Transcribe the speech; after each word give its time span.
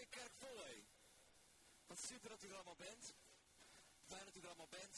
mooie 0.00 0.20
kerk 0.20 0.34
vol, 0.38 0.58
hé. 0.64 0.76
Wat 1.86 1.98
super 1.98 2.28
dat 2.28 2.42
u 2.42 2.48
er 2.48 2.54
allemaal 2.54 2.76
bent. 2.88 3.14
Fijn 4.10 4.24
dat 4.24 4.36
u 4.36 4.40
er 4.40 4.46
allemaal 4.46 4.74
bent. 4.80 4.96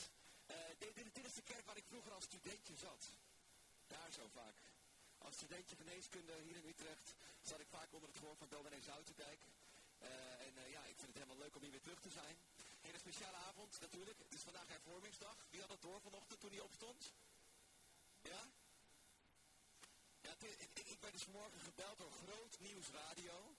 Uh, 0.51 0.57
dit, 0.79 1.25
is 1.27 1.35
de 1.35 1.43
kerk 1.43 1.67
waar 1.67 1.77
ik 1.77 1.85
vroeger 1.93 2.13
als 2.13 2.25
studentje 2.25 2.77
zat. 2.77 3.03
Daar 3.87 4.13
zo 4.13 4.29
vaak. 4.29 4.57
Als 5.19 5.35
studentje 5.35 5.77
geneeskunde 5.77 6.35
hier 6.43 6.57
in 6.57 6.69
Utrecht 6.69 7.15
zat 7.41 7.61
ik 7.61 7.69
vaak 7.69 7.93
onder 7.93 8.09
het 8.09 8.19
gehoor 8.19 8.37
van 8.37 8.49
dominee 8.49 8.83
Zoutendijk. 8.83 9.41
En 10.47 10.55
uh, 10.57 10.71
ja, 10.71 10.83
ik 10.85 10.97
vind 10.97 11.09
het 11.13 11.23
helemaal 11.23 11.43
leuk 11.45 11.57
om 11.57 11.63
hier 11.63 11.71
weer 11.71 11.81
terug 11.89 12.01
te 12.01 12.11
zijn. 12.11 12.37
Een 12.83 12.99
speciale 12.99 13.37
avond 13.37 13.81
natuurlijk. 13.81 14.19
Het 14.19 14.35
is 14.35 14.43
vandaag 14.43 14.69
hervormingsdag. 14.69 15.37
Wie 15.51 15.61
had 15.61 15.71
het 15.71 15.83
door 15.83 16.01
vanochtend 16.01 16.41
toen 16.41 16.51
hij 16.51 16.61
opstond? 16.61 17.13
Ja? 18.23 18.43
Ja, 20.21 20.33
ik, 20.41 20.79
ik, 20.85 21.01
werd 21.01 21.13
dus 21.13 21.27
morgen 21.27 21.61
gebeld 21.61 21.99
door 21.99 22.11
Groot 22.11 22.59
Nieuws 22.61 22.89
Radio. 22.89 23.55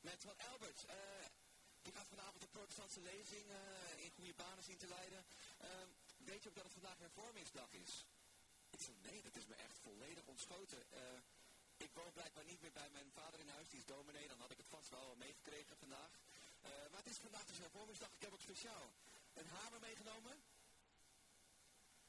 Met 0.00 0.22
van 0.22 0.38
Albert, 0.50 0.84
uh, 0.84 0.92
je 1.82 1.92
gaat 1.92 2.06
vanavond 2.08 2.40
de 2.40 2.48
protestantse 2.48 3.00
lezing 3.00 3.50
uh, 3.50 4.04
in 4.04 4.10
goede 4.10 4.34
banen 4.34 4.64
zien 4.64 4.76
te 4.76 4.86
leiden. 4.86 5.26
Uh, 5.60 5.68
weet 6.16 6.42
je 6.42 6.48
ook 6.48 6.54
dat 6.54 6.64
het 6.64 6.72
vandaag 6.72 6.98
hervormingsdag 6.98 7.72
is? 7.72 8.06
Ik 8.70 8.80
zei, 8.80 8.96
nee, 9.00 9.22
dat 9.22 9.36
is 9.36 9.46
me 9.46 9.54
echt 9.54 9.78
volledig 9.78 10.26
ontschoten. 10.26 10.82
ik 11.76 11.90
woon 11.92 12.12
blijkbaar 12.12 12.44
niet 12.44 12.60
meer 12.60 12.72
bij 12.72 12.90
mijn 12.90 13.10
vader 13.12 13.40
in 13.40 13.48
huis, 13.48 13.68
die 13.68 13.78
is 13.78 13.84
dominee. 13.84 14.28
Dan 14.28 14.40
had 14.40 14.50
ik 14.50 14.56
het 14.56 14.68
vast 14.68 14.88
wel 14.88 15.14
meegekregen 15.16 15.76
vandaag. 15.76 16.10
maar 16.90 17.02
het 17.04 17.10
is 17.10 17.18
vandaag 17.18 17.44
dus 17.44 17.58
hervormingsdag. 17.58 18.12
Ik 18.12 18.22
heb 18.22 18.32
ook 18.32 18.40
speciaal 18.40 18.92
een 19.34 19.46
hamer 19.46 19.80
meegenomen. 19.80 20.42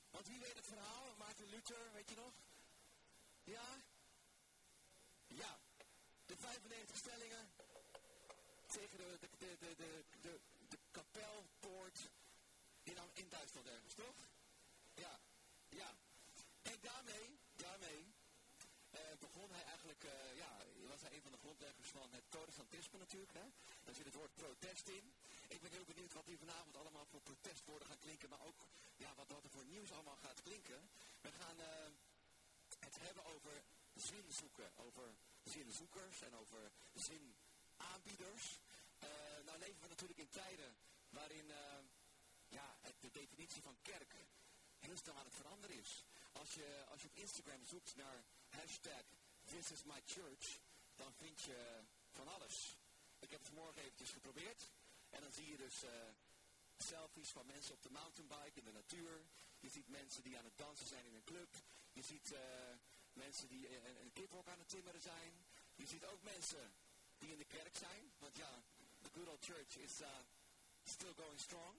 Want 0.09 0.27
wie 0.27 0.39
weet 0.39 0.55
het 0.55 0.65
verhaal? 0.65 1.15
Maarten 1.17 1.49
Luther, 1.49 1.91
weet 1.93 2.09
je 2.09 2.15
nog? 2.15 2.33
Ja? 3.43 3.81
Ja. 5.27 5.59
De 6.25 6.37
95 6.37 6.97
stellingen 6.97 7.51
tegen 8.69 8.97
de, 8.97 9.17
de, 9.19 9.29
de, 9.37 9.57
de, 9.59 9.75
de, 9.75 10.03
de, 10.21 10.39
de 10.67 10.77
kapelpoort 10.91 12.09
in, 12.83 12.97
in 13.13 13.29
Duitsland 13.29 13.67
ergens, 13.67 13.93
toch? 13.93 14.15
Ja. 14.93 15.19
Ja. 15.69 15.95
En 16.61 16.77
daarmee, 16.81 17.39
daarmee 17.55 18.13
uh, 18.91 18.99
begon 19.19 19.51
hij 19.51 19.63
eigenlijk, 19.63 20.03
uh, 20.03 20.37
ja, 20.37 20.65
was 20.87 21.01
hij 21.01 21.13
een 21.13 21.21
van 21.21 21.31
de 21.31 21.37
grondleggers 21.37 21.89
van 21.89 22.11
het 22.11 22.29
protestantisme 22.29 22.97
natuurlijk. 22.97 23.33
Hè? 23.33 23.45
Daar 23.83 23.95
zit 23.95 24.05
het 24.05 24.15
woord 24.15 24.35
protest 24.35 24.87
in. 24.87 25.13
Ik 25.47 25.61
ben 25.61 25.71
heel 25.71 25.85
benieuwd 25.85 26.13
wat 26.13 26.25
hier 26.25 26.37
vanavond 26.37 26.77
allemaal 26.77 27.05
voor 27.05 27.21
protestwoorden 27.21 27.87
gaan 27.87 27.99
klinken, 27.99 28.29
maar 28.29 28.41
ook 28.41 28.67
ja, 28.95 29.15
wat, 29.15 29.27
wat 29.27 29.43
er 29.43 29.49
voor 29.49 29.65
nieuws 29.65 29.91
allemaal 29.91 30.17
gaat 30.17 30.41
klinken. 30.41 30.89
We 31.21 31.31
gaan 31.31 31.59
uh, 31.59 31.65
het 32.79 32.99
hebben 32.99 33.25
over 33.25 33.63
zin 33.93 34.25
zoeken, 34.31 34.71
over 34.75 35.15
zinzoekers 35.43 36.21
en 36.21 36.35
over 36.35 36.71
zinaanbieders. 37.79 38.59
nou 39.45 39.57
leven 39.57 39.81
we 39.81 39.87
natuurlijk 39.87 40.19
in 40.19 40.29
tijden 40.29 40.75
waarin 41.09 41.47
ja, 42.47 42.77
het, 42.81 42.95
de 42.99 43.11
definitie 43.11 43.61
van 43.61 43.77
kerk 43.81 44.15
heel 44.79 44.97
snel 44.97 45.15
aan 45.15 45.25
het 45.25 45.35
veranderen 45.35 45.75
is. 45.75 46.03
Als 46.31 46.53
je, 46.53 46.85
als 46.89 47.01
je 47.01 47.07
op 47.07 47.15
Instagram 47.15 47.63
zoekt 47.63 47.95
naar 47.95 48.23
hashtag 48.47 49.03
This 49.45 49.71
is 49.71 49.83
my 49.83 50.01
church, 50.05 50.59
dan 50.95 51.13
vind 51.13 51.41
je 51.41 51.83
van 52.11 52.27
alles. 52.27 52.77
Ik 53.19 53.31
heb 53.31 53.39
het 53.39 53.47
vanmorgen 53.47 53.81
eventjes 53.81 54.09
geprobeerd. 54.09 54.71
En 55.09 55.21
dan 55.21 55.31
zie 55.31 55.49
je 55.51 55.57
dus 55.57 55.83
uh, 55.83 55.89
selfies 56.77 57.29
van 57.29 57.45
mensen 57.45 57.73
op 57.73 57.81
de 57.81 57.89
mountainbike 57.89 58.59
in 58.59 58.65
de 58.65 58.71
natuur. 58.71 59.25
Je 59.59 59.69
ziet 59.69 59.87
mensen 59.87 60.23
die 60.23 60.37
aan 60.37 60.43
het 60.43 60.57
dansen 60.57 60.87
zijn 60.87 61.05
in 61.05 61.13
een 61.13 61.23
club. 61.23 61.55
Je 61.91 62.01
ziet 62.01 62.33
mensen 63.13 63.47
die 63.47 63.85
een, 63.85 64.01
een 64.01 64.13
kiphok 64.13 64.47
aan 64.47 64.59
het 64.59 64.69
timmeren 64.69 65.01
zijn. 65.01 65.45
Je 65.75 65.87
ziet 65.87 66.05
ook 66.05 66.21
mensen 66.21 66.73
die 67.19 67.31
in 67.31 67.37
de 67.37 67.45
kerk 67.45 67.75
zijn. 67.77 68.11
Want 68.17 68.37
ja, 68.37 68.63
the 69.01 69.09
good 69.13 69.27
old 69.27 69.45
church 69.45 69.77
is 69.77 70.01
uh, 70.01 70.07
still 70.83 71.13
going 71.15 71.39
strong. 71.39 71.75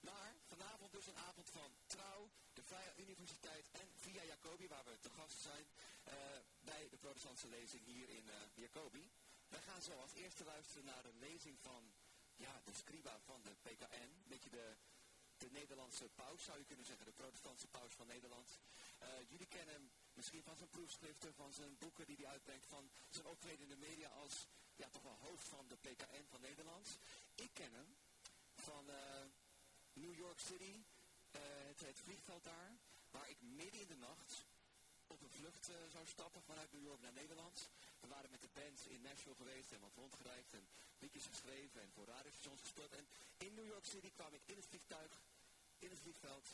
Maar 0.00 0.34
vanavond 0.46 0.92
dus 0.92 1.06
een 1.06 1.16
avond 1.28 1.50
van 1.50 1.76
trouw, 1.86 2.30
de 2.52 2.62
Vrije 2.62 2.92
Universiteit 2.96 3.70
en 3.70 3.88
via 3.96 4.22
Jacobi, 4.24 4.68
waar 4.68 4.84
we 4.84 4.98
te 4.98 5.10
gast 5.10 5.38
zijn, 5.40 5.66
uh, 6.08 6.14
bij 6.60 6.88
de 6.88 6.96
protestantse 6.96 7.48
lezing 7.48 7.84
hier 7.84 8.08
in 8.08 8.26
uh, 8.26 8.34
Jacobi. 8.54 9.10
Wij 9.48 9.62
gaan 9.62 9.82
zo 9.82 9.92
als 9.92 10.12
eerste 10.12 10.44
luisteren 10.44 10.84
naar 10.84 11.04
een 11.04 11.18
lezing 11.18 11.58
van 11.60 11.92
ja, 12.36 12.60
de 12.64 12.74
scriba 12.74 13.20
van 13.20 13.42
de 13.42 13.54
PKN. 13.62 13.94
Een 13.94 14.28
beetje 14.28 14.50
de, 14.50 14.76
de 15.36 15.50
Nederlandse 15.50 16.08
paus, 16.08 16.44
zou 16.44 16.58
je 16.58 16.64
kunnen 16.64 16.84
zeggen, 16.84 17.04
de 17.06 17.12
protestantse 17.12 17.68
paus 17.68 17.92
van 17.94 18.06
Nederland. 18.06 18.60
Uh, 19.02 19.08
jullie 19.28 19.46
kennen 19.46 19.74
hem 19.74 19.90
misschien 20.12 20.42
van 20.42 20.56
zijn 20.56 20.68
proefschriften, 20.68 21.34
van 21.34 21.52
zijn 21.52 21.78
boeken 21.78 22.06
die 22.06 22.16
hij 22.16 22.26
uitbrengt, 22.26 22.66
van 22.66 22.90
zijn 23.10 23.26
optreden 23.26 23.62
in 23.62 23.68
de 23.68 23.86
media 23.86 24.08
als 24.08 24.46
ja, 24.76 24.88
toch 24.88 25.02
wel 25.02 25.18
hoofd 25.20 25.48
van 25.48 25.68
de 25.68 25.76
PKN 25.76 26.24
van 26.30 26.40
Nederland. 26.40 26.98
Ik 27.34 27.50
ken 27.52 27.72
hem 27.72 27.96
van 28.54 28.84
New 29.92 30.14
York 30.14 30.40
City, 30.40 30.74
uh, 31.36 31.40
het, 31.86 31.98
vliegveld 31.98 32.44
daar, 32.44 32.76
waar 33.10 33.28
ik 33.28 33.40
midden 33.40 33.80
in 33.80 33.88
de 33.88 33.96
nacht 33.96 34.44
op 35.06 35.22
een 35.22 35.30
vlucht 35.30 35.68
uh, 35.68 35.76
zou 35.90 36.06
stappen 36.06 36.42
vanuit 36.42 36.72
New 36.72 36.82
York 36.82 37.00
naar 37.00 37.12
Nederland. 37.12 37.68
We 38.00 38.08
waren 38.08 38.30
met 38.30 38.40
de 38.40 38.48
band 38.52 38.86
in 38.86 39.02
Nashville 39.02 39.34
geweest 39.34 39.72
en 39.72 39.80
wat 39.80 39.94
rondgereisd 39.94 40.52
en 40.52 40.68
liedjes 40.98 41.26
geschreven 41.26 41.82
en 41.82 41.92
voor 41.92 42.06
radiostations 42.06 42.60
gespeeld. 42.60 42.92
En 42.92 43.06
in 43.38 43.54
New 43.54 43.66
York 43.66 43.84
City 43.84 44.10
kwam 44.10 44.34
ik 44.34 44.42
in 44.46 44.56
het 44.56 44.66
vliegtuig, 44.66 45.20
in 45.78 45.90
het 45.90 45.98
vliegveld, 45.98 46.48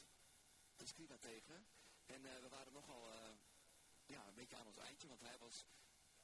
de 0.76 0.86
Scriba 0.86 1.16
tegen. 1.16 1.66
En 2.06 2.22
we 2.22 2.48
waren 2.48 2.72
nogal 2.72 3.08
ja, 4.06 4.26
een 4.26 4.34
beetje 4.34 4.56
aan 4.56 4.66
ons 4.66 4.76
eindje, 4.76 5.08
want 5.08 5.20
hij 5.20 5.38
was 5.38 5.64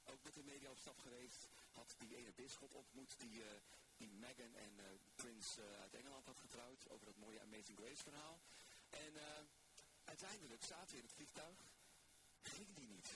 ook 0.05 0.23
met 0.23 0.35
de 0.35 0.43
media 0.43 0.71
op 0.71 0.79
stap 0.79 0.99
geweest. 0.99 1.49
Had 1.77 1.95
die 1.99 2.17
ene 2.17 2.33
bisschop 2.33 2.75
ontmoet 2.75 3.15
die, 3.21 3.37
uh, 3.41 3.51
die 3.97 4.09
Meghan 4.09 4.55
en 4.55 4.79
uh, 4.79 4.85
Prins 5.15 5.59
uh, 5.59 5.65
uit 5.81 5.95
Engeland 5.95 6.27
had 6.27 6.39
getrouwd. 6.39 6.89
Over 6.89 7.07
dat 7.07 7.17
mooie 7.17 7.41
Amazing 7.41 7.79
Grace 7.79 8.03
verhaal. 8.03 8.41
En 8.91 9.13
uiteindelijk 10.05 10.65
zaten 10.65 10.91
we 10.91 10.97
in 10.97 11.05
het 11.05 11.13
vliegtuig. 11.13 11.59
Ging 12.43 12.75
die 12.75 12.89
niet. 12.89 13.09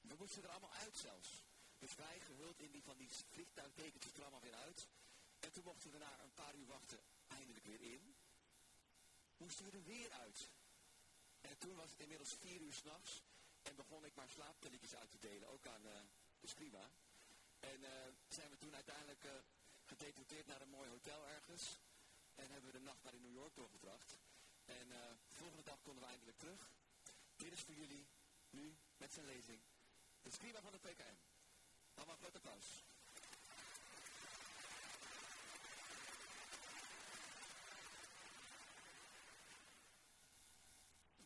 We 0.00 0.14
moesten 0.18 0.42
er 0.42 0.48
allemaal 0.48 0.72
uit 0.72 0.96
zelfs. 0.96 1.44
Dus 1.78 1.94
wij 1.94 2.20
gehuld 2.20 2.60
in 2.60 2.70
die 2.70 2.82
van 2.82 2.96
die 2.96 3.10
vliegtuigtekentjes 3.30 4.12
er 4.12 4.22
allemaal 4.22 4.40
weer 4.40 4.54
uit. 4.54 4.88
En 5.40 5.52
toen 5.52 5.64
mochten 5.64 5.90
we 5.90 5.98
na 5.98 6.20
een 6.22 6.34
paar 6.34 6.54
uur 6.54 6.66
wachten 6.66 7.00
eindelijk 7.28 7.64
weer 7.64 7.80
in. 7.80 8.14
Moesten 9.36 9.64
we 9.64 9.70
er 9.70 9.84
weer 9.84 10.10
uit. 10.10 10.50
En 11.40 11.58
toen 11.58 11.74
was 11.74 11.90
het 11.90 12.00
inmiddels 12.00 12.34
vier 12.34 12.60
uur 12.60 12.72
s'nachts. 12.72 13.22
En 13.62 13.76
begon 13.76 14.04
ik 14.04 14.14
maar 14.14 14.28
slaappilletjes 14.28 14.94
uit 14.94 15.10
te 15.10 15.18
delen, 15.18 15.48
ook 15.48 15.66
aan 15.66 15.82
de 16.40 16.46
Scriba. 16.46 16.90
En 17.60 17.80
uh, 17.82 17.88
zijn 18.28 18.50
we 18.50 18.56
toen 18.56 18.74
uiteindelijk 18.74 19.24
uh, 19.24 20.46
naar 20.46 20.60
een 20.60 20.68
mooi 20.68 20.90
hotel 20.90 21.26
ergens. 21.26 21.78
En 22.34 22.50
hebben 22.50 22.70
we 22.70 22.78
de 22.78 22.84
nacht 22.84 23.02
naar 23.02 23.14
in 23.14 23.22
New 23.22 23.32
York 23.32 23.54
doorgebracht. 23.54 24.18
En 24.64 24.88
de 24.88 25.16
volgende 25.26 25.62
dag 25.62 25.82
konden 25.82 26.02
we 26.02 26.08
eindelijk 26.08 26.38
terug. 26.38 26.70
Dit 27.36 27.52
is 27.52 27.60
voor 27.60 27.74
jullie, 27.74 28.06
nu, 28.50 28.76
met 28.96 29.12
zijn 29.12 29.26
lezing, 29.26 29.60
de 30.22 30.30
Scriba 30.30 30.60
van 30.60 30.72
de 30.72 30.78
PKM. 30.78 31.16
Allemaal 31.94 32.16
groot 32.16 32.34
applaus. 32.34 32.84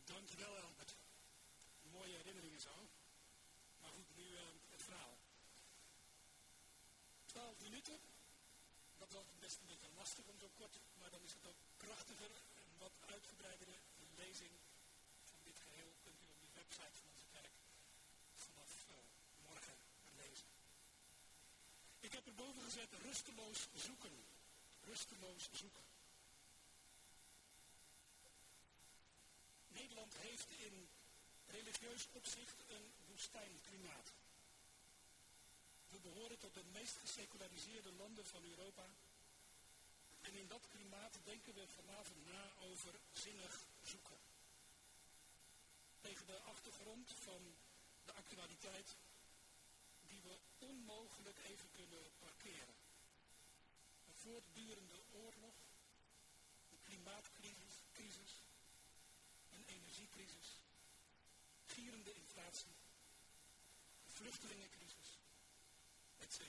Dankjewel, 0.03 0.57
Albert 0.57 0.95
mooie 1.97 2.15
herinneringen 2.15 2.61
zo. 2.61 2.89
Maar 3.81 3.91
goed, 3.91 4.15
nu 4.15 4.23
uh, 4.23 4.39
het 4.69 4.83
verhaal. 4.83 5.17
12 7.25 7.61
minuten. 7.61 7.99
Was 9.15 9.39
best 9.39 9.59
een 9.59 9.67
beetje 9.67 9.95
lastig 9.95 10.25
om 10.27 10.39
zo 10.39 10.49
kort, 10.53 10.79
maar 10.99 11.09
dan 11.09 11.23
is 11.23 11.33
het 11.33 11.45
ook 11.45 11.59
krachtiger 11.77 12.31
en 12.61 12.69
wat 12.77 12.91
uitgebreidere 13.05 13.75
lezing 14.15 14.51
van 15.23 15.39
dit 15.43 15.57
geheel 15.59 15.91
kunt 16.03 16.21
u 16.21 16.25
op 16.33 16.39
de 16.41 16.51
website 16.53 16.95
van 16.99 17.07
onze 17.11 17.27
kerk 17.31 17.53
vanaf 18.35 18.73
uh, 18.89 18.95
morgen 19.47 19.77
lezen. 20.15 20.47
Ik 21.99 22.11
heb 22.13 22.25
erboven 22.27 22.61
gezet 22.61 22.91
rusteloos 23.07 23.67
zoeken. 23.73 24.15
Rusteloos 24.81 25.49
zoeken. 25.51 25.83
Nederland 29.67 30.13
heeft 30.17 30.49
in 30.49 30.89
religieus 31.45 32.07
opzicht 32.11 32.59
een 32.67 32.91
woestijnklimaat. 33.07 34.13
We 35.87 35.99
behoren 35.99 36.39
tot 36.39 36.53
de 36.53 36.63
meest 36.63 36.97
geseculariseerde 36.97 37.91
landen 37.91 38.25
van 38.25 38.43
Europa. 38.43 38.85
En 40.27 40.33
in 40.33 40.47
dat 40.47 40.67
klimaat 40.67 41.19
denken 41.23 41.53
we 41.53 41.67
vanavond 41.67 42.25
na 42.25 42.51
over 42.59 42.93
zinnig 43.11 43.65
zoeken. 43.81 44.17
Tegen 46.01 46.25
de 46.25 46.39
achtergrond 46.39 47.11
van 47.11 47.55
de 48.05 48.13
actualiteit 48.13 48.95
die 50.07 50.21
we 50.21 50.37
onmogelijk 50.59 51.37
even 51.43 51.71
kunnen 51.71 52.03
parkeren. 52.19 52.75
Een 54.07 54.15
voortdurende 54.15 54.99
oorlog, 55.11 55.55
een 56.71 56.81
klimaatcrisis, 56.81 58.33
een 59.51 59.65
energiecrisis 59.65 60.59
gierende 61.65 62.13
inflatie, 62.13 62.75
vluchtelingencrisis, 64.05 65.17
etc. 66.17 66.39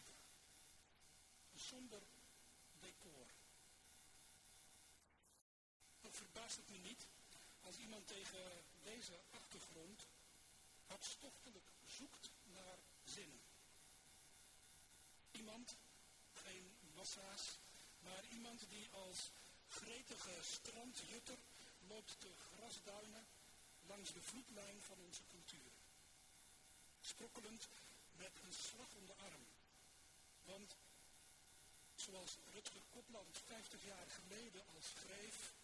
Een 1.53 1.61
somber 1.61 2.03
decor. 2.81 3.27
Verbaast 6.17 6.57
het 6.57 6.69
me 6.69 6.79
niet 6.79 7.07
als 7.61 7.77
iemand 7.77 8.07
tegen 8.07 8.65
deze 8.83 9.21
achtergrond 9.31 10.07
hartstochtelijk 10.87 11.69
zoekt 11.87 12.31
naar 12.45 12.79
zin. 13.05 13.41
Iemand, 15.31 15.77
geen 16.33 16.77
massa's, 16.95 17.59
maar 17.99 18.25
iemand 18.25 18.61
die 18.69 18.89
als 18.91 19.31
gretige 19.69 20.37
strandjutter 20.43 21.39
loopt 21.89 22.21
te 22.21 22.33
grasduinen 22.37 23.27
langs 23.87 24.13
de 24.13 24.23
vloedlijn 24.23 24.83
van 24.83 24.99
onze 25.07 25.23
cultuur. 25.31 25.73
Sprokkelend 27.01 27.69
met 28.13 28.33
een 28.43 28.53
slag 28.53 28.95
om 28.95 29.07
de 29.07 29.17
arm. 29.17 29.47
Want 30.45 30.77
zoals 31.95 32.37
Rutger 32.53 32.83
Kopland 32.91 33.39
50 33.47 33.85
jaar 33.85 34.07
geleden 34.11 34.67
al 34.67 34.83
schreef, 34.83 35.55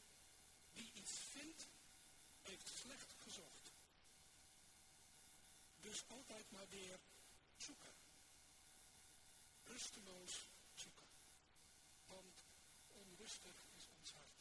wie 0.73 0.91
iets 0.95 1.13
vindt, 1.31 1.67
heeft 2.43 2.69
slecht 2.69 3.13
gezocht. 3.19 3.71
Dus 5.81 6.05
altijd 6.09 6.51
maar 6.51 6.69
weer 6.69 6.99
zoeken. 7.57 7.93
Rusteloos 9.65 10.47
zoeken. 10.75 11.07
Want 12.07 12.43
onrustig 12.93 13.57
is 13.77 13.87
ons 13.99 14.13
hart. 14.13 14.41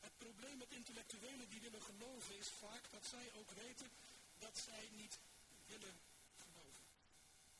Het 0.00 0.18
probleem 0.18 0.58
met 0.58 0.70
intellectuelen 0.70 1.48
die 1.48 1.60
willen 1.60 1.82
geloven 1.82 2.38
is 2.38 2.48
vaak 2.48 2.90
dat 2.90 3.06
zij 3.06 3.32
ook 3.32 3.50
weten 3.50 3.90
dat 4.38 4.58
zij 4.58 4.88
niet 4.92 5.18
willen 5.66 6.00
geloven. 6.36 6.84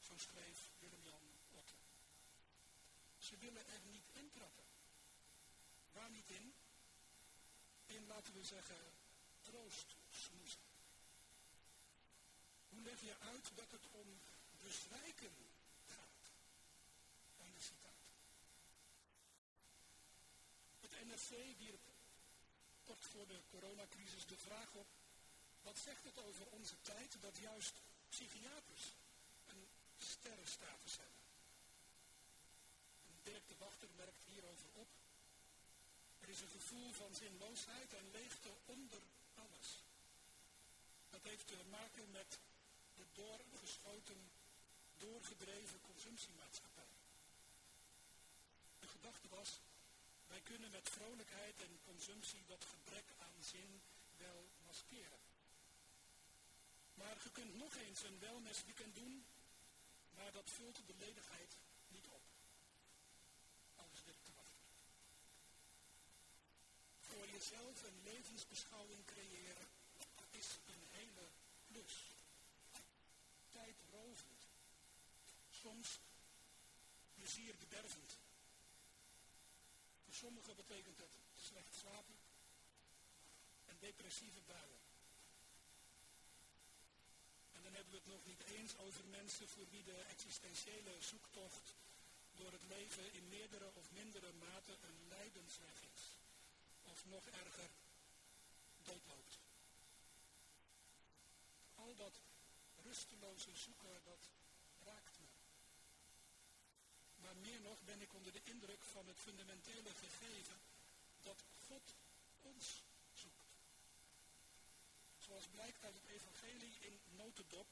Zo 0.01 0.13
schreef 0.17 0.59
Willem-Jan 0.79 1.23
Otte. 1.51 1.75
Ze 3.19 3.37
willen 3.37 3.67
er 3.67 3.81
niet 3.91 4.07
in 4.13 4.31
trappen. 4.31 4.72
Niet 6.13 6.31
in? 6.31 6.55
Laten 8.07 8.35
we 8.35 8.45
zeggen, 8.45 8.77
troost 9.41 9.97
smoezen. 10.11 10.61
Hoe 12.69 12.83
leg 12.83 13.01
je 13.01 13.17
uit 13.19 13.51
dat 13.55 13.71
het 13.71 13.87
om 13.91 14.21
bezwijken 14.59 15.35
gaat? 15.87 16.25
Einde 17.41 17.61
citaat. 17.61 18.05
Het 20.81 21.05
NRC 21.05 21.59
wierp 21.59 21.81
kort 22.85 23.05
voor 23.05 23.27
de 23.27 23.41
coronacrisis 23.51 24.27
de 24.27 24.37
vraag 24.37 24.75
op 24.75 24.87
wat 25.63 25.79
zegt 25.79 26.05
het 26.05 26.19
over 26.19 26.47
onze 26.47 26.81
tijd 26.81 27.21
dat 27.21 27.37
juist 27.37 27.75
psychiaters 28.09 28.93
een 29.47 29.67
sterrenstatus 29.97 30.97
hebben? 30.97 31.21
Dirk 33.23 33.49
de 33.49 33.57
Wachter 33.59 33.89
merkt 33.97 34.25
hierover 34.25 34.69
op. 34.73 35.02
Is 36.33 36.41
een 36.41 36.61
gevoel 36.61 36.93
van 36.93 37.15
zinloosheid 37.15 37.95
en 37.95 38.11
leegte 38.11 38.51
onder 38.67 39.03
alles. 39.35 39.69
Dat 41.11 41.21
heeft 41.23 41.47
te 41.47 41.65
maken 41.71 42.11
met 42.11 42.39
de 42.95 43.07
doorgeschoten, 43.13 44.31
doorgedreven 44.99 45.81
consumptiemaatschappij. 45.81 46.93
De 48.79 48.89
gedachte 48.89 49.29
was, 49.29 49.61
wij 50.27 50.41
kunnen 50.41 50.71
met 50.71 50.91
vrolijkheid 50.91 51.61
en 51.61 51.81
consumptie 51.85 52.45
dat 52.47 52.65
gebrek 52.65 53.09
aan 53.19 53.43
zin 53.43 53.83
wel 54.17 54.49
maskeren. 54.67 55.23
Maar 56.95 57.17
je 57.23 57.31
kunt 57.31 57.55
nog 57.55 57.75
eens 57.77 58.03
een 58.03 58.19
wellnessweekend 58.19 58.95
doen, 58.95 59.25
maar 60.15 60.33
dat 60.33 60.51
vult 60.51 60.77
de 60.87 60.95
ledigheid 60.99 61.57
niet 61.89 62.07
op. 62.07 62.23
Alles 63.77 64.03
dit 64.05 64.25
te 64.25 64.33
wachten. 64.37 64.63
Jezelf 67.43 67.83
een 67.83 68.03
levensbeschouwing 68.03 69.05
creëren 69.05 69.69
is 70.31 70.49
een 70.67 70.83
hele 70.91 71.27
klus. 71.67 71.95
Tijdrovend. 73.51 74.43
Soms 75.51 75.99
plezierbedervend. 77.15 78.19
Voor 80.05 80.15
sommigen 80.15 80.57
betekent 80.57 80.99
het 80.99 81.15
slecht 81.41 81.75
slapen 81.75 82.15
en 83.67 83.77
depressieve 83.79 84.41
buien. 84.41 84.83
En 87.53 87.63
dan 87.63 87.75
hebben 87.75 87.93
we 87.93 87.99
het 87.99 88.15
nog 88.15 88.25
niet 88.25 88.45
eens 88.45 88.77
over 88.77 89.05
mensen 89.05 89.49
voor 89.49 89.69
wie 89.71 89.85
de 89.85 90.01
existentiële 90.11 91.01
zoektocht 91.01 91.75
door 92.37 92.53
het 92.53 92.63
leven 92.63 93.13
in 93.13 93.29
meerdere 93.29 93.71
of 93.75 93.91
mindere 93.91 94.33
mate 94.33 94.73
een 94.83 95.09
lijdensweg 95.09 95.83
is. 95.95 96.12
Nog 97.03 97.27
erger, 97.27 97.71
doodloopt. 98.83 99.39
Al 101.75 101.95
dat 101.97 102.21
rusteloze 102.83 103.57
zoeken, 103.57 104.05
dat 104.05 104.29
raakt 104.79 105.19
me. 105.19 105.27
Maar 107.17 107.37
meer 107.37 107.61
nog 107.61 107.83
ben 107.85 108.03
ik 108.03 108.15
onder 108.15 108.33
de 108.33 108.43
indruk 108.43 108.85
van 108.85 109.07
het 109.07 109.19
fundamentele 109.19 109.95
gegeven 109.95 110.61
dat 111.23 111.45
God 111.69 111.95
ons 112.41 112.83
zoals 115.33 115.47
blijkt 115.47 115.85
uit 115.85 115.95
het 115.95 116.07
evangelie 116.07 116.79
in 116.81 117.01
notendop, 117.11 117.67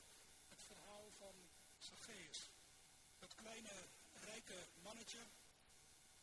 het 0.48 0.62
verhaal 0.62 1.10
van 1.18 1.34
Zacchaeus. 1.78 2.50
Dat 3.18 3.34
kleine, 3.34 3.88
rijke 4.12 4.66
mannetje 4.82 5.18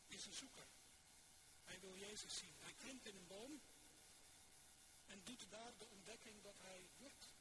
is 0.08 0.26
een 0.26 0.34
zoeker. 0.34 0.77
Hij 1.78 1.90
wil 1.90 2.08
Jezus 2.08 2.38
zien. 2.38 2.56
Hij 2.60 2.74
klimt 2.74 3.06
in 3.06 3.16
een 3.16 3.28
boom 3.28 3.62
en 5.08 5.22
doet 5.24 5.46
daar 5.50 5.78
de 5.78 5.86
ontdekking 5.86 6.44
dat 6.44 6.56
hij 6.62 6.90
wordt 6.98 7.34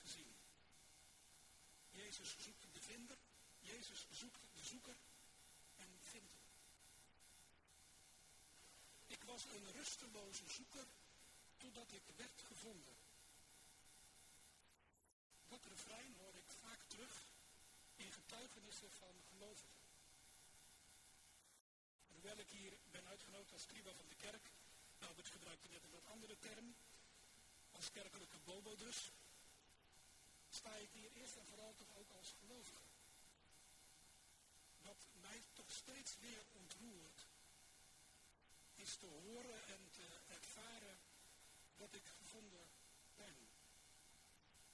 gezien. 0.00 0.36
Jezus 1.90 2.36
zoekt 2.38 2.66
de 2.72 2.80
vinder, 2.80 3.16
Jezus 3.58 4.06
zoekt 4.10 4.40
de 4.54 4.64
zoeker 4.64 4.96
en 5.76 5.98
vindt 6.00 6.32
hem. 6.32 6.46
Ik 9.06 9.22
was 9.24 9.44
een 9.44 9.72
rusteloze 9.72 10.48
zoeker 10.48 10.86
totdat 11.56 11.92
ik 11.92 12.02
werd 12.16 12.42
gevonden. 12.42 12.96
Dat 15.48 15.64
refrein 15.64 16.14
hoor 16.18 16.36
ik 16.36 16.50
vaak 16.60 16.80
terug 16.86 17.24
in 17.96 18.12
getuigenissen 18.12 18.90
van 18.90 19.14
gelovigen. 19.28 19.77
Hoewel 22.28 22.46
ik 22.46 22.58
hier 22.58 22.78
ben 22.90 23.06
uitgenodigd 23.06 23.52
als 23.52 23.62
scriba 23.62 23.92
van 23.92 24.08
de 24.08 24.14
kerk, 24.14 24.50
nou, 24.98 25.16
het 25.16 25.28
gebruikte 25.28 25.68
net 25.68 25.84
een 25.84 25.90
wat 25.90 26.06
andere 26.06 26.38
term, 26.38 26.74
als 27.70 27.90
kerkelijke 27.90 28.38
bobo 28.44 28.76
dus, 28.76 29.10
sta 30.48 30.74
ik 30.74 30.90
hier 30.92 31.10
eerst 31.12 31.36
en 31.36 31.46
vooral 31.46 31.74
toch 31.74 31.96
ook 31.96 32.10
als 32.10 32.34
gelovige. 32.40 32.82
Wat 34.82 35.06
mij 35.20 35.42
toch 35.52 35.70
steeds 35.70 36.16
weer 36.20 36.44
ontroert, 36.52 37.26
is 38.74 38.96
te 38.96 39.06
horen 39.06 39.66
en 39.66 39.90
te 39.90 40.06
ervaren 40.26 40.98
dat 41.76 41.94
ik 41.94 42.06
gevonden 42.18 42.68
ben. 43.16 43.36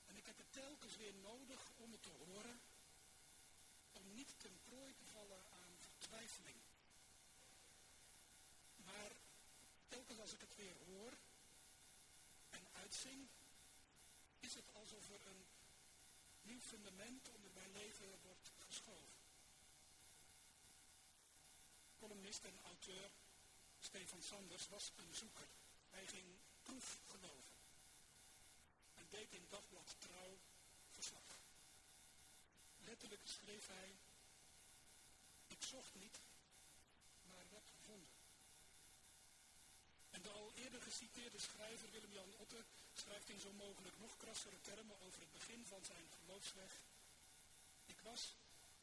En 0.07 0.17
ik 0.17 0.27
heb 0.27 0.39
het 0.39 0.53
telkens 0.53 0.97
weer 0.97 1.15
nodig 1.15 1.71
om 1.77 1.93
het 1.93 2.03
te 2.03 2.15
horen, 2.25 2.61
om 3.93 4.15
niet 4.15 4.35
ten 4.39 4.59
prooi 4.65 4.95
te 4.95 5.05
vallen 5.05 5.43
aan 5.51 5.77
vertwijfeling. 5.79 6.63
Maar 8.85 9.13
telkens 9.89 10.14
als 10.25 10.33
ik 10.33 10.41
het 10.41 10.57
weer 10.57 10.77
hoor 10.87 11.13
en 12.51 12.67
uitzing, 12.73 13.29
is 14.41 14.55
het 14.55 14.75
alsof 14.75 15.11
er 15.11 15.27
een 15.27 15.45
nieuw 16.43 16.61
fundament 16.61 17.29
onder 17.29 17.51
mijn 17.55 17.73
leven 17.73 18.19
wordt 18.23 18.53
geschoven. 18.67 19.13
Columnist 21.99 22.45
en 22.45 22.59
auteur 22.65 23.11
Stefan 23.81 24.23
Sanders 24.23 24.69
was 24.69 24.93
een 24.97 25.15
zoeker. 25.15 25.49
Hij 25.91 26.07
ging 26.07 26.27
proef 26.63 26.99
geloven 27.07 27.55
deed 29.15 29.33
in 29.33 29.47
dagblad 29.49 29.95
Trouw 29.99 30.39
verslag. 30.91 31.39
Letterlijk 32.79 33.21
schreef 33.25 33.67
hij, 33.67 33.95
ik 35.47 35.63
zocht 35.63 35.95
niet, 35.95 36.21
maar 37.23 37.45
werd 37.51 37.69
gevonden. 37.69 38.15
En 40.11 40.23
de 40.23 40.31
al 40.31 40.44
eerder 40.55 40.83
geciteerde 40.83 41.39
schrijver 41.39 41.91
Willem-Jan 41.91 42.35
Otte 42.39 42.65
schrijft 42.95 43.29
in 43.29 43.41
zo 43.41 43.53
mogelijk 43.53 43.99
nog 43.99 44.17
krassere 44.17 44.61
termen 44.61 45.01
over 45.01 45.21
het 45.21 45.33
begin 45.33 45.67
van 45.67 45.85
zijn 45.85 46.07
geloofsweg. 46.19 46.73
Ik 47.87 48.01
was, 48.01 48.35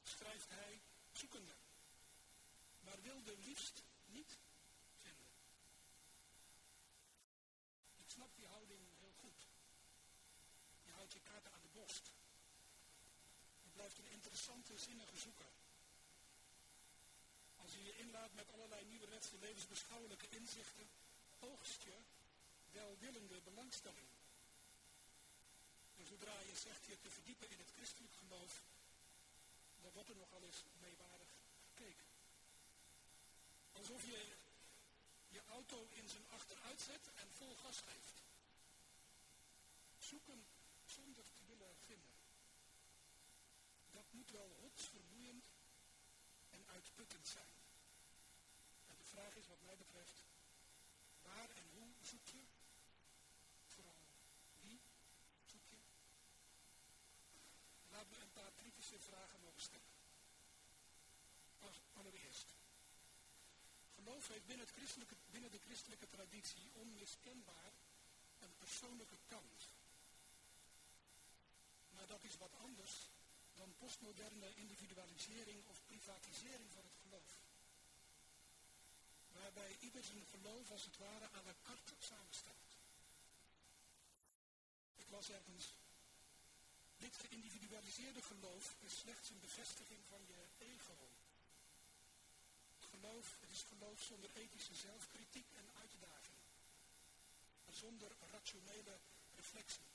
schrijft 0.03 0.49
hij, 0.49 0.79
zoekende, 1.11 1.55
maar 2.79 3.01
wilde 3.01 3.37
liefst 3.37 3.83
niet 4.05 4.37
vinden. 4.97 5.31
Ik 7.97 8.09
snap 8.09 8.35
die 8.35 8.47
houding 8.47 8.91
je 11.13 11.19
kaarten 11.19 11.51
aan 11.51 11.61
de 11.61 11.79
borst. 11.79 12.11
een 13.97 14.11
interessante, 14.11 14.77
zinnige 14.77 15.17
zoeker. 15.17 15.51
Als 17.55 17.73
je 17.73 17.83
je 17.83 17.97
inlaat 17.97 18.33
met 18.33 18.51
allerlei 18.51 18.85
nieuwerwetse 18.85 19.37
levensbeschouwelijke 19.39 20.29
inzichten, 20.29 20.89
oogst 21.41 21.83
je 21.83 21.97
welwillende 22.71 23.41
belangstelling. 23.41 24.07
En 25.97 26.05
zodra 26.05 26.39
je 26.39 26.55
zegt 26.55 26.85
je 26.85 26.99
te 26.99 27.09
verdiepen 27.09 27.49
in 27.49 27.59
het 27.59 27.71
christelijk 27.71 28.13
geloof, 28.13 28.61
dan 29.81 29.91
wordt 29.91 30.09
er 30.09 30.15
nogal 30.15 30.43
eens 30.43 30.63
meewarig 30.79 31.29
gekeken. 31.67 32.05
Alsof 33.71 34.05
je 34.05 34.35
je 35.27 35.41
auto 35.49 35.87
in 35.93 36.09
zijn 36.09 36.27
achteruit 36.29 36.81
zet 36.81 37.09
en 37.15 37.27
vol 37.31 37.55
gas 37.55 37.81
geeft. 37.81 38.21
Zoeken 39.97 40.45
zonder 40.85 41.25
te 41.33 41.45
willen 41.45 41.75
vinden. 41.85 42.11
Dat 43.91 44.05
moet 44.11 44.31
wel 44.31 44.61
vermoeiend 44.89 45.45
en 46.49 46.65
uitputtend 46.67 47.27
zijn. 47.27 47.53
En 48.87 48.97
de 48.97 49.05
vraag 49.05 49.35
is 49.35 49.47
wat 49.47 49.61
mij 49.61 49.77
betreft, 49.77 50.23
waar 51.21 51.49
en 51.49 51.67
hoe 51.73 51.89
zoek 52.01 52.27
je? 52.27 52.43
Vooral 53.67 54.01
wie 54.61 54.79
zoek 55.45 55.67
je? 55.69 55.77
Laat 57.89 58.09
me 58.09 58.17
vragen 58.99 59.39
mogen 59.39 59.61
stellen. 59.61 59.89
Allereerst. 61.93 62.53
Geloof 63.95 64.27
heeft 64.27 64.45
binnen, 64.45 64.65
het 64.65 64.75
christelijke, 64.75 65.15
binnen 65.31 65.51
de 65.51 65.59
christelijke 65.59 66.07
traditie 66.07 66.71
onmiskenbaar 66.73 67.71
een 68.39 68.55
persoonlijke 68.57 69.17
kant. 69.27 69.69
Maar 71.89 72.07
dat 72.07 72.23
is 72.23 72.37
wat 72.37 72.55
anders 72.55 73.09
dan 73.55 73.75
postmoderne 73.77 74.55
individualisering 74.55 75.67
of 75.67 75.81
privatisering 75.85 76.71
van 76.71 76.83
het 76.83 76.97
geloof. 77.01 77.31
Waarbij 79.31 79.75
ieder 79.79 80.03
zijn 80.03 80.25
geloof 80.25 80.71
als 80.71 80.85
het 80.85 80.97
ware 80.97 81.29
aan 81.31 81.45
la 81.45 81.55
carte 81.63 81.93
samenstelt. 81.99 82.77
Ik 84.95 85.09
las 85.09 85.29
ergens, 85.29 85.73
dit 87.01 87.17
geïndividualiseerde 87.17 88.21
geloof 88.21 88.75
is 88.79 88.97
slechts 88.97 89.29
een 89.29 89.39
bevestiging 89.39 90.01
van 90.07 90.21
je 90.27 90.41
ego. 90.57 90.97
Geloof, 92.89 93.37
het 93.39 93.51
is 93.51 93.63
geloof 93.71 94.01
zonder 94.01 94.29
ethische 94.33 94.75
zelfkritiek 94.75 95.47
en 95.55 95.67
uitdaging. 95.81 96.41
Zonder 97.69 98.11
rationele 98.31 98.95
reflectie. 99.35 99.89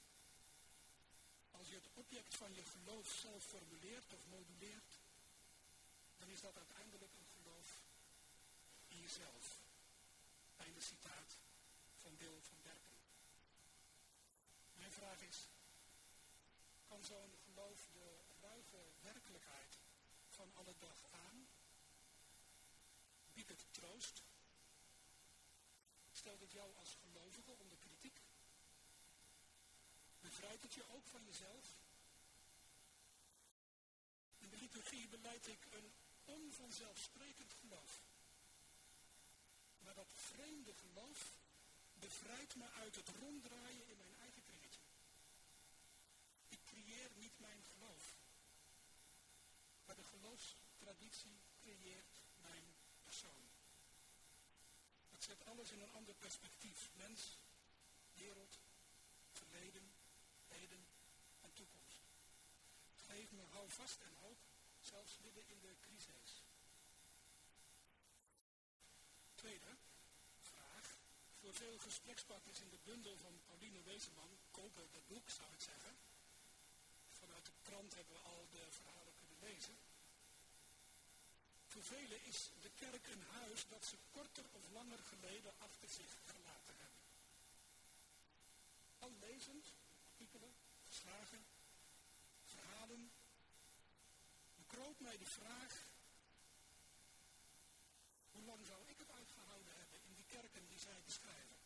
Als 1.50 1.68
je 1.68 1.74
het 1.74 1.88
object 1.94 2.34
van 2.34 2.54
je 2.54 2.64
geloof 2.64 3.06
zelf 3.22 3.44
formuleert 3.44 4.12
of 4.12 4.26
moduleert, 4.28 4.92
dan 6.18 6.28
is 6.28 6.40
dat 6.40 6.56
uiteindelijk 6.56 7.12
een 7.12 7.30
geloof 7.36 7.70
in 8.88 9.00
jezelf. 9.00 9.44
Einde 10.56 10.80
citaat 10.80 11.30
van 12.02 12.16
Wil 12.16 12.38
van 12.42 12.58
Derken. 12.62 12.96
Mijn 14.76 14.92
vraag 14.92 15.20
is, 15.20 15.38
zo'n 17.06 17.34
geloof 17.44 17.88
de 17.92 18.08
ruige 18.40 18.82
werkelijkheid 19.00 19.78
van 20.28 20.50
alle 20.54 20.74
dag 20.78 20.98
aan? 21.10 21.48
Biedt 23.32 23.48
het 23.48 23.64
troost? 23.70 24.22
Stelt 26.12 26.40
het 26.40 26.52
jou 26.52 26.76
als 26.76 26.96
gelovige 27.00 27.52
onder 27.58 27.78
kritiek? 27.78 28.20
Bevrijdt 30.20 30.62
het 30.62 30.74
je 30.74 30.84
ook 30.94 31.06
van 31.06 31.24
jezelf? 31.24 31.66
In 34.38 34.48
de 34.50 34.56
liturgie 34.56 35.08
beleid 35.08 35.46
ik 35.46 35.66
een 35.70 35.92
onvanzelfsprekend 36.24 37.52
geloof. 37.60 38.02
Maar 39.78 39.94
dat 39.94 40.12
vreemde 40.14 40.74
geloof 40.74 41.30
bevrijdt 41.94 42.54
me 42.54 42.70
uit 42.70 42.94
het 42.96 43.08
ronddraaien 43.08 43.88
in 43.88 43.96
mijn 43.96 44.14
eigen 44.20 44.42
kringetje. 44.42 44.80
Ik 46.48 46.64
creëer 46.64 47.10
niet 47.14 47.38
mijn 47.38 47.62
geloof. 47.62 48.14
Maar 49.86 49.96
de 49.96 50.04
geloofstraditie 50.86 51.40
creëert 51.62 52.14
mijn 52.40 52.64
persoon. 53.04 53.44
Het 55.10 55.24
zet 55.24 55.44
alles 55.44 55.70
in 55.70 55.80
een 55.80 55.92
ander 55.92 56.14
perspectief. 56.14 56.90
Mens, 56.92 57.38
wereld, 58.14 58.58
verleden, 59.32 59.92
heden 60.48 60.86
en 61.40 61.52
toekomst. 61.52 61.98
Geef 63.06 63.30
me 63.32 63.42
houvast 63.50 64.00
en 64.00 64.14
hoop, 64.22 64.38
zelfs 64.80 65.18
midden 65.22 65.48
in 65.48 65.60
de 65.60 65.74
crisis. 65.80 66.44
Tweede 69.34 69.76
vraag. 70.40 70.96
Voor 71.40 71.54
veel 71.54 71.78
gesprekspartners 71.78 72.60
in 72.60 72.70
de 72.70 72.78
bundel 72.84 73.16
van 73.16 73.40
Pauline 73.46 73.82
Wezenman, 73.82 74.38
kopen 74.50 74.88
het 74.92 75.06
boek 75.06 75.30
zou 75.30 75.52
ik 75.52 75.60
zeggen. 75.60 75.96
Vanuit 77.10 77.46
de 77.46 77.52
krant 77.62 77.94
hebben 77.94 78.14
we 78.14 78.20
al 78.20 78.46
de 78.50 78.66
verhalen 78.70 79.14
kunnen 79.18 79.38
lezen. 79.40 79.85
Velen 81.82 82.24
is 82.24 82.50
de 82.60 82.70
kerk 82.74 83.06
een 83.06 83.22
huis 83.22 83.66
dat 83.68 83.84
ze 83.84 83.96
korter 84.10 84.44
of 84.52 84.68
langer 84.72 84.98
geleden 84.98 85.52
achter 85.58 85.88
zich 85.88 86.12
gelaten 86.24 86.74
hebben. 86.78 87.04
Al 88.98 89.12
lezend 89.20 89.72
artikelen, 90.04 90.54
verslagen, 90.86 91.44
verhalen, 92.44 93.10
bekroop 94.54 95.00
mij 95.00 95.18
de 95.18 95.26
vraag, 95.26 95.74
hoe 98.32 98.44
lang 98.44 98.66
zou 98.66 98.80
ik 98.86 98.98
het 98.98 99.10
uitgehouden 99.10 99.72
hebben 99.76 100.00
in 100.04 100.14
die 100.14 100.24
kerken 100.24 100.66
die 100.66 100.78
zij 100.78 101.02
beschrijven? 101.04 101.56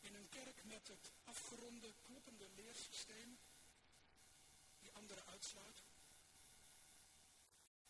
In 0.00 0.14
een 0.14 0.28
kerk 0.28 0.64
met 0.64 0.88
het 0.88 1.10
afgeronde, 1.24 1.94
kloppende 2.02 2.48
leersysteem, 2.54 3.38
die 4.78 4.92
anderen 4.92 5.26
uitsluit. 5.26 5.82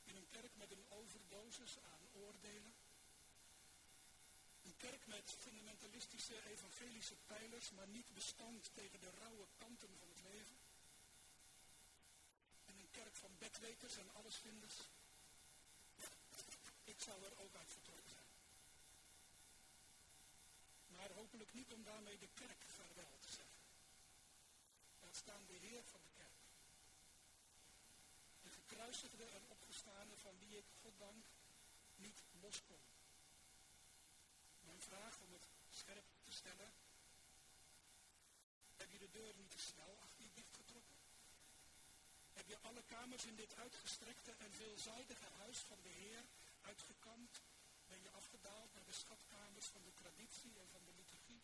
In 0.05 0.17
een 0.17 0.29
kerk 0.29 0.57
met 0.57 0.71
een 0.71 0.85
aan 1.57 2.09
oordelen 2.13 2.75
een 4.63 4.77
kerk 4.77 5.07
met 5.07 5.31
fundamentalistische 5.39 6.43
evangelische 6.45 7.17
pijlers, 7.27 7.71
maar 7.71 7.89
niet 7.89 8.15
bestand 8.15 8.71
tegen 8.75 9.01
de 9.01 9.11
rauwe 9.11 9.47
kanten 9.59 9.89
van 9.99 10.09
het 10.09 10.21
leven. 10.21 10.57
En 12.65 12.79
een 12.79 12.91
kerk 12.91 13.17
van 13.17 13.31
bedweters 13.39 13.97
en 13.97 14.15
allesvinders. 14.15 14.77
Ik 16.85 17.01
zou 17.01 17.25
er 17.25 17.39
ook 17.39 17.55
uit 17.55 17.73
vertrokken 17.73 18.11
zijn. 18.11 18.29
Maar 20.87 21.11
hopelijk 21.11 21.53
niet 21.53 21.73
om 21.73 21.85
daarmee 21.85 22.19
de 22.19 22.29
kerk 22.35 22.63
vaarwel 22.67 23.19
te 23.21 23.29
zeggen. 23.29 23.63
Laat 25.01 25.17
staan 25.17 25.47
de 25.47 25.59
Heer 25.67 25.85
van 25.85 26.01
de 26.03 26.11
kerk. 26.17 26.41
De 28.43 28.51
gekruisigde 28.51 29.25
en 29.25 29.45
opgestane 29.49 30.17
van 30.17 30.39
wie 30.39 30.59
ik, 30.59 30.67
goddank, 30.83 31.27
niet 31.99 32.23
loskom 32.41 32.81
vraag 34.89 35.21
om 35.21 35.33
het 35.33 35.47
scherp 35.71 36.07
te 36.23 36.33
stellen. 36.33 36.73
Heb 38.77 38.91
je 38.91 38.99
de 38.99 39.11
deur 39.11 39.35
niet 39.37 39.51
te 39.51 39.59
snel 39.59 39.99
achter 40.01 40.23
je 40.25 40.33
dicht 40.35 40.55
getrokken? 40.57 40.97
Heb 42.33 42.47
je 42.47 42.59
alle 42.69 42.83
kamers 42.83 43.25
in 43.25 43.37
dit 43.37 43.55
uitgestrekte 43.55 44.33
en 44.39 44.53
veelzijdige 44.53 45.29
huis 45.43 45.59
van 45.59 45.79
de 45.83 45.89
Heer 45.89 46.25
uitgekampt? 46.61 47.43
Ben 47.87 48.03
je 48.03 48.11
afgedaald 48.11 48.75
naar 48.75 48.85
de 48.85 48.93
schatkamers 48.93 49.67
van 49.67 49.83
de 49.83 49.93
traditie 49.93 50.59
en 50.59 50.69
van 50.69 50.85
de 50.85 50.93
liturgie? 50.93 51.43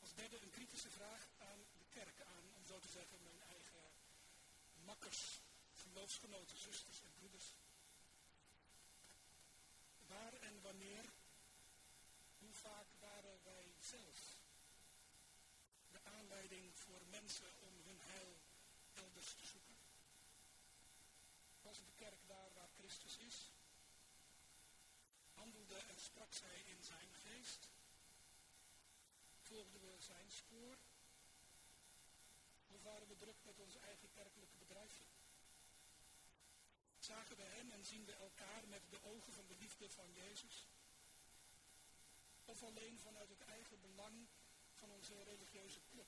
Als 0.00 0.14
derde 0.14 0.40
een 0.40 0.50
kritische 0.58 0.90
vraag 0.90 1.28
aan 1.38 1.62
de 1.78 1.86
kerk, 1.90 2.20
aan, 2.20 2.44
om 2.54 2.66
zo 2.66 2.78
te 2.78 2.88
zeggen, 2.88 3.22
mijn 3.22 3.42
eigen 3.42 3.84
makkers, 4.84 5.40
geloofsgenoten, 5.94 6.56
zusters 6.56 7.00
en 7.00 7.12
broeders 7.14 7.54
waar 10.06 10.32
en 10.32 10.60
wanneer, 10.62 11.04
hoe 12.38 12.52
vaak 12.52 12.86
waren 13.00 13.42
wij 13.42 13.74
zelf 13.78 14.18
de 15.90 16.00
aanleiding 16.02 16.78
voor 16.78 17.00
mensen 17.10 17.46
om 17.60 17.74
hun 17.84 18.00
heil 18.00 18.40
elders 18.94 19.34
te 19.34 19.46
zoeken? 19.46 19.76
Was 21.62 21.78
de 21.78 21.92
kerk 21.96 22.26
daar 22.26 22.52
waar 22.54 22.70
Christus 22.78 23.16
is? 23.18 23.50
Handelde 25.32 25.78
en 25.78 26.00
sprak 26.00 26.32
zij 26.32 26.60
in 26.60 26.82
zijn 26.82 27.14
geest? 27.14 27.68
Volgden 29.42 29.80
we 29.80 29.94
zijn 29.98 30.30
spoor? 30.30 30.76
Of 32.66 32.82
waren 32.82 33.08
we 33.08 33.16
druk 33.16 33.44
met 33.44 33.58
ons 33.58 33.76
eigen 33.76 34.10
kerkelijke 34.12 34.56
bedrijfje? 34.56 35.13
Zagen 37.04 37.36
we 37.36 37.42
hem 37.42 37.70
en 37.70 37.84
zien 37.84 38.04
we 38.04 38.14
elkaar 38.14 38.62
met 38.68 38.82
de 38.90 39.02
ogen 39.02 39.32
van 39.32 39.46
de 39.46 39.56
liefde 39.56 39.90
van 39.90 40.12
Jezus? 40.12 40.66
Of 42.44 42.62
alleen 42.62 42.98
vanuit 42.98 43.28
het 43.28 43.40
eigen 43.40 43.80
belang 43.80 44.26
van 44.74 44.90
onze 44.90 45.22
religieuze 45.22 45.80
club? 45.90 46.06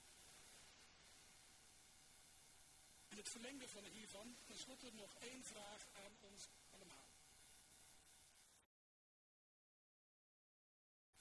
het 3.16 3.28
verlengde 3.28 3.68
van 3.68 3.84
hiervan 3.84 4.36
tenslotte 4.44 4.90
nog 4.92 5.14
één 5.18 5.44
vraag 5.44 5.86
aan 5.92 6.16
ons 6.20 6.48
allemaal. 6.70 7.08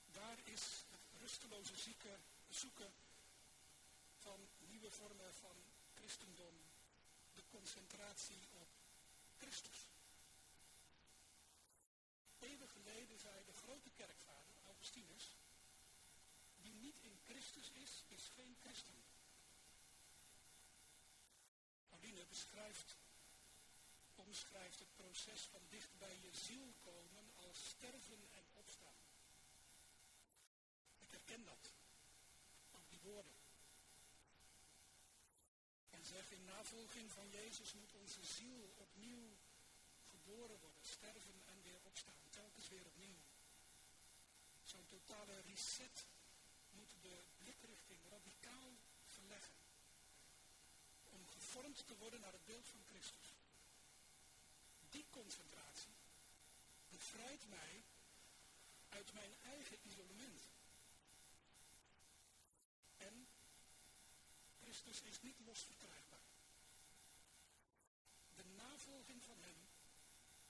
Daar 0.05 0.39
is 0.43 0.85
het 0.89 1.21
rusteloze 1.21 1.77
zieken, 1.77 2.23
zoeken 2.49 2.93
van 4.17 4.49
nieuwe 4.57 4.91
vormen 4.91 5.35
van 5.35 5.55
christendom, 5.93 6.55
de 7.33 7.43
concentratie 7.49 8.47
op 8.53 8.74
Christus. 9.45 9.87
Eeuwen 12.39 12.69
geleden 12.69 13.19
zei 13.19 13.45
de 13.45 13.53
grote 13.53 13.89
kerkvader, 13.89 14.55
Augustinus, 14.65 15.35
wie 16.55 16.73
niet 16.73 16.99
in 17.01 17.19
Christus 17.23 17.69
is, 17.69 18.03
is 18.07 18.29
geen 18.35 18.55
christen. 18.59 19.03
Pauline 21.89 22.25
beschrijft, 22.25 22.97
omschrijft 24.15 24.79
het 24.79 24.95
proces 24.95 25.41
van 25.41 25.61
dicht 25.69 25.97
bij 25.97 26.17
je 26.21 26.33
ziel 26.33 26.73
komen 26.81 27.31
als 27.35 27.69
sterven 27.69 28.27
en 28.31 28.45
opstaan. 28.53 29.01
Ik 30.99 31.11
herken 31.11 31.45
dat, 31.45 31.73
ook 32.71 32.89
die 32.89 32.99
woorden. 32.99 33.44
In 36.15 36.45
navolging 36.45 37.11
van 37.11 37.29
Jezus 37.29 37.73
moet 37.73 37.93
onze 37.93 38.25
ziel 38.25 38.73
opnieuw 38.77 39.37
geboren 40.09 40.59
worden, 40.59 40.85
sterven 40.85 41.41
en 41.45 41.61
weer 41.61 41.79
opstaan, 41.83 42.29
telkens 42.29 42.67
weer 42.67 42.85
opnieuw. 42.85 43.17
Zo'n 44.63 44.85
totale 44.85 45.41
reset 45.41 46.05
moet 46.71 46.93
de 47.01 47.23
blikrichting 47.37 47.99
radicaal 48.09 48.71
verleggen. 49.05 49.53
Om 51.09 51.27
gevormd 51.27 51.87
te 51.87 51.97
worden 51.97 52.19
naar 52.21 52.31
het 52.31 52.45
beeld 52.45 52.67
van 52.67 52.83
Christus. 52.85 53.33
Die 54.89 55.05
concentratie 55.09 55.95
bevrijdt 56.89 57.47
mij 57.47 57.83
uit 58.89 59.13
mijn 59.13 59.33
eigen 59.43 59.77
isolement. 59.83 60.47
En 62.97 63.27
Christus 64.75 65.01
is 65.01 65.21
niet 65.21 65.39
los. 65.45 65.67
De 68.35 68.43
navolging 68.43 69.23
van 69.23 69.37
Hem 69.41 69.67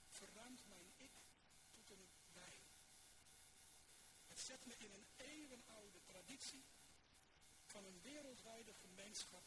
verruimt 0.10 0.66
mijn 0.68 0.94
ik 0.98 1.12
tot 1.74 1.90
een 1.90 2.08
wij. 2.34 2.60
Het 4.28 4.40
zet 4.40 4.66
me 4.66 4.76
in 4.78 4.92
een 4.92 5.08
eeuwenoude 5.16 6.00
traditie 6.06 6.64
van 7.66 7.86
een 7.86 8.02
wereldwijde 8.02 8.74
gemeenschap, 8.74 9.44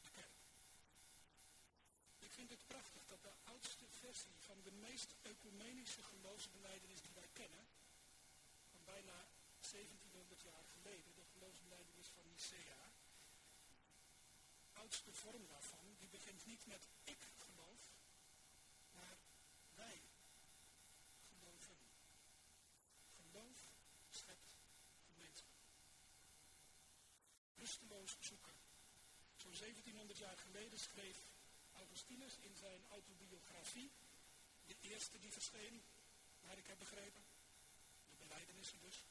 de. 0.00 0.28
Ik 2.18 2.32
vind 2.32 2.50
het 2.50 2.66
prachtig 2.66 3.06
dat 3.06 3.22
de 3.22 3.32
oudste 3.44 3.88
versie 3.88 4.34
van 4.38 4.62
de 4.62 4.72
meest 4.72 5.14
ecumenische 5.22 6.02
geloofsbeleidenis 6.02 7.02
die 7.02 7.14
wij 7.14 7.28
kennen, 7.32 7.66
van 8.70 8.84
bijna 8.84 9.28
1700 9.70 10.40
jaar 10.40 10.64
geleden, 10.72 11.14
de 11.14 11.24
geloofsbeleidenis 11.32 12.08
van 12.08 12.28
Nicea, 12.28 12.89
oudste 14.90 15.12
vorm 15.12 15.46
daarvan, 15.46 15.94
die 15.98 16.08
begint 16.08 16.46
niet 16.46 16.66
met 16.66 16.88
ik 17.04 17.22
geloof, 17.36 17.82
maar 18.92 19.16
wij 19.74 20.00
geloven. 21.28 21.76
Geloof 23.16 23.58
schept 24.10 24.48
gemeenschap. 25.06 25.54
Rusteloos 27.56 28.16
zoeken. 28.20 28.52
Zo'n 29.36 29.54
1700 29.54 30.18
jaar 30.18 30.38
geleden 30.38 30.78
schreef 30.78 31.18
Augustinus 31.72 32.36
in 32.36 32.56
zijn 32.56 32.84
autobiografie, 32.88 33.90
de 34.66 34.76
eerste 34.80 35.18
die 35.18 35.32
verscheen, 35.32 35.82
naar 36.40 36.58
ik 36.58 36.66
heb 36.66 36.78
begrepen, 36.78 37.24
de 38.08 38.16
beleidenissen 38.16 38.80
dus. 38.80 39.04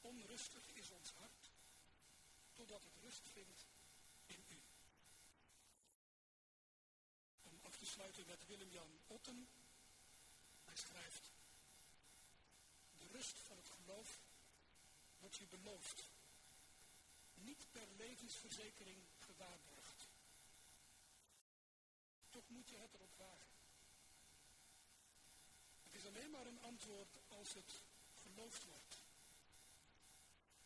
Onrustig 0.00 0.72
is 0.72 0.90
ons 0.90 1.10
hart, 1.10 1.41
totdat 2.62 2.84
het 2.84 3.02
rust 3.02 3.28
vindt 3.28 3.66
in 4.26 4.44
u. 4.48 4.60
Om 7.42 7.58
af 7.62 7.76
te 7.76 7.86
sluiten 7.86 8.26
met 8.26 8.46
Willem-Jan 8.46 9.00
Otten. 9.06 9.48
Hij 10.64 10.76
schrijft, 10.76 11.30
de 12.98 13.06
rust 13.06 13.38
van 13.38 13.56
het 13.56 13.68
geloof 13.68 14.20
wordt 15.18 15.36
je 15.36 15.46
beloofd, 15.46 16.10
niet 17.34 17.66
per 17.70 17.88
levensverzekering 17.96 19.02
gewaarborgd. 19.18 20.08
Toch 22.30 22.48
moet 22.48 22.68
je 22.68 22.76
het 22.76 22.94
erop 22.94 23.16
wagen. 23.16 23.52
Het 25.82 25.94
is 25.94 26.06
alleen 26.06 26.30
maar 26.30 26.46
een 26.46 26.62
antwoord 26.62 27.18
als 27.28 27.54
het 27.54 27.82
geloofd 28.22 28.64
wordt. 28.64 29.00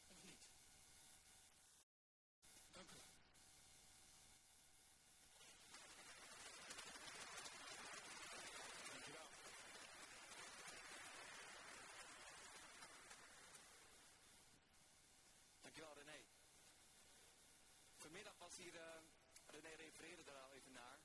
Of 0.06 0.22
niet? 0.22 0.46
Dank 2.76 2.90
u 2.90 2.94
wel. 2.94 3.04
Dankjewel. 8.90 9.28
Dankjewel 15.62 15.94
René. 15.94 16.24
Vanmiddag 17.96 18.38
was 18.38 18.56
hier, 18.56 18.76
eh, 18.76 19.00
René 19.46 19.74
refereerde 19.74 20.30
er 20.30 20.36
al 20.36 20.52
even 20.52 20.72
naar. 20.72 20.98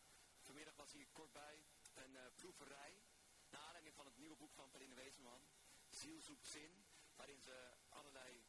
Vanmiddag 0.44 0.76
hier 0.92 1.08
kort 1.12 1.32
bij 1.32 1.66
een 1.94 2.16
eh, 2.16 2.24
proeverij. 2.36 3.02
Naar 3.50 3.62
aanleiding 3.62 3.96
van 3.96 4.06
het 4.06 4.18
nieuwe 4.18 4.36
boek 4.36 4.54
van 4.54 4.70
Pauline 4.70 4.96
Wezenman. 4.96 5.48
Ziel 5.90 6.22
zoekt 6.22 6.48
zin. 6.48 6.86
Waarin 7.16 7.42
ze 7.42 7.74
allerlei 7.90 8.46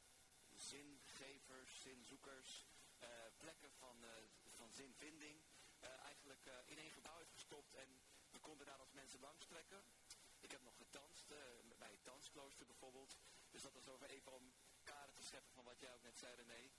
zingevers, 0.51 1.81
zinzoekers, 1.81 2.67
eh, 2.99 3.09
plekken 3.39 3.73
van, 3.73 4.05
eh, 4.05 4.11
van 4.51 4.73
zinvinding 4.73 5.45
eigenlijk 5.83 6.47
in 6.65 6.79
één 6.79 6.91
gebouw 6.91 7.17
heeft 7.17 7.33
gestopt. 7.33 7.75
En 7.75 8.01
we 8.31 8.39
konden 8.39 8.67
daar 8.67 8.79
als 8.79 8.93
mensen 8.93 9.21
langs 9.21 9.47
trekken. 9.47 9.85
Ik 10.41 10.51
heb 10.51 10.63
nog 10.63 10.77
gedanst, 10.77 11.29
bij 11.79 11.91
het 11.91 12.05
dansklooster 12.05 12.67
bijvoorbeeld. 12.67 13.17
Dus 13.51 13.63
dat 13.63 13.73
was 13.73 13.89
over 13.89 14.11
even 14.11 14.33
om 14.33 14.53
kader 14.85 15.15
te 15.15 15.23
scheppen 15.23 15.53
van 15.53 15.65
wat 15.65 15.81
jij 15.81 15.95
ook 15.95 16.03
net 16.03 16.19
zei 16.19 16.35
René. 16.35 16.71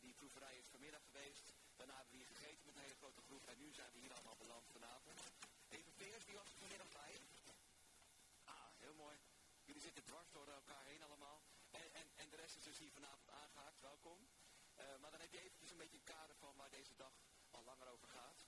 Die 0.00 0.14
proeverij 0.14 0.58
is 0.58 0.66
vanmiddag 0.68 1.04
geweest. 1.04 1.54
Daarna 1.78 1.96
hebben 1.96 2.12
we 2.12 2.20
hier 2.22 2.34
gegeten 2.34 2.66
met 2.66 2.74
een 2.74 2.86
hele 2.86 3.02
grote 3.02 3.22
groep. 3.22 3.46
En 3.46 3.58
nu 3.58 3.72
zijn 3.72 3.92
we 3.92 3.98
hier 3.98 4.12
allemaal 4.12 4.36
beland 4.36 4.66
vanavond. 4.72 5.20
Even 5.68 5.94
Peers, 5.94 6.24
die 6.24 6.34
was 6.34 6.50
vanmiddag 6.58 6.90
bij. 6.92 7.12
Ah, 8.44 8.70
heel 8.84 8.94
mooi. 8.94 9.16
Jullie 9.64 9.82
zitten 9.82 10.04
dwars 10.04 10.30
door 10.30 10.48
elkaar 10.48 10.84
heen 10.84 11.02
allemaal. 11.02 11.42
En, 11.70 11.92
en, 11.92 12.08
en 12.16 12.30
de 12.30 12.36
rest 12.36 12.56
is 12.56 12.62
dus 12.62 12.78
hier 12.78 12.92
vanavond 12.92 13.30
aangehaakt. 13.30 13.80
Welkom. 13.80 14.28
Eh, 14.74 14.96
maar 15.00 15.10
dan 15.10 15.20
heb 15.20 15.32
je 15.32 15.40
even 15.40 15.60
dus 15.60 15.70
een 15.70 15.82
beetje 15.82 15.96
een 15.96 16.14
kader 16.16 16.36
van 16.36 16.56
waar 16.56 16.70
deze 16.70 16.94
dag 16.96 17.14
al 17.50 17.64
langer 17.64 17.88
over 17.88 18.08
gaat. 18.08 18.46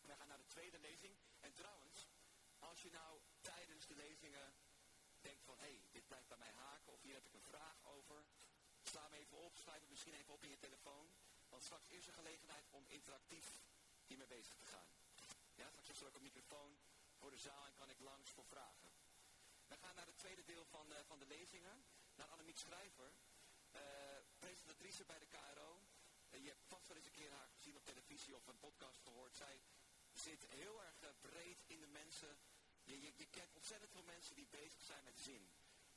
Wij 0.00 0.16
gaan 0.16 0.28
naar 0.28 0.44
de 0.44 0.54
tweede 0.54 0.78
lezing. 0.78 1.16
En 1.40 1.52
trouwens, 1.52 2.08
als 2.58 2.82
je 2.82 2.90
nou 2.90 3.20
tijdens 3.40 3.86
de 3.86 3.94
lezingen 3.94 4.54
denkt 5.20 5.44
van... 5.44 5.58
hé, 5.58 5.64
hey, 5.64 5.82
dit 5.90 6.06
blijft 6.06 6.28
bij 6.28 6.38
mij 6.38 6.52
haken 6.52 6.92
of 6.92 7.02
hier 7.02 7.14
heb 7.14 7.26
ik 7.26 7.34
een 7.34 7.50
vraag 7.52 7.84
over... 7.84 8.24
sla 8.82 9.02
hem 9.02 9.12
even 9.12 9.38
op, 9.38 9.56
schrijf 9.56 9.80
het 9.80 9.90
misschien 9.90 10.14
even 10.14 10.34
op 10.34 10.42
in 10.42 10.50
je 10.50 10.58
telefoon. 10.58 11.12
Want 11.52 11.64
straks 11.64 11.88
is 11.88 12.06
er 12.06 12.12
gelegenheid 12.12 12.66
om 12.70 12.84
interactief 12.88 13.46
hiermee 14.06 14.26
bezig 14.26 14.56
te 14.56 14.66
gaan. 14.66 14.90
Ja, 15.54 15.70
straks 15.70 15.88
is 15.88 16.00
er 16.00 16.06
ook 16.06 16.14
een 16.14 16.22
microfoon 16.30 16.78
voor 17.18 17.30
de 17.30 17.38
zaal 17.38 17.66
en 17.66 17.74
kan 17.74 17.90
ik 17.90 18.00
langs 18.00 18.30
voor 18.30 18.44
vragen. 18.44 18.90
We 19.66 19.76
gaan 19.76 19.94
naar 19.94 20.06
het 20.06 20.18
tweede 20.18 20.44
deel 20.44 20.64
van, 20.64 20.92
eh, 20.92 21.04
van 21.04 21.18
de 21.18 21.26
lezingen. 21.26 21.84
Naar 22.14 22.28
Annemiek 22.28 22.58
Schrijver, 22.58 23.12
eh, 23.70 23.82
presentatrice 24.38 25.04
bij 25.04 25.18
de 25.18 25.26
KRO. 25.26 25.82
Eh, 26.30 26.42
je 26.42 26.48
hebt 26.48 26.64
vast 26.66 26.86
wel 26.86 26.96
eens 26.96 27.06
een 27.06 27.20
keer 27.20 27.30
haar 27.30 27.48
gezien 27.48 27.76
op 27.76 27.84
televisie 27.84 28.36
of 28.36 28.46
een 28.46 28.58
podcast 28.58 29.00
gehoord. 29.00 29.36
Zij 29.36 29.60
zit 30.12 30.46
heel 30.46 30.84
erg 30.84 31.20
breed 31.20 31.62
in 31.66 31.80
de 31.80 31.86
mensen. 31.86 32.38
Je, 32.82 33.00
je, 33.00 33.12
je 33.16 33.26
kent 33.26 33.54
ontzettend 33.54 33.90
veel 33.90 34.02
mensen 34.02 34.34
die 34.34 34.46
bezig 34.46 34.82
zijn 34.82 35.04
met 35.04 35.18
zin. 35.18 35.50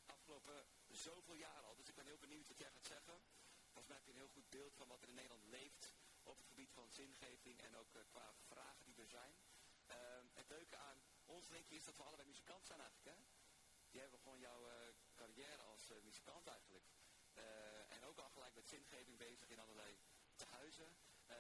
Afgelopen 0.06 0.66
zoveel 0.88 1.36
jaar 1.36 1.64
al. 1.64 1.76
Dus 1.76 1.88
ik 1.88 1.96
ben 1.96 2.06
heel 2.06 2.18
benieuwd 2.18 2.48
wat 2.48 2.58
jij 2.58 2.72
gaat 2.72 2.86
zeggen. 2.86 3.22
Heb 3.76 4.06
je 4.06 4.12
een 4.12 4.18
heel 4.18 4.28
goed 4.28 4.50
beeld 4.50 4.76
van 4.76 4.88
wat 4.88 5.02
er 5.02 5.08
in 5.10 5.16
Nederland 5.16 5.44
leeft 5.44 5.94
op 6.24 6.38
het 6.38 6.48
gebied 6.48 6.72
van 6.72 6.92
zingeving 6.92 7.62
en 7.62 7.76
ook 7.76 7.96
eh, 7.96 8.02
qua 8.08 8.34
vragen 8.48 8.86
die 8.86 8.96
er 8.96 9.08
zijn. 9.08 9.36
Eh, 9.86 9.98
het 10.34 10.48
leuke 10.48 10.78
aan 10.78 11.02
ons 11.26 11.48
denk 11.48 11.68
je 11.68 11.76
is 11.76 11.84
dat 11.84 11.98
we 11.98 12.04
allebei 12.04 12.28
muzikant 12.28 12.66
zijn 12.66 12.80
eigenlijk. 12.80 13.18
Hè? 13.18 13.24
Die 13.90 14.02
hebben 14.02 14.20
gewoon 14.20 14.40
jouw 14.40 14.68
eh, 14.68 14.76
carrière 15.16 15.62
als 15.62 15.90
eh, 15.90 15.98
muzikant 16.02 16.48
eigenlijk. 16.48 16.86
En 17.88 18.04
ook 18.04 18.18
al 18.18 18.30
gelijk 18.30 18.56
met 18.56 18.68
zingeving 18.68 19.18
bezig 19.18 19.50
in 19.50 19.60
allerlei 19.60 19.98
tehuizen. 20.36 20.98
Eh, 21.26 21.38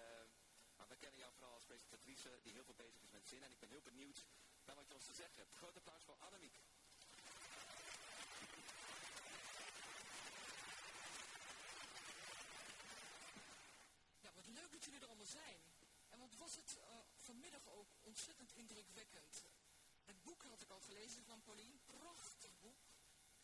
maar 0.76 0.88
we 0.88 0.96
kennen 0.96 1.20
jou 1.20 1.34
vooral 1.34 1.54
als 1.54 1.66
presentatrice 1.66 2.40
die 2.42 2.54
heel 2.54 2.64
veel 2.64 2.76
bezig 2.76 3.02
is 3.02 3.10
met 3.10 3.28
zin. 3.28 3.44
En 3.44 3.52
ik 3.52 3.60
ben 3.60 3.70
heel 3.70 3.82
benieuwd 3.82 4.26
naar 4.66 4.76
wat 4.76 4.88
je 4.88 4.94
ons 4.94 5.06
te 5.06 5.14
zeggen 5.14 5.36
hebt. 5.36 5.56
Groot 5.56 5.76
applaus 5.76 6.04
voor 6.04 6.16
Annemiek. 6.20 6.60
Ja, 14.96 15.02
wat 15.02 15.10
leuk 15.10 15.20
dat 15.20 15.26
jullie 15.26 15.26
er 15.26 15.26
allemaal 15.26 15.26
zijn. 15.26 15.76
ontzettend 18.16 18.54
indrukwekkend. 18.54 19.44
Het 20.04 20.24
boek 20.24 20.44
had 20.44 20.62
ik 20.62 20.70
al 20.70 20.80
gelezen 20.80 21.24
van 21.24 21.42
Pauline, 21.42 21.80
prachtig 21.86 22.60
boek. 22.60 22.84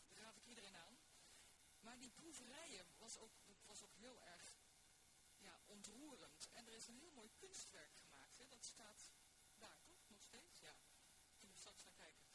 Daar 0.07 0.23
raad 0.23 0.37
ik 0.37 0.45
iedereen 0.45 0.75
aan. 0.75 0.97
Maar 1.79 1.99
die 1.99 2.11
proeverijen 2.11 2.85
was 2.97 3.17
ook, 3.17 3.33
was 3.65 3.83
ook 3.83 3.95
heel 3.95 4.21
erg 4.21 4.57
ja, 5.37 5.59
ontroerend. 5.65 6.49
En 6.51 6.67
er 6.67 6.73
is 6.73 6.87
een 6.87 6.97
heel 6.97 7.11
mooi 7.11 7.31
kunstwerk 7.37 7.95
gemaakt. 7.95 8.37
Hè? 8.37 8.47
Dat 8.47 8.65
staat 8.65 9.11
daar 9.57 9.83
toch 9.85 10.09
nog 10.09 10.21
steeds? 10.21 10.59
Ja, 10.59 10.75
kunnen 11.37 11.55
we 11.55 11.61
straks 11.61 11.83
naar 11.83 11.93
kijken. 11.93 12.25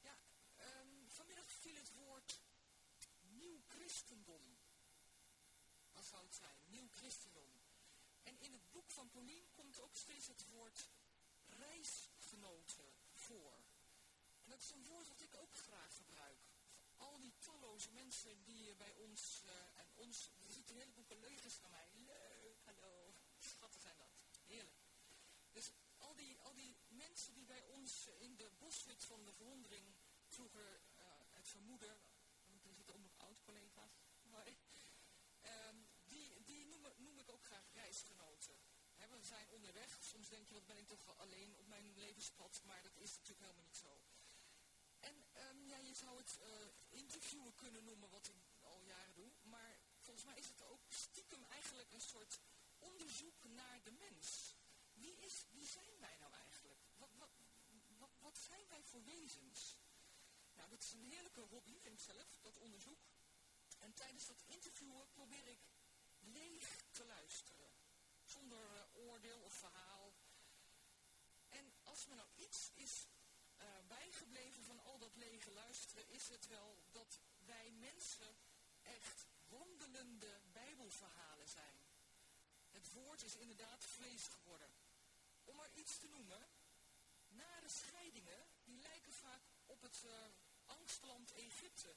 Ja, 0.00 0.18
um, 0.58 1.10
vanmiddag 1.10 1.50
viel 1.50 1.74
het 1.74 1.92
woord 1.92 2.40
nieuw 3.20 3.60
christendom. 3.68 4.58
Wat 5.92 6.04
zou 6.04 6.24
het 6.24 6.34
zijn? 6.34 6.58
Nieuw 6.64 6.88
christendom. 6.92 7.65
En 8.26 8.40
in 8.40 8.52
het 8.52 8.70
boek 8.72 8.90
van 8.90 9.10
Pauline 9.10 9.48
komt 9.54 9.80
ook 9.80 9.96
steeds 9.96 10.26
het 10.26 10.44
woord 10.48 10.88
reisgenoten 11.46 12.92
voor. 13.14 13.54
En 14.42 14.50
dat 14.50 14.60
is 14.60 14.70
een 14.70 14.84
woord 14.84 15.06
dat 15.06 15.20
ik 15.20 15.34
ook 15.34 15.54
graag 15.54 15.96
gebruik. 15.96 16.38
Al 16.96 17.20
die 17.20 17.34
talloze 17.38 17.90
mensen 17.90 18.44
die 18.44 18.74
bij 18.74 18.94
ons, 18.94 19.42
uh, 19.44 19.50
en 19.80 19.88
ons, 19.94 20.30
er 20.44 20.52
zitten 20.52 20.74
een 20.74 20.80
heleboel 20.80 21.04
collega's 21.04 21.54
van 21.54 21.70
mij. 21.70 21.88
Leuk, 21.94 22.60
hallo. 22.64 23.14
Schatten 23.38 23.80
zijn 23.80 23.98
dat. 23.98 24.10
Heerlijk. 24.46 24.76
Dus 25.52 25.72
al 25.96 26.14
die, 26.14 26.38
al 26.40 26.54
die 26.54 26.76
mensen 26.88 27.34
die 27.34 27.44
bij 27.44 27.62
ons 27.62 28.06
in 28.06 28.36
de 28.36 28.50
boswit 28.58 29.04
van 29.04 29.24
de 29.24 29.32
verwondering 29.32 29.94
vroeger 30.26 30.80
uh, 30.98 31.04
het 31.32 31.48
vermoeden, 31.48 31.98
reisgenoten. 37.72 38.54
We 38.96 39.24
zijn 39.24 39.48
onderweg. 39.50 39.98
Soms 40.00 40.28
denk 40.28 40.48
je, 40.48 40.54
wat 40.54 40.66
ben 40.66 40.76
ik 40.76 40.88
toch 40.88 41.18
alleen 41.18 41.56
op 41.56 41.66
mijn 41.66 41.98
levenspad. 41.98 42.60
Maar 42.64 42.82
dat 42.82 42.96
is 42.96 43.10
natuurlijk 43.14 43.40
helemaal 43.40 43.64
niet 43.64 43.76
zo. 43.76 44.00
En 45.00 45.16
um, 45.48 45.66
ja, 45.66 45.76
je 45.76 45.94
zou 45.94 46.16
het 46.16 46.38
uh, 46.42 46.48
interviewen 46.88 47.54
kunnen 47.54 47.84
noemen, 47.84 48.10
wat 48.10 48.28
ik 48.28 48.34
al 48.60 48.82
jaren 48.82 49.14
doe. 49.14 49.30
Maar 49.42 49.78
volgens 49.98 50.24
mij 50.24 50.36
is 50.36 50.48
het 50.48 50.62
ook 50.62 50.80
stiekem 50.88 51.44
eigenlijk 51.44 51.92
een 51.92 52.00
soort 52.00 52.40
onderzoek 52.78 53.44
naar 53.44 53.82
de 53.82 53.90
mens. 53.90 54.54
Wie, 54.92 55.16
is, 55.16 55.44
wie 55.50 55.66
zijn 55.66 55.98
wij 55.98 56.16
nou 56.16 56.32
eigenlijk? 56.32 56.80
Wat, 56.96 57.10
wat, 57.14 57.30
wat, 57.98 58.10
wat 58.20 58.38
zijn 58.38 58.68
wij 58.68 58.82
voor 58.82 59.04
wezens? 59.04 59.76
Nou, 60.54 60.68
dat 60.68 60.82
is 60.82 60.92
een 60.92 61.04
heerlijke 61.04 61.40
hobby, 61.40 61.78
vind 61.78 61.94
ik 61.94 62.14
zelf, 62.14 62.38
dat 62.40 62.56
onderzoek. 62.56 62.98
En 63.78 63.94
tijdens 63.94 64.26
dat 64.26 64.42
interviewen 64.46 65.08
probeer 65.10 65.46
ik 65.46 65.60
leeg 66.18 66.85
te 66.96 67.04
luisteren. 67.04 67.70
Zonder 68.24 68.64
uh, 68.74 69.06
oordeel 69.06 69.40
of 69.40 69.54
verhaal. 69.54 70.14
En 71.48 71.72
als 71.82 72.06
me 72.06 72.14
nou 72.14 72.28
iets 72.34 72.70
is 72.74 73.06
uh, 73.58 73.66
bijgebleven 73.86 74.64
van 74.64 74.80
al 74.80 74.98
dat 74.98 75.16
lege 75.16 75.50
luisteren, 75.50 76.08
is 76.08 76.28
het 76.28 76.46
wel 76.46 76.82
dat 76.90 77.20
wij 77.38 77.70
mensen 77.70 78.36
echt 78.82 79.26
wandelende 79.48 80.40
bijbelverhalen 80.52 81.48
zijn. 81.48 81.78
Het 82.70 82.92
woord 82.92 83.22
is 83.22 83.36
inderdaad 83.36 83.84
vlees 83.84 84.26
geworden. 84.26 84.70
Om 85.44 85.56
maar 85.56 85.70
iets 85.74 85.98
te 85.98 86.08
noemen, 86.08 86.48
nare 87.28 87.68
scheidingen, 87.68 88.46
die 88.64 88.78
lijken 88.78 89.12
vaak 89.12 89.42
op 89.66 89.80
het 89.80 90.02
uh, 90.04 90.12
angstland 90.64 91.32
Egypte 91.32 91.94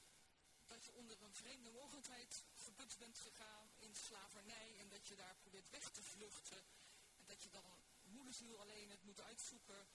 dat 0.70 0.84
je 0.84 0.92
onder 0.92 1.22
een 1.22 1.34
vreemde 1.34 1.70
mogendheid 1.70 2.44
gebut 2.54 2.96
bent 2.98 3.18
gegaan 3.18 3.70
in 3.78 3.94
slavernij 3.94 4.78
en 4.78 4.88
dat 4.88 5.08
je 5.08 5.16
daar 5.16 5.36
probeert 5.36 5.70
weg 5.70 5.90
te 5.90 6.02
vluchten 6.02 6.64
en 7.16 7.26
dat 7.26 7.42
je 7.42 7.50
dan 7.50 7.84
moederziel 8.02 8.60
alleen 8.60 8.90
het 8.90 9.02
moet 9.02 9.20
uitzoeken 9.20 9.88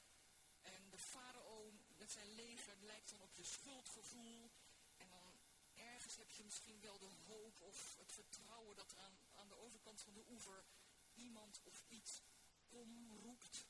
en 0.62 0.90
de 0.90 0.98
farao 0.98 1.74
met 1.98 2.12
zijn 2.12 2.30
leger 2.30 2.78
lijkt 2.82 3.10
dan 3.10 3.22
op 3.22 3.34
je 3.34 3.44
schuldgevoel 3.44 4.52
en 4.98 5.10
dan 5.10 5.40
ergens 5.74 6.16
heb 6.16 6.32
je 6.32 6.44
misschien 6.44 6.82
wel 6.82 6.98
de 7.00 7.12
hoop 7.26 7.62
of 7.62 7.96
het 7.98 8.12
vertrouwen 8.12 8.76
dat 8.76 8.92
er 8.92 9.00
aan, 9.00 9.18
aan 9.36 9.48
de 9.48 9.58
overkant 9.58 10.02
van 10.02 10.14
de 10.14 10.26
oever 10.30 10.66
iemand 11.14 11.62
of 11.64 11.84
iets 11.88 12.22
kom 12.68 13.18
roept. 13.18 13.66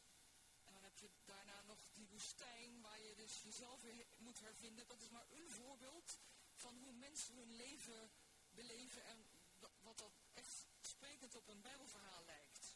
En 0.64 0.74
dan 0.74 0.84
heb 0.84 0.98
je 0.98 1.10
daarna 1.26 1.62
nog 1.62 1.80
die 1.94 2.08
woestijn 2.08 2.82
waar 2.82 3.02
je 3.02 3.16
dus 3.16 3.42
jezelf 3.42 3.82
weer 3.82 4.06
moet 4.18 4.40
hervinden. 4.40 4.88
Dat 4.88 5.02
is 5.02 5.10
maar 5.10 5.26
een 5.30 5.50
voorbeeld 5.50 6.20
van 6.56 6.78
hoe 6.78 6.94
mensen 6.94 7.36
hun 7.36 7.56
leven 7.56 8.12
beleven 8.50 9.04
en 9.06 9.26
wat 9.82 9.98
dat 9.98 10.14
echt 10.34 10.66
sprekend 10.82 11.36
op 11.36 11.48
een 11.48 11.62
bijbelverhaal 11.62 12.24
lijkt. 12.26 12.76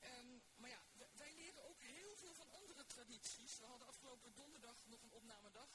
Um, 0.00 0.42
maar 0.56 0.70
ja, 0.70 0.82
wij 1.12 1.32
leren 1.34 1.64
ook 1.68 1.80
heel 1.80 2.16
veel 2.16 2.34
van 2.34 2.50
andere 2.50 2.86
tradities. 2.86 3.58
We 3.58 3.64
hadden 3.64 3.88
afgelopen 3.88 4.34
donderdag 4.34 4.86
nog 4.86 5.02
een 5.02 5.12
opnamedag. 5.12 5.68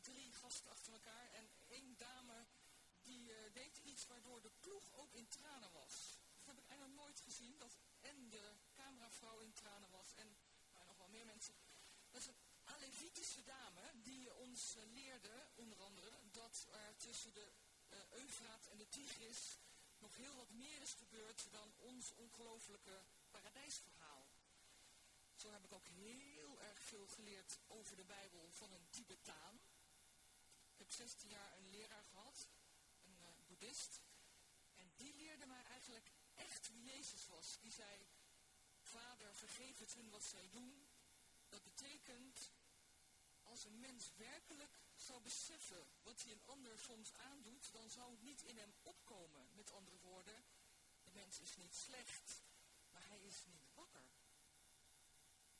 Drie 0.00 0.32
gasten 0.32 0.70
achter 0.70 0.92
elkaar 0.92 1.32
en 1.32 1.50
één 1.66 1.96
dame 1.96 2.46
die 3.02 3.30
uh, 3.30 3.36
deed 3.52 3.76
iets 3.76 4.06
waardoor 4.06 4.42
de 4.42 4.50
ploeg 4.60 4.92
ook 4.92 5.14
in 5.14 5.28
tranen 5.28 5.72
was. 5.72 6.18
Dat 6.36 6.46
heb 6.46 6.58
ik 6.58 6.68
eigenlijk 6.68 7.00
nooit 7.00 7.20
gezien, 7.20 7.58
dat 7.58 7.76
en 8.00 8.28
de 8.28 8.54
cameravrouw 8.74 9.38
in 9.40 9.52
tranen 9.52 9.90
was 9.90 10.14
en 10.14 10.36
nou, 10.72 10.86
nog 10.86 10.96
wel 10.96 11.08
meer 11.08 11.26
mensen. 11.26 11.54
Dat 12.10 12.20
is 12.20 12.28
Alevitische 12.66 13.44
dame 13.44 13.92
die 14.02 14.34
ons 14.34 14.76
uh, 14.76 14.82
leerde, 14.94 15.46
onder 15.54 15.82
andere, 15.82 16.10
dat 16.32 16.66
er 16.70 16.96
tussen 16.96 17.34
de 17.34 17.52
uh, 17.92 17.98
Eufraat 18.10 18.66
en 18.66 18.78
de 18.78 18.88
Tigris 18.88 19.58
nog 19.98 20.16
heel 20.16 20.34
wat 20.34 20.50
meer 20.50 20.80
is 20.80 20.92
gebeurd 20.92 21.46
dan 21.50 21.74
ons 21.76 22.12
ongelooflijke 22.14 23.02
paradijsverhaal. 23.30 24.26
Zo 25.34 25.52
heb 25.52 25.64
ik 25.64 25.72
ook 25.72 25.86
heel 25.86 26.60
erg 26.60 26.82
veel 26.82 27.06
geleerd 27.06 27.58
over 27.66 27.96
de 27.96 28.04
Bijbel 28.04 28.50
van 28.50 28.72
een 28.72 28.90
Tibetaan. 28.90 29.60
Ik 30.72 30.78
heb 30.78 30.90
16 30.90 31.28
jaar 31.28 31.56
een 31.56 31.70
leraar 31.70 32.04
gehad, 32.04 32.48
een 33.04 33.18
uh, 33.20 33.26
boeddhist. 33.46 34.00
En 34.76 34.92
die 34.96 35.14
leerde 35.14 35.46
mij 35.46 35.62
eigenlijk 35.64 36.10
echt 36.34 36.68
wie 36.68 36.82
Jezus 36.82 37.26
was. 37.26 37.58
Die 37.60 37.72
zei, 37.72 38.06
vader 38.80 39.34
vergeef 39.34 39.78
het 39.78 39.94
hun 39.94 40.10
wat 40.10 40.24
zij 40.24 40.48
doen. 40.50 40.88
Dat 41.48 41.62
betekent 41.62 42.50
als 43.46 43.64
een 43.64 43.80
mens 43.80 44.12
werkelijk 44.16 44.78
zou 44.94 45.22
beseffen 45.22 45.86
wat 46.02 46.22
hij 46.22 46.32
een 46.32 46.46
ander 46.46 46.78
soms 46.78 47.12
aandoet, 47.12 47.72
dan 47.72 47.90
zou 47.90 48.10
het 48.10 48.22
niet 48.22 48.42
in 48.42 48.58
hem 48.58 48.74
opkomen. 48.82 49.48
Met 49.52 49.72
andere 49.72 49.98
woorden, 49.98 50.44
de 51.02 51.10
mens 51.10 51.40
is 51.40 51.56
niet 51.56 51.74
slecht, 51.74 52.42
maar 52.90 53.06
hij 53.08 53.20
is 53.20 53.44
niet 53.44 53.66
wakker. 53.74 54.10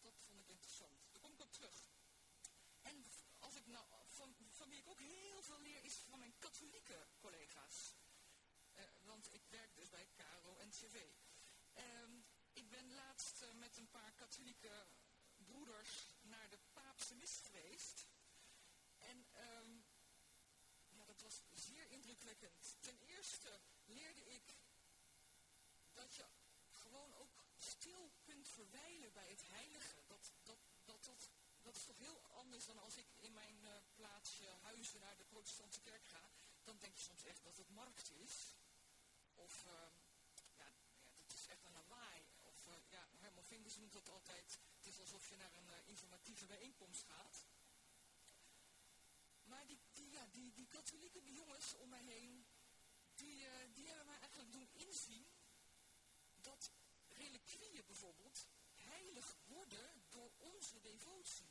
Dat 0.00 0.14
vond 0.26 0.40
ik 0.40 0.48
interessant. 0.48 0.98
Daar 1.12 1.20
kom 1.22 1.32
ik 1.32 1.40
op 1.40 1.52
terug. 1.52 1.90
En 2.82 3.06
als 3.38 3.54
ik 3.54 3.66
nou, 3.66 3.86
van, 4.06 4.36
van 4.50 4.68
wie 4.68 4.78
ik 4.78 4.88
ook 4.88 5.00
heel 5.00 5.42
veel 5.42 5.60
leer, 5.60 5.84
is 5.84 5.94
van 5.94 6.18
mijn 6.18 6.38
katholieke 6.38 7.06
collega's. 7.18 7.94
Uh, 8.74 8.84
want 9.02 9.34
ik 9.34 9.42
werk 9.48 9.74
dus 9.74 9.88
bij 9.88 10.06
KRO 10.16 10.56
en 10.56 10.70
TV. 10.70 10.94
Uh, 11.76 11.82
ik 12.52 12.68
ben 12.70 12.94
laatst 12.94 13.42
uh, 13.42 13.52
met 13.52 13.76
een 13.76 13.90
paar 13.90 14.12
katholieke 14.12 14.86
broeders 15.36 16.06
naar 16.22 16.50
de 16.50 16.58
mis 17.14 17.40
geweest. 17.42 18.06
En 18.98 19.26
um, 19.58 19.84
ja, 20.88 21.04
dat 21.04 21.20
was 21.20 21.42
zeer 21.52 21.90
indrukwekkend. 21.90 22.76
Ten 22.80 22.98
eerste 22.98 23.60
leerde 23.84 24.24
ik 24.24 24.56
dat 25.92 26.14
je 26.14 26.26
gewoon 26.70 27.14
ook 27.14 27.44
stil 27.58 28.12
kunt 28.22 28.48
verwijlen 28.48 29.12
bij 29.12 29.28
het 29.28 29.42
heilige. 29.48 30.02
Dat, 30.06 30.32
dat, 30.42 30.58
dat, 30.84 31.04
dat, 31.04 31.30
dat 31.62 31.76
is 31.76 31.84
toch 31.84 31.98
heel 31.98 32.20
anders 32.30 32.64
dan 32.64 32.78
als 32.78 32.96
ik 32.96 33.06
in 33.16 33.32
mijn 33.32 33.58
uh, 33.62 33.70
plaatsje 33.94 34.46
huizen 34.46 35.00
naar 35.00 35.16
de 35.16 35.24
protestantse 35.24 35.80
kerk 35.80 36.04
ga. 36.04 36.30
Dan 36.64 36.78
denk 36.78 36.96
je 36.96 37.02
soms 37.02 37.24
echt 37.24 37.42
dat 37.42 37.56
het 37.56 37.68
markt 37.68 38.10
is. 38.10 38.54
Of 39.34 39.64
uh, 39.64 39.72
ja, 40.56 40.72
ja, 41.04 41.12
dat 41.26 41.32
is 41.32 41.46
echt 41.46 41.64
een 41.64 41.72
lawaai. 41.72 42.26
Of 42.42 42.66
uh, 42.66 42.74
ja, 42.88 43.08
Herman 43.18 43.44
Vinders 43.44 43.76
noemt 43.76 43.92
dat 43.92 44.08
altijd 44.08 44.58
het 44.86 44.94
is 44.94 45.00
alsof 45.00 45.28
je 45.28 45.36
naar 45.36 45.54
een 45.54 45.68
uh, 45.68 45.88
informatieve 45.88 46.46
bijeenkomst 46.46 47.02
gaat. 47.02 47.44
Maar 49.42 49.66
die, 49.66 49.78
die, 49.92 50.10
ja, 50.10 50.26
die, 50.26 50.52
die 50.52 50.66
katholieke 50.66 51.32
jongens 51.32 51.74
om 51.74 51.88
mij 51.88 52.02
heen, 52.02 52.46
die, 53.14 53.46
uh, 53.46 53.52
die 53.74 53.86
hebben 53.86 54.06
mij 54.06 54.18
eigenlijk 54.18 54.52
doen 54.52 54.68
inzien 54.72 55.26
dat 56.34 56.70
reliquieën 57.08 57.84
bijvoorbeeld 57.86 58.46
heilig 58.76 59.36
worden 59.44 60.04
door 60.08 60.32
onze 60.36 60.80
devotie. 60.80 61.50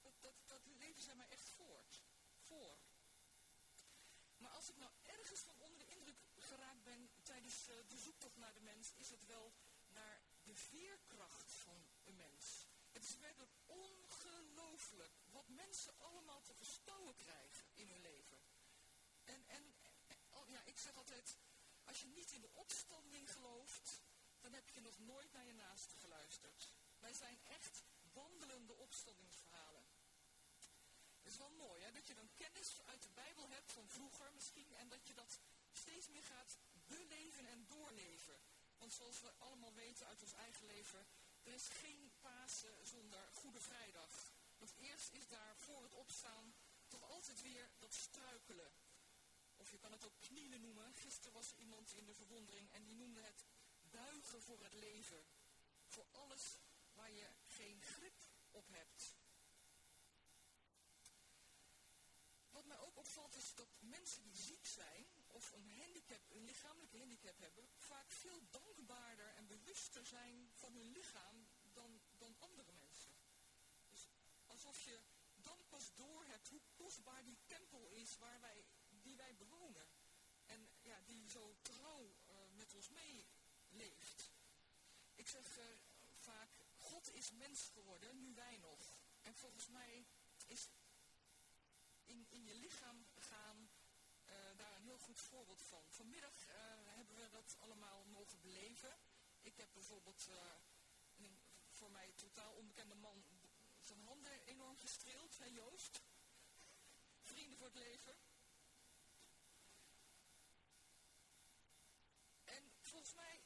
Dat, 0.00 0.12
dat, 0.20 0.34
dat 0.46 0.66
leven 0.66 1.02
zij 1.02 1.14
mij 1.14 1.28
echt 1.28 1.48
voort, 1.48 2.00
voor. 2.38 2.78
Maar 4.36 4.50
als 4.50 4.68
ik 4.68 4.76
nou 4.76 4.92
ergens 5.02 5.40
van 5.40 5.58
onder 5.58 5.78
de 5.78 5.86
indruk 5.86 6.18
geraakt 6.36 6.82
ben 6.82 7.10
tijdens 7.22 7.68
uh, 7.68 7.76
de 7.88 7.98
zoektocht 7.98 8.36
naar 8.36 8.54
de 8.54 8.60
mens, 8.60 8.92
is 8.92 9.10
het 9.10 9.24
wel 9.24 9.54
de 10.56 10.62
veerkracht 10.62 11.52
van 11.52 11.86
een 12.04 12.16
mens. 12.16 12.66
Het 12.92 13.04
is 13.04 13.18
werkelijk 13.18 13.52
ongelooflijk 13.66 15.12
wat 15.30 15.48
mensen 15.48 15.98
allemaal 15.98 16.42
te 16.42 16.54
verstouwen 16.54 17.16
krijgen 17.16 17.66
in 17.74 17.88
hun 17.88 18.00
leven. 18.00 18.38
En, 19.24 19.44
en, 19.46 19.74
en 20.06 20.18
oh 20.30 20.48
ja, 20.48 20.60
ik 20.64 20.78
zeg 20.78 20.96
altijd, 20.96 21.36
als 21.84 22.00
je 22.00 22.06
niet 22.06 22.32
in 22.32 22.40
de 22.40 22.54
opstanding 22.54 23.32
gelooft, 23.32 24.02
dan 24.40 24.52
heb 24.52 24.68
je 24.68 24.80
nog 24.80 24.98
nooit 24.98 25.32
naar 25.32 25.46
je 25.46 25.52
naaste 25.52 25.96
geluisterd. 25.96 26.72
Wij 26.98 27.12
zijn 27.12 27.38
echt 27.44 27.82
wandelende 28.12 28.74
opstandingsverhalen. 28.74 29.84
Het 31.22 31.32
is 31.32 31.38
wel 31.38 31.50
mooi 31.50 31.82
hè, 31.82 31.92
dat 31.92 32.06
je 32.06 32.14
dan 32.14 32.34
kennis 32.34 32.82
uit 32.84 33.02
de 33.02 33.10
Bijbel 33.14 33.48
hebt 33.48 33.72
van 33.72 33.88
vroeger 33.88 34.32
misschien 34.32 34.74
en 34.74 34.88
dat 34.88 35.06
je 35.06 35.14
dat 35.14 35.38
steeds 35.72 36.08
meer 36.08 36.24
gaat 36.24 36.58
beleven 36.86 37.46
en 37.46 37.66
doorleven. 37.66 38.40
Want 38.78 38.92
zoals 38.92 39.20
we 39.20 39.32
allemaal 39.38 39.74
weten 39.74 40.06
uit 40.06 40.22
ons 40.22 40.32
eigen 40.32 40.66
leven, 40.66 41.06
er 41.42 41.52
is 41.52 41.68
geen 41.68 42.12
Pasen 42.20 42.86
zonder 42.86 43.32
Goede 43.32 43.60
Vrijdag. 43.60 44.32
Want 44.58 44.72
eerst 44.76 45.12
is 45.12 45.28
daar 45.28 45.56
voor 45.56 45.82
het 45.82 45.92
opstaan 45.92 46.54
toch 46.88 47.02
altijd 47.02 47.42
weer 47.42 47.70
dat 47.78 47.94
struikelen. 47.94 48.72
Of 49.56 49.70
je 49.70 49.78
kan 49.78 49.92
het 49.92 50.04
ook 50.04 50.20
knielen 50.20 50.60
noemen. 50.60 50.94
Gisteren 50.94 51.32
was 51.32 51.50
er 51.50 51.58
iemand 51.58 51.92
in 51.92 52.06
de 52.06 52.14
verwondering 52.14 52.72
en 52.72 52.84
die 52.84 52.94
noemde 52.94 53.20
het 53.20 53.44
buigen 53.90 54.42
voor 54.42 54.62
het 54.62 54.74
leven. 54.74 55.26
Voor 55.86 56.06
alles 56.12 56.58
waar 56.92 57.12
je 57.12 57.28
geen 57.46 57.82
grip 57.82 58.22
op 58.50 58.68
hebt. 58.68 59.14
Wat 62.50 62.64
mij 62.64 62.78
ook 62.78 62.96
opvalt 62.96 63.34
is 63.34 63.54
dat 63.54 63.68
mensen 63.78 64.22
die 64.22 64.36
ziek 64.36 64.66
zijn 64.66 65.06
of 65.36 65.52
een 65.52 65.70
handicap, 65.70 66.30
een 66.30 66.44
lichamelijke 66.44 66.98
handicap 66.98 67.38
hebben, 67.38 67.68
vaak 67.76 68.10
veel 68.10 68.40
dankbaarder 68.50 69.34
en 69.34 69.46
bewuster 69.46 70.06
zijn 70.06 70.50
van 70.54 70.74
hun 70.74 70.90
lichaam 70.92 71.48
dan, 71.72 72.00
dan 72.18 72.36
andere 72.38 72.72
mensen. 72.72 73.14
Dus 73.90 74.08
alsof 74.46 74.80
je 74.80 75.00
dan 75.34 75.58
pas 75.68 75.94
doorhebt 75.94 76.48
hoe 76.48 76.60
kostbaar 76.74 77.24
die 77.24 77.38
tempel 77.46 77.88
is 77.88 78.18
waar 78.18 78.40
wij, 78.40 78.64
die 78.88 79.16
wij 79.16 79.36
bewonen. 79.36 79.86
En 80.46 80.68
ja, 80.82 81.00
die 81.06 81.30
zo 81.30 81.56
trouw 81.62 82.04
uh, 82.04 82.34
met 82.54 82.74
ons 82.74 82.88
meeleeft. 82.88 84.30
Ik 85.14 85.28
zeg 85.28 85.58
uh, 85.58 85.64
vaak, 86.14 86.48
God 86.76 87.12
is 87.12 87.30
mens 87.30 87.68
geworden, 87.68 88.18
nu 88.18 88.34
wij 88.34 88.56
nog. 88.56 89.00
En 89.22 89.34
volgens 89.34 89.66
mij 89.66 90.06
is 90.46 90.68
in, 92.04 92.26
in 92.28 92.44
je 92.44 92.54
lichaam 92.54 93.06
gaan 93.14 93.70
uh, 94.26 94.34
daar 94.56 94.76
een 94.76 94.82
heel 94.82 94.95
goed 95.06 95.20
voorbeeld 95.20 95.62
van. 95.62 95.82
Vanmiddag 95.88 96.48
uh, 96.48 96.54
hebben 96.84 97.16
we 97.16 97.28
dat 97.30 97.56
allemaal 97.58 98.04
mogen 98.04 98.40
beleven. 98.40 98.98
Ik 99.42 99.56
heb 99.56 99.68
bijvoorbeeld 99.72 100.26
uh, 100.28 100.36
een 101.16 101.38
voor 101.68 101.90
mij 101.90 102.12
totaal 102.12 102.52
onbekende 102.52 102.94
man 102.94 103.24
zijn 103.80 104.00
handen 104.00 104.46
enorm 104.46 104.76
gestreeld, 104.76 105.38
hè 105.38 105.44
Joost? 105.44 106.00
Vrienden 107.22 107.58
voor 107.58 107.66
het 107.66 107.76
leven. 107.76 108.16
En 112.44 112.72
volgens 112.80 113.14
mij 113.14 113.42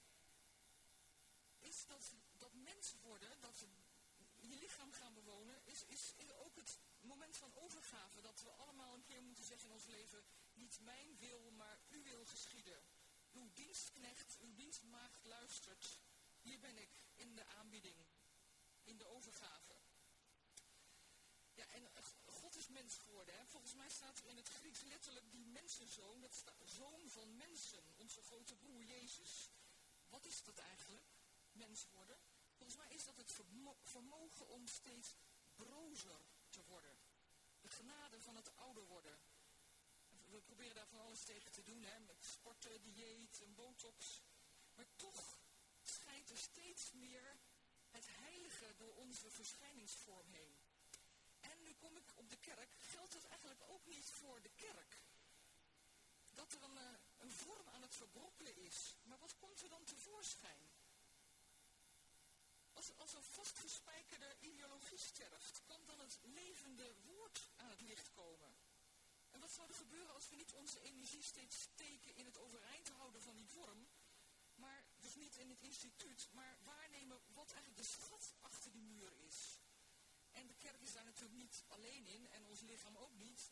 is 1.59 1.87
dat, 1.87 2.15
dat 2.39 2.53
mens 2.53 2.95
worden, 3.01 3.41
dat 3.41 3.59
je 3.59 4.57
lichaam 4.57 4.93
gaan 4.93 5.15
bewonen, 5.15 5.67
is, 5.67 5.85
is 5.85 6.15
ook 6.39 6.57
het 6.57 6.79
moment 7.01 7.37
van 7.37 7.55
overgave. 7.55 8.21
Dat 8.21 8.43
we 8.43 8.51
allemaal 8.51 8.95
een 8.95 9.05
keer 9.05 9.23
moeten 9.23 9.45
zeggen 9.45 9.69
in 9.69 9.75
ons 9.75 9.87
leven, 9.87 10.25
niet 10.61 10.81
mijn 10.81 11.17
wil, 11.19 11.51
maar 11.51 11.79
uw 11.89 12.03
wil 12.03 12.25
geschieden. 12.25 12.83
Uw 13.33 13.51
dienstknecht, 13.53 14.39
uw 14.41 14.55
dienstmaagd 14.55 15.25
luistert. 15.25 16.01
Hier 16.41 16.61
ben 16.61 16.79
ik 16.79 17.05
in 17.15 17.35
de 17.35 17.45
aanbieding, 17.45 18.07
in 18.83 18.99
de 18.99 19.07
overgave. 19.07 19.75
Ja, 21.55 21.67
en 21.67 21.91
God 22.25 22.57
is 22.57 22.69
mens 22.69 22.97
geworden. 22.97 23.35
Hè? 23.35 23.47
Volgens 23.47 23.75
mij 23.75 23.91
staat 23.91 24.19
er 24.19 24.27
in 24.27 24.37
het 24.37 24.49
Grieks 24.49 24.81
letterlijk 24.81 25.31
die 25.31 25.47
mensenzoon, 25.47 26.21
dat 26.21 26.45
zoon 26.65 27.11
van 27.11 27.37
mensen, 27.37 27.83
onze 27.97 28.23
grote 28.23 28.57
broer 28.57 28.85
Jezus. 28.85 29.51
Wat 30.09 30.25
is 30.25 30.43
dat 30.43 30.59
eigenlijk, 30.59 31.07
mens 31.53 31.87
worden? 31.91 32.19
Volgens 32.55 32.79
mij 32.79 32.89
is 32.89 33.05
dat 33.05 33.17
het 33.17 33.33
vermo 33.33 33.77
vermogen 33.83 34.49
om 34.49 34.67
steeds 34.67 35.15
brozer 35.55 36.21
te 36.49 36.65
worden. 36.65 36.99
De 37.61 37.69
genade 37.69 38.21
van 38.21 38.37
het 38.37 38.57
ouder 38.57 38.87
worden. 38.87 39.19
We 40.31 40.41
proberen 40.41 40.75
daar 40.75 40.87
van 40.87 41.01
alles 41.01 41.23
tegen 41.25 41.53
te 41.53 41.63
doen, 41.63 41.83
hè, 41.83 41.99
met 41.99 42.25
sporten, 42.25 42.93
dieet 42.93 43.41
en 43.43 43.55
botox. 43.55 44.23
Maar 44.75 44.87
toch 44.97 45.39
schijnt 45.83 46.31
er 46.31 46.39
steeds 46.39 46.93
meer 46.93 47.37
het 47.91 48.07
heilige 48.09 48.75
door 48.77 48.95
onze 48.95 49.31
verschijningsvorm 49.31 50.31
heen. 50.31 50.59
En 51.41 51.63
nu 51.63 51.75
kom 51.75 51.97
ik 51.97 52.13
op 52.15 52.31
de 52.31 52.37
kerk, 52.37 52.75
geldt 52.79 53.13
dat 53.13 53.25
eigenlijk 53.25 53.63
ook 53.63 53.87
niet 53.87 54.11
voor 54.11 54.43
de 54.43 54.51
kerk. 54.57 55.03
Dat 56.31 56.53
er 56.53 56.63
een, 56.63 56.79
eh, 56.79 56.99
een 57.19 57.33
vorm 57.33 57.69
aan 57.69 57.83
het 57.83 57.95
verbrokkelen 57.95 58.57
is. 58.57 58.95
Maar 59.03 59.19
wat 59.19 59.37
komt 59.39 59.63
er 59.63 59.69
dan 59.69 59.85
tevoorschijn? 59.85 60.71
Als, 62.73 62.97
als 62.97 63.13
een 63.13 63.25
vastgespijkerde 63.25 64.37
ideologie 64.41 64.99
sterft, 64.99 65.63
kan 65.65 65.87
dan 65.87 66.01
het 66.01 66.19
levende 66.23 66.95
woord 67.05 67.51
aan 67.57 67.71
het 67.71 67.81
licht 67.81 68.11
komen. 68.13 68.70
En 69.31 69.41
wat 69.41 69.53
zou 69.53 69.69
er 69.69 69.75
gebeuren 69.75 70.15
als 70.15 70.29
we 70.29 70.37
niet 70.37 70.53
onze 70.53 70.81
energie 70.81 71.23
steeds 71.23 71.61
steken 71.61 72.15
in 72.15 72.27
het 72.27 72.39
overeind 72.39 72.89
houden 72.89 73.23
van 73.23 73.37
die 73.37 73.49
vorm, 73.49 73.89
maar 74.55 74.85
dus 75.01 75.15
niet 75.15 75.37
in 75.37 75.51
het 75.51 75.61
instituut, 75.61 76.29
maar 76.33 76.59
waarnemen 76.65 77.21
wat 77.33 77.53
eigenlijk 77.53 77.83
de 77.83 77.89
schat 77.89 78.35
achter 78.41 78.73
die 78.73 78.83
muur 78.83 79.13
is. 79.13 79.61
En 80.31 80.47
de 80.47 80.55
kerk 80.55 80.81
is 80.81 80.93
daar 80.93 81.05
natuurlijk 81.05 81.39
niet 81.39 81.65
alleen 81.69 82.07
in 82.07 82.29
en 82.29 82.45
ons 82.45 82.61
lichaam 82.61 82.97
ook 82.97 83.15
niet. 83.15 83.51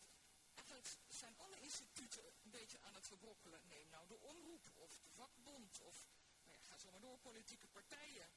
Eigenlijk 0.54 0.88
zijn 1.08 1.38
alle 1.38 1.60
instituten 1.60 2.22
een 2.42 2.50
beetje 2.50 2.80
aan 2.80 2.94
het 2.94 3.06
verbrokkelen. 3.06 3.68
Neem 3.68 3.88
nou 3.88 4.08
de 4.08 4.20
omroep 4.20 4.70
of 4.74 4.98
de 5.02 5.10
vakbond 5.10 5.80
of 5.80 6.06
nou 6.44 6.58
ja, 6.58 6.64
ga 6.64 6.78
zo 6.78 6.90
maar 6.90 7.00
door, 7.00 7.18
politieke 7.18 7.66
partijen. 7.66 8.28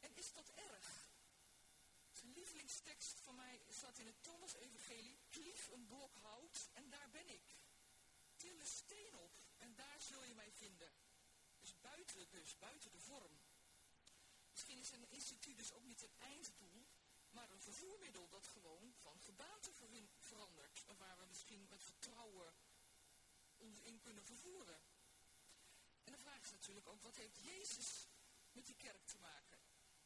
En 0.00 0.16
is 0.16 0.32
dat 0.32 0.48
erg? 0.48 1.12
Lievelingstekst 2.32 3.20
van 3.20 3.34
mij 3.34 3.60
staat 3.68 3.98
in 3.98 4.06
het 4.06 4.22
Thomas-evangelie. 4.22 5.18
Klief 5.28 5.68
een 5.68 5.86
blok 5.86 6.16
hout 6.16 6.68
en 6.72 6.90
daar 6.90 7.10
ben 7.10 7.28
ik. 7.28 7.56
Til 8.36 8.60
een 8.60 8.66
steen 8.66 9.16
op 9.16 9.36
en 9.58 9.74
daar 9.74 10.00
zul 10.00 10.24
je 10.24 10.34
mij 10.34 10.52
vinden. 10.52 10.92
Dus 11.60 11.80
buiten 11.80 12.30
dus, 12.30 12.58
buiten 12.58 12.90
de 12.90 13.00
vorm. 13.00 13.38
Misschien 14.50 14.78
is 14.78 14.90
een 14.90 15.10
instituut 15.10 15.56
dus 15.56 15.72
ook 15.72 15.84
niet 15.84 16.00
het 16.00 16.16
einddoel, 16.18 16.86
maar 17.30 17.50
een 17.50 17.60
vervoermiddel 17.60 18.28
dat 18.28 18.46
gewoon 18.46 18.94
van 19.00 19.20
gedaante 19.20 19.72
verandert. 20.18 20.84
En 20.86 20.96
waar 20.96 21.18
we 21.18 21.24
misschien 21.24 21.66
met 21.68 21.84
vertrouwen 21.84 22.54
ons 23.56 23.80
in 23.80 24.00
kunnen 24.00 24.24
vervoeren. 24.24 24.80
En 26.04 26.12
de 26.12 26.18
vraag 26.18 26.40
is 26.40 26.50
natuurlijk 26.50 26.86
ook, 26.86 27.02
wat 27.02 27.16
heeft 27.16 27.38
Jezus 27.40 28.08
met 28.52 28.66
die 28.66 28.76
kerk 28.76 29.06
te 29.06 29.18
maken? 29.18 29.53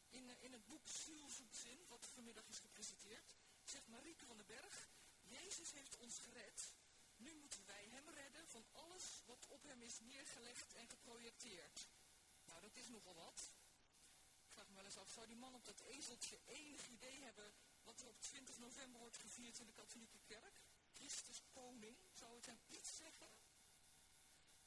In, 0.09 0.41
in 0.41 0.53
het 0.53 0.67
boek 0.67 0.89
Ziel 0.89 1.29
zin, 1.51 1.87
wat 1.89 2.07
vanmiddag 2.07 2.49
is 2.49 2.59
gepresenteerd, 2.59 3.37
zegt 3.65 3.89
Marieke 3.89 4.27
van 4.27 4.37
den 4.37 4.47
Berg, 4.47 4.89
Jezus 5.23 5.73
heeft 5.73 5.97
ons 5.97 6.19
gered. 6.19 6.75
Nu 7.17 7.35
moeten 7.35 7.67
wij 7.67 7.89
hem 7.89 8.09
redden 8.09 8.49
van 8.49 8.67
alles 8.73 9.23
wat 9.27 9.47
op 9.49 9.63
hem 9.63 9.83
is 9.83 10.01
neergelegd 10.01 10.75
en 10.75 10.89
geprojecteerd. 10.89 11.89
Nou, 12.45 12.61
dat 12.61 12.77
is 12.77 12.89
nogal 12.89 13.15
wat. 13.15 13.53
Ik 14.45 14.51
vraag 14.51 14.69
me 14.69 14.75
wel 14.75 14.85
eens 14.85 14.97
af, 14.97 15.11
zou 15.11 15.27
die 15.27 15.37
man 15.37 15.55
op 15.55 15.65
dat 15.65 15.81
ezeltje 15.81 16.39
enig 16.45 16.89
idee 16.89 17.23
hebben 17.23 17.55
wat 17.83 18.01
er 18.01 18.09
op 18.09 18.21
20 18.21 18.59
november 18.59 19.01
wordt 19.01 19.19
gevierd 19.19 19.59
in 19.59 19.67
de 19.67 19.73
katholieke 19.73 20.19
kerk? 20.27 20.61
Christus 20.93 21.43
koning, 21.51 21.97
zou 22.13 22.35
het 22.35 22.47
hem 22.47 22.61
iets 22.67 22.97
zeggen? 22.97 23.31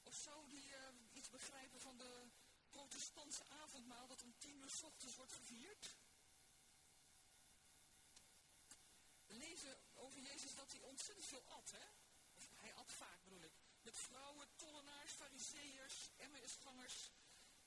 Of 0.04 0.16
zou 0.16 0.50
die 0.50 0.68
uh, 0.68 0.78
iets 1.12 1.30
begrijpen 1.30 1.80
van 1.80 1.98
de 1.98 2.28
protestantse 2.72 3.46
avondmaal 3.46 4.08
dat 4.08 4.24
om 4.24 4.38
tien 4.38 4.58
uur 4.58 4.74
ochtends 4.84 5.16
wordt 5.16 5.32
gevierd? 5.32 5.96
Lezen 9.28 9.80
over 9.94 10.20
Jezus 10.20 10.56
dat 10.56 10.72
hij 10.72 10.82
ontzettend 10.82 11.26
veel 11.26 11.44
at, 11.48 11.72
hè? 11.72 11.88
Of 12.36 12.48
hij 12.56 12.74
at 12.74 12.92
vaak, 12.92 13.24
bedoel 13.24 13.42
ik. 13.42 13.54
Met 13.82 13.98
vrouwen, 13.98 14.48
tollenaars, 14.56 15.12
fariseërs, 15.12 16.10
Emmausgangers. 16.18 17.12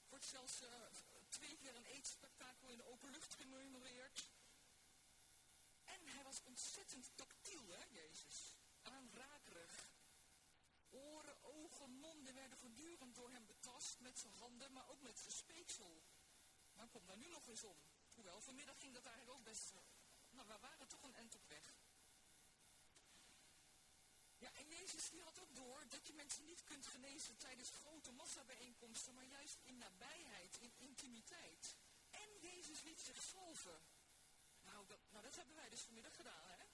Wordt 0.08 0.24
zelfs 0.24 0.62
uh, 0.62 0.68
twee 1.28 1.56
keer 1.56 1.74
een 1.74 1.84
eetspektakel 1.84 2.68
in 2.68 2.76
de 2.76 2.84
open 2.84 3.10
lucht 3.10 3.34
gememoreerd. 3.34 4.30
En 5.84 6.08
hij 6.08 6.22
was 6.22 6.42
ontzettend 6.42 7.10
tactiel, 7.14 7.68
hè, 7.68 7.84
Jezus? 7.84 8.56
Aanrakerig. 8.82 9.92
Oren, 10.90 11.44
ogen, 11.44 11.90
monden 11.90 12.34
werden 12.34 12.58
voortdurend 12.58 13.14
door 13.14 13.30
hem 13.30 13.46
betast 13.74 14.00
met 14.00 14.18
zijn 14.18 14.32
handen, 14.32 14.72
maar 14.72 14.88
ook 14.88 15.00
met 15.00 15.18
zijn 15.18 15.32
speeksel. 15.32 16.02
Maar 16.72 16.88
kom 16.88 17.06
daar 17.06 17.16
nu 17.16 17.28
nog 17.28 17.46
eens 17.48 17.64
om. 17.64 17.76
Hoewel, 18.14 18.40
vanmiddag 18.40 18.80
ging 18.80 18.94
dat 18.94 19.04
eigenlijk 19.04 19.38
ook 19.38 19.44
best. 19.44 19.72
Nou, 20.30 20.48
we 20.48 20.58
waren 20.60 20.88
toch 20.88 21.02
een 21.02 21.14
end 21.14 21.34
op 21.34 21.48
weg. 21.48 21.74
Ja, 24.36 24.52
en 24.52 24.68
Jezus 24.68 25.08
die 25.10 25.22
had 25.22 25.38
ook 25.38 25.54
door 25.54 25.88
dat 25.88 26.06
je 26.06 26.12
mensen 26.12 26.44
niet 26.44 26.64
kunt 26.64 26.86
genezen 26.86 27.36
tijdens 27.36 27.70
grote 27.70 28.12
massabijeenkomsten, 28.12 29.14
maar 29.14 29.24
juist 29.24 29.58
in 29.62 29.78
nabijheid, 29.78 30.56
in 30.56 30.72
intimiteit. 30.76 31.76
En 32.10 32.38
Jezus 32.40 32.82
liet 32.82 33.00
zich 33.00 33.22
salven. 33.22 33.82
Nou 34.62 34.86
dat, 34.86 35.00
nou, 35.10 35.24
dat 35.24 35.36
hebben 35.36 35.54
wij 35.54 35.68
dus 35.68 35.80
vanmiddag 35.80 36.14
gedaan, 36.14 36.50
hè? 36.50 36.64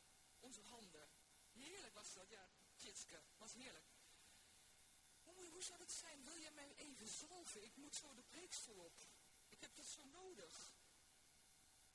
Onze 0.40 0.60
handen. 0.60 1.08
Heerlijk 1.50 1.94
was 1.94 2.12
dat, 2.12 2.28
ja. 2.28 2.48
Tjitske, 2.76 3.22
was 3.36 3.52
heerlijk. 3.52 3.99
Hoe, 5.48 5.62
zou 5.62 5.80
het 5.80 5.92
zijn? 5.92 6.24
Wil 6.24 6.38
jij 6.38 6.50
mij 6.50 6.74
even 6.76 7.08
zalven? 7.08 7.64
Ik 7.64 7.76
moet 7.76 7.96
zo 7.96 8.14
de 8.14 8.22
preekstoel 8.22 8.84
op. 8.84 9.00
Ik 9.48 9.60
heb 9.60 9.76
dat 9.76 9.86
zo 9.86 10.04
nodig. 10.04 10.72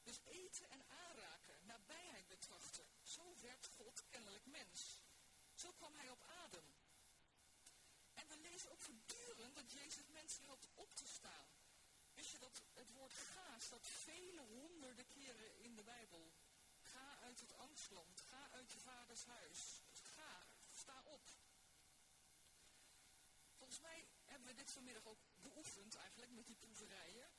Dus 0.04 0.20
eten 0.24 0.70
en 0.70 0.86
aanraken, 0.88 1.66
nabijheid 1.66 2.28
betrachten. 2.28 2.86
Zo 3.02 3.36
werd 3.42 3.66
God 3.66 4.04
kennelijk 4.10 4.46
mens. 4.46 5.04
Zo 5.54 5.72
kwam 5.72 5.96
hij 5.96 6.10
op 6.10 6.22
adem. 6.22 6.74
En 8.14 8.28
we 8.28 8.38
lezen 8.38 8.72
ook 8.72 8.82
voortdurend 8.82 9.56
dat 9.56 9.72
Jezus 9.72 10.08
mensen 10.08 10.44
helpt 10.44 10.68
op 10.74 10.96
te 10.96 11.08
staan. 11.08 11.48
Wist 12.14 12.32
je 12.32 12.40
dat 12.40 12.62
het 12.74 12.92
woord 12.92 13.14
ga 13.14 13.60
staat 13.60 13.88
vele 13.88 14.42
honderden 14.42 15.08
keren 15.08 15.58
in 15.58 15.76
de 15.76 15.84
Bijbel? 15.84 16.34
Ga 16.80 17.20
uit 17.20 17.40
het 17.40 17.58
angstland, 17.58 18.22
ga 18.22 18.50
uit 18.52 18.72
je 18.72 18.80
vaders 18.80 19.26
huis. 19.26 19.82
Ga, 19.92 20.48
sta 20.72 21.04
op. 21.04 21.30
Volgens 23.66 23.86
mij 23.86 24.08
hebben 24.26 24.48
we 24.48 24.54
dit 24.54 24.72
vanmiddag 24.72 25.06
ook 25.06 25.20
beoefend 25.42 25.96
eigenlijk 25.96 26.32
met 26.32 26.46
die 26.48 26.56
proeverijen. 26.56 27.32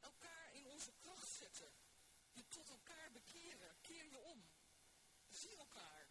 Elkaar 0.00 0.54
in 0.54 0.66
onze 0.66 0.92
kracht 0.92 1.28
zetten. 1.28 1.72
Je 2.32 2.48
tot 2.48 2.68
elkaar 2.68 3.12
bekeren. 3.12 3.80
Keer 3.80 4.06
je 4.10 4.18
om. 4.18 4.48
Zie 5.28 5.56
elkaar. 5.56 6.08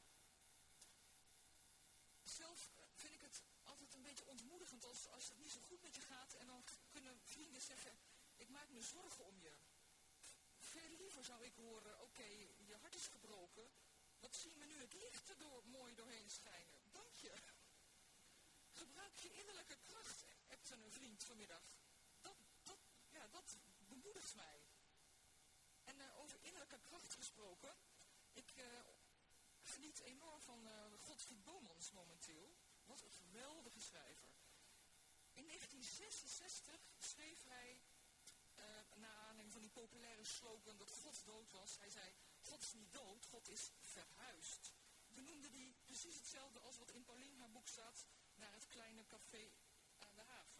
Zelf 2.24 2.72
vind 2.94 3.14
ik 3.14 3.22
het 3.22 3.42
altijd 3.64 3.94
een 3.94 4.02
beetje 4.02 4.26
ontmoedigend 4.26 4.86
als, 4.86 5.08
als 5.08 5.30
het 5.30 5.38
niet 5.38 5.52
zo 5.52 5.62
goed 5.62 5.82
met 5.82 5.96
je 5.96 6.02
gaat 6.02 6.34
en 6.34 6.48
dan 6.48 6.64
kunnen 6.90 7.20
vrienden 7.24 7.62
zeggen, 7.62 8.00
ik 8.36 8.50
maak 8.50 8.70
me 8.70 8.82
zorgen 8.82 9.26
om 9.26 9.40
je. 9.40 9.54
Veel 10.60 10.96
liever 10.98 11.24
zou 11.24 11.46
ik 11.46 11.54
horen, 11.56 12.02
oké, 12.02 12.28
je 12.58 12.76
hart 12.82 12.96
is 12.96 13.08
gebroken, 13.08 13.72
wat 14.20 14.36
zien 14.36 14.58
we 14.58 14.66
nu 14.66 14.80
het 14.80 14.94
licht 14.94 15.30
er 15.30 15.38
door, 15.38 15.68
mooi 15.68 15.96
doorheen 15.96 16.30
schijnen. 16.30 16.92
Dank 16.92 17.16
je. 17.16 17.59
Je 19.22 19.32
innerlijke 19.32 19.78
kracht, 19.84 20.26
hebt 20.48 20.70
een 20.70 20.92
vriend 20.92 21.24
vanmiddag. 21.24 21.64
Dat, 22.22 22.36
dat, 22.64 22.78
ja, 23.10 23.28
dat 23.28 23.58
bemoedigt 23.88 24.36
mij. 24.36 24.64
En 25.84 26.00
uh, 26.00 26.20
over 26.20 26.38
innerlijke 26.42 26.80
kracht 26.80 27.14
gesproken, 27.14 27.76
ik 28.32 28.56
uh, 28.56 28.66
geniet 29.62 30.00
enorm 30.00 30.42
van 30.42 30.68
uh, 30.68 30.86
Godfried 30.98 31.44
Bomans 31.44 31.92
momenteel. 31.92 32.58
Wat 32.86 33.02
een 33.02 33.12
geweldige 33.12 33.80
schrijver. 33.80 34.30
In 35.34 35.46
1966 35.46 36.82
schreef 37.00 37.44
hij, 37.44 37.82
na 38.96 39.14
aanleiding 39.14 39.52
van 39.52 39.62
die 39.62 39.72
populaire 39.72 40.24
slogan 40.24 40.78
dat 40.78 40.92
God 40.92 41.26
dood 41.26 41.52
was, 41.52 41.78
hij 41.78 41.90
zei, 41.90 42.14
God 42.42 42.62
is 42.62 42.74
niet 42.74 42.92
dood, 42.92 43.26
God 43.26 43.48
is 43.48 43.72
verhuisd. 43.82 44.74
Toen 45.14 45.26
noemde 45.26 45.50
hij 45.50 45.76
precies 45.86 46.16
hetzelfde 46.16 46.60
als 46.60 46.78
wat 46.78 46.92
in 46.92 47.04
Pauline 47.04 47.38
haar 47.38 47.52
boek 47.52 47.68
staat, 47.68 48.06
naar 48.40 48.54
het 48.54 48.68
kleine 48.68 49.06
café 49.08 49.52
aan 50.00 50.16
de 50.16 50.22
haven. 50.22 50.60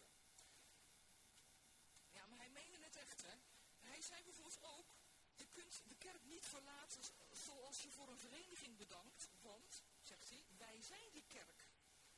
Ja, 2.10 2.26
maar 2.26 2.38
hij 2.38 2.50
meende 2.50 2.78
het 2.80 2.96
echt, 2.96 3.22
hè. 3.22 3.34
Hij 3.80 4.02
zei 4.02 4.22
bijvoorbeeld 4.22 4.62
ook, 4.62 4.94
je 5.34 5.46
kunt 5.46 5.82
de 5.88 5.94
kerk 5.94 6.24
niet 6.24 6.46
verlaten 6.46 7.02
zoals 7.30 7.82
je 7.82 7.90
voor 7.90 8.08
een 8.08 8.18
vereniging 8.18 8.76
bedankt, 8.76 9.28
want, 9.40 9.82
zegt 10.00 10.28
hij, 10.28 10.44
wij 10.56 10.82
zijn 10.82 11.10
die 11.12 11.24
kerk. 11.28 11.68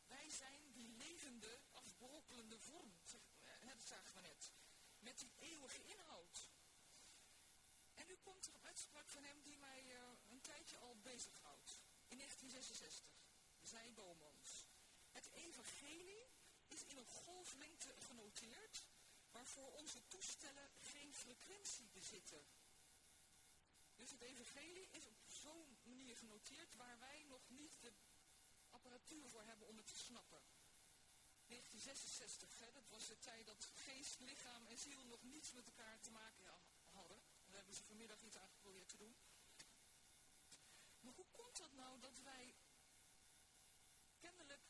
Wij 0.07 0.31
zijn 0.31 0.72
die 0.72 0.88
levende, 0.88 1.61
afbrokkelende 1.72 2.59
vorm, 2.59 2.92
dat 3.83 3.90
zagen 3.90 4.14
we 4.14 4.20
net, 4.20 4.53
met 4.98 5.18
die 5.18 5.33
eeuwige 5.38 5.85
inhoud. 5.85 6.51
En 7.94 8.07
nu 8.07 8.16
komt 8.16 8.46
er 8.46 8.55
een 8.55 8.66
uitspraak 8.66 9.09
van 9.09 9.25
hem 9.25 9.42
die 9.42 9.59
mij 9.59 9.83
uh, 9.85 10.01
een 10.29 10.40
tijdje 10.40 10.77
al 10.79 10.96
bezighoudt. 10.96 11.81
In 12.09 12.18
1966, 12.18 13.05
zei 13.62 13.92
Bomans. 13.92 14.41
Evangelie 15.33 16.27
is 16.68 16.85
in 16.85 16.97
een 16.97 17.07
golflengte 17.07 17.95
genoteerd, 17.99 18.85
waarvoor 19.31 19.73
onze 19.73 20.09
toestellen 20.09 20.71
geen 20.81 21.14
frequentie 21.14 21.88
bezitten. 21.92 22.45
Dus 23.97 24.11
het 24.11 24.21
evangelie 24.21 24.88
is 24.90 25.07
op 25.07 25.18
zo'n 25.27 25.79
manier 25.85 26.16
genoteerd 26.16 26.75
waar 26.75 26.99
wij 26.99 27.23
nog 27.23 27.49
niet 27.49 27.81
de 27.81 27.92
apparatuur 28.71 29.29
voor 29.29 29.42
hebben 29.42 29.68
om 29.68 29.77
het 29.77 29.87
te 29.87 29.97
snappen. 29.97 30.42
1966, 31.47 32.59
hè, 32.59 32.73
dat 32.73 32.88
was 32.88 33.07
de 33.07 33.18
tijd 33.18 33.47
dat 33.47 33.64
geest, 33.75 34.21
lichaam 34.21 34.66
en 34.66 34.79
ziel 34.79 35.05
nog 35.05 35.23
niets 35.23 35.53
met 35.53 35.66
elkaar 35.66 36.01
te 36.01 36.11
maken 36.11 36.45
hadden. 36.90 37.23
Daar 37.47 37.57
hebben 37.57 37.75
ze 37.75 37.85
vanmiddag 37.85 38.23
iets 38.23 38.37
aan 38.37 38.49
geprobeerd 38.49 38.88
te 38.88 38.97
doen. 38.97 39.16
Maar 41.01 41.14
hoe 41.14 41.27
komt 41.31 41.59
het 41.59 41.73
nou 41.73 42.01
dat 42.01 42.18
wij 42.18 42.55
kennelijk 44.18 44.62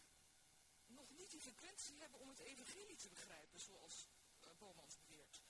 nog 0.86 1.10
niet 1.22 1.30
die 1.30 1.52
frequentie 1.52 1.96
hebben 1.98 2.20
om 2.20 2.28
het 2.28 2.38
evangelie 2.38 2.96
te 2.96 3.08
begrijpen, 3.08 3.60
zoals 3.60 4.06
uh, 4.44 4.50
Bomans 4.58 4.96
beweert? 5.06 5.42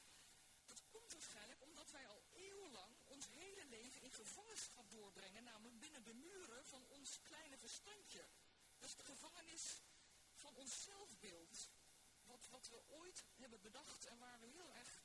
Dat 0.66 0.82
komt 0.90 1.12
waarschijnlijk 1.12 1.62
omdat 1.62 1.90
wij 1.90 2.06
al 2.08 2.22
eeuwenlang 2.32 2.96
ons 3.04 3.26
hele 3.28 3.64
leven 3.64 4.02
in 4.02 4.12
gevangenschap 4.12 4.90
doorbrengen, 4.90 5.44
namelijk 5.44 5.78
binnen 5.78 6.04
de 6.04 6.14
muren 6.14 6.64
van 6.64 6.86
ons 6.88 7.20
kleine 7.22 7.58
verstandje. 7.58 8.24
Dat 8.78 8.88
is 8.88 8.96
de 8.96 9.04
gevangenis 9.04 9.82
van 10.34 10.54
ons 10.54 10.82
zelfbeeld. 10.82 11.70
Wat, 12.22 12.48
wat 12.50 12.68
we 12.68 12.88
ooit 12.88 13.24
hebben 13.34 13.60
bedacht 13.60 14.04
en 14.04 14.18
waar 14.18 14.40
we 14.40 14.46
heel 14.46 14.72
erg 14.72 15.02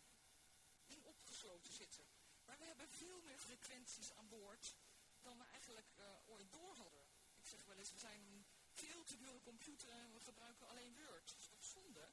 in 0.86 1.06
opgesloten 1.06 1.74
zitten. 1.74 2.06
Maar 2.46 2.58
we 2.58 2.66
hebben 2.66 2.90
veel 2.90 3.22
meer 3.22 3.38
frequenties 3.38 4.12
aan 4.14 4.28
boord 4.28 4.76
dan 5.22 5.38
we 5.38 5.44
eigenlijk 5.44 5.90
uh, 6.00 6.06
ooit 6.26 6.52
door 6.52 6.76
hadden. 6.76 7.06
Ik 7.38 7.46
zeg 7.46 7.66
wel 7.66 7.78
eens, 7.78 7.92
we 7.92 8.00
zijn 8.00 8.47
veel 8.78 9.04
te 9.04 9.18
dure 9.18 9.42
computer 9.42 9.90
en 9.90 10.14
we 10.14 10.20
gebruiken 10.20 10.68
alleen 10.68 10.96
Word. 10.96 11.28
Dat 11.32 11.40
is 11.40 11.48
toch 11.48 11.66
zonde? 11.66 12.10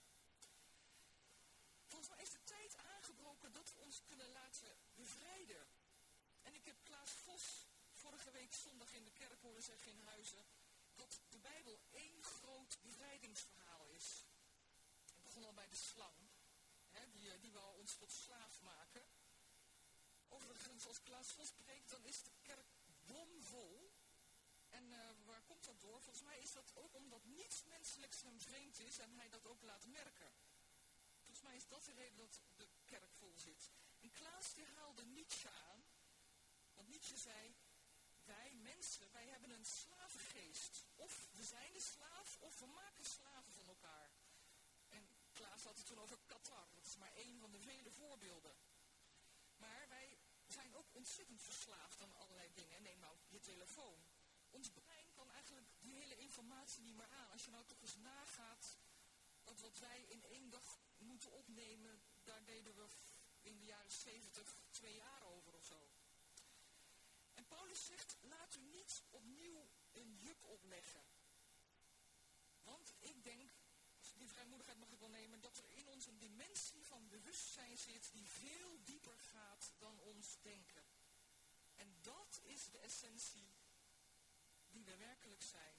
Volgens 1.87 2.11
mij 2.11 2.23
is 2.23 2.31
de 2.31 2.45
tijd 2.45 2.77
aangebroken 2.77 3.53
dat 3.53 3.73
we 3.73 3.79
ons 3.79 4.03
kunnen 4.05 4.31
laten 4.31 4.77
bevrijden. 4.95 5.67
En 6.43 6.55
ik 6.55 6.65
heb 6.65 6.77
Klaas 6.83 7.11
Vos 7.11 7.67
vorige 7.93 8.31
week 8.31 8.55
zondag 8.55 8.93
in 8.93 9.05
de 9.05 9.13
kerk 9.13 9.41
horen 9.41 9.63
zeggen 9.63 9.91
in 9.91 10.01
Huizen 10.01 10.47
dat 10.95 11.21
de 11.29 11.39
Bijbel 11.39 11.81
één 11.91 12.23
groot 12.23 12.79
bevrijdingsverhaal 12.83 13.89
is. 13.89 14.25
Het 15.15 15.23
begon 15.23 15.45
al 15.45 15.55
bij 15.55 15.69
de 15.69 15.77
slang, 15.77 16.19
hè, 16.91 17.11
die, 17.11 17.39
die 17.39 17.53
wou 17.53 17.79
ons 17.79 17.97
tot 17.97 18.13
slaaf 18.13 18.61
maken. 18.61 19.07
Overigens, 20.29 20.87
als 20.87 21.03
Klaas 21.03 21.33
Vos 21.33 21.49
spreekt, 21.49 21.91
dan 21.91 22.05
is 22.05 22.23
de 22.23 22.33
kerk 22.43 22.67
bomvol. 23.07 23.94
En 24.79 24.85
uh, 24.91 24.99
waar 25.25 25.43
komt 25.43 25.65
dat 25.65 25.81
door? 25.81 26.01
Volgens 26.03 26.25
mij 26.25 26.39
is 26.39 26.53
dat 26.53 26.73
ook 26.75 26.95
omdat 26.95 27.25
niets 27.25 27.65
menselijks 27.65 28.23
hem 28.23 28.41
vreemd 28.41 28.79
is 28.79 28.99
en 28.99 29.11
hij 29.17 29.29
dat 29.29 29.47
ook 29.47 29.63
laat 29.63 29.87
merken. 29.87 30.33
Volgens 31.19 31.43
mij 31.43 31.57
is 31.57 31.67
dat 31.69 31.85
de 31.85 31.93
reden 31.93 32.17
dat 32.17 32.41
de 32.57 32.69
kerk 32.85 33.13
vol 33.13 33.35
zit. 33.37 33.71
En 34.01 34.11
Klaas 34.11 34.55
die 34.55 34.67
haalde 34.67 35.05
Nietzsche 35.05 35.51
aan. 35.51 35.85
Want 36.75 36.89
Nietzsche 36.89 37.17
zei, 37.17 37.55
wij 38.25 38.55
mensen, 38.55 39.13
wij 39.13 39.27
hebben 39.27 39.51
een 39.51 39.65
slavengeest. 39.65 40.87
Of 40.95 41.29
we 41.33 41.45
zijn 41.45 41.73
de 41.73 41.81
slaaf, 41.81 42.37
of 42.41 42.59
we 42.59 42.67
maken 42.67 43.05
slaven 43.05 43.53
van 43.53 43.67
elkaar. 43.67 44.11
En 44.89 45.09
Klaas 45.33 45.65
had 45.65 45.77
het 45.77 45.87
toen 45.87 46.01
over 46.01 46.19
Qatar. 46.27 46.69
Dat 46.75 46.85
is 46.85 46.97
maar 46.97 47.13
één 47.13 47.39
van 47.39 47.51
de 47.51 47.61
vele 47.61 47.91
voorbeelden. 47.91 48.57
Maar 49.57 49.89
wij 49.89 50.19
zijn 50.47 50.75
ook 50.75 50.95
ontzettend 50.95 51.43
verslaafd 51.43 52.01
aan 52.01 52.17
allerlei 52.17 52.53
dingen. 52.53 52.83
Neem 52.83 52.99
nou 52.99 53.17
je 53.29 53.41
telefoon. 53.41 54.14
Ons 54.55 54.71
brein 54.71 55.13
kan 55.13 55.31
eigenlijk 55.31 55.69
die 55.81 55.95
hele 55.95 56.17
informatie 56.17 56.83
niet 56.83 56.97
meer 56.97 57.09
aan. 57.09 57.31
Als 57.31 57.45
je 57.45 57.51
nou 57.51 57.65
toch 57.67 57.81
eens 57.81 57.97
nagaat 57.97 58.79
dat 59.43 59.61
wat 59.61 59.79
wij 59.79 60.05
in 60.09 60.25
één 60.25 60.51
dag 60.51 60.79
moeten 60.99 61.33
opnemen, 61.33 62.03
daar 62.23 62.45
deden 62.45 62.75
we 62.75 62.89
in 63.41 63.59
de 63.59 63.65
jaren 63.65 63.91
70 63.91 64.57
twee 64.71 64.95
jaar 64.95 65.23
over 65.23 65.55
of 65.55 65.65
zo. 65.65 65.89
En 67.35 67.47
Paulus 67.47 67.85
zegt, 67.85 68.17
laat 68.21 68.55
u 68.55 68.63
niet 68.63 69.03
opnieuw 69.11 69.69
een 69.93 70.17
juk 70.17 70.47
opleggen. 70.47 71.05
Want 72.63 72.95
ik 72.99 73.25
denk, 73.25 73.51
die 74.15 74.29
vrijmoedigheid 74.29 74.79
mag 74.79 74.91
ik 74.93 74.99
wel 74.99 75.09
nemen, 75.09 75.41
dat 75.41 75.59
er 75.59 75.71
in 75.71 75.89
ons 75.89 76.07
een 76.07 76.19
dimensie 76.19 76.87
van 76.87 77.09
bewustzijn 77.09 77.79
zit 77.79 78.13
die 78.13 78.29
veel 78.29 78.83
dieper 78.85 79.19
gaat 79.19 79.73
dan 79.79 79.99
ons 79.99 80.37
denken. 80.43 80.85
En 81.75 81.97
dat 82.01 82.41
is 82.43 82.71
de 82.71 82.79
essentie 82.79 83.53
die 84.75 84.85
we 84.85 84.97
werkelijk 84.97 85.43
zijn. 85.43 85.77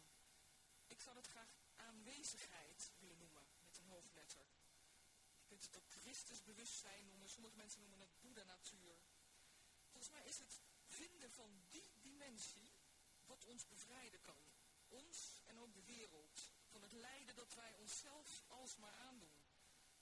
Ik 0.87 0.99
zou 1.01 1.15
het 1.15 1.27
graag 1.27 1.51
aanwezigheid 1.75 2.91
willen 2.99 3.17
noemen, 3.17 3.43
met 3.65 3.77
een 3.77 3.87
hoofdletter. 3.87 4.45
Je 5.37 5.45
kunt 5.45 5.63
het 5.63 5.75
ook 5.77 5.89
Christusbewustzijn 5.89 7.05
noemen, 7.05 7.29
sommige 7.29 7.55
mensen 7.55 7.79
noemen 7.79 7.99
het 7.99 8.19
Boeddha-natuur. 8.19 8.95
Volgens 9.91 10.11
mij 10.11 10.25
is 10.25 10.37
het 10.37 10.61
vinden 10.87 11.31
van 11.31 11.63
die 11.69 11.91
dimensie 12.01 12.71
wat 13.25 13.45
ons 13.45 13.67
bevrijden 13.67 14.21
kan. 14.21 14.43
Ons 14.87 15.41
en 15.45 15.59
ook 15.59 15.73
de 15.73 15.83
wereld. 15.83 16.51
Van 16.67 16.81
het 16.81 16.91
lijden 16.91 17.35
dat 17.35 17.53
wij 17.53 17.73
onszelf 17.73 18.43
alsmaar 18.47 18.93
aandoen. 18.93 19.39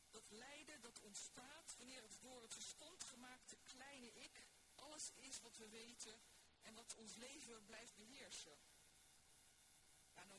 Dat 0.10 0.32
lijden 0.32 0.82
dat 0.82 1.00
ontstaat 1.00 1.76
wanneer 1.78 2.02
het 2.02 2.18
door 2.22 2.42
het 2.42 2.54
verstand 2.54 3.04
gemaakte 3.04 3.58
kleine 3.64 4.14
ik 4.14 4.48
alles 4.76 5.12
is 5.16 5.42
wat 5.42 5.58
we 5.58 5.70
weten 5.70 6.22
en 6.62 6.74
wat 6.74 6.96
ons 6.96 7.16
leven 7.16 7.66
blijft 7.66 7.96
beheersen. 7.96 8.58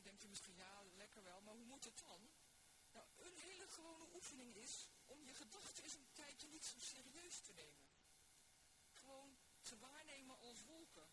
Denkt 0.05 0.23
u 0.23 0.27
misschien, 0.27 0.55
ja, 0.55 0.83
lekker 0.83 1.23
wel, 1.23 1.41
maar 1.41 1.53
hoe 1.53 1.65
moet 1.65 1.83
het 1.83 1.99
dan? 1.99 2.29
Nou, 2.91 3.07
een 3.17 3.37
hele 3.37 3.67
gewone 3.67 4.13
oefening 4.13 4.55
is 4.55 4.89
om 5.05 5.23
je 5.23 5.33
gedachten 5.33 5.83
eens 5.83 5.93
een 5.93 6.13
tijdje 6.13 6.47
niet 6.47 6.65
zo 6.65 6.79
serieus 6.79 7.39
te 7.41 7.53
nemen. 7.53 7.85
Gewoon 8.91 9.37
te 9.61 9.77
waarnemen 9.77 10.37
als 10.37 10.63
wolken. 10.63 11.07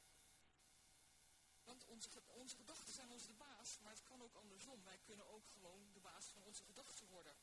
Want 1.64 1.84
onze, 1.84 2.22
onze 2.26 2.56
gedachten 2.56 2.92
zijn 2.92 3.10
ons 3.10 3.26
de 3.26 3.34
baas, 3.34 3.78
maar 3.78 3.92
het 3.92 4.02
kan 4.02 4.22
ook 4.22 4.34
andersom. 4.34 4.84
Wij 4.84 4.98
kunnen 4.98 5.26
ook 5.26 5.46
gewoon 5.48 5.92
de 5.92 6.00
baas 6.00 6.26
van 6.26 6.42
onze 6.42 6.62
gedachten 6.62 7.06
worden. 7.06 7.36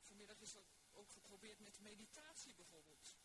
Vanmiddag 0.00 0.40
is 0.40 0.52
dat 0.52 0.64
ook 0.92 1.10
geprobeerd 1.10 1.60
met 1.60 1.80
meditatie 1.80 2.54
bijvoorbeeld. 2.54 3.16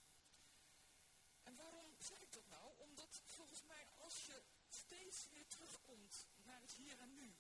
En 1.44 1.56
waarom 1.56 1.96
zeg 2.00 2.22
ik 2.22 2.34
dat 2.34 2.48
nou? 2.48 2.78
Omdat 2.78 3.22
volgens 3.26 3.64
mij 3.64 3.88
als 3.98 4.26
je 4.26 4.44
steeds 4.70 5.30
weer 5.30 5.48
terugkomt 5.48 6.28
naar 6.44 6.62
het 6.62 6.74
hier 6.74 7.00
en 7.00 7.14
nu, 7.14 7.36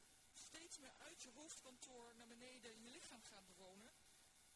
steeds 0.55 0.77
meer 0.77 0.95
uit 0.97 1.21
je 1.21 1.29
hoofdkantoor 1.29 2.15
naar 2.15 2.27
beneden 2.27 2.81
je 2.81 2.89
lichaam 2.89 3.23
gaat 3.23 3.45
bewonen, 3.45 3.93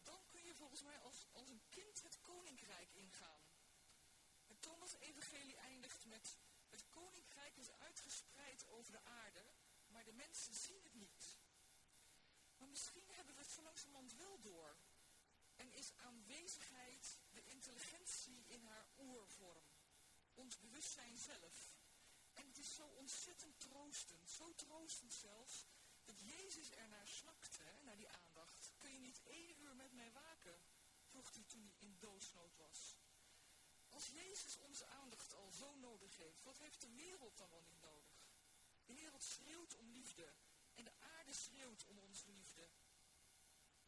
dan 0.04 0.26
kun 0.28 0.44
je 0.44 0.56
volgens 0.56 0.82
mij 0.82 1.00
als, 1.00 1.28
als 1.32 1.50
een 1.50 1.62
kind 1.70 2.04
het 2.04 2.22
koninkrijk 2.22 2.94
ingaan. 2.94 3.42
Het 4.46 4.62
Thomas-evangelie 4.62 5.56
eindigt 5.56 6.06
met 6.06 6.38
het 6.70 6.90
koninkrijk 6.90 7.58
is 7.58 7.72
uitgespreid 7.72 8.68
over 8.68 8.92
de 8.92 9.04
aarde, 9.04 9.46
maar 9.88 10.06
de 10.06 10.14
mensen 10.14 10.54
zien 10.54 10.84
het 10.84 10.94
niet. 10.94 11.38
Maar 12.58 12.70
misschien 12.70 13.10
hebben 13.10 13.36
we 13.36 13.42
het 13.42 13.52
zo 13.52 13.62
langzamerhand 13.62 14.14
wel 14.14 14.42
door. 14.42 14.78
En 15.56 15.74
is 15.74 15.94
aanwezigheid 15.96 17.20
de 17.30 17.46
intelligentie 17.46 18.46
in 18.48 18.64
haar 18.64 18.88
oervorm. 18.98 19.66
Ons 20.34 20.60
bewustzijn 20.60 21.18
zelf. 21.18 21.78
En 22.34 22.48
het 22.48 22.58
is 22.58 22.76
zo 22.76 22.86
ontzettend 22.88 23.60
troostend, 23.60 24.30
zo 24.30 24.56
troostend 24.56 25.14
zelfs, 25.14 25.66
dat 26.10 26.20
Jezus 26.20 26.72
er 26.72 26.88
naar 26.88 27.08
snakte, 27.08 27.64
naar 27.82 27.98
die 27.98 28.10
aandacht. 28.10 28.72
Kun 28.78 28.92
je 28.92 29.00
niet 29.00 29.22
één 29.24 29.60
uur 29.60 29.76
met 29.76 29.92
mij 29.92 30.12
waken? 30.12 30.60
vroeg 31.04 31.34
hij 31.34 31.44
toen 31.44 31.64
hij 31.64 31.76
in 31.80 31.98
doodsnood 32.00 32.56
was. 32.56 32.98
Als 33.90 34.08
Jezus 34.08 34.58
onze 34.58 34.86
aandacht 34.86 35.34
al 35.34 35.52
zo 35.52 35.76
nodig 35.76 36.18
heeft, 36.18 36.44
wat 36.44 36.58
heeft 36.58 36.82
de 36.82 36.90
wereld 36.90 37.38
dan 37.38 37.50
wel 37.50 37.62
niet 37.62 37.82
nodig? 37.82 38.18
De 38.86 38.94
wereld 38.94 39.24
schreeuwt 39.24 39.76
om 39.76 39.92
liefde 39.92 40.34
en 40.76 40.84
de 40.84 41.00
aarde 41.00 41.34
schreeuwt 41.34 41.86
om 41.86 42.00
onze 42.00 42.30
liefde. 42.30 42.70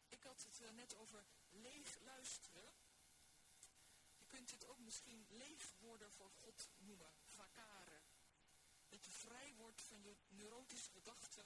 Ik 0.10 0.24
had 0.24 0.44
het 0.44 0.60
uh, 0.60 0.70
net 0.70 0.96
over 0.96 1.26
leeg 1.50 2.00
luisteren. 2.00 2.74
Je 4.18 4.26
kunt 4.26 4.50
dit 4.50 4.66
ook 4.66 4.80
misschien 4.80 5.26
leeg 5.30 5.74
worden 5.80 6.12
voor 6.12 6.32
God 6.32 6.70
noemen, 6.78 7.14
vakaren. 7.28 8.02
Dat 8.90 9.06
je 9.06 9.12
vrij 9.12 9.54
wordt 9.56 9.82
van 9.82 10.02
je 10.02 10.16
neurotische 10.28 10.92
gedachten 10.92 11.46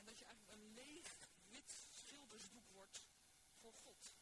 en 0.00 0.06
dat 0.06 0.18
je 0.18 0.24
eigenlijk 0.24 0.60
een 0.60 0.74
leeg 0.74 1.16
wit 1.48 1.88
schildersdoek 1.90 2.68
wordt 2.68 3.02
voor 3.52 3.74
God. 3.74 4.12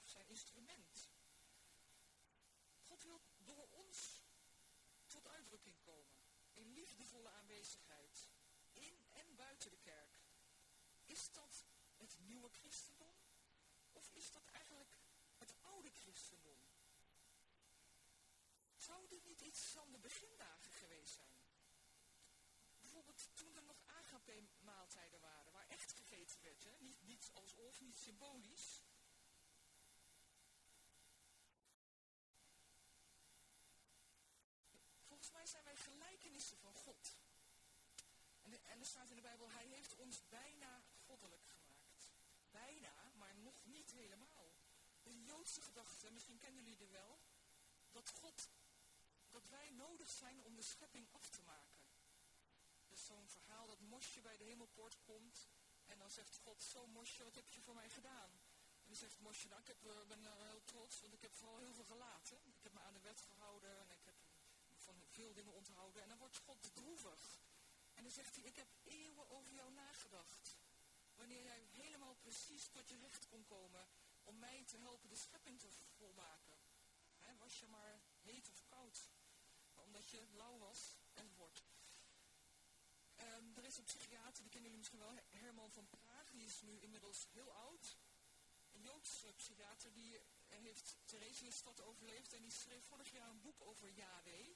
Of 0.00 0.08
zijn 0.08 0.28
instrument. 0.28 1.08
God 2.80 3.02
wil 3.02 3.20
door 3.36 3.68
ons 3.70 4.22
tot 5.06 5.26
uitdrukking 5.26 5.80
komen. 5.80 6.16
In 6.52 6.72
liefdevolle 6.72 7.30
aanwezigheid. 7.30 8.28
In 8.72 9.06
en 9.10 9.36
buiten 9.36 9.70
de 9.70 9.78
kerk. 9.78 10.18
Is 11.04 11.32
dat 11.32 11.64
het 11.96 12.18
nieuwe 12.18 12.48
christendom? 12.48 13.14
Of 13.92 14.10
is 14.12 14.30
dat 14.30 14.46
eigenlijk 14.46 14.98
het 15.36 15.54
oude 15.60 15.90
christendom? 15.90 16.58
Zou 18.76 19.08
dit 19.08 19.24
niet 19.24 19.40
iets 19.40 19.60
van 19.60 19.92
de 19.92 19.98
begindagen 19.98 20.72
geweest 20.72 21.14
zijn? 21.14 21.36
Bijvoorbeeld 22.80 23.28
toen 23.34 23.56
er 23.56 23.62
nog 23.62 23.78
waren, 25.20 25.52
waar 25.52 25.68
echt 25.68 25.92
gegeten 25.92 26.40
werd. 26.40 26.64
Hè? 26.64 26.76
Niet, 26.78 27.02
niet 27.02 27.30
als 27.34 27.54
of, 27.54 27.80
niet 27.80 27.98
symbolisch. 27.98 28.82
Volgens 35.06 35.30
mij 35.30 35.46
zijn 35.46 35.64
wij 35.64 35.76
gelijkenissen 35.76 36.58
van 36.58 36.74
God. 36.74 37.16
En, 38.42 38.64
en 38.64 38.80
er 38.80 38.86
staat 38.86 39.10
in 39.10 39.16
de 39.16 39.22
Bijbel, 39.22 39.50
hij 39.50 39.66
heeft 39.66 39.94
ons 39.96 40.28
bijna 40.28 40.82
goddelijk 41.06 41.44
gemaakt. 41.46 42.10
Bijna, 42.50 43.12
maar 43.14 43.34
nog 43.34 43.64
niet 43.64 43.90
helemaal. 43.90 44.54
De 45.02 45.22
Joodse 45.22 45.60
gedachte, 45.60 46.10
misschien 46.10 46.38
kennen 46.38 46.64
jullie 46.64 46.80
er 46.80 46.90
wel, 46.90 47.18
dat 47.90 48.08
God, 48.08 48.48
dat 49.30 49.48
wij 49.48 49.70
nodig 49.70 50.10
zijn 50.10 50.42
om 50.42 50.56
de 50.56 50.62
schepping 50.62 51.08
af 51.12 51.28
te 51.30 51.42
maken. 51.42 51.77
Zo'n 52.98 53.28
verhaal 53.28 53.66
dat 53.66 53.80
Mosje 53.80 54.20
bij 54.20 54.36
de 54.36 54.44
hemelpoort 54.44 54.98
komt 55.02 55.48
en 55.86 55.98
dan 55.98 56.10
zegt 56.10 56.36
God, 56.36 56.62
zo 56.62 56.86
Mosje, 56.86 57.24
wat 57.24 57.34
heb 57.34 57.50
je 57.50 57.60
voor 57.60 57.74
mij 57.74 57.90
gedaan? 57.90 58.30
En 58.82 58.86
dan 58.86 58.96
zegt 58.96 59.18
Mosje, 59.18 59.48
nou 59.48 59.60
ik 59.60 59.66
heb, 59.66 59.84
uh, 59.84 60.06
ben 60.06 60.22
uh, 60.22 60.32
heel 60.36 60.64
trots, 60.64 61.00
want 61.00 61.12
ik 61.12 61.22
heb 61.22 61.34
vooral 61.34 61.58
heel 61.58 61.74
veel 61.74 61.84
gelaten. 61.84 62.36
Ik 62.44 62.62
heb 62.62 62.72
me 62.72 62.80
aan 62.80 62.92
de 62.92 63.00
wet 63.00 63.20
gehouden 63.20 63.78
en 63.78 63.90
ik 63.90 64.04
heb 64.04 64.16
van 64.76 65.02
veel 65.06 65.32
dingen 65.32 65.52
onthouden. 65.52 66.02
En 66.02 66.08
dan 66.08 66.18
wordt 66.18 66.38
God 66.38 66.74
droevig. 66.74 67.40
En 67.94 68.02
dan 68.02 68.12
zegt 68.12 68.34
hij, 68.34 68.44
ik 68.44 68.56
heb 68.56 68.68
eeuwen 68.84 69.28
over 69.28 69.52
jou 69.52 69.72
nagedacht. 69.72 70.56
Wanneer 71.14 71.42
jij 71.42 71.66
helemaal 71.70 72.14
precies 72.14 72.68
tot 72.68 72.88
je 72.88 72.98
recht 72.98 73.28
kon 73.28 73.44
komen 73.44 73.88
om 74.24 74.38
mij 74.38 74.64
te 74.64 74.76
helpen 74.76 75.08
de 75.08 75.16
schepping 75.16 75.60
te 75.60 75.68
volmaken. 75.96 76.56
Was 77.38 77.58
je 77.58 77.66
maar 77.66 78.00
heet 78.22 78.48
of 78.48 78.62
koud. 78.68 79.10
Omdat 79.74 80.10
je 80.10 80.26
lauw 80.30 80.58
was 80.58 80.96
enzovoort. 81.14 81.62
Um, 83.38 83.56
er 83.56 83.64
is 83.64 83.78
een 83.78 83.84
psychiater, 83.84 84.42
die 84.42 84.50
kennen 84.50 84.70
jullie 84.70 84.76
misschien 84.76 84.98
wel, 84.98 85.18
Herman 85.28 85.72
van 85.72 85.88
Praag. 85.88 86.30
Die 86.30 86.44
is 86.44 86.60
nu 86.60 86.80
inmiddels 86.80 87.26
heel 87.30 87.52
oud. 87.52 87.96
Een 88.72 88.82
Joodse 88.82 89.32
psychiater 89.32 89.92
die 89.92 90.20
heeft 90.46 90.96
Theresienstad 91.04 91.80
overleefd. 91.80 92.32
En 92.32 92.42
die 92.42 92.50
schreef 92.50 92.84
vorig 92.84 93.10
jaar 93.10 93.28
een 93.28 93.40
boek 93.40 93.60
over 93.60 93.90
Yahweh. 93.90 94.48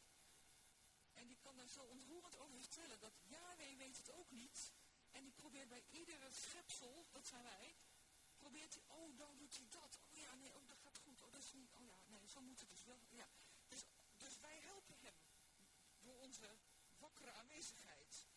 En 1.13 1.27
die 1.27 1.37
kan 1.37 1.57
daar 1.57 1.69
zo 1.69 1.83
ontroerend 1.83 2.37
over 2.37 2.59
vertellen 2.59 3.01
dat 3.01 3.13
Yahweh 3.23 3.77
weet 3.77 3.97
het 3.97 4.11
ook 4.11 4.31
niet. 4.31 4.73
En 5.11 5.23
die 5.23 5.33
probeert 5.33 5.69
bij 5.69 5.85
iedere 5.91 6.31
schepsel, 6.31 7.07
dat 7.11 7.27
zijn 7.27 7.43
wij, 7.43 7.77
probeert 8.37 8.75
hij, 8.75 8.83
oh 8.87 9.17
dan 9.17 9.37
doet 9.37 9.57
hij 9.57 9.67
dat. 9.69 9.99
Oh 10.11 10.19
ja, 10.19 10.35
nee, 10.35 10.55
oh 10.55 10.69
dat 10.69 10.79
gaat 10.79 10.99
goed. 10.99 11.23
Oh 11.23 11.33
dat 11.33 11.43
is 11.43 11.53
niet, 11.53 11.73
oh 11.73 11.85
ja, 11.85 12.03
nee, 12.07 12.29
zo 12.29 12.41
moet 12.41 12.61
het 12.61 12.71
dus 12.71 12.85
wel. 12.85 13.07
Ja. 13.11 13.29
Dus, 13.69 13.85
dus 14.17 14.39
wij 14.39 14.61
helpen 14.61 14.97
hem 15.01 15.15
door 16.01 16.19
onze 16.19 16.59
wakkere 16.99 17.33
aanwezigheid. 17.33 18.31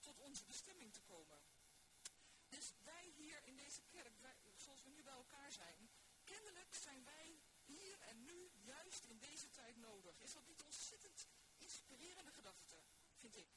Tot 0.00 0.20
onze 0.20 0.44
bestemming 0.44 0.92
te 0.92 1.00
komen. 1.00 1.38
Dus 2.48 2.72
wij 2.84 3.04
hier 3.16 3.44
in 3.44 3.56
deze 3.56 3.82
kerk, 3.82 4.18
wij, 4.20 4.36
zoals 4.56 4.82
we 4.82 4.90
nu 4.90 5.02
bij 5.02 5.12
elkaar 5.12 5.52
zijn, 5.52 5.90
kennelijk 6.24 6.74
zijn 6.74 7.04
wij 7.04 7.40
hier 7.64 8.00
en 8.00 8.24
nu 8.24 8.50
juist 8.54 9.04
in 9.04 9.18
deze 9.18 9.50
tijd 9.50 9.76
nodig. 9.76 10.18
Is 10.18 10.32
dat 10.32 10.46
niet 10.46 10.62
ontzettend 10.62 11.26
inspirerende 11.58 12.32
gedachte, 12.32 12.76
vind 13.18 13.36
ik. 13.36 13.48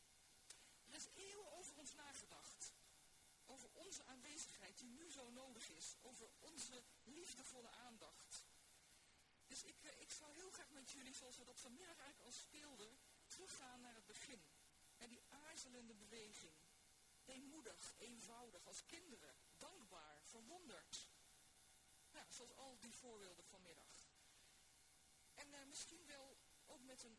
Er 0.85 0.93
is 0.93 1.07
eeuwen 1.13 1.51
over 1.51 1.75
ons 1.75 1.93
nagedacht. 1.93 2.73
Over 3.45 3.69
onze 3.73 4.05
aanwezigheid 4.05 4.77
die 4.77 4.89
nu 4.89 5.11
zo 5.11 5.29
nodig 5.29 5.69
is. 5.69 5.95
Over 6.01 6.29
onze 6.39 6.83
liefdevolle 7.03 7.69
aandacht. 7.69 8.45
Dus 9.47 9.63
ik, 9.63 9.75
ik 9.83 10.11
zou 10.11 10.33
heel 10.33 10.51
graag 10.51 10.71
met 10.71 10.91
jullie, 10.91 11.13
zoals 11.13 11.37
we 11.37 11.43
dat 11.43 11.59
vanmiddag 11.59 11.97
eigenlijk 11.97 12.25
al 12.25 12.31
speelden, 12.31 12.97
teruggaan 13.27 13.81
naar 13.81 13.95
het 13.95 14.05
begin. 14.05 14.43
Naar 15.03 15.11
die 15.11 15.25
aarzelende 15.29 15.93
beweging. 15.93 16.53
Eenmoedig, 17.25 17.93
eenvoudig, 17.97 18.65
als 18.65 18.85
kinderen. 18.85 19.35
Dankbaar, 19.57 20.23
verwonderd. 20.23 21.09
Zoals 22.29 22.55
al 22.55 22.77
die 22.79 22.93
voorbeelden 22.93 23.45
vanmiddag. 23.45 24.07
En 25.33 25.47
uh, 25.47 25.63
misschien 25.63 26.05
wel 26.05 26.37
ook 26.65 26.83
met 26.83 27.03
een 27.03 27.17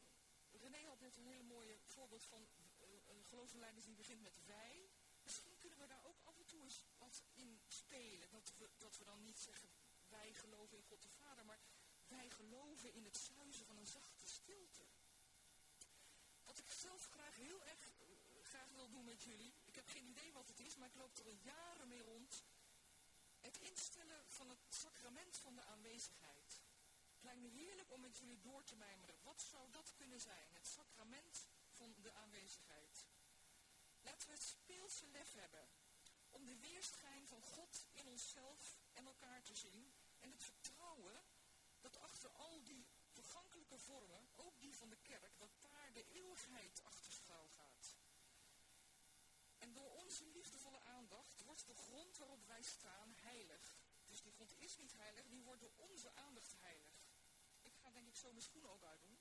René 0.51 0.87
had 0.87 1.01
net 1.01 1.17
een 1.17 1.27
hele 1.27 1.43
mooie 1.43 1.79
voorbeeld 1.85 2.25
van 2.25 2.49
uh, 2.81 2.89
een 3.07 3.25
geloofsleiders 3.25 3.85
die 3.85 3.95
begint 3.95 4.23
met 4.23 4.45
wij. 4.47 4.91
Misschien 5.23 5.59
kunnen 5.59 5.79
we 5.79 5.87
daar 5.87 6.05
ook 6.05 6.21
af 6.25 6.39
en 6.39 6.47
toe 6.47 6.63
eens 6.63 6.85
wat 6.99 7.23
in 7.33 7.61
spelen. 7.69 8.31
Dat 8.31 8.53
we, 8.57 8.71
dat 8.79 8.99
we 8.99 9.05
dan 9.05 9.23
niet 9.23 9.39
zeggen 9.39 9.69
wij 10.09 10.35
geloven 10.35 10.77
in 10.77 10.85
God 10.85 11.03
de 11.03 11.09
Vader, 11.09 11.45
maar 11.45 11.61
wij 12.09 12.31
geloven 12.31 12.93
in 12.93 13.05
het 13.05 13.17
zuizen 13.17 13.67
van 13.67 13.77
een 13.77 13.87
zachte 13.87 14.27
stilte. 14.27 14.85
Wat 16.55 16.65
ik 16.65 16.73
zelf 16.73 17.07
graag 17.07 17.37
heel 17.37 17.63
erg 17.65 17.87
uh, 18.01 18.43
graag 18.43 18.71
wil 18.71 18.89
doen 18.91 19.05
met 19.05 19.23
jullie. 19.23 19.55
Ik 19.65 19.75
heb 19.75 19.89
geen 19.89 20.07
idee 20.07 20.33
wat 20.33 20.49
het 20.49 20.61
is, 20.61 20.77
maar 20.77 20.89
ik 20.89 20.95
loop 20.95 21.17
er 21.17 21.25
al 21.25 21.37
jaren 21.43 21.89
mee 21.89 22.03
rond. 22.03 22.45
Het 23.41 23.57
instellen 23.57 24.25
van 24.29 24.49
het 24.49 24.59
sacrament 24.69 25.37
van 25.37 25.55
de 25.55 25.63
aanwezigheid. 25.63 26.63
Het 27.15 27.23
lijkt 27.23 27.41
me 27.41 27.49
heerlijk 27.49 27.93
om 27.93 28.01
met 28.01 28.17
jullie 28.17 28.41
door 28.41 28.65
te 28.65 28.77
mijmeren. 28.77 29.23
Wat 29.23 29.43
zou 29.43 29.71
dat 29.71 29.93
kunnen 29.95 30.21
zijn? 30.21 30.49
Het 30.53 30.67
sacrament 30.67 31.49
van 31.71 31.95
de 32.03 32.13
aanwezigheid. 32.13 33.07
Laten 34.01 34.29
we 34.29 34.35
het 34.35 34.43
speelse 34.43 35.07
lef 35.07 35.33
hebben 35.33 35.69
om 36.31 36.47
de 36.47 36.59
weerschijn 36.59 37.27
van 37.27 37.43
God 37.43 37.87
in 37.93 38.07
onszelf 38.07 38.79
en 38.93 39.07
elkaar 39.07 39.43
te 39.43 39.55
zien. 39.55 39.93
En 40.21 40.31
het 40.31 40.43
vertrouwen 40.43 41.25
dat 41.81 41.99
achter 41.99 42.31
al 42.31 42.63
die 42.63 42.87
vergankelijke 43.09 43.79
vormen, 43.79 44.29
ook 44.37 44.61
die 44.61 44.77
van 44.77 44.89
de 44.89 44.99
kerk, 45.03 45.39
dat 45.39 45.55
de 45.95 46.07
eeuwigheid 46.11 46.83
achter 46.83 47.13
schuil 47.13 47.49
gaat. 47.49 47.97
En 49.59 49.73
door 49.73 49.91
onze 49.91 50.27
liefdevolle 50.27 50.81
aandacht 50.81 51.43
wordt 51.43 51.67
de 51.67 51.75
grond 51.75 52.17
waarop 52.17 52.47
wij 52.47 52.63
staan 52.63 53.15
heilig. 53.17 53.77
Dus 54.07 54.23
die 54.23 54.33
grond 54.33 54.55
is 54.59 54.77
niet 54.77 54.93
heilig, 54.97 55.27
die 55.27 55.43
wordt 55.43 55.61
door 55.61 55.75
onze 55.77 56.15
aandacht 56.15 56.55
heilig. 56.59 57.07
Ik 57.63 57.77
ga 57.77 57.91
denk 57.91 58.09
ik 58.09 58.17
zo 58.17 58.31
mijn 58.31 58.43
schoenen 58.43 58.71
ook 58.71 58.85
uitdoen. 58.85 59.19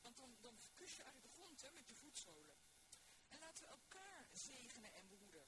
Want 0.00 0.16
dan, 0.16 0.36
dan 0.40 0.58
kus 0.74 0.96
je 0.96 1.02
eigenlijk 1.02 1.34
de 1.34 1.40
grond 1.40 1.60
hè, 1.60 1.70
met 1.70 1.88
je 1.88 1.94
voetzolen. 1.94 2.56
En 3.28 3.38
laten 3.38 3.64
we 3.64 3.70
elkaar 3.70 4.28
zegenen 4.32 4.92
en 4.92 5.08
behoeden. 5.08 5.46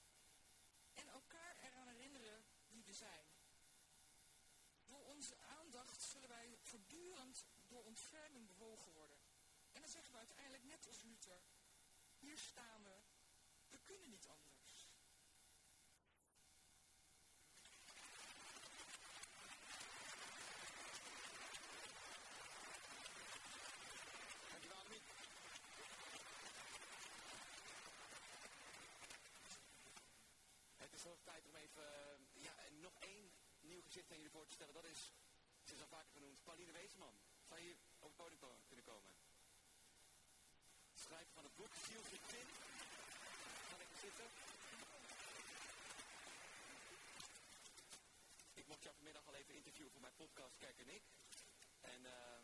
En 0.95 1.09
elkaar 1.09 1.57
eraan 1.57 1.89
herinneren 1.89 2.45
wie 2.69 2.85
we 2.85 2.93
zijn. 2.93 3.25
Door 4.85 5.05
onze 5.05 5.37
aandacht 5.37 6.03
zullen 6.03 6.29
wij 6.29 6.59
voortdurend 6.61 7.45
door 7.69 7.85
ontferming 7.85 8.47
bewogen 8.47 8.93
worden. 8.93 9.19
En 9.73 9.81
dan 9.81 9.82
zeggen 9.93 10.13
we 10.13 10.19
uiteindelijk 10.19 10.65
net 10.65 10.87
als 10.87 11.03
Luther, 11.03 11.43
hier 12.19 12.39
staan 12.39 12.83
we, 12.83 13.03
we 13.69 13.79
kunnen 13.85 14.11
niet 14.11 14.27
anders. 14.27 14.87
Het 30.77 30.93
is 30.93 31.03
hoog 31.03 31.23
tijd 31.23 31.47
om 31.47 31.55
even 31.55 31.85
eh, 32.35 32.71
nog 32.71 32.93
één 32.99 33.33
nieuw 33.61 33.83
gezicht 33.83 34.11
aan 34.11 34.17
jullie 34.17 34.31
voor 34.31 34.47
te 34.47 34.53
stellen. 34.53 34.75
Dat 34.75 34.85
is, 34.85 35.13
ze 35.63 35.75
is 35.75 35.81
al 35.81 35.87
vaker 35.87 36.13
genoemd, 36.13 36.43
Pauline 36.45 36.73
Wezenman. 36.73 37.21
Zou 37.43 37.61
hier 37.61 37.77
op 37.99 38.09
het 38.09 38.17
podium 38.17 38.67
kunnen 38.67 38.85
komen? 38.85 39.22
Van 41.13 41.45
het 41.45 41.57
boek, 41.57 41.75
Gilles 41.75 42.07
Victin. 42.07 42.47
Ga 43.69 43.77
lekker 43.77 43.97
zitten. 43.97 44.25
Ik 48.55 48.67
mocht 48.67 48.83
jou 48.83 48.95
vanmiddag 48.95 49.27
al 49.27 49.35
even 49.35 49.55
interviewen 49.55 49.93
voor 49.93 50.01
mijn 50.01 50.15
podcast 50.15 50.57
Kerk 50.57 50.79
en 50.79 50.89
ik. 50.89 51.03
En 51.81 52.07
eh, 52.07 52.41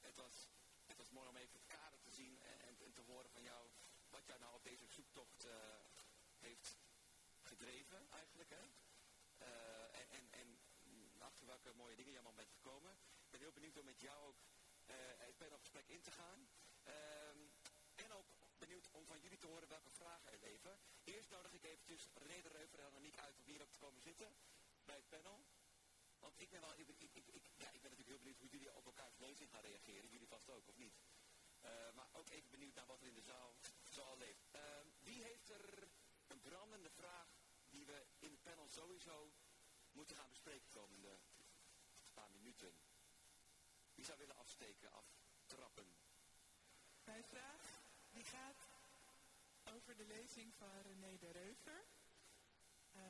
het, 0.00 0.16
was, 0.16 0.48
het 0.86 0.96
was 0.96 1.10
mooi 1.10 1.28
om 1.28 1.36
even 1.36 1.58
het 1.58 1.66
kader 1.66 2.00
te 2.00 2.10
zien 2.10 2.42
en, 2.42 2.78
en, 2.80 2.92
te 2.92 3.00
horen 3.00 3.30
van 3.30 3.42
jou 3.42 3.70
wat 4.10 4.26
jou 4.26 4.38
nou 4.40 4.54
op 4.54 4.64
deze 4.64 4.86
zoektocht 4.86 5.44
eh, 5.44 5.54
heeft 6.38 6.76
gedreven 7.42 8.10
eigenlijk. 8.10 8.50
Hè? 8.50 8.64
Eh, 9.38 10.00
en, 10.10 10.32
en, 10.32 10.60
achter 11.18 11.46
welke 11.46 11.72
mooie 11.74 11.96
dingen 11.96 12.12
je 12.12 12.18
allemaal 12.18 12.42
bent 12.44 12.52
gekomen. 12.52 12.92
Ik 13.24 13.30
ben 13.30 13.40
heel 13.40 13.52
benieuwd 13.52 13.78
om 13.78 13.84
met 13.84 14.00
jou 14.00 14.26
ook 14.26 14.46
het 15.18 15.36
panelgesprek 15.36 15.88
in 15.88 16.00
te 16.02 16.10
gaan. 16.10 16.48
Ehm, 16.82 17.37
benieuwd 18.68 18.90
om 18.92 19.06
van 19.06 19.20
jullie 19.20 19.38
te 19.38 19.46
horen 19.46 19.68
welke 19.68 19.90
vragen 19.90 20.32
er 20.32 20.38
leven. 20.38 20.78
Eerst 21.04 21.30
nodig 21.30 21.52
ik 21.52 21.64
eventjes 21.64 22.08
René 22.14 22.42
de 22.42 22.48
Reuver 22.48 22.78
en 22.78 22.86
Annemiek 22.86 23.18
uit 23.18 23.36
om 23.38 23.44
hier 23.44 23.68
te 23.68 23.78
komen 23.78 24.02
zitten 24.02 24.36
bij 24.84 24.96
het 24.96 25.08
panel. 25.08 25.46
Want 26.18 26.40
ik 26.40 26.50
ben, 26.50 26.60
wel, 26.60 26.78
ik, 26.78 26.88
ik, 26.98 27.44
ja, 27.56 27.70
ik 27.72 27.80
ben 27.82 27.90
natuurlijk 27.90 28.08
heel 28.08 28.18
benieuwd 28.18 28.38
hoe 28.38 28.48
jullie 28.48 28.74
op 28.74 28.86
elkaars 28.86 29.18
lezing 29.18 29.50
gaan 29.50 29.60
reageren. 29.60 30.10
Jullie 30.10 30.28
vast 30.28 30.50
ook, 30.50 30.68
of 30.68 30.76
niet? 30.76 30.98
Eh, 31.60 31.92
maar 31.94 32.08
ook 32.12 32.28
even 32.28 32.50
benieuwd 32.50 32.74
naar 32.74 32.86
wat 32.86 33.00
er 33.00 33.06
in 33.06 33.14
de 33.14 33.22
zaal 33.32 33.54
zoal 33.90 34.18
leeft. 34.18 34.46
Ehm, 34.50 34.86
wie 34.98 35.22
heeft 35.22 35.48
er 35.48 35.88
een 36.26 36.40
brandende 36.40 36.90
vraag 36.90 37.28
die 37.68 37.84
we 37.86 38.06
in 38.18 38.30
het 38.30 38.42
panel 38.42 38.68
sowieso 38.68 39.32
moeten 39.92 40.16
gaan 40.16 40.28
bespreken 40.28 40.64
de 40.64 40.78
komende 40.78 41.18
paar 42.14 42.30
minuten? 42.30 42.72
Wie 43.94 44.04
zou 44.04 44.18
willen 44.18 44.36
afsteken, 44.36 44.92
aftrappen? 44.92 45.94
Mijn 47.04 47.24
vraag 47.24 47.77
die 48.18 48.26
gaat 48.26 48.68
over 49.64 49.96
de 49.96 50.04
lezing 50.04 50.54
van 50.54 50.80
René 50.82 51.18
de 51.18 51.30
Reuver. 51.30 51.84
Eh, 52.90 53.02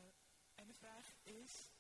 en 0.54 0.66
de 0.66 0.74
vraag 0.74 1.14
is, 1.22 1.72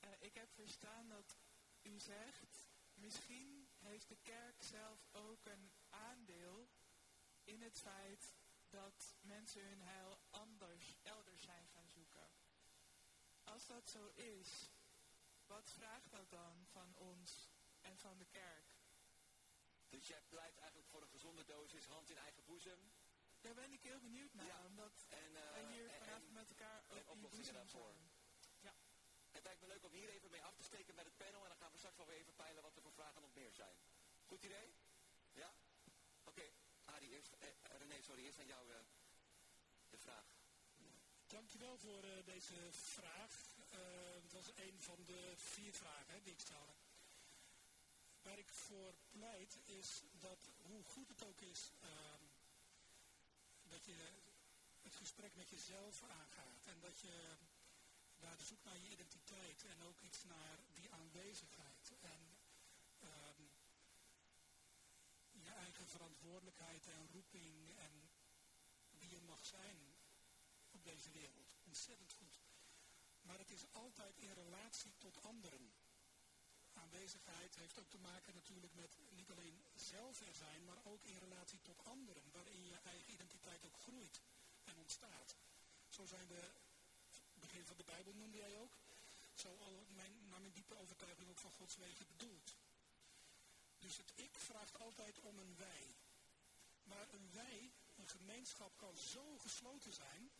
eh, 0.00 0.10
ik 0.18 0.34
heb 0.34 0.52
verstaan 0.52 1.08
dat 1.08 1.38
u 1.82 1.98
zegt, 1.98 2.68
misschien 2.94 3.68
heeft 3.78 4.08
de 4.08 4.16
kerk 4.16 4.62
zelf 4.62 5.06
ook 5.12 5.46
een 5.46 5.72
aandeel 5.88 6.68
in 7.44 7.62
het 7.62 7.78
feit 7.78 8.34
dat 8.68 9.16
mensen 9.20 9.68
hun 9.68 9.80
heil 9.80 10.18
anders, 10.30 10.96
elders 11.02 11.42
zijn 11.42 11.68
gaan 11.68 11.88
zoeken. 11.88 12.30
Als 13.44 13.66
dat 13.66 13.90
zo 13.90 14.08
is, 14.14 14.70
wat 15.46 15.70
vraagt 15.70 16.10
dat 16.10 16.30
dan 16.30 16.66
van 16.66 16.94
ons 16.94 17.48
en 17.80 17.98
van 17.98 18.18
de 18.18 18.26
kerk? 18.26 18.75
Dus 19.88 20.06
jij 20.06 20.22
pleit 20.28 20.56
eigenlijk 20.58 20.88
voor 20.88 21.02
een 21.02 21.08
gezonde 21.08 21.44
dosis 21.44 21.86
hand 21.86 22.10
in 22.10 22.16
eigen 22.18 22.44
boezem. 22.44 22.92
Daar 23.40 23.54
ben 23.54 23.72
ik 23.72 23.82
heel 23.82 24.00
benieuwd 24.00 24.34
naar, 24.34 24.46
Ja. 24.46 24.64
omdat 24.64 25.06
En, 25.08 25.36
eh, 25.36 25.50
wij 25.50 25.64
hier 25.72 25.88
en- 25.90 25.98
vanavond 25.98 26.26
en- 26.28 26.32
met 26.34 26.48
elkaar 26.48 26.82
ook 26.88 26.96
die 26.96 27.08
oplossingen 27.08 27.52
daarvoor. 27.54 27.92
zijn. 27.94 28.14
Het 29.30 29.44
lijkt 29.44 29.60
me 29.60 29.66
leuk 29.66 29.84
om 29.84 29.92
hier 29.92 30.08
even 30.08 30.30
mee 30.30 30.44
af 30.44 30.54
te 30.56 30.62
steken 30.62 30.94
met 30.94 31.04
het 31.04 31.16
panel 31.16 31.42
en 31.42 31.48
dan 31.48 31.56
gaan 31.56 31.70
we 31.72 31.76
straks 31.78 31.96
wel 31.96 32.06
weer 32.06 32.16
even 32.16 32.34
peilen 32.34 32.62
wat 32.62 32.76
er 32.76 32.82
voor 32.82 32.92
vragen 32.92 33.20
nog 33.22 33.34
meer 33.34 33.52
zijn. 33.52 33.76
Goed 34.24 34.42
idee? 34.42 34.74
Ja? 35.32 35.54
Oké, 36.24 36.42
Arie 36.84 37.10
eerst. 37.10 37.32
Eh, 37.32 37.48
René, 37.78 38.02
sorry, 38.02 38.24
eerst 38.24 38.38
aan 38.38 38.46
jou 38.46 38.72
eh, 38.72 38.78
de 39.90 39.98
vraag. 39.98 40.24
Dankjewel 41.26 41.78
voor 41.78 42.04
eh, 42.04 42.24
deze 42.24 42.72
vraag. 42.72 43.56
Eh, 43.70 43.78
het 44.22 44.32
was 44.32 44.50
een 44.54 44.80
van 44.82 45.04
de 45.04 45.32
vier 45.36 45.72
vragen 45.74 46.14
hè, 46.14 46.22
die 46.22 46.32
ik 46.32 46.40
stelde. 46.40 46.72
Waar 48.26 48.38
ik 48.38 48.48
voor 48.48 48.94
pleit 49.10 49.58
is 49.64 50.02
dat 50.18 50.50
hoe 50.62 50.82
goed 50.84 51.08
het 51.08 51.24
ook 51.24 51.40
is 51.40 51.72
ehm, 51.80 52.24
dat 53.62 53.84
je 53.84 53.96
het 54.82 54.94
gesprek 54.96 55.34
met 55.34 55.50
jezelf 55.50 56.02
aangaat 56.02 56.66
en 56.66 56.80
dat 56.80 57.00
je 57.00 57.36
naar 58.16 58.36
de 58.36 58.44
zoek 58.44 58.64
naar 58.64 58.78
je 58.78 58.90
identiteit 58.90 59.64
en 59.64 59.82
ook 59.82 60.00
iets 60.00 60.24
naar 60.24 60.58
die 60.74 60.92
aanwezigheid 60.92 61.92
en 62.00 62.38
ehm, 62.98 63.42
je 65.30 65.50
eigen 65.50 65.86
verantwoordelijkheid 65.88 66.86
en 66.86 67.08
roeping 67.12 67.76
en 67.76 68.10
wie 68.90 69.10
je 69.10 69.20
mag 69.20 69.46
zijn 69.46 69.94
op 70.70 70.84
deze 70.84 71.10
wereld. 71.10 71.56
Ontzettend 71.64 72.12
goed. 72.12 72.40
Maar 73.22 73.38
het 73.38 73.50
is 73.50 73.72
altijd 73.72 74.18
in 74.18 74.32
relatie 74.32 74.94
tot 74.98 75.22
anderen. 75.22 75.75
Aanwezigheid 76.76 77.54
heeft 77.56 77.78
ook 77.78 77.90
te 77.90 77.98
maken 77.98 78.34
natuurlijk 78.34 78.74
met 78.74 78.96
niet 79.10 79.30
alleen 79.30 79.64
zelf 79.74 80.20
er 80.20 80.34
zijn, 80.34 80.64
maar 80.64 80.84
ook 80.84 81.04
in 81.04 81.18
relatie 81.18 81.60
tot 81.62 81.84
anderen, 81.84 82.30
waarin 82.32 82.66
je 82.66 82.78
eigen 82.84 83.12
identiteit 83.12 83.64
ook 83.64 83.78
groeit 83.78 84.20
en 84.64 84.76
ontstaat. 84.76 85.36
Zo 85.88 86.06
zijn 86.06 86.26
we, 86.28 86.50
begin 87.34 87.64
van 87.66 87.76
de 87.76 87.84
Bijbel 87.84 88.12
noemde 88.12 88.36
jij 88.36 88.56
ook, 88.56 88.76
zo 89.34 89.56
al 89.56 89.86
mijn, 89.88 90.28
naar 90.28 90.40
mijn 90.40 90.52
diepe 90.52 90.76
overtuiging 90.76 91.28
ook 91.28 91.38
van 91.38 91.52
Gods 91.52 91.76
wegen 91.76 92.06
bedoeld. 92.06 92.56
Dus 93.78 93.96
het 93.96 94.12
ik 94.14 94.38
vraagt 94.38 94.78
altijd 94.78 95.18
om 95.18 95.38
een 95.38 95.56
wij. 95.56 95.94
Maar 96.82 97.06
een 97.12 97.30
wij, 97.32 97.72
een 97.96 98.08
gemeenschap, 98.08 98.76
kan 98.76 98.96
zo 98.96 99.38
gesloten 99.38 99.92
zijn 99.92 100.30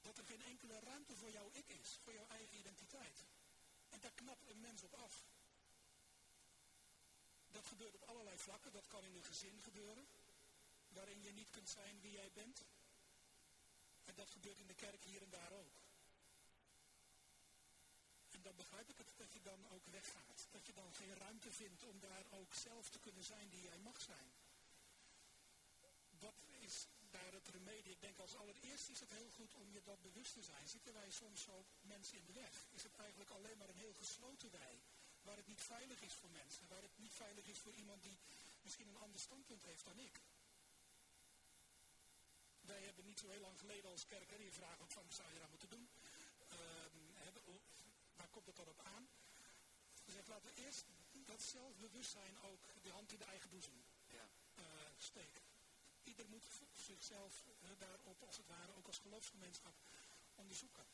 dat 0.00 0.18
er 0.18 0.24
geen 0.24 0.42
enkele 0.42 0.80
ruimte 0.80 1.16
voor 1.16 1.30
jouw 1.30 1.50
ik 1.52 1.68
is, 1.68 1.98
voor 2.02 2.12
jouw 2.12 2.26
eigen 2.26 2.58
identiteit. 2.58 3.24
En 3.94 4.00
daar 4.00 4.14
knapt 4.14 4.48
een 4.48 4.60
mens 4.60 4.82
op 4.82 4.94
af. 4.94 5.24
Dat 7.50 7.66
gebeurt 7.66 7.94
op 7.94 8.02
allerlei 8.02 8.38
vlakken. 8.38 8.72
Dat 8.72 8.86
kan 8.86 9.04
in 9.04 9.14
een 9.14 9.24
gezin 9.24 9.62
gebeuren, 9.62 10.06
waarin 10.88 11.22
je 11.22 11.32
niet 11.32 11.50
kunt 11.50 11.68
zijn 11.68 12.00
wie 12.00 12.12
jij 12.12 12.30
bent. 12.32 12.64
En 14.04 14.14
dat 14.14 14.30
gebeurt 14.30 14.58
in 14.58 14.66
de 14.66 14.74
kerk 14.74 15.04
hier 15.04 15.22
en 15.22 15.30
daar 15.30 15.52
ook. 15.52 15.76
En 18.30 18.42
dan 18.42 18.56
begrijp 18.56 18.88
ik 18.90 18.98
het 18.98 19.12
dat 19.16 19.32
je 19.32 19.42
dan 19.42 19.68
ook 19.68 19.86
weggaat. 19.86 20.46
Dat 20.50 20.66
je 20.66 20.72
dan 20.72 20.94
geen 20.94 21.14
ruimte 21.14 21.52
vindt 21.52 21.82
om 21.82 22.00
daar 22.00 22.24
ook 22.30 22.54
zelf 22.54 22.88
te 22.90 22.98
kunnen 22.98 23.24
zijn 23.24 23.48
die 23.48 23.62
jij 23.62 23.78
mag 23.78 24.00
zijn. 24.00 24.32
Wat 26.18 26.42
is 26.60 26.86
daar? 27.64 27.74
Ik 27.86 28.00
denk 28.00 28.18
als 28.18 28.34
allereerst 28.36 28.88
is 28.88 29.00
het 29.00 29.10
heel 29.10 29.30
goed 29.30 29.54
om 29.54 29.70
je 29.70 29.82
dat 29.82 30.00
bewust 30.02 30.32
te 30.32 30.42
zijn. 30.42 30.68
Zitten 30.68 30.92
wij 30.92 31.10
soms 31.10 31.42
zo 31.42 31.64
mensen 31.80 32.18
in 32.18 32.24
de 32.24 32.32
weg? 32.32 32.66
Is 32.70 32.82
het 32.82 32.94
eigenlijk 32.94 33.30
alleen 33.30 33.58
maar 33.58 33.68
een 33.68 33.76
heel 33.86 33.94
gesloten 33.94 34.50
wij? 34.50 34.80
Waar 35.22 35.36
het 35.36 35.46
niet 35.46 35.62
veilig 35.62 36.00
is 36.00 36.14
voor 36.14 36.30
mensen. 36.30 36.68
Waar 36.68 36.82
het 36.82 36.98
niet 36.98 37.12
veilig 37.12 37.46
is 37.46 37.58
voor 37.58 37.74
iemand 37.74 38.02
die 38.02 38.18
misschien 38.62 38.88
een 38.88 38.96
ander 39.06 39.20
standpunt 39.20 39.64
heeft 39.64 39.84
dan 39.84 39.98
ik. 39.98 40.20
Wij 42.60 42.82
hebben 42.82 43.04
niet 43.04 43.18
zo 43.18 43.28
heel 43.28 43.40
lang 43.40 43.58
geleden 43.58 43.90
als 43.90 44.06
kerk, 44.06 44.30
hè, 44.30 44.36
die 44.38 44.52
vraag 44.52 44.80
ook 44.80 44.90
van, 44.90 45.12
zou 45.12 45.32
je 45.32 45.38
dat 45.38 45.50
moeten 45.50 45.68
doen? 45.68 45.88
Ehm, 46.48 46.98
hebben, 47.12 47.42
waar 48.16 48.28
komt 48.28 48.46
het 48.46 48.56
dan 48.56 48.68
op 48.68 48.80
aan? 48.80 49.08
Gezegd, 50.04 50.28
laten 50.28 50.54
we 50.54 50.62
eerst 50.62 50.84
dat 51.12 51.42
zelfbewustzijn 51.42 52.38
ook 52.40 52.82
de 52.82 52.90
hand 52.90 53.12
in 53.12 53.18
de 53.18 53.24
eigen 53.24 53.50
boezem 53.50 53.84
Ja. 54.08 54.28
eh, 54.54 54.64
steken 54.98 55.43
ieder 56.04 56.28
moet 56.28 56.46
zichzelf 56.72 57.44
daarop, 57.78 58.22
als 58.22 58.36
het 58.36 58.46
ware, 58.46 58.74
ook 58.74 58.86
als 58.86 58.98
geloofsgemeenschap 58.98 59.74
onderzoeken. 60.34 60.86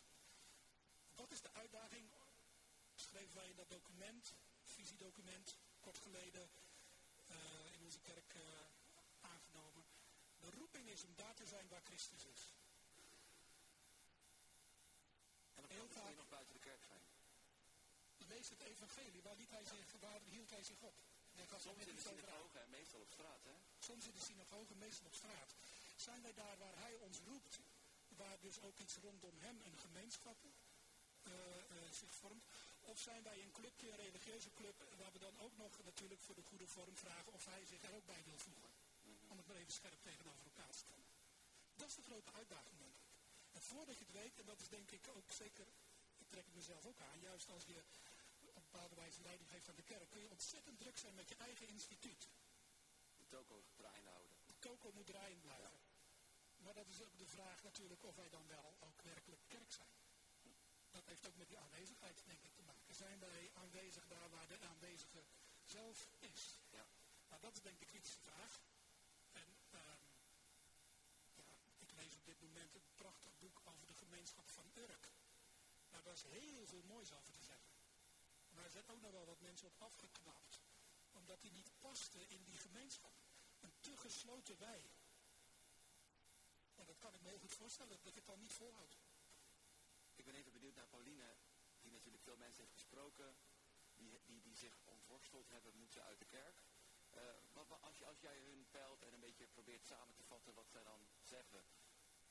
Wat 1.14 1.30
is 1.30 1.40
de 1.40 1.52
uitdaging? 1.52 2.10
Schreven 2.94 3.34
wij 3.34 3.48
in 3.48 3.56
dat 3.56 3.70
document, 3.70 4.34
visiedocument, 4.62 5.56
kort 5.80 5.98
geleden 5.98 6.50
eh, 7.26 7.72
in 7.72 7.82
onze 7.82 8.00
kerk 8.00 8.34
eh, 8.34 8.42
aangenomen. 9.20 9.84
De 10.38 10.50
roeping 10.50 10.88
is 10.88 11.04
om 11.04 11.14
daar 11.16 11.34
te 11.34 11.46
zijn 11.46 11.68
waar 11.68 11.82
Christus 11.82 12.24
is. 12.24 12.54
En 15.54 15.62
dan 15.62 15.70
heel 15.70 15.88
vaak 15.88 16.16
nog 16.16 16.28
buiten 16.28 16.54
de 16.54 16.60
kerk 16.60 16.84
zijn. 16.84 17.02
Lees 18.16 18.48
het 18.48 18.60
evangelie, 18.60 19.22
waar, 19.22 19.36
liet 19.36 19.50
hij 19.50 19.64
zich, 19.64 19.92
waar 20.00 20.20
hield 20.24 20.50
hij 20.50 20.62
zich 20.62 20.80
op? 20.80 21.09
Soms 21.48 21.86
in 21.86 21.94
de 21.94 22.00
synagoge 22.00 22.58
en 22.58 22.70
meestal 22.70 23.00
op 23.00 23.10
straat, 23.12 23.42
hè? 23.44 23.54
Soms 23.78 24.06
in 24.06 24.14
de 24.14 24.20
synagoge, 24.20 24.74
meestal 24.74 25.06
op 25.06 25.14
straat. 25.14 25.54
Zijn 25.96 26.22
wij 26.22 26.34
daar 26.34 26.58
waar 26.58 26.76
hij 26.76 26.96
ons 26.96 27.18
roept, 27.18 27.60
waar 28.08 28.40
dus 28.40 28.60
ook 28.60 28.78
iets 28.78 28.96
rondom 28.96 29.34
hem 29.38 29.60
een 29.62 29.78
gemeenschap 29.78 30.38
uh, 30.44 31.32
uh, 31.32 31.90
zich 31.90 32.14
vormt? 32.14 32.44
Of 32.80 32.98
zijn 32.98 33.22
wij 33.22 33.42
een 33.42 33.52
clubje, 33.52 33.90
een 33.90 33.96
religieuze 33.96 34.50
club, 34.52 34.76
waar 34.96 35.12
we 35.12 35.18
dan 35.18 35.38
ook 35.38 35.56
nog 35.56 35.82
natuurlijk 35.84 36.20
voor 36.20 36.34
de 36.34 36.42
goede 36.42 36.66
vorm 36.66 36.96
vragen 36.96 37.32
of 37.32 37.44
hij 37.44 37.64
zich 37.66 37.82
er 37.82 37.94
ook 37.94 38.06
bij 38.06 38.22
wil 38.24 38.38
voegen? 38.38 38.70
Om 39.28 39.36
het 39.36 39.46
maar 39.46 39.56
even 39.56 39.72
scherp 39.72 40.02
tegenover 40.02 40.44
elkaar 40.44 40.70
te 40.70 40.78
stellen. 40.78 41.08
Dat 41.76 41.88
is 41.88 41.94
de 41.94 42.02
grote 42.02 42.32
uitdaging, 42.32 42.78
denk 42.78 42.94
ik. 42.94 43.08
En 43.52 43.62
voordat 43.62 43.98
je 43.98 44.04
het 44.04 44.12
weet, 44.12 44.38
en 44.38 44.46
dat 44.46 44.60
is 44.60 44.68
denk 44.68 44.90
ik 44.90 45.08
ook 45.16 45.32
zeker, 45.32 45.66
dat 46.18 46.30
trek 46.30 46.46
ik 46.46 46.54
mezelf 46.54 46.86
ook 46.86 47.00
aan, 47.00 47.20
juist 47.20 47.50
als 47.50 47.64
je 47.64 47.82
bepaalde 48.70 48.94
wijze 48.94 49.22
leiding 49.22 49.50
geeft 49.50 49.68
aan 49.68 49.74
de 49.82 49.82
kerk, 49.82 50.10
kun 50.10 50.20
je 50.20 50.30
ontzettend 50.30 50.78
druk 50.78 50.98
zijn 50.98 51.14
met 51.14 51.28
je 51.28 51.34
eigen 51.34 51.68
instituut. 51.68 52.28
De 53.16 53.26
toko 53.26 53.64
draaiende 53.76 54.10
houden. 54.10 54.36
De 54.46 54.58
toko 54.58 54.92
moet 54.92 55.06
draaiend 55.06 55.40
blijven. 55.40 55.80
Maar 56.56 56.74
dat 56.74 56.88
is 56.88 57.02
ook 57.02 57.18
de 57.18 57.26
vraag 57.26 57.62
natuurlijk 57.62 58.04
of 58.04 58.14
wij 58.14 58.28
dan 58.28 58.46
wel 58.46 58.76
ook 58.80 59.02
werkelijk 59.02 59.42
kerk 59.48 59.72
zijn. 59.72 59.88
Dat 60.90 61.06
heeft 61.06 61.26
ook 61.26 61.36
met 61.36 61.48
die 61.48 61.58
aanwezigheid, 61.58 62.22
denk 62.24 62.42
ik, 62.42 62.54
te 62.54 62.62
maken. 62.62 62.94
Zijn 62.94 63.18
wij 63.18 63.50
aanwezig 63.54 64.06
daar 64.06 64.30
waar 64.30 64.48
de 64.48 64.60
aanwezige 64.60 65.24
zelf 65.64 66.08
is? 66.18 66.60
Ja. 66.70 66.86
Nou, 67.28 67.40
dat 67.40 67.56
is 67.56 67.62
denk 67.62 67.74
ik 67.74 67.80
de 67.80 67.86
kritische 67.86 68.20
vraag. 68.20 68.60
En 69.32 69.48
um, 69.70 70.00
ja, 71.34 71.44
ik 71.78 71.90
lees 71.90 72.14
op 72.14 72.24
dit 72.24 72.40
moment 72.40 72.74
een 72.74 72.94
prachtig 72.94 73.38
boek 73.38 73.60
over 73.64 73.86
de 73.86 73.94
gemeenschap 73.94 74.48
van 74.48 74.70
Urk. 74.74 75.12
Nou, 75.90 76.02
daar 76.02 76.14
is 76.14 76.22
heel 76.22 76.66
veel 76.66 76.82
moois 76.82 77.12
over 77.12 77.32
te 77.32 77.42
zeggen. 77.42 77.69
Maar 78.60 78.68
er 78.68 78.74
zijn 78.74 78.90
ook 78.90 79.00
nog 79.00 79.12
wel 79.12 79.26
wat 79.26 79.40
mensen 79.40 79.66
op 79.66 79.82
afgeknapt. 79.82 80.60
Omdat 81.12 81.40
die 81.40 81.52
niet 81.52 81.70
pasten 81.78 82.28
in 82.28 82.44
die 82.44 82.58
gemeenschap. 82.58 83.12
Een 83.60 83.72
te 83.80 83.96
gesloten 83.96 84.58
wij. 84.58 84.90
En 86.74 86.86
dat 86.86 86.98
kan 86.98 87.14
ik 87.14 87.20
me 87.20 87.28
heel 87.28 87.38
goed 87.38 87.54
voorstellen, 87.54 87.96
dat 87.96 88.06
ik 88.06 88.14
het 88.14 88.26
dan 88.26 88.38
niet 88.38 88.52
volhoud. 88.52 88.98
Ik 90.14 90.24
ben 90.24 90.34
even 90.34 90.52
benieuwd 90.52 90.74
naar 90.74 90.86
Pauline, 90.86 91.36
die 91.80 91.92
natuurlijk 91.92 92.22
veel 92.22 92.36
mensen 92.36 92.62
heeft 92.62 92.72
gesproken, 92.72 93.36
die, 93.94 94.20
die, 94.24 94.40
die 94.42 94.56
zich 94.56 94.80
ontworsteld 94.84 95.48
hebben 95.48 95.76
moeten 95.76 96.02
uit 96.02 96.18
de 96.18 96.24
kerk. 96.24 96.62
Uh, 97.14 97.20
wat, 97.52 97.80
als, 97.80 97.98
je, 97.98 98.06
als 98.06 98.20
jij 98.20 98.38
hun 98.38 98.66
peilt 98.70 99.02
en 99.02 99.12
een 99.12 99.20
beetje 99.20 99.46
probeert 99.46 99.86
samen 99.86 100.14
te 100.14 100.24
vatten 100.24 100.54
wat 100.54 100.70
zij 100.70 100.82
dan 100.82 101.08
zeggen, 101.20 101.64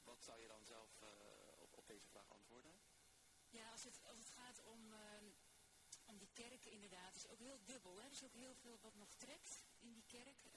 wat 0.03 0.23
zou 0.23 0.41
je 0.41 0.47
dan 0.47 0.65
zelf 0.65 1.01
uh, 1.01 1.09
op, 1.57 1.73
op 1.73 1.88
deze 1.88 2.07
vraag 2.07 2.30
antwoorden? 2.30 2.82
Ja, 3.49 3.71
als 3.71 3.84
het, 3.84 3.99
als 4.03 4.17
het 4.17 4.30
gaat 4.30 4.63
om, 4.63 4.93
uh, 4.93 4.99
om 6.09 6.17
die 6.17 6.30
kerk 6.34 6.65
inderdaad, 6.65 7.15
is 7.15 7.27
ook 7.27 7.39
heel 7.39 7.59
Er 7.70 8.15
is 8.15 8.24
ook 8.24 8.34
heel 8.34 8.55
veel 8.55 8.80
wat 8.82 8.95
nog 8.95 9.15
trekt 9.15 9.63
in 9.80 9.93
die 9.93 10.03
kerk. 10.07 10.49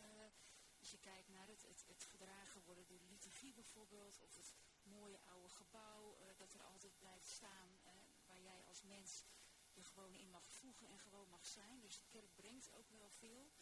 als 0.78 0.90
je 0.90 0.98
kijkt 0.98 1.28
naar 1.28 1.46
het, 1.46 1.62
het, 1.62 1.84
het 1.86 2.04
gedragen 2.04 2.62
worden 2.62 2.86
door 2.86 2.98
de 2.98 3.06
liturgie 3.06 3.52
bijvoorbeeld, 3.52 4.20
of 4.20 4.36
het 4.36 4.54
mooie 4.82 5.20
oude 5.20 5.48
gebouw, 5.48 6.16
uh, 6.18 6.26
dat 6.36 6.54
er 6.54 6.62
altijd 6.62 6.98
blijft 6.98 7.26
staan, 7.26 7.70
uh, 7.84 7.92
waar 8.26 8.40
jij 8.40 8.64
als 8.66 8.82
mens 8.82 9.24
je 9.72 9.84
gewoon 9.84 10.14
in 10.14 10.30
mag 10.30 10.50
voegen 10.50 10.88
en 10.88 10.98
gewoon 10.98 11.28
mag 11.28 11.46
zijn. 11.46 11.80
Dus 11.80 11.98
de 11.98 12.06
kerk 12.06 12.34
brengt 12.34 12.72
ook 12.72 12.90
wel 12.90 13.10
veel. 13.10 13.52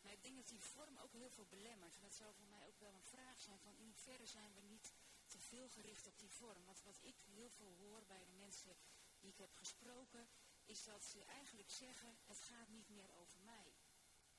Maar 0.00 0.12
ik 0.12 0.22
denk 0.22 0.36
dat 0.36 0.48
die 0.48 0.64
vorm 0.64 0.98
ook 0.98 1.12
heel 1.12 1.30
veel 1.30 1.46
belemmert. 1.46 1.96
En 1.96 2.02
dat 2.02 2.14
zou 2.14 2.34
voor 2.34 2.46
mij 2.46 2.66
ook 2.66 2.78
wel 2.78 2.94
een 2.94 3.02
vraag 3.02 3.40
zijn 3.40 3.60
van 3.60 3.76
in 3.76 3.86
hoeverre 3.86 4.26
zijn 4.26 4.54
we 4.54 4.60
niet 4.60 4.94
te 5.26 5.38
veel 5.38 5.68
gericht 5.68 6.06
op 6.06 6.18
die 6.18 6.30
vorm. 6.30 6.64
Want 6.64 6.82
wat 6.82 6.98
ik 7.02 7.16
heel 7.20 7.50
veel 7.50 7.76
hoor 7.76 8.04
bij 8.06 8.24
de 8.24 8.32
mensen 8.32 8.76
die 9.18 9.30
ik 9.30 9.38
heb 9.38 9.52
gesproken, 9.52 10.28
is 10.70 10.84
dat 10.84 11.04
ze 11.04 11.24
eigenlijk 11.24 11.70
zeggen, 11.70 12.18
het 12.24 12.40
gaat 12.40 12.68
niet 12.68 12.88
meer 12.88 13.10
over 13.12 13.40
mij. 13.40 13.74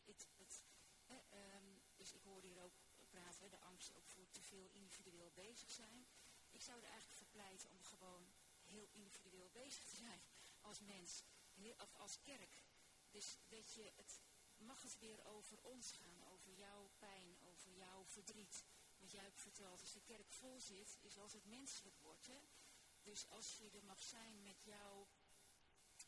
Het, 0.04 0.28
het, 0.38 0.64
eh, 1.06 1.16
um, 1.56 1.82
dus 1.96 2.14
ik 2.14 2.22
hoor 2.22 2.42
hier 2.42 2.62
ook 2.62 2.80
praten, 3.10 3.50
de 3.50 3.60
angst 3.60 3.94
ook 3.94 4.08
voor 4.08 4.30
te 4.30 4.42
veel 4.42 4.70
individueel 4.70 5.32
bezig 5.32 5.72
zijn. 5.72 6.08
Ik 6.52 6.62
zou 6.62 6.78
er 6.78 6.90
eigenlijk 6.90 7.18
voor 7.18 7.28
pleiten 7.28 7.70
om 7.70 7.84
gewoon 7.84 8.28
heel 8.64 8.88
individueel 8.92 9.50
bezig 9.50 9.84
te 9.84 9.96
zijn 9.96 10.22
als 10.62 10.80
mens, 10.80 11.24
of 11.78 11.96
als 11.96 12.22
kerk. 12.22 12.64
Dus 13.10 13.38
dat 13.48 13.74
je 13.74 13.92
het, 13.96 14.22
mag 14.58 14.82
het 14.82 15.00
weer 15.00 15.26
over 15.26 15.64
ons 15.64 15.92
gaan, 15.92 16.24
over 16.24 16.54
jouw 16.54 16.92
pijn, 16.98 17.38
over 17.42 17.72
jouw 17.72 18.06
verdriet. 18.06 18.66
Wat 18.98 19.12
jij 19.12 19.28
ook 19.28 19.40
vertelt, 19.40 19.82
als 19.82 19.94
de 19.94 20.02
kerk 20.02 20.32
vol 20.32 20.60
zit, 20.60 20.98
is 21.02 21.18
als 21.18 21.34
het 21.34 21.46
menselijk 21.46 21.98
wordt. 22.00 22.30
Dus 23.02 23.30
als 23.30 23.58
je 23.58 23.70
er 23.70 23.84
mag 23.84 24.02
zijn 24.02 24.42
met 24.42 24.64
jouw 24.64 25.08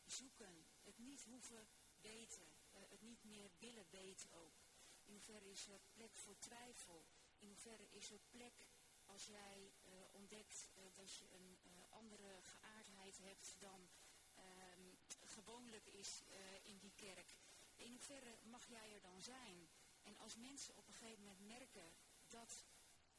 zoeken, 0.05 0.65
het 0.83 0.97
niet 0.97 1.23
hoeven 1.23 1.67
weten, 2.01 2.47
uh, 2.73 2.81
het 2.89 3.01
niet 3.01 3.23
meer 3.23 3.51
willen 3.59 3.85
weten 3.89 4.31
ook. 4.31 4.61
In 5.03 5.13
hoeverre 5.13 5.49
is 5.49 5.67
er 5.67 5.81
plek 5.91 6.15
voor 6.15 6.37
twijfel? 6.39 7.05
In 7.37 7.47
hoeverre 7.47 7.89
is 7.89 8.11
er 8.11 8.19
plek 8.29 8.67
als 9.05 9.25
jij 9.25 9.71
uh, 9.85 9.91
ontdekt 10.11 10.69
uh, 10.75 10.83
dat 10.93 11.15
je 11.15 11.33
een 11.33 11.57
andere 11.89 12.41
geaardheid 12.41 13.17
hebt 13.17 13.55
dan 13.59 13.89
um, 14.37 14.97
gewoonlijk 15.23 15.85
is 15.85 16.23
in 16.61 16.77
die 16.77 16.93
kerk? 16.95 17.35
In 17.75 17.91
hoeverre 17.91 18.37
mag 18.43 18.67
jij 18.67 18.93
er 18.93 19.01
dan 19.01 19.21
zijn? 19.21 19.69
En 20.01 20.17
als 20.17 20.35
mensen 20.35 20.77
op 20.77 20.87
een 20.87 20.93
gegeven 20.93 21.23
moment 21.23 21.47
merken 21.47 21.93
dat 22.27 22.65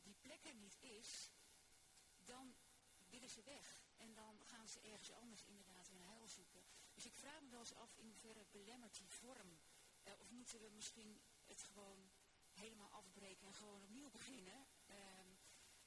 die 0.03 0.17
plek 0.21 0.45
er 0.45 0.55
niet 0.55 0.79
is, 0.81 1.31
dan 2.25 2.55
willen 3.11 3.31
ze 3.31 3.43
weg. 3.43 3.84
En 3.97 4.15
dan 4.15 4.41
gaan 4.45 4.69
ze 4.69 4.81
ergens 4.81 5.11
anders 5.11 5.43
inderdaad 5.43 5.89
hun 5.89 6.03
heil 6.03 6.29
zoeken. 6.29 6.63
Dus 6.95 7.07
ik 7.07 7.15
vraag 7.15 7.41
me 7.41 7.51
wel 7.51 7.61
eens 7.61 7.75
af 7.75 7.97
in 7.97 8.07
hoeverre 8.07 8.47
belemmert 8.51 8.97
die 8.97 9.09
vorm. 9.09 9.59
of 10.19 10.31
moeten 10.31 10.61
we 10.61 10.71
misschien 10.71 11.21
het 11.45 11.63
gewoon 11.63 12.11
helemaal 12.53 12.91
afbreken 12.91 13.47
en 13.47 13.55
gewoon 13.55 13.83
opnieuw 13.83 14.11
beginnen. 14.11 14.67
Um, 14.91 15.39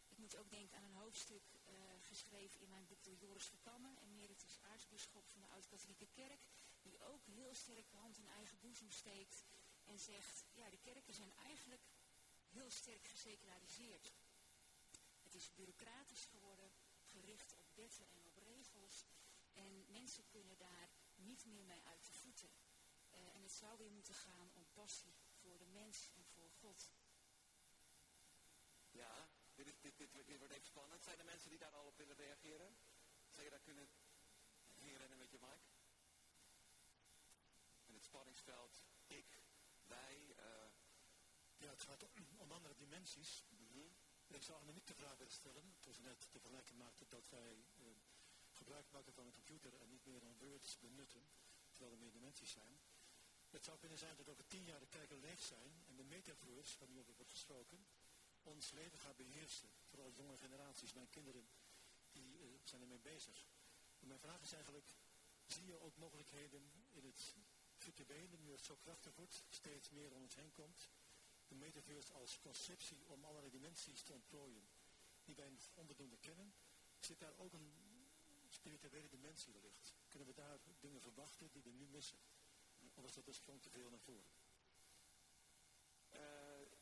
ik 0.08 0.18
moet 0.18 0.36
ook 0.36 0.49
denken 0.49 0.78
aan 0.78 0.84
een 0.84 1.01
hoofdstuk 1.03 1.43
uh, 1.53 1.74
geschreven 1.99 2.62
in 2.62 2.70
mijn 2.70 2.86
boek 2.86 3.03
door 3.03 3.16
Joris 3.16 3.45
Verkammen, 3.45 3.97
emeritus 3.97 4.60
aartsbisschop 4.62 5.28
van 5.28 5.41
de 5.41 5.47
Oud-Katholieke 5.47 6.08
Kerk, 6.08 6.45
die 6.82 6.99
ook 6.99 7.26
heel 7.26 7.53
sterk 7.53 7.89
de 7.89 7.97
hand 7.97 8.18
in 8.18 8.28
eigen 8.28 8.60
boezem 8.60 8.91
steekt 8.91 9.45
en 9.84 9.99
zegt, 9.99 10.45
ja, 10.53 10.70
de 10.70 10.78
kerken 10.78 11.14
zijn 11.14 11.34
eigenlijk 11.34 11.82
heel 12.49 12.70
sterk 12.70 13.08
geseculariseerd. 13.08 14.14
Het 15.24 15.34
is 15.34 15.53
bureaucratisch 15.53 16.26
geworden, 16.26 16.72
gericht 17.03 17.55
wetten 17.78 18.10
en 18.12 18.26
op 18.26 18.38
regels. 18.38 19.06
En 19.54 19.86
mensen 19.92 20.28
kunnen 20.28 20.58
daar 20.58 20.90
niet 21.16 21.46
meer 21.46 21.64
mee 21.64 21.84
uit 21.84 22.06
de 22.06 22.14
voeten. 22.14 22.50
Uh, 23.12 23.36
en 23.36 23.42
het 23.44 23.52
zou 23.52 23.78
weer 23.78 23.92
moeten 23.92 24.14
gaan 24.14 24.52
om 24.54 24.68
passie 24.74 25.16
voor 25.42 25.58
de 25.58 25.66
mens 25.66 26.10
en 26.16 26.26
voor 26.26 26.52
God. 26.52 26.92
Ja, 28.92 29.30
dit, 29.56 29.68
is, 29.68 29.80
dit, 29.80 29.98
dit, 29.98 30.28
dit, 30.28 30.38
wordt 30.38 30.54
even 30.54 30.66
spannend. 30.66 31.04
Zijn 31.04 31.20
er 31.20 31.26
mensen 31.26 31.50
die 31.50 31.60
daar 31.60 31.76
al 31.76 31.86
op 31.86 31.98
willen 31.98 32.16
reageren? 32.16 32.78
Zou 33.30 33.44
je 33.44 33.52
daar 33.52 33.60
kunnen 33.60 33.90
herinneren 34.74 35.18
met 35.18 35.32
je 35.32 35.40
mic? 35.40 35.62
En 37.86 37.94
het 37.94 38.04
spanningsveld, 38.04 38.84
ik, 39.08 39.44
wij. 39.86 40.36
Uh... 40.40 40.70
Ja, 41.58 41.70
het 41.70 41.82
gaat 41.82 42.08
om 42.38 42.52
andere 42.52 42.76
dimensies. 42.76 43.46
Ik 44.28 44.44
zou 44.44 44.60
Annemiek 44.60 44.88
de 44.88 44.94
vraag 44.94 45.18
willen 45.18 45.34
stellen, 45.34 45.76
toen 45.80 45.94
ze 45.94 46.02
net 46.02 46.28
de 46.32 46.40
vergelijking 46.40 46.78
maakte 46.78 47.06
dat 47.08 47.30
wij 47.30 47.56
uh, 47.56 47.86
gebruik 48.52 48.92
maken 48.92 49.14
van 49.14 49.26
een 49.26 49.34
computer 49.34 49.74
en 49.74 49.90
niet 49.90 50.06
meer 50.06 50.20
dan 50.20 50.38
words 50.38 50.80
benutten, 50.80 51.30
terwijl 51.72 51.94
er 51.94 52.00
meer 52.00 52.12
dimensies 52.12 52.52
zijn. 52.52 52.80
Het 53.50 53.64
zou 53.64 53.78
kunnen 53.78 53.98
zijn 53.98 54.16
dat 54.16 54.30
over 54.30 54.48
tien 54.48 54.64
jaar 54.64 54.80
de 54.80 54.88
kijker 54.88 55.18
leeg 55.18 55.42
zijn 55.42 55.84
en 55.88 55.96
de 55.96 56.04
metaverse, 56.04 56.78
waar 56.80 56.90
nu 56.90 57.00
over 57.00 57.14
wordt 57.16 57.32
gesproken, 57.32 57.86
ons 58.42 58.72
leven 58.72 59.00
gaat 59.00 59.16
beheersen. 59.16 59.70
Vooral 59.90 60.12
jonge 60.12 60.38
generaties, 60.38 60.94
mijn 60.94 61.10
kinderen, 61.10 61.50
die 62.12 62.38
uh, 62.38 62.60
zijn 62.64 62.82
ermee 62.82 63.00
bezig. 63.00 63.48
Mijn 64.00 64.20
vraag 64.20 64.42
is 64.42 64.54
eigenlijk, 64.54 64.90
zie 65.46 65.66
je 65.66 65.80
ook 65.80 65.98
mogelijkheden 65.98 66.72
in 66.92 67.06
het 67.06 67.36
virtuele, 67.76 68.38
nu 68.38 68.52
het 68.52 68.64
zo 68.64 68.76
krachtig 68.76 69.16
wordt, 69.16 69.44
steeds 69.50 69.90
meer 69.90 70.14
om 70.14 70.22
ons 70.22 70.36
heen 70.36 70.52
komt, 70.52 70.90
de 71.48 71.56
metaverse 71.56 72.14
als 72.14 72.39
conceptie 72.39 73.06
om 73.08 73.26
allerlei 73.26 73.52
dimensies 73.52 74.02
te 74.04 74.14
ontplooien, 74.14 74.68
die 75.24 75.36
wij 75.36 75.52
onvoldoende 75.74 76.18
kennen, 76.18 76.54
zit 77.00 77.20
daar 77.20 77.34
ook 77.38 77.54
een 77.54 77.74
spirituele 78.50 79.08
dimensie 79.08 79.54
wellicht? 79.54 79.93
Kunnen 80.10 80.28
we 80.28 80.34
daar 80.34 80.60
dingen 80.80 81.02
verwachten 81.02 81.52
die 81.52 81.64
we 81.64 81.72
nu 81.72 81.88
missen? 81.88 82.18
Of 82.93 83.06
is 83.06 83.14
dat 83.14 83.26
dus 83.26 83.39
gewoon 83.39 83.60
te 83.60 83.70
veel 83.70 83.89
naar 83.89 84.00
voren? 84.00 84.32
Uh, 86.14 86.20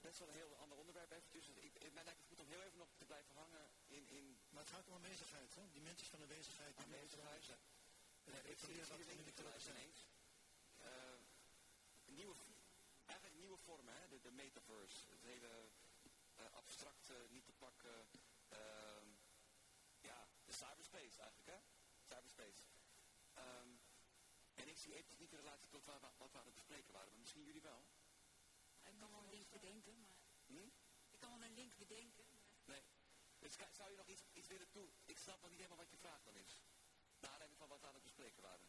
best 0.01 0.19
wel 0.19 0.27
een 0.27 0.33
heel 0.33 0.55
ander 0.55 0.77
onderwerp 0.77 1.11
eventjes. 1.11 1.47
Ik, 1.47 1.73
ik, 1.73 1.93
mij 1.93 2.03
lijkt 2.03 2.19
het 2.19 2.27
goed 2.27 2.39
om 2.39 2.47
heel 2.47 2.61
even 2.61 2.77
nog 2.77 2.93
te 2.97 3.05
blijven 3.05 3.33
hangen 3.33 3.71
in... 3.87 4.07
in 4.07 4.37
maar 4.49 4.63
het 4.63 4.71
gaat 4.71 4.87
om 4.87 4.93
aanwezigheid, 4.93 5.55
hè? 5.55 5.71
Die 5.71 5.81
mensen 5.81 6.07
van 6.07 6.21
aanwezigheid. 6.21 6.77
Die 6.77 6.85
aanwezigheid. 6.85 7.45
Ja, 7.45 8.39
ik 8.43 8.57
probeer 8.57 8.75
nu 9.23 9.31
te 9.31 9.53
zijn. 9.57 9.75
eens. 9.75 10.05
Uh, 10.79 10.85
nieuwe, 12.05 12.35
eigenlijk 13.05 13.39
nieuwe 13.39 13.54
vormen, 13.65 13.93
hè? 13.93 14.07
De, 14.07 14.19
de 14.19 14.31
metaverse. 14.31 15.09
Het 15.09 15.23
hele 15.23 15.69
uh, 16.39 16.51
abstracte, 16.51 17.25
niet 17.29 17.45
te 17.45 17.53
pakken... 17.53 18.07
ja, 19.99 20.27
de 20.45 20.51
cyberspace 20.51 21.21
eigenlijk, 21.21 21.49
hè? 21.53 21.59
Cyberspace. 22.03 22.63
Um, 23.37 23.79
en 24.53 24.67
ik 24.67 24.75
dimensie 24.75 24.93
heeft 24.93 25.19
niet 25.19 25.31
in 25.31 25.37
relatie 25.37 25.69
tot 25.69 25.85
waar, 25.85 25.99
wat 26.17 26.31
we 26.31 26.37
aan 26.37 26.45
het 26.45 26.53
bespreken 26.53 26.93
waren, 26.93 27.11
maar 27.11 27.19
misschien 27.19 27.43
jullie 27.43 27.61
wel. 27.61 27.85
Ik 28.83 28.97
kan 28.97 29.11
wel 29.11 29.23
een 29.23 29.29
link 29.29 29.49
bedenken, 29.49 30.01
maar... 30.01 30.15
Hm? 30.45 30.69
Ik 31.11 31.19
kan 31.19 31.29
wel 31.29 31.47
een 31.47 31.53
link 31.53 31.77
bedenken, 31.77 32.25
maar... 32.31 32.43
Nee. 32.65 32.83
Dus 33.39 33.55
zou 33.71 33.89
je 33.91 33.97
nog 33.97 34.07
iets, 34.07 34.23
iets 34.33 34.47
willen 34.47 34.71
doen? 34.71 34.93
Ik 35.05 35.17
snap 35.17 35.41
nog 35.41 35.49
niet 35.49 35.59
helemaal 35.59 35.83
wat 35.83 35.89
je 35.89 35.97
vraag 35.97 36.23
dan 36.23 36.35
is. 36.35 36.61
Naar 37.19 37.31
aanleiding 37.31 37.59
van 37.59 37.69
wat 37.69 37.81
we 37.81 37.87
aan 37.87 37.93
het 37.93 38.03
bespreken 38.03 38.41
waren. 38.41 38.67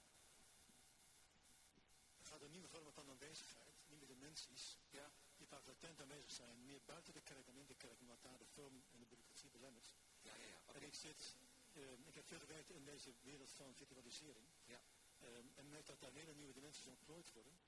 Gaat 2.37 2.45
een 2.45 2.59
nieuwe 2.61 2.69
vorm 2.69 2.93
van 2.93 3.09
aanwezigheid, 3.09 3.75
nieuwe 3.87 4.07
dimensies. 4.07 4.79
Ja. 4.91 5.11
Die 5.37 5.47
vaak 5.47 5.67
latent 5.67 6.01
aanwezig 6.01 6.31
zijn, 6.31 6.65
meer 6.65 6.81
buiten 6.85 7.13
de 7.13 7.21
kerk 7.21 7.47
dan 7.47 7.57
in 7.57 7.67
de 7.67 7.75
kerk, 7.75 8.01
omdat 8.01 8.23
daar 8.23 8.39
de 8.39 8.47
vorm 8.47 8.85
en 8.93 9.01
de 9.01 9.07
bureaucratie 9.07 9.51
belemmert. 9.51 9.95
Ja, 10.21 10.35
ja, 10.35 10.47
ja. 10.47 10.73
En 10.73 10.83
ik 10.83 10.95
zit, 10.95 11.37
uh, 11.73 11.93
ik 12.07 12.15
heb 12.15 12.27
veel 12.27 12.39
gewerkt 12.39 12.71
in 12.71 12.85
deze 12.85 13.15
wereld 13.23 13.51
van 13.51 13.75
virtualisering. 13.75 14.47
Ja. 14.65 14.81
Um, 15.23 15.53
en 15.55 15.69
merk 15.69 15.87
dat 15.87 16.01
daar 16.01 16.13
hele 16.13 16.35
nieuwe 16.35 16.53
dimensies 16.53 16.87
ontplooid 16.87 17.33
worden. 17.33 17.59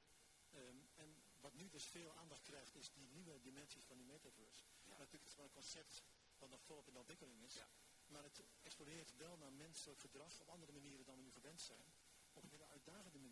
Um, 0.54 0.88
en 0.94 1.22
wat 1.40 1.54
nu 1.54 1.68
dus 1.68 1.84
veel 1.84 2.12
aandacht 2.14 2.42
krijgt, 2.42 2.74
is 2.74 2.90
die 2.90 3.08
nieuwe 3.08 3.40
dimensies 3.40 3.84
van 3.84 3.96
die 3.96 4.06
metaverse. 4.06 4.64
Ja. 4.84 4.96
Natuurlijk 4.96 5.24
is 5.24 5.30
het 5.30 5.36
maar 5.36 5.46
een 5.46 5.62
concept 5.62 6.02
wat 6.38 6.50
nog 6.50 6.62
volop 6.62 6.88
in 6.88 6.96
ontwikkeling 6.96 7.42
is. 7.42 7.54
Ja. 7.54 7.68
Maar 8.06 8.22
het 8.22 8.42
exploreert 8.62 9.16
wel 9.16 9.36
naar 9.36 9.52
menselijk 9.52 10.00
gedrag 10.00 10.40
op 10.40 10.48
andere 10.48 10.72
manieren 10.72 11.04
dan 11.04 11.16
we 11.16 11.22
nu 11.22 11.32
gewend 11.32 11.60
zijn. 11.60 11.92
Op 12.32 12.50
hele 12.50 12.66
uitdagende 12.66 13.18
manieren. 13.18 13.27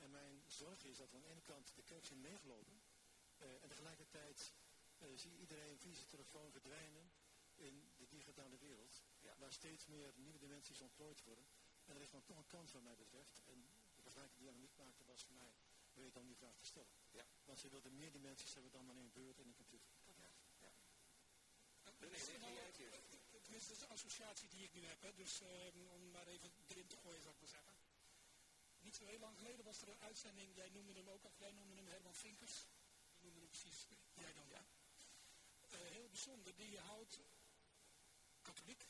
En 0.00 0.10
mijn 0.10 0.42
zorg 0.46 0.84
is 0.84 0.96
dat 0.96 1.10
we 1.10 1.16
aan 1.16 1.22
de 1.22 1.28
ene 1.28 1.42
kant 1.42 1.72
de 1.74 1.82
kerk 1.82 2.04
zien 2.04 2.20
leeglopen. 2.20 2.82
Uh, 3.38 3.62
en 3.62 3.68
tegelijkertijd 3.68 4.52
uh, 4.98 5.08
zie 5.14 5.30
je 5.30 5.38
iedereen 5.38 5.78
via 5.78 5.94
zijn 5.94 6.08
telefoon 6.08 6.50
verdwijnen 6.50 7.10
in 7.54 7.92
de 7.96 8.08
digitale 8.08 8.58
wereld. 8.58 9.02
Ja. 9.20 9.36
Waar 9.38 9.52
steeds 9.52 9.86
meer 9.86 10.12
nieuwe 10.16 10.38
dimensies 10.38 10.80
ontplooid 10.80 11.22
worden. 11.22 11.44
En 11.84 11.96
er 11.96 12.02
is 12.02 12.10
dan 12.10 12.24
toch 12.24 12.36
een 12.36 12.46
kans 12.46 12.72
wat 12.72 12.82
mij 12.82 12.96
betreft. 12.96 13.40
En 13.46 13.68
de 13.94 14.02
vergelijking 14.02 14.38
die 14.38 14.48
Annemiek 14.48 14.76
maakte 14.76 15.04
was 15.04 15.24
voor 15.24 15.34
mij, 15.34 15.54
weet 15.92 16.16
om 16.16 16.26
die 16.26 16.36
vraag 16.36 16.56
te 16.56 16.66
stellen. 16.66 16.92
Ja. 17.10 17.26
Want 17.44 17.58
ze 17.58 17.68
wilde 17.68 17.90
meer 17.90 18.12
dimensies 18.12 18.54
hebben 18.54 18.72
dan 18.72 18.90
alleen 18.90 19.10
Word 19.12 19.38
en 19.38 19.46
een 19.46 19.54
computer. 19.54 19.90
Ja. 20.06 20.30
ja. 20.58 20.72
Nee, 21.98 22.10
nee, 22.10 22.20
Tenminste, 23.42 23.72
dat 23.72 23.82
is 23.82 23.86
de 23.88 23.94
associatie 23.94 24.48
die 24.48 24.64
ik 24.64 24.72
nu 24.72 24.84
heb. 24.84 25.02
Hè. 25.02 25.14
Dus 25.14 25.40
uh, 25.40 25.92
om 25.92 26.10
maar 26.10 26.26
even 26.26 26.50
erin 26.66 26.86
te 26.86 26.96
gooien, 26.96 27.22
zou 27.22 27.34
ik 27.34 27.40
maar 27.40 27.48
zeggen. 27.48 27.69
Niet 28.80 28.96
zo 28.96 29.04
heel 29.04 29.18
lang 29.18 29.36
geleden 29.36 29.64
was 29.64 29.82
er 29.82 29.88
een 29.88 30.00
uitzending, 30.00 30.54
jij 30.54 30.68
noemde 30.68 30.92
hem 30.92 31.08
ook, 31.08 31.24
of 31.24 31.38
jij 31.38 31.50
noemde 31.50 31.74
hem 31.74 31.86
Herman 31.86 32.14
Vinkers. 32.14 32.66
Die 33.18 33.22
noemde 33.22 33.40
hem 33.40 33.48
precies, 33.48 33.86
jij 34.14 34.32
dan, 34.32 34.48
ja. 34.48 34.64
Uh, 35.72 35.90
heel 35.90 36.08
bijzonder, 36.08 36.56
die 36.56 36.78
houdt 36.78 37.20
katholiek. 38.42 38.88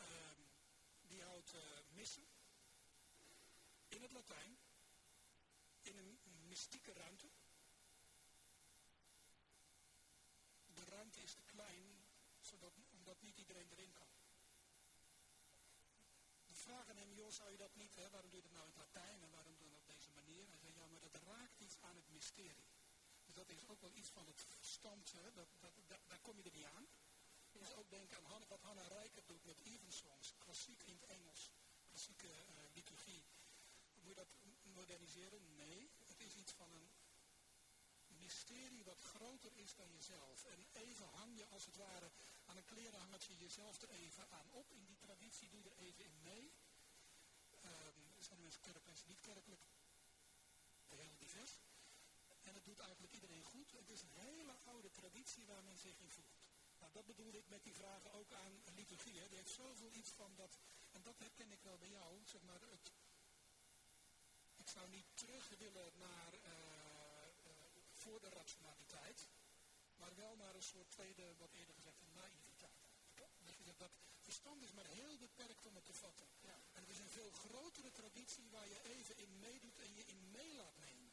Uh, 0.00 0.06
die 1.00 1.22
houdt 1.22 1.54
uh, 1.54 1.60
missen. 1.88 2.26
In 3.88 4.02
het 4.02 4.12
Latijn. 4.12 4.58
In 5.82 5.96
een 5.96 6.20
mystieke 6.24 6.92
ruimte. 6.92 7.30
De 10.66 10.84
ruimte 10.84 11.22
is 11.22 11.34
te 11.34 11.42
klein, 11.42 12.04
zodat, 12.40 12.72
omdat 12.90 13.22
niet 13.22 13.38
iedereen 13.38 13.70
erin 13.70 13.92
kan. 13.92 14.21
Vragen 16.62 16.96
hem, 16.96 17.12
joh, 17.12 17.30
zou 17.30 17.50
je 17.50 17.56
dat 17.56 17.74
niet, 17.74 17.94
hè, 17.94 18.10
waarom 18.10 18.30
doe 18.30 18.40
je 18.40 18.48
dat 18.48 18.52
nou 18.52 18.64
in 18.64 18.72
het 18.72 18.82
Latijn 18.84 19.22
en 19.22 19.30
waarom 19.30 19.54
je 19.58 19.64
dat 19.64 19.74
op 19.74 19.86
deze 19.86 20.10
manier? 20.10 20.48
Hij 20.48 20.58
zei, 20.58 20.72
ja, 20.74 20.86
maar 20.86 21.00
dat 21.00 21.16
raakt 21.26 21.60
iets 21.60 21.76
aan 21.80 21.96
het 21.96 22.08
mysterie. 22.08 22.70
Dus 23.24 23.34
dat 23.34 23.48
is 23.48 23.66
ook 23.66 23.80
wel 23.80 23.94
iets 23.94 24.10
van 24.10 24.26
het 24.26 24.40
verstand, 24.40 25.12
hè, 25.12 25.32
dat, 25.32 25.48
dat, 25.60 25.72
dat, 25.86 26.00
daar 26.06 26.20
kom 26.20 26.36
je 26.36 26.42
er 26.42 26.52
niet 26.52 26.64
aan. 26.64 26.86
Dus 27.52 27.74
ook 27.74 27.90
denken 27.90 28.16
aan 28.16 28.24
Hanna, 28.24 28.46
wat 28.46 28.60
Hanna 28.60 28.86
Rijker 28.88 29.22
doet 29.26 29.44
met 29.44 29.58
evensongs, 29.62 30.34
klassiek 30.38 30.82
in 30.82 30.94
het 30.94 31.04
Engels, 31.04 31.50
klassieke 31.88 32.26
uh, 32.26 32.74
liturgie. 32.74 33.24
Moet 33.94 34.08
je 34.08 34.14
dat 34.14 34.28
moderniseren? 34.62 35.54
Nee, 35.54 35.90
het 36.04 36.20
is 36.20 36.34
iets 36.34 36.52
van 36.52 36.72
een 36.72 36.90
mysterie 38.06 38.84
wat 38.84 39.00
groter 39.00 39.52
is 39.56 39.74
dan 39.74 39.92
jezelf. 39.92 40.44
En 40.44 40.66
even 40.72 41.06
hang 41.06 41.36
je 41.36 41.46
als 41.46 41.64
het 41.64 41.76
ware 41.76 42.10
aan 42.52 42.58
een 42.58 42.74
klerenhangertje 42.76 43.36
jezelf 43.36 43.82
er 43.82 43.90
even 43.90 44.30
aan 44.30 44.50
op. 44.50 44.72
In 44.72 44.84
die 44.84 44.96
traditie 44.96 45.48
doe 45.48 45.62
je 45.62 45.70
er 45.70 45.78
even 45.78 46.04
in 46.04 46.22
mee. 46.22 46.52
Um, 47.64 48.12
er 48.18 48.24
zijn 48.24 48.40
mensen 48.40 48.60
kerkelijk, 48.60 48.86
mensen 48.86 49.08
niet 49.08 49.20
kerkelijk. 49.20 49.62
Heel 50.88 51.16
divers. 51.18 51.58
En 52.42 52.54
het 52.54 52.64
doet 52.64 52.78
eigenlijk 52.78 53.12
iedereen 53.12 53.42
goed. 53.42 53.70
Het 53.72 53.90
is 53.90 54.02
een 54.02 54.16
hele 54.28 54.52
oude 54.64 54.90
traditie 54.90 55.46
waar 55.46 55.62
men 55.62 55.78
zich 55.78 55.98
in 55.98 56.10
voelt. 56.10 56.40
Nou, 56.78 56.92
dat 56.92 57.06
bedoelde 57.06 57.38
ik 57.38 57.48
met 57.48 57.62
die 57.62 57.74
vragen 57.74 58.12
ook 58.12 58.32
aan 58.32 58.62
liturgie. 58.74 59.20
Hè. 59.20 59.28
Die 59.28 59.36
heeft 59.36 59.54
zoveel 59.54 59.92
iets 59.92 60.10
van 60.10 60.34
dat, 60.34 60.58
en 60.90 61.02
dat 61.02 61.18
herken 61.18 61.52
ik 61.52 61.62
wel 61.62 61.78
bij 61.78 61.88
jou, 61.88 62.22
zeg 62.24 62.42
maar, 62.42 62.60
het, 62.60 62.92
ik 64.56 64.68
zou 64.68 64.88
niet 64.88 65.06
terug 65.14 65.48
willen 65.48 65.92
naar 65.98 66.34
uh, 66.34 66.40
uh, 66.44 67.52
voor 67.92 68.20
de 68.20 68.28
rationaliteit, 68.28 69.28
maar 69.96 70.14
wel 70.14 70.36
naar 70.36 70.54
een 70.54 70.62
soort 70.62 70.90
tweede, 70.90 71.36
wat 71.36 71.52
eerder 71.52 71.74
gezegd, 71.74 71.98
je 71.98 72.04
dat 72.04 72.41
verstand 74.32 74.62
is 74.62 74.72
maar 74.72 74.90
heel 75.00 75.18
beperkt 75.18 75.66
om 75.66 75.74
het 75.74 75.84
te 75.84 75.94
vatten. 75.94 76.26
Ja. 76.40 76.56
En 76.72 76.80
het 76.84 76.90
is 76.90 76.98
een 76.98 77.16
veel 77.18 77.30
grotere 77.30 77.90
traditie 77.90 78.50
waar 78.50 78.68
je 78.68 78.80
even 78.82 79.16
in 79.16 79.38
meedoet 79.38 79.78
en 79.78 79.94
je 79.94 80.04
in 80.06 80.30
mee 80.30 80.54
laat 80.54 80.76
nemen. 80.78 81.12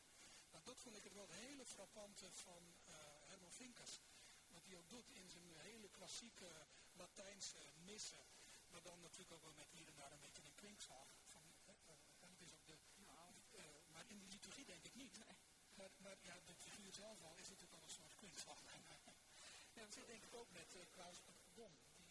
Nou, 0.51 0.63
dat 0.63 0.79
vond 0.79 0.95
ik 0.97 1.03
het 1.03 1.13
wel 1.13 1.27
het 1.27 1.39
hele 1.45 1.65
frappante 1.65 2.31
van 2.31 2.63
uh, 2.87 2.95
Herman 3.29 3.51
Vinkers. 3.51 3.99
Wat 4.47 4.65
hij 4.65 4.77
ook 4.77 4.89
doet 4.89 5.09
in 5.09 5.29
zijn 5.29 5.49
hele 5.55 5.89
klassieke 5.89 6.49
Latijnse 6.93 7.61
missen. 7.75 8.25
Maar 8.71 8.81
dan 8.81 9.01
natuurlijk 9.01 9.31
ook 9.31 9.41
wel 9.41 9.59
met 9.63 9.71
hier 9.71 9.87
en 9.87 9.95
daar 9.95 10.11
een 10.11 10.25
beetje 10.27 10.43
een 10.43 10.55
kwinkslag. 10.55 11.07
Van, 11.33 11.43
uh, 11.65 11.93
en 12.19 12.29
het 12.31 12.41
is 12.41 12.53
ook 12.53 12.65
de, 12.65 12.77
uh, 12.97 13.63
maar 13.93 14.05
in 14.07 14.19
de 14.19 14.25
liturgie 14.25 14.65
denk 14.65 14.85
ik 14.85 14.95
niet. 14.95 15.17
Nee. 15.17 15.37
Maar, 15.73 15.89
maar, 15.97 16.17
ja, 16.21 16.39
de 16.45 16.55
figuur 16.55 16.93
zelf 16.93 17.21
al 17.21 17.35
is 17.35 17.49
natuurlijk 17.49 17.77
al 17.77 17.83
een 17.83 17.97
soort 17.99 18.15
kwinkslag. 18.15 18.59
ja, 19.73 19.81
dat 19.81 19.93
zit 19.93 20.07
denk 20.07 20.23
ik 20.23 20.33
ook 20.33 20.51
met 20.51 20.75
Klaus 20.91 21.21
Dom. 21.53 21.71
Die, 21.95 22.09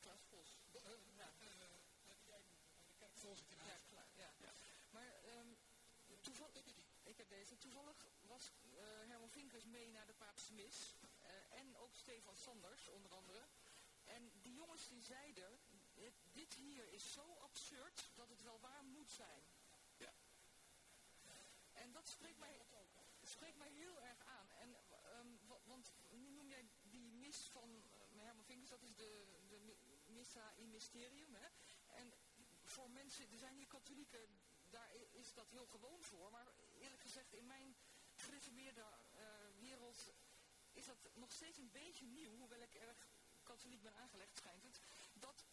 Klaus 0.00 0.22
Vos. 0.30 0.48
ja, 1.16 1.30
die 1.38 2.28
jij 2.28 2.42
noemde, 2.44 3.17
in 3.36 3.56
ja, 3.66 3.78
klaar, 3.88 4.08
ja. 4.16 4.32
ja. 4.38 4.52
Maar 4.90 5.14
um, 5.38 5.56
toevallig, 6.20 6.64
ik 7.02 7.16
heb 7.16 7.28
deze, 7.28 7.58
toevallig 7.58 8.06
was 8.20 8.52
uh, 8.64 8.80
Herman 8.82 9.30
Vinkers 9.30 9.64
mee 9.64 9.90
naar 9.90 10.06
de 10.06 10.14
Paapse 10.14 10.52
Mis. 10.52 10.94
Uh, 11.22 11.58
en 11.58 11.76
ook 11.76 11.94
Stefan 11.94 12.36
Sanders, 12.36 12.88
onder 12.88 13.10
andere. 13.14 13.46
En 14.04 14.32
die 14.42 14.54
jongens 14.54 14.88
die 14.88 15.02
zeiden, 15.02 15.60
dit, 16.32 16.54
hier 16.54 16.92
is 16.92 17.12
zo 17.12 17.36
absurd 17.40 18.10
dat 18.14 18.28
het 18.28 18.42
wel 18.42 18.60
waar 18.60 18.84
moet 18.84 19.10
zijn. 19.10 19.42
Ja. 19.96 20.12
En 21.72 21.92
dat 21.92 22.08
spreekt 22.08 22.38
mij, 22.38 22.60
spreekt 23.22 23.56
mij 23.56 23.70
heel 23.70 24.00
erg 24.00 24.24
aan. 24.24 24.50
En, 24.50 24.76
um, 25.18 25.40
want 25.64 25.92
nu 26.10 26.30
noem 26.30 26.48
jij 26.48 26.68
die 26.82 27.12
mis 27.12 27.48
van 27.50 27.70
uh, 28.12 28.22
Herman 28.22 28.44
Vinkers, 28.44 28.70
dat 28.70 28.82
is 28.82 28.94
de, 28.94 29.26
de 29.48 29.76
Missa 30.06 30.52
in 30.56 30.70
Mysterium. 30.70 31.34
Hè? 31.34 31.48
En 31.86 32.12
voor 32.68 32.90
mensen, 32.90 33.30
er 33.30 33.38
zijn 33.38 33.56
hier 33.56 33.66
katholieken, 33.66 34.40
daar 34.70 34.94
is 35.10 35.34
dat 35.34 35.50
heel 35.50 35.66
gewoon 35.66 36.02
voor. 36.02 36.30
Maar 36.30 36.46
eerlijk 36.78 37.02
gezegd, 37.02 37.32
in 37.32 37.46
mijn 37.46 37.76
gereformeerde 38.14 38.80
uh, 38.80 39.20
wereld 39.58 40.12
is 40.72 40.86
dat 40.86 40.98
nog 41.14 41.32
steeds 41.32 41.58
een 41.58 41.70
beetje 41.70 42.06
nieuw, 42.06 42.36
hoewel 42.36 42.60
ik 42.60 42.74
erg 42.74 43.08
katholiek 43.42 43.82
ben 43.82 43.94
aangelegd, 43.94 44.36
schijnt 44.36 44.62
het, 44.62 44.80
dat 45.14 45.46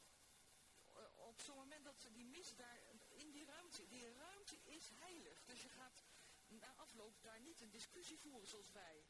uh, 0.87 1.03
op 1.15 1.41
zo'n 1.41 1.55
moment 1.55 1.83
dat 1.83 2.07
die 2.11 2.25
mis 2.25 2.55
daar 2.55 2.79
in 3.09 3.31
die 3.31 3.45
ruimte, 3.45 3.87
die 3.87 4.13
ruimte 4.13 4.57
is 4.63 4.89
heilig. 4.89 5.43
Dus 5.45 5.61
je 5.61 5.69
gaat 5.69 6.03
na 6.47 6.73
afloop 6.75 7.21
daar 7.21 7.39
niet 7.39 7.61
een 7.61 7.69
discussie 7.69 8.19
voeren 8.19 8.47
zoals 8.47 8.71
wij. 8.71 9.05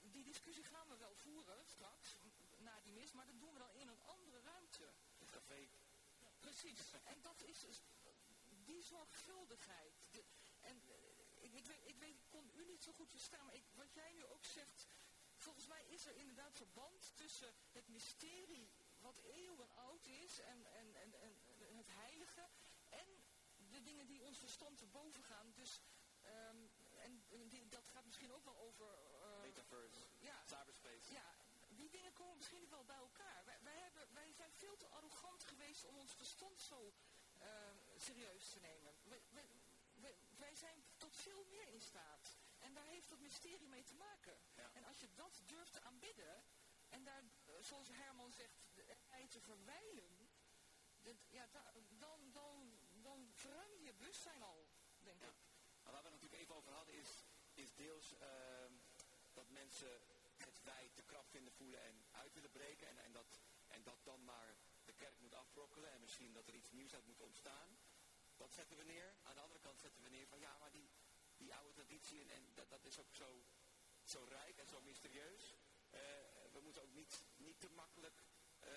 Die 0.00 0.24
discussie 0.24 0.64
gaan 0.64 0.88
we 0.88 0.96
wel 0.96 1.14
voeren 1.14 1.66
straks, 1.66 2.16
na 2.56 2.80
die 2.80 2.92
mis, 2.92 3.12
maar 3.12 3.26
dat 3.26 3.40
doen 3.40 3.52
we 3.52 3.58
dan 3.58 3.74
in 3.74 3.88
een 3.88 4.02
andere 4.02 4.40
ruimte. 4.40 4.92
Een 5.18 5.30
café. 5.30 5.68
Precies. 6.40 6.92
en 7.04 7.20
dat 7.22 7.42
is 7.42 7.60
dus 7.60 7.82
die 8.64 8.82
zorgvuldigheid. 8.82 10.06
De, 10.10 10.24
en 10.60 10.82
uh, 10.88 10.94
ik, 11.44 11.52
ik, 11.52 11.66
weet, 11.66 11.80
ik 11.84 11.98
weet, 11.98 12.14
ik 12.14 12.28
kon 12.28 12.50
u 12.54 12.64
niet 12.64 12.82
zo 12.82 12.92
goed 12.92 13.10
verstaan, 13.10 13.44
maar 13.44 13.54
ik, 13.54 13.64
wat 13.74 13.92
jij 13.92 14.12
nu 14.12 14.26
ook 14.26 14.44
zegt, 14.44 14.86
volgens 15.36 15.66
mij 15.66 15.84
is 15.84 16.06
er 16.06 16.16
inderdaad 16.16 16.56
verband 16.56 17.16
tussen 17.16 17.54
het 17.72 17.88
mysterie 17.88 18.70
wat 18.98 19.18
eeuwen 19.18 19.74
oud 19.74 20.06
is 20.06 20.40
en, 20.40 20.66
en, 20.66 20.94
en, 20.94 21.14
en 21.14 21.76
het 21.76 21.88
heilige 21.90 22.48
en 22.88 23.24
de 23.56 23.82
dingen 23.82 24.06
die 24.06 24.22
ons 24.22 24.38
verstand 24.38 24.78
te 24.78 24.86
boven 24.86 25.24
gaan. 25.24 25.52
Dus, 25.54 25.80
um, 26.24 26.70
en 26.98 27.48
die, 27.48 27.68
dat 27.68 27.88
gaat 27.88 28.04
misschien 28.04 28.32
ook 28.32 28.44
wel 28.44 28.58
over... 28.58 28.98
Uh, 29.12 29.40
Metaverse, 29.40 30.08
ja. 30.18 30.44
Komen 32.18 32.36
misschien 32.36 32.68
wel 32.68 32.84
bij 32.84 32.96
elkaar. 32.96 33.44
Wij, 33.44 33.58
wij, 33.62 33.78
hebben, 33.78 34.12
wij 34.12 34.32
zijn 34.32 34.52
veel 34.52 34.76
te 34.76 34.86
arrogant 34.86 35.44
geweest 35.44 35.84
om 35.84 35.96
ons 35.96 36.14
verstand 36.14 36.60
zo 36.60 36.94
uh, 37.42 37.46
serieus 37.96 38.50
te 38.50 38.60
nemen. 38.60 38.94
Wij, 39.02 39.22
wij, 39.28 40.16
wij, 40.36 40.54
zijn 40.54 40.84
tot 40.96 41.16
veel 41.16 41.44
meer 41.44 41.68
in 41.68 41.80
staat. 41.80 42.36
En 42.58 42.74
daar 42.74 42.84
heeft 42.84 43.08
dat 43.08 43.18
mysterie 43.18 43.68
mee 43.68 43.84
te 43.84 43.94
maken. 43.94 44.38
Ja. 44.54 44.70
En 44.74 44.84
als 44.84 45.00
je 45.00 45.14
dat 45.14 45.42
durft 45.46 45.72
te 45.72 45.80
aanbidden, 45.80 46.44
en 46.88 47.04
daar, 47.04 47.22
zoals 47.60 47.88
Herman 47.88 48.32
zegt, 48.32 48.54
erbij 48.86 49.26
te 49.28 49.40
verwijlen, 49.40 50.30
dat, 51.00 51.16
ja, 51.28 51.46
da, 51.46 51.72
dan, 51.88 52.32
dan, 52.32 52.78
dan 53.02 53.30
verruim 53.32 53.82
je 53.82 53.94
bewustzijn 53.94 54.42
al, 54.42 54.68
denk 54.98 55.20
Ja. 55.22 55.28
ik. 55.28 55.36
Maar 55.82 55.92
waar 55.92 56.02
we 56.02 56.08
het 56.08 56.20
natuurlijk 56.20 56.42
even 56.42 56.54
over 56.54 56.72
hadden 56.72 56.94
is, 56.94 57.24
is 57.52 57.74
deels 57.74 58.16
ehm, 58.18 58.72
dat 59.32 59.48
mensen 59.48 60.02
wij 60.72 60.90
te 60.94 61.02
krap 61.02 61.28
vinden 61.30 61.52
voelen 61.52 61.80
en 61.82 62.04
uit 62.10 62.32
willen 62.34 62.50
breken. 62.50 62.86
En, 62.88 62.98
en, 62.98 63.12
dat, 63.12 63.40
en 63.66 63.82
dat 63.82 64.04
dan 64.04 64.24
maar 64.24 64.56
de 64.84 64.92
kerk 64.92 65.18
moet 65.18 65.34
afbrokkelen 65.34 65.90
en 65.92 66.00
misschien 66.00 66.32
dat 66.32 66.48
er 66.48 66.54
iets 66.54 66.70
nieuws 66.70 66.94
uit 66.94 67.06
moet 67.06 67.20
ontstaan. 67.20 67.78
Dat 68.36 68.52
zetten 68.52 68.76
we 68.76 68.84
neer. 68.84 69.14
Aan 69.22 69.34
de 69.34 69.40
andere 69.40 69.60
kant 69.60 69.78
zetten 69.80 70.02
we 70.02 70.08
neer 70.08 70.26
van 70.26 70.38
ja, 70.38 70.56
maar 70.58 70.70
die, 70.70 70.90
die 71.36 71.54
oude 71.54 71.72
traditie 71.72 72.20
en, 72.20 72.30
en 72.30 72.54
dat, 72.54 72.68
dat 72.70 72.84
is 72.84 72.98
ook 72.98 73.14
zo, 73.14 73.44
zo 74.04 74.24
rijk 74.28 74.56
en 74.58 74.66
zo 74.66 74.80
mysterieus. 74.80 75.54
Eh, 75.90 76.00
we 76.52 76.60
moeten 76.60 76.82
ook 76.82 76.92
niet, 76.92 77.24
niet 77.36 77.60
te 77.60 77.70
makkelijk 77.70 78.22
eh, 78.60 78.70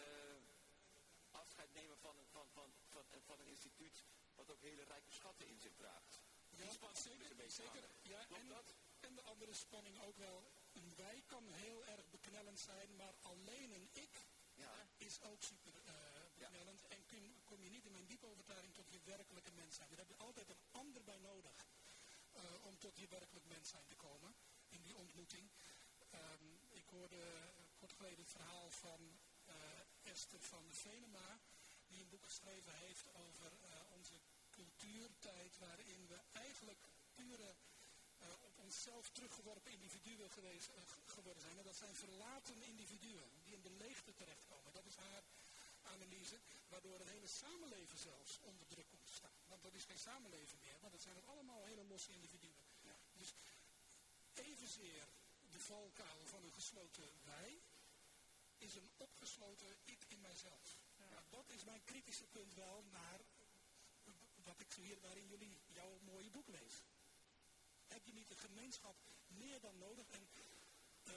afscheid 1.31 1.73
nemen 1.73 1.97
van, 1.97 2.17
een- 2.17 2.27
van, 2.27 2.49
van, 2.49 2.73
van, 2.87 3.05
van 3.21 3.39
een 3.39 3.47
instituut 3.47 4.03
wat 4.35 4.51
ook 4.51 4.61
hele 4.61 4.83
rijke 4.83 5.11
schatten 5.11 5.47
in 5.47 5.59
zich 5.59 5.75
draagt. 5.75 6.21
Ja, 6.49 6.65
zeker. 7.03 7.35
zeker. 7.51 7.89
Ja, 8.01 8.19
en, 8.39 8.47
dat? 8.47 8.75
en 8.99 9.15
de 9.15 9.21
andere 9.21 9.53
spanning 9.53 9.99
ook 10.01 10.17
wel. 10.17 10.51
Een 10.73 10.95
wij 10.95 11.23
kan 11.25 11.47
heel 11.47 11.85
erg 11.85 12.09
beknellend 12.09 12.59
zijn, 12.59 12.95
maar 12.95 13.15
alleen 13.21 13.71
een 13.71 13.89
ik 13.93 14.29
Ja. 14.53 14.87
is 14.97 15.21
ook 15.21 15.43
super 15.43 15.73
eh, 15.85 15.93
beknellend. 16.35 16.87
En 16.87 17.05
kun, 17.05 17.41
kom 17.43 17.63
je 17.63 17.69
niet 17.69 17.85
in 17.85 17.91
mijn 17.91 18.05
diepe 18.05 18.25
overtuiging 18.25 18.73
tot 18.73 18.91
je 18.91 18.99
werkelijke 19.03 19.51
mens 19.51 19.75
zijn. 19.75 19.89
Daar 19.89 19.97
heb 19.97 20.07
je 20.07 20.17
altijd 20.17 20.49
een 20.49 20.63
ander 20.71 21.03
bij 21.03 21.17
nodig 21.17 21.67
eh, 22.31 22.65
om 22.65 22.77
tot 22.77 22.97
je 22.97 23.07
werkelijk 23.07 23.45
mens 23.45 23.69
zijn 23.69 23.85
te 23.85 23.95
komen. 23.95 24.35
In 24.69 24.81
die 24.81 24.95
ontmoeting. 24.95 25.51
Ehm, 26.09 26.45
ik 26.69 26.85
hoorde 26.85 27.53
kort 27.75 27.93
geleden 27.93 28.19
het 28.19 28.29
verhaal 28.29 28.69
van 28.69 29.19
eh, 29.45 29.55
Esther 30.01 30.41
van 30.41 30.67
de 30.67 30.73
Venema. 30.73 31.39
Die 31.87 32.01
een 32.01 32.09
boek 32.09 32.25
geschreven 32.25 32.73
heeft 32.73 33.13
over 33.13 33.51
onze 33.89 34.19
cultuurtijd. 34.49 35.57
Waarin 35.57 36.07
we 36.07 36.19
eigenlijk 36.31 36.79
pure 37.13 37.55
onszelf 38.71 39.09
teruggeworpen 39.09 39.71
individuen 39.71 40.29
geweest, 40.29 40.69
eh, 40.69 40.81
geworden 41.05 41.41
zijn. 41.41 41.57
En 41.57 41.63
dat 41.63 41.75
zijn 41.75 41.95
verlaten 41.95 42.63
individuen 42.63 43.29
die 43.43 43.53
in 43.53 43.61
de 43.61 43.69
leegte 43.69 44.13
terechtkomen. 44.13 44.73
Dat 44.73 44.85
is 44.85 44.95
haar 44.95 45.23
analyse, 45.81 46.39
waardoor 46.67 46.99
het 46.99 47.09
hele 47.09 47.27
samenleven 47.27 47.97
zelfs 47.97 48.39
onder 48.39 48.67
druk 48.67 48.89
komt 48.89 49.05
te 49.05 49.13
staan. 49.13 49.39
Want 49.47 49.61
dat 49.61 49.73
is 49.73 49.83
geen 49.83 49.99
samenleving 49.99 50.61
meer, 50.61 50.79
want 50.79 50.91
dat 50.91 51.01
zijn 51.01 51.15
het 51.15 51.27
allemaal 51.27 51.63
hele 51.63 51.83
losse 51.83 52.11
individuen. 52.11 52.63
Dus 53.13 53.33
evenzeer 54.33 55.03
de 55.49 55.59
valkuil 55.59 56.25
van 56.25 56.43
een 56.43 56.53
gesloten 56.53 57.09
wij 57.23 57.61
is 58.57 58.75
een 58.75 58.89
opgesloten 58.97 59.77
ik 59.85 60.05
in 60.07 60.21
mijzelf. 60.21 60.77
Nou, 60.97 61.11
dat 61.29 61.49
is 61.49 61.63
mijn 61.63 61.83
kritische 61.83 62.27
punt 62.27 62.53
wel 62.53 62.83
naar 62.91 63.19
eh, 63.19 64.13
wat 64.43 64.59
ik 64.59 64.73
hier 64.73 64.99
waarin 64.99 65.27
jullie 65.27 65.59
jouw 65.67 65.99
mooie 65.99 66.29
boek 66.29 66.47
lees. 66.47 66.83
Heb 68.01 68.13
je 68.13 68.19
niet 68.19 68.29
de 68.29 68.47
gemeenschap 68.47 68.95
meer 69.27 69.59
dan 69.59 69.77
nodig? 69.77 70.09
En 70.09 70.29
eh, 71.03 71.13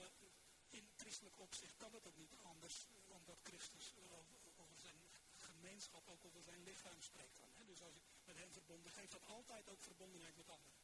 in 0.70 0.88
christelijk 0.96 1.38
opzicht 1.38 1.76
kan 1.76 1.92
het 1.92 2.06
ook 2.06 2.16
niet 2.16 2.34
anders, 2.42 2.88
omdat 3.08 3.38
Christus 3.42 3.94
over, 3.96 4.36
zijn 4.76 5.00
gemeenschap, 5.36 6.08
ook 6.08 6.24
over 6.24 6.42
zijn 6.42 6.62
lichaam 6.62 7.00
spreekt 7.00 7.38
dan. 7.38 7.48
Hè? 7.54 7.64
Dus 7.64 7.82
als 7.82 7.94
je 7.94 8.00
met 8.24 8.36
hem 8.36 8.52
verbonden, 8.52 8.92
geeft 8.92 9.12
dat 9.12 9.26
altijd 9.26 9.68
ook 9.68 9.82
verbondenheid 9.82 10.36
met 10.36 10.48
anderen. 10.48 10.78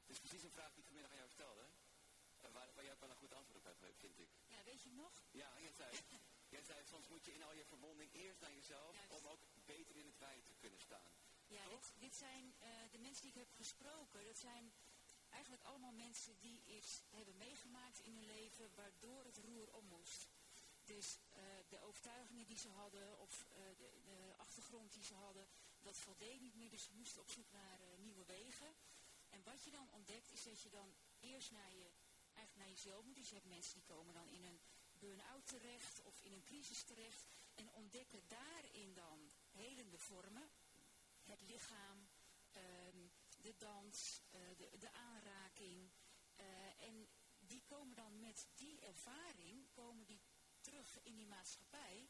Het 0.00 0.10
is 0.10 0.18
precies 0.18 0.42
een 0.42 0.50
vraag 0.58 0.70
die 0.72 0.78
ik 0.78 0.84
vanmiddag 0.86 1.10
aan 1.12 1.18
jou 1.18 1.28
vertelde. 1.28 1.60
hè? 1.60 2.50
Waar, 2.52 2.72
waar 2.74 2.84
jij 2.84 2.92
ook 2.92 3.00
wel 3.00 3.10
een 3.10 3.16
goed 3.24 3.34
antwoord 3.34 3.58
op 3.58 3.64
hebt, 3.64 3.98
vind 3.98 4.18
ik. 4.18 4.28
Ja, 4.46 4.62
weet 4.64 4.82
je 4.82 4.92
nog? 4.92 5.12
Ja, 5.30 5.60
jij 5.60 5.72
zei, 5.72 5.90
jij 6.48 6.62
zei 6.62 6.84
soms 6.84 7.08
moet 7.08 7.24
je 7.24 7.34
in 7.34 7.42
al 7.42 7.54
je 7.54 7.64
verwonding 7.64 8.12
eerst 8.12 8.40
naar 8.40 8.52
jezelf 8.52 8.94
Juist. 8.94 9.12
om 9.12 9.26
ook 9.26 9.40
beter 9.64 9.96
in 9.96 10.06
het 10.06 10.18
wij 10.18 10.42
te 10.46 10.54
kunnen 10.54 10.80
staan. 10.80 11.10
Ja, 11.46 11.68
dit, 11.68 11.92
dit 11.98 12.14
zijn 12.14 12.54
eh, 12.58 12.68
de 12.90 12.98
mensen 12.98 13.22
die 13.22 13.30
ik 13.30 13.38
heb 13.38 13.52
gesproken. 13.52 14.24
Dat 14.24 14.38
zijn 14.38 14.72
eigenlijk 15.36 15.62
allemaal 15.62 15.92
mensen 15.92 16.38
die 16.38 16.62
iets 16.64 17.02
hebben 17.10 17.36
meegemaakt 17.36 17.98
in 17.98 18.14
hun 18.14 18.26
leven 18.26 18.74
waardoor 18.74 19.24
het 19.24 19.36
roer 19.36 19.72
om 19.72 19.84
moest. 19.86 20.28
Dus 20.84 21.18
eh, 21.32 21.42
de 21.68 21.80
overtuigingen 21.80 22.46
die 22.46 22.58
ze 22.58 22.68
hadden 22.68 23.18
of 23.18 23.46
eh, 23.50 23.56
de, 23.76 24.00
de 24.04 24.34
achtergrond 24.36 24.92
die 24.92 25.04
ze 25.04 25.14
hadden, 25.14 25.46
dat 25.80 25.98
voldeed 25.98 26.40
niet 26.40 26.54
meer. 26.54 26.70
Dus 26.70 26.84
ze 26.84 26.92
moesten 26.92 27.20
op 27.20 27.30
zoek 27.30 27.52
naar 27.52 27.80
eh, 27.80 27.98
nieuwe 27.98 28.24
wegen. 28.24 28.74
En 29.28 29.42
wat 29.42 29.64
je 29.64 29.70
dan 29.70 29.90
ontdekt 29.90 30.32
is 30.32 30.42
dat 30.42 30.60
je 30.60 30.70
dan 30.70 30.94
eerst 31.20 31.50
naar, 31.50 31.74
je, 31.74 31.90
eigenlijk 32.34 32.56
naar 32.56 32.68
jezelf 32.68 33.04
moet. 33.04 33.16
Dus 33.16 33.28
je 33.28 33.34
hebt 33.34 33.48
mensen 33.48 33.74
die 33.74 33.82
komen 33.82 34.14
dan 34.14 34.28
in 34.28 34.44
een 34.44 34.60
burn-out 34.98 35.46
terecht 35.46 36.02
of 36.02 36.20
in 36.20 36.32
een 36.32 36.42
crisis 36.42 36.82
terecht. 36.82 37.24
En 37.54 37.72
ontdekken 37.72 38.22
daarin 38.28 38.94
dan 38.94 39.30
helende 39.50 39.98
vormen 39.98 40.50
het 41.24 41.42
lichaam, 41.42 42.08
ehm, 42.52 43.05
de 43.46 43.56
dans, 43.56 44.22
eh, 44.30 44.40
de, 44.56 44.78
de 44.78 44.92
aanraking. 44.92 45.90
eh, 46.36 46.82
en 46.82 47.08
die 47.38 47.62
komen 47.62 47.94
dan 47.96 48.20
met 48.20 48.48
die 48.54 48.80
ervaring, 48.80 49.70
komen 49.72 50.06
die 50.06 50.20
terug 50.60 51.02
in 51.02 51.16
die 51.16 51.26
maatschappij 51.26 52.08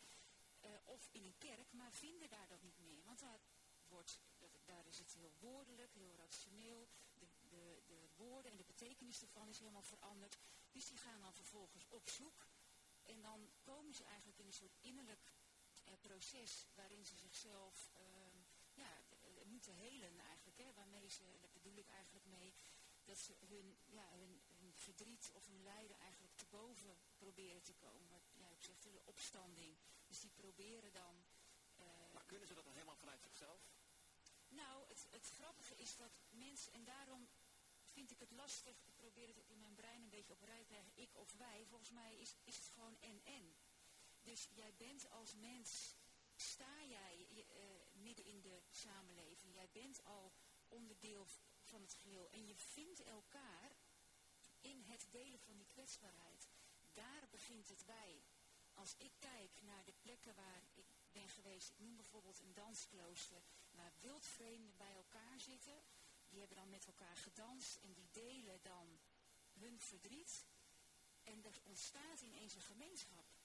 eh, 0.60 0.70
of 0.84 1.08
in 1.12 1.24
een 1.24 1.38
kerk, 1.38 1.72
maar 1.72 1.92
vinden 1.92 2.28
daar 2.28 2.48
dat 2.48 2.62
niet 2.62 2.78
meer. 2.78 3.02
Want 3.04 3.18
daar, 3.18 3.40
wordt, 3.88 4.20
daar 4.64 4.86
is 4.86 4.98
het 4.98 5.12
heel 5.12 5.32
woordelijk, 5.38 5.92
heel 5.94 6.16
rationeel. 6.16 6.88
De, 7.14 7.26
de, 7.48 7.82
de 7.86 8.08
woorden 8.16 8.50
en 8.50 8.56
de 8.56 8.64
betekenis 8.64 9.22
ervan 9.22 9.48
is 9.48 9.58
helemaal 9.58 9.82
veranderd. 9.82 10.38
Dus 10.72 10.86
die 10.86 10.98
gaan 10.98 11.20
dan 11.20 11.34
vervolgens 11.34 11.86
op 11.88 12.08
zoek. 12.08 12.46
En 13.02 13.20
dan 13.22 13.50
komen 13.62 13.94
ze 13.94 14.04
eigenlijk 14.04 14.38
in 14.38 14.46
een 14.46 14.52
soort 14.52 14.76
innerlijk 14.80 15.32
proces 16.00 16.66
waarin 16.74 17.06
ze 17.06 17.16
zichzelf 17.16 17.90
ehm, 17.94 18.36
ja, 18.72 19.02
moeten 19.44 19.74
helen 19.74 20.16
eigenlijk. 20.56 20.76
Hè, 20.76 20.82
waarmee 20.82 21.08
ze, 21.08 21.38
daar 21.40 21.50
bedoel 21.52 21.76
ik 21.76 21.88
eigenlijk 21.88 22.26
mee, 22.26 22.54
dat 23.04 23.18
ze 23.18 23.36
hun, 23.46 23.78
ja, 23.84 24.08
hun, 24.10 24.42
hun 24.58 24.72
verdriet 24.74 25.30
of 25.32 25.46
hun 25.46 25.62
lijden 25.62 25.98
eigenlijk 25.98 26.34
te 26.36 26.46
boven 26.46 26.96
proberen 27.16 27.62
te 27.62 27.74
komen. 27.74 28.08
Wat 28.08 28.22
jij 28.32 28.50
ook 28.52 28.62
zegt, 28.62 28.82
de 28.82 29.04
opstanding. 29.04 29.76
Dus 30.06 30.20
die 30.20 30.30
proberen 30.30 30.92
dan... 30.92 31.24
eh, 31.76 31.84
Maar 32.12 32.24
kunnen 32.26 32.46
ze 32.48 32.54
dat 32.54 32.64
dan 32.64 32.72
helemaal 32.72 32.96
vanuit 32.96 33.22
zichzelf? 33.22 33.60
nou, 34.48 34.88
het, 34.88 35.06
het 35.10 35.30
grappige 35.30 35.76
is 35.76 35.96
dat 35.96 36.12
mensen, 36.30 36.72
en 36.72 36.84
daarom 36.84 37.28
vind 37.92 38.10
ik 38.10 38.18
het 38.18 38.30
lastig, 38.30 38.86
ik 38.86 38.96
probeer 38.96 39.28
het 39.28 39.38
ook 39.38 39.48
in 39.50 39.58
mijn 39.58 39.74
brein 39.74 40.02
een 40.02 40.08
beetje 40.10 40.32
op 40.32 40.42
rij 40.42 40.60
te 40.60 40.66
krijgen, 40.66 40.92
ik 40.94 41.14
of 41.16 41.32
wij, 41.32 41.66
volgens 41.66 41.90
mij 41.90 42.16
is, 42.16 42.36
is 42.44 42.56
het 42.56 42.68
gewoon 42.68 42.96
en-en. 43.00 43.56
Dus 44.22 44.48
jij 44.52 44.74
bent 44.74 45.10
als 45.10 45.34
mens, 45.34 45.96
sta 46.36 46.84
jij 46.84 47.26
je, 47.30 47.44
eh, 47.44 48.00
midden 48.02 48.24
in 48.24 48.40
de 48.40 48.62
samenleving, 48.70 49.54
jij 49.54 49.68
bent 49.72 50.04
al 50.04 50.32
onderdeel 50.68 51.26
van 51.62 51.80
het 51.80 51.94
geheel 51.94 52.30
en 52.30 52.46
je 52.46 52.56
vindt 52.56 53.02
elkaar 53.02 53.76
in 54.60 54.82
het 54.82 55.06
delen 55.10 55.40
van 55.40 55.56
die 55.56 55.66
kwetsbaarheid. 55.66 56.48
Daar 56.92 57.28
begint 57.30 57.68
het 57.68 57.84
wij. 57.84 58.24
Als 58.74 58.94
ik 58.98 59.12
kijk 59.18 59.62
naar 59.62 59.84
de 59.84 59.94
plekken 60.00 60.34
waar 60.34 60.62
ik 60.74 60.86
ben 61.12 61.28
geweest, 61.28 61.68
ik 61.68 61.78
noem 61.78 61.96
bijvoorbeeld 61.96 62.40
een 62.40 62.54
dansklooster, 62.54 63.42
waar 63.70 63.92
wildvreemden 64.00 64.76
bij 64.76 64.92
elkaar 64.92 65.40
zitten, 65.40 65.82
die 66.28 66.38
hebben 66.38 66.56
dan 66.56 66.68
met 66.68 66.86
elkaar 66.86 67.16
gedanst 67.16 67.76
en 67.76 67.92
die 67.92 68.08
delen 68.12 68.62
dan 68.62 69.00
hun 69.52 69.80
verdriet. 69.80 70.46
En 71.22 71.44
er 71.44 71.60
ontstaat 71.62 72.20
ineens 72.20 72.54
een 72.54 72.60
gemeenschap. 72.60 73.35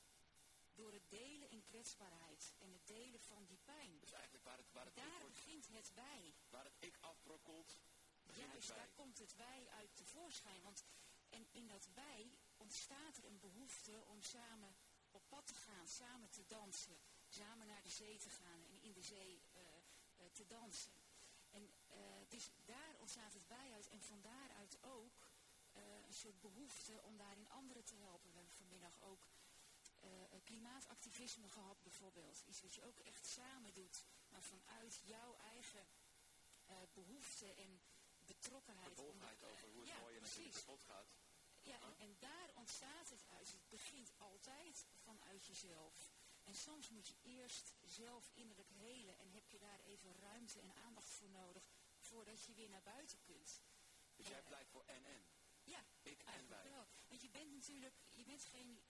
Door 0.82 0.94
het 0.94 1.10
delen 1.10 1.50
in 1.50 1.64
kwetsbaarheid 1.64 2.56
en 2.58 2.72
het 2.72 2.88
delen 2.88 3.20
van 3.20 3.46
die 3.46 3.60
pijn. 3.64 4.00
Dus 4.00 4.12
eigenlijk 4.12 4.44
waar 4.44 4.58
het, 4.58 4.72
waar 4.72 4.86
het, 4.86 4.96
Daar 4.96 5.26
begint 5.26 5.68
het 5.68 5.94
wij. 5.94 6.36
waar 6.50 6.64
het 6.64 6.78
ik 6.80 6.98
afbrokkelt, 7.02 7.80
begint 8.24 8.52
Juist, 8.52 8.68
het 8.68 8.78
daar 8.78 8.86
bij. 8.86 8.96
komt 8.96 9.18
het 9.18 9.36
wij 9.36 9.70
uit 9.70 9.96
tevoorschijn. 9.96 10.62
Want 10.62 10.84
en 11.30 11.48
in 11.52 11.68
dat 11.68 11.88
wij 11.94 12.32
ontstaat 12.58 13.18
er 13.18 13.26
een 13.26 13.40
behoefte 13.40 14.06
om 14.06 14.22
samen 14.22 14.76
op 15.12 15.30
pad 15.30 15.48
te 15.48 15.56
gaan, 15.56 15.88
samen 15.88 16.30
te 16.30 16.46
dansen, 16.46 16.98
samen 17.28 17.68
naar 17.68 17.84
de 17.84 17.90
zee 17.90 18.18
te 18.18 18.30
gaan 18.30 18.64
en 18.66 18.82
in 18.82 18.94
de 18.94 19.02
zee 19.02 19.42
eh, 19.52 19.62
eh, 20.16 20.32
te 20.32 20.48
dansen. 20.48 20.94
En 21.50 21.74
eh, 21.88 22.00
dus 22.28 22.52
daar 22.66 22.96
ontstaat 23.00 23.34
het 23.34 23.48
wij 23.48 23.74
uit 23.74 23.88
en 23.88 24.02
van 24.02 24.22
daaruit 24.22 24.84
ook 24.84 25.30
een 26.08 26.14
soort 26.14 26.42
behoefte 26.42 27.02
om 27.04 27.18
daarin 27.18 27.50
anderen 27.50 27.84
te 27.84 27.96
helpen. 27.96 28.30
We 28.30 28.36
hebben 28.36 28.56
vanmiddag 28.56 29.02
ook 29.02 29.28
klimaatactivisme 30.44 31.50
gehad 31.50 31.82
bijvoorbeeld. 31.82 32.44
Iets 32.46 32.62
wat 32.62 32.74
je 32.76 32.84
ook 32.84 33.00
echt 33.00 33.26
samen 33.28 33.74
doet, 33.74 34.06
maar 34.30 34.44
vanuit 34.44 35.02
jouw 35.04 35.36
eigen 35.38 35.88
eh, 36.66 36.76
behoefte 36.94 37.54
en 37.54 37.82
betrokkenheid. 38.26 38.98
eh, 39.00 39.04
over 39.52 39.70
hoe 39.70 39.80
het 39.80 39.90
ja, 39.90 40.00
mooi 40.00 40.16
en 40.16 40.22
natuurlijk 40.22 40.52
precies. 40.52 40.66
kapot 40.66 40.84
gaat. 40.84 41.08
Ja, 41.62 41.80
en, 41.80 41.96
en 41.98 42.16
daar 42.20 42.50
ontstaat 42.54 43.10
het 43.10 43.26
uit. 43.28 43.52
Het 43.52 43.70
begint 43.70 44.12
altijd 44.18 44.86
vanuit 44.96 45.46
jezelf. 45.46 46.12
En 46.44 46.56
soms 46.56 46.90
moet 46.90 47.08
je 47.08 47.16
eerst 47.22 47.74
zelf 47.82 48.32
innerlijk 48.34 48.70
helen 48.70 49.18
en 49.20 49.32
heb 49.32 49.48
je 49.50 49.60
daar 49.60 49.80
even 49.80 50.20
ruimte 50.20 50.60
en 50.60 50.74
aandacht 50.76 51.10
voor 51.10 51.30
nodig 51.30 51.64
voordat 52.00 52.44
je 52.46 52.54
weer 52.54 52.70
naar 52.70 52.82
buiten 52.84 53.22
kunt. 53.22 53.62
Dus 54.16 54.28
jij 54.28 54.40
Eh, 54.40 54.46
pleit 54.48 54.68
voor 54.70 54.84
en-en. 54.86 55.26
Ja, 55.64 55.84
Ik 56.02 56.22
en 56.22 56.48
wij. 56.50 56.64
wel. 56.64 56.88
Want 57.08 57.22
je 57.22 57.30
bent 57.30 57.52
natuurlijk, 57.52 57.96
je 58.10 58.24
bent 58.24 58.44
geen 58.44 58.82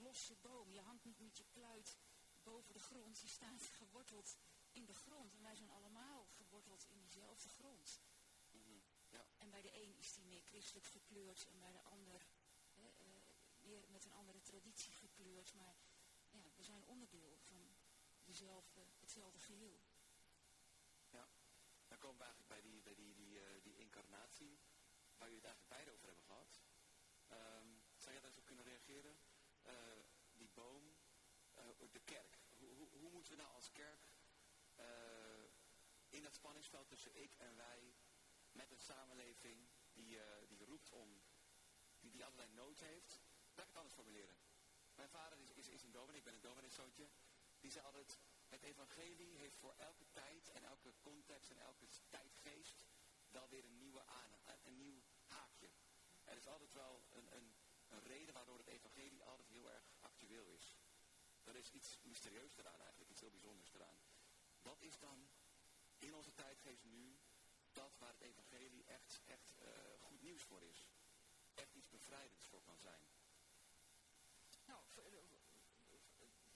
losse 0.00 0.36
boom. 0.40 0.72
Je 0.72 0.80
hangt 0.80 1.04
niet 1.04 1.20
met 1.20 1.36
je 1.36 1.44
kluit 1.44 1.98
boven 2.42 2.72
de 2.74 2.80
grond. 2.80 3.20
Je 3.20 3.26
staat 3.28 3.62
geworteld 3.62 4.36
in 4.72 4.84
de 4.86 4.94
grond. 4.94 5.34
En 5.34 5.42
wij 5.42 5.54
zijn 5.56 5.70
allemaal 5.70 6.26
geworteld 6.26 6.86
in 6.88 7.00
diezelfde 7.00 7.48
grond. 7.48 8.00
Mhm, 8.50 8.78
Ja. 9.08 9.26
En 9.38 9.50
bij 9.50 9.62
de 9.62 9.82
een 9.82 9.96
is 9.96 10.12
die 10.12 10.24
meer 10.24 10.42
christelijk 10.42 10.86
gekleurd 10.86 11.46
en 11.46 11.58
bij 11.58 11.72
de 11.72 11.82
ander 11.82 12.26
hè, 12.72 12.88
eh, 12.88 13.06
meer 13.58 13.90
met 13.90 14.04
een 14.04 14.12
andere 14.12 14.40
traditie 14.40 14.92
gekleurd. 14.92 15.54
Maar 15.54 15.76
ja, 16.30 16.50
we 16.56 16.62
zijn 16.62 16.84
onderdeel 16.84 17.36
van 17.38 17.76
dezelfde, 18.24 18.86
hetzelfde 19.00 19.40
geheel. 19.40 19.80
Dan 21.88 21.98
komen 21.98 22.18
we 22.18 22.24
eigenlijk 22.24 22.52
bij 22.52 22.70
die, 22.70 22.82
bij 22.82 22.94
die, 22.94 23.14
die, 23.14 23.40
eh, 23.40 23.62
die 23.62 23.76
incarnatie, 23.76 24.58
waar 25.18 25.28
jullie 25.28 25.44
het 25.44 25.50
eigenlijk 25.50 25.68
beide 25.68 25.90
over 25.90 26.06
hebben 26.06 26.24
gehad. 26.24 26.60
Ehm, 27.28 27.68
zou 27.96 28.12
jij 28.12 28.20
daar 28.20 28.30
eens 28.30 28.38
op 28.38 28.44
kunnen 28.46 28.64
reageren? 28.64 29.16
Eh, 29.70 30.02
die 30.32 30.48
boom, 30.54 30.96
eh, 31.54 31.64
de 31.92 32.00
kerk. 32.00 32.38
Hoe, 32.58 32.88
hoe, 32.90 33.10
moeten 33.10 33.32
we 33.32 33.42
nou 33.42 33.54
als 33.54 33.72
kerk 33.72 34.12
eh, 34.74 35.44
in 36.08 36.22
dat 36.22 36.34
spanningsveld 36.34 36.88
tussen 36.88 37.22
ik 37.22 37.34
en 37.34 37.56
wij, 37.56 37.94
met 38.52 38.70
een 38.70 38.78
samenleving 38.78 39.68
die, 39.92 40.18
die 40.48 40.64
roept 40.64 40.90
om, 40.90 41.22
die, 41.98 42.10
die 42.10 42.24
allerlei 42.24 42.48
nood 42.52 42.80
heeft. 42.80 43.20
Laat 43.54 43.66
ik 43.66 43.66
het 43.66 43.76
anders 43.76 43.94
formuleren. 43.94 44.36
Mijn 44.94 45.08
vader 45.08 45.38
is, 45.38 45.50
is, 45.50 45.68
is 45.68 45.82
een 45.82 45.92
dominee, 45.92 46.18
ik 46.18 46.24
ben 46.24 46.34
een 46.34 46.40
domineeszoontje. 46.40 47.08
Die 47.60 47.70
zei 47.70 47.84
altijd, 47.84 48.18
het 48.48 48.62
evangelie 48.62 49.36
heeft 49.36 49.56
voor 49.56 49.74
elke 49.76 50.04
tijd 50.12 50.50
en 50.50 50.64
elke 50.64 50.94
context 51.00 51.50
en 51.50 51.58
elke 51.58 51.86
tijdgeest 52.08 52.84
wel 53.28 53.48
weer 53.48 53.64
een, 53.64 53.78
nieuwe 53.78 54.06
aan, 54.06 54.34
een 54.64 54.76
nieuw 54.76 55.02
haakje. 55.26 55.70
Er 56.24 56.36
is 56.36 56.46
altijd 56.46 56.72
wel 56.72 57.02
een, 57.10 57.36
een, 57.36 57.54
een 57.90 58.02
reden 58.02 58.34
waardoor 58.34 58.58
het 58.58 58.66
evangelie 58.66 59.24
altijd 59.24 59.48
heel 59.48 59.70
erg 59.70 59.84
actueel 60.00 60.46
is. 60.46 60.76
Er 61.44 61.56
is 61.56 61.70
iets 61.70 61.98
mysterieus 62.02 62.56
eraan 62.56 62.80
eigenlijk, 62.80 63.10
iets 63.10 63.20
heel 63.20 63.30
bijzonders 63.30 63.72
eraan. 63.74 64.00
Wat 64.62 64.82
is 64.82 64.98
dan 64.98 65.28
in 65.98 66.14
onze 66.14 66.34
tijdgeest 66.34 66.84
nu 66.84 67.18
dat 67.72 67.98
waar 67.98 68.12
het 68.12 68.20
evangelie 68.20 68.84
echt, 68.84 69.20
echt 69.26 69.54
eh, 69.58 69.68
goed 70.00 70.20
nieuws 70.22 70.42
voor 70.42 70.62
is? 70.62 70.88
Echt 71.54 71.74
iets 71.74 71.88
bevrijdends 71.88 72.46
voor 72.46 72.62
kan 72.62 72.78
zijn? 72.78 73.02
Nou, 74.64 74.82
eh, 75.04 75.12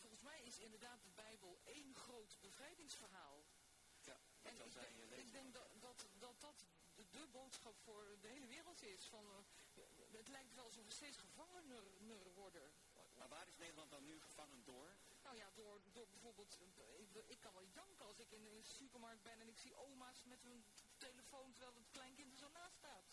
volgens 0.01 0.21
mij 0.21 0.43
is 0.43 0.59
inderdaad 0.59 1.03
de 1.03 1.11
Bijbel 1.11 1.61
één 1.65 1.95
groot 1.95 2.39
bevrijdingsverhaal. 2.41 3.45
Ja, 4.01 4.21
En 4.43 4.55
ik, 4.55 4.73
denk- 4.75 5.13
ik 5.13 5.33
denk 5.33 5.53
dat 5.53 5.69
dat, 5.81 6.07
dat, 6.19 6.41
dat 6.41 6.65
de, 6.95 7.11
de 7.11 7.27
boodschap 7.31 7.79
voor 7.79 8.19
de 8.21 8.29
hele 8.29 8.47
wereld 8.47 8.83
is. 8.83 9.05
Van, 9.07 9.25
eh, 9.31 9.39
het 10.17 10.29
lijkt 10.29 10.55
wel 10.55 10.65
alsof 10.65 10.85
we 10.85 10.91
steeds 10.91 11.17
gevangener 11.17 11.83
worden. 12.35 12.73
Maar 13.19 13.29
waar 13.29 13.49
is 13.49 13.57
Nederland 13.57 13.91
dan 13.91 14.05
nu 14.05 14.21
gevangen 14.21 14.65
door? 14.65 14.97
Nou 15.23 15.37
ja, 15.37 15.51
door, 15.55 15.81
door 15.93 16.09
bijvoorbeeld, 16.09 16.59
eh, 16.77 16.99
ik, 17.01 17.25
ik 17.27 17.41
kan 17.41 17.53
wel 17.53 17.65
janken 17.65 18.07
als 18.07 18.19
ik 18.19 18.31
in 18.31 18.47
een 18.47 18.65
supermarkt 18.65 19.23
ben 19.23 19.41
en 19.41 19.49
ik 19.49 19.59
zie 19.59 19.77
oma's 19.77 20.25
met 20.25 20.43
hun 20.43 20.65
telefoon 20.97 21.53
terwijl 21.53 21.75
het 21.75 21.91
kleinkind 21.91 22.33
er 22.33 22.39
zo 22.39 22.51
naast 22.51 22.77
staat. 22.77 23.05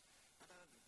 Dan- 0.47 0.79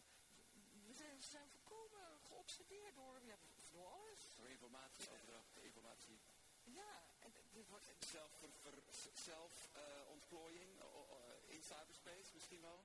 we 0.86 0.94
zijn, 0.94 1.24
zijn 1.24 1.50
volkomen 1.50 2.20
geobsedeerd 2.28 2.96
door, 2.96 3.24
ja, 3.26 3.38
door 3.72 3.88
alles. 3.88 4.20
Door 4.36 4.50
informatieoverdracht, 4.50 5.58
informatie. 5.62 6.20
Ja, 6.64 7.04
en 7.20 7.34
dit 7.52 7.68
wordt, 7.70 7.86
Zelf, 8.12 8.32
ver, 8.40 8.50
ver, 8.62 8.84
zelf 9.14 9.70
eh, 9.74 10.08
ontplooiing 10.08 10.80
eh, 10.82 11.56
in 11.56 11.64
cyberspace 11.64 12.34
misschien 12.34 12.62
wel. 12.62 12.84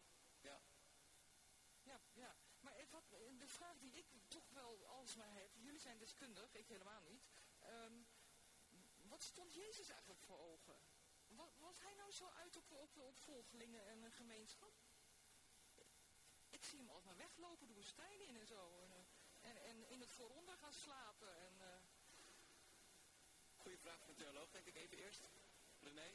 Maar 2.91 3.01
het, 3.01 3.11
wat, 3.11 3.39
de 3.39 3.49
vraag 3.49 3.79
die 3.79 3.93
ik 3.93 4.07
toch 4.29 4.49
wel 4.51 4.87
alsmaar 4.87 5.33
heb, 5.35 5.51
jullie 5.55 5.81
zijn 5.81 5.99
deskundig, 5.99 6.55
ik 6.55 6.67
helemaal 6.69 7.01
niet. 7.01 7.29
Ehm, 7.61 8.03
wat 9.03 9.23
stond 9.23 9.55
Jezus 9.55 9.89
eigenlijk 9.89 10.21
voor 10.21 10.39
ogen? 10.39 10.77
Wa- 11.27 11.53
was 11.59 11.81
hij 11.81 11.95
nou 11.95 12.13
zo 12.13 12.29
uit 12.29 12.57
op, 12.57 12.71
op, 12.73 12.97
op 12.99 13.17
volgelingen 13.17 13.87
en 13.87 14.03
een 14.03 14.13
gemeenschap? 14.13 14.73
Ik 16.51 16.65
zie 16.65 16.79
hem 16.79 16.91
alsmaar 16.91 17.17
weglopen 17.17 17.67
de 17.67 17.75
woestijn 17.75 18.21
in 18.21 18.37
en 18.37 18.47
zo. 18.47 18.79
En, 18.79 18.93
eh, 18.93 19.49
en, 19.51 19.63
en 19.63 19.89
in 19.89 20.01
het 20.01 20.13
vooronder 20.13 20.57
gaan 20.57 20.73
slapen. 20.73 21.37
En, 21.37 21.61
eh, 21.61 21.77
Goeie 23.57 23.79
vraag 23.79 23.99
voor 23.99 24.15
de 24.15 24.23
theoloog, 24.23 24.51
denk 24.51 24.67
ik 24.67 24.77
even 24.77 24.99
eerst. 24.99 25.21
René? 25.81 26.15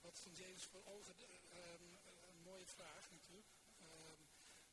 Wat 0.00 0.16
stond 0.16 0.36
Jezus 0.36 0.64
voor 0.66 0.84
ogen? 0.84 1.16
De- 1.16 1.40
ehm, 1.48 1.96
mooie 2.50 2.66
vraag 2.66 3.10
natuurlijk. 3.10 3.48
Ehm, 3.78 4.20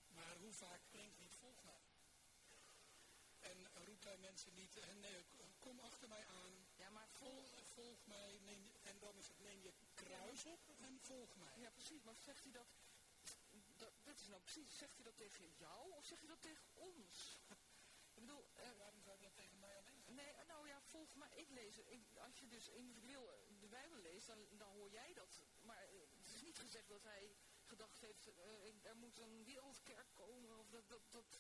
maar 0.07 0.36
hoe 0.38 0.53
vaak 0.53 0.82
klinkt 0.89 1.19
niet 1.19 1.36
volg 1.36 1.63
mij? 1.63 1.82
En 3.39 3.57
roept 3.86 4.03
hij 4.03 4.17
mensen 4.17 4.53
niet, 4.53 4.78
eh, 4.78 4.93
nee, 4.93 5.23
k- 5.23 5.59
kom 5.59 5.80
achter 5.80 6.07
mij 6.09 6.25
aan, 6.25 6.51
ja, 6.75 6.89
maar 6.89 7.07
vol, 7.09 7.43
volg, 7.43 7.67
volg 7.73 8.05
mij, 8.05 8.39
neem, 8.39 8.63
je- 8.65 8.80
en 8.84 8.99
dan 8.99 9.17
is 9.17 9.28
het 9.28 9.39
neem 9.39 9.61
je 9.61 9.73
kruis 9.93 10.45
op 10.45 10.59
en 10.80 10.99
volg 11.01 11.36
mij. 11.36 11.59
ja, 11.59 11.69
precies. 11.71 12.03
Maar 12.03 12.15
zegt 12.17 12.43
hij 12.43 12.51
dat, 12.51 12.67
dat, 13.78 13.93
dat 14.03 14.19
is 14.19 14.28
nou 14.28 14.41
precies, 14.41 14.78
zegt 14.78 14.95
hij 14.95 15.03
dat 15.03 15.17
tegen 15.17 15.53
jou 15.57 15.91
of 15.91 16.05
zegt 16.05 16.21
hij 16.21 16.30
dat 16.30 16.41
tegen 16.41 16.67
ons? 16.73 17.38
ik 18.17 18.19
bedoel, 18.25 18.49
eh, 18.53 18.71
Waarom 18.78 19.01
zou 19.01 19.15
je 19.17 19.23
dat 19.23 19.36
tegen 19.36 19.59
mij 19.59 19.78
alleen 19.78 19.95
zeggen? 20.03 20.15
Nee, 20.15 20.34
nou 20.45 20.67
ja, 20.67 20.82
volgens 20.82 21.15
mij, 21.15 21.30
ik 21.36 21.49
lees, 21.49 21.78
ik, 21.78 22.17
als 22.17 22.39
je 22.39 22.47
dus 22.47 22.67
individueel 22.67 23.32
eh, 23.34 23.38
de 23.59 23.67
Bijbel 23.67 23.97
leest, 23.97 24.28
dan, 24.28 24.47
dan 24.57 24.71
hoor 24.71 24.89
jij 24.91 25.13
dat. 25.13 25.41
Maar 25.61 25.82
eh, 25.84 25.99
het 26.23 26.34
is 26.36 26.41
niet 26.41 26.59
gezegd 26.59 26.88
dat 26.88 27.03
hij 27.03 27.36
gedacht 27.68 27.99
heeft, 27.99 28.28
eh, 28.28 28.86
er 28.86 28.95
moet 28.97 29.20
een 29.20 29.43
wereldkerk 29.43 30.07
komen. 30.13 30.57
Of 30.59 30.70
dat, 30.70 30.88
dat, 30.88 31.01
dat 31.09 31.39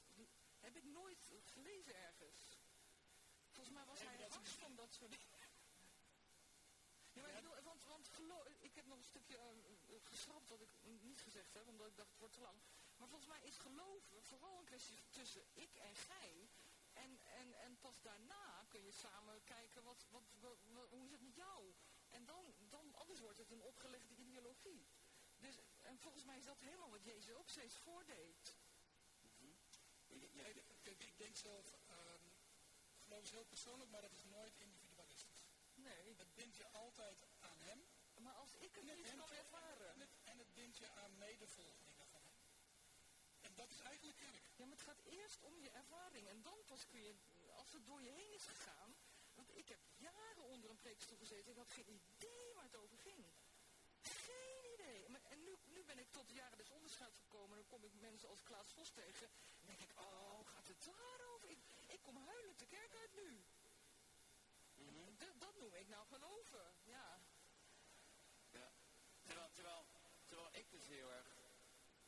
heb 0.59 0.75
ik 0.75 0.83
nooit 0.83 1.31
gelezen 1.43 1.95
ergens. 1.95 2.59
Volgens 3.51 3.75
mij 3.75 3.85
was 3.85 3.99
Nee, 3.99 4.07
hij 4.07 4.25
een- 4.25 4.45
van 4.45 4.75
dat 4.75 4.93
soort 4.93 5.11
dingen. 5.11 5.25
Ja, 7.11 7.21
maar 7.21 7.29
ik 7.29 7.35
bedoel, 7.35 7.61
want, 7.61 7.83
want 7.83 8.09
ik 8.59 8.75
heb 8.75 8.85
nog 8.85 8.97
een 8.97 9.03
stukje 9.03 9.37
eh, 9.37 9.95
geschrapt 10.03 10.49
wat 10.49 10.61
ik 10.61 10.69
niet 10.83 11.21
gezegd 11.21 11.53
heb, 11.53 11.67
omdat 11.67 11.87
ik 11.87 11.95
dacht 11.97 12.09
het 12.09 12.19
wordt 12.19 12.33
te 12.33 12.41
lang. 12.41 12.61
Maar 12.97 13.07
volgens 13.07 13.29
mij 13.29 13.41
is 13.43 13.57
geloven 13.57 14.23
vooral 14.23 14.59
een 14.59 14.65
kwestie 14.65 15.03
tussen 15.09 15.43
ik 15.53 15.75
en 15.75 15.95
gij. 15.95 16.49
En, 16.93 17.19
en, 17.23 17.53
en 17.53 17.79
pas 17.79 18.01
daarna 18.01 18.65
kun 18.69 18.83
je 18.83 18.91
samen 18.91 19.43
kijken, 19.43 19.83
wat, 19.83 20.05
wat, 20.09 20.23
wat, 20.39 20.57
wat- 20.65 20.89
hoe 20.89 21.05
is 21.05 21.11
het 21.11 21.21
met 21.21 21.35
jou? 21.35 21.73
En 22.09 22.25
dan, 22.25 22.53
dan, 22.69 22.95
anders 22.95 23.19
wordt 23.19 23.37
het 23.37 23.51
een 23.51 23.61
opgelegde 23.61 24.15
ideologie. 24.15 24.87
Dus, 25.37 25.55
en 25.87 25.97
volgens 25.99 26.23
mij 26.23 26.37
is 26.37 26.45
dat 26.45 26.59
helemaal 26.59 26.89
wat 26.89 27.03
Jezus 27.03 27.35
ook 27.35 27.49
steeds 27.49 27.75
voordeed. 27.77 28.55
Je- 30.07 30.63
kijk, 30.83 31.03
ik 31.03 31.17
denk 31.17 31.35
zelf, 31.35 31.73
ehm 31.87 32.23
geloof 33.03 33.23
is 33.23 33.31
heel 33.31 33.43
persoonlijk, 33.45 33.89
maar 33.89 34.01
dat 34.01 34.11
is 34.13 34.23
nooit 34.23 34.59
individualistisch. 34.59 35.45
Nee, 35.73 36.13
Het 36.17 36.35
bindt 36.35 36.55
je 36.57 36.67
altijd 36.71 37.17
aan 37.39 37.59
hem 37.59 37.85
maar 38.17 38.33
als 38.33 38.53
ik 38.53 38.75
het 38.75 38.81
en 38.83 38.87
het, 38.87 38.97
niet 38.97 39.15
kan 39.15 39.31
ervaren. 39.31 39.93
en 39.93 39.99
het, 39.99 40.09
en 40.23 40.37
het 40.37 40.53
bindt 40.53 40.77
je 40.77 40.89
aan 40.89 41.17
medevolgelingen 41.17 42.07
van 42.07 42.21
hem. 42.23 42.35
En 43.41 43.55
dat 43.55 43.71
is 43.71 43.79
eigenlijk 43.79 44.17
kerk. 44.17 44.43
Ja, 44.55 44.65
maar 44.65 44.77
het 44.77 44.85
gaat 44.85 45.01
eerst 45.03 45.43
om 45.43 45.59
je 45.59 45.69
ervaring. 45.69 46.27
En 46.27 46.41
dan 46.41 46.63
pas 46.65 46.87
kun 46.87 47.01
je, 47.01 47.15
als 47.55 47.71
het 47.73 47.85
door 47.85 48.01
je 48.01 48.09
heen 48.09 48.33
is 48.33 48.43
gegaan. 48.45 48.95
Want 49.35 49.57
ik 49.57 49.69
heb 49.69 49.79
jaren 49.95 50.43
onder 50.43 50.69
een 50.69 50.77
preekstoel 50.77 51.17
gezeten. 51.17 51.51
Ik 51.51 51.57
had 51.57 51.71
geen 51.71 51.89
idee 51.89 52.53
waar 52.53 52.63
het 52.63 52.75
over 52.75 52.97
ging. 52.97 53.25
En 55.37 55.43
nu, 55.43 55.53
nu 55.75 55.83
ben 55.83 55.99
ik 55.99 56.11
tot 56.11 56.27
de 56.27 56.33
jaren 56.33 56.57
des 56.57 56.69
onderscheids 56.69 57.17
gekomen. 57.17 57.49
En 57.49 57.55
dan 57.63 57.67
kom 57.73 57.83
ik 57.83 57.93
mensen 57.99 58.29
als 58.29 58.43
Klaas 58.43 58.69
Vos 58.71 58.89
tegen. 58.91 59.27
En 59.61 59.65
denk 59.67 59.79
ik, 59.79 59.91
oh, 59.99 60.47
gaat 60.47 60.67
het 60.67 60.85
daarover? 60.85 61.49
Ik, 61.49 61.59
ik 61.87 62.01
kom 62.01 62.17
huilend 62.17 62.59
de 62.59 62.65
kerk 62.65 62.95
uit 62.95 63.13
nu. 63.13 63.43
Mhm. 64.75 65.37
Dat 65.39 65.55
noem 65.59 65.73
ik 65.73 65.87
nou 65.87 66.05
geloven. 66.07 66.73
Ja. 66.83 67.19
Ja. 68.51 68.71
Terwijl, 69.23 69.49
terwijl, 69.51 69.85
terwijl 70.25 70.49
ik 70.51 70.71
dus 70.71 70.85
heel 70.87 71.11
erg 71.11 71.27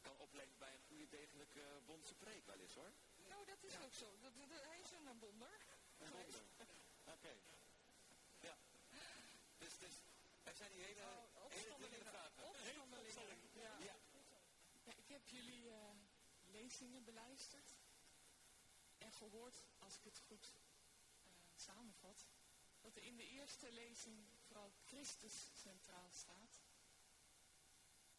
kan 0.02 0.18
opleven 0.18 0.58
bij 0.58 0.74
een 0.74 0.84
goede 0.88 1.08
degelijke 1.10 1.60
uh, 1.60 1.86
bondse 1.86 2.16
preek 2.16 2.46
wel 2.46 2.60
eens 2.60 2.74
hoor. 2.76 2.92
Nou, 3.28 3.46
dat 3.46 3.64
is 3.64 3.74
ook 3.86 3.94
zo. 3.94 4.18
Dat, 4.22 4.32
dat- 4.50 4.64
hij 4.64 4.80
is 4.80 4.92
een 4.92 5.20
wonder. 5.20 5.60
Oké. 7.06 7.34
Ja. 8.40 8.58
Dus, 9.58 9.78
dus 9.78 9.94
er 10.44 10.56
zijn 10.56 10.72
die 10.72 10.84
hele, 10.84 11.02
Oh, 11.02 11.08
hele 11.08 11.46
opstandelingen. 11.46 11.80
dringende 11.90 12.10
vragen. 12.10 12.34
Ja, 14.84 14.94
ik 14.96 15.08
heb 15.08 15.28
jullie 15.28 15.70
eh, 15.70 15.92
lezingen 16.46 17.04
beluisterd 17.04 17.76
en 18.98 19.12
gehoord, 19.14 19.66
als 19.80 19.98
ik 19.98 20.04
het 20.04 20.20
goed 20.20 20.54
eh, 20.56 20.62
samenvat, 21.56 22.28
dat 22.82 22.96
er 22.96 23.04
in 23.04 23.18
de 23.18 23.28
eerste 23.28 23.72
lezing 23.72 24.28
vooral 24.40 24.72
Christus 24.84 25.52
centraal 25.62 26.10
staat. 26.12 26.62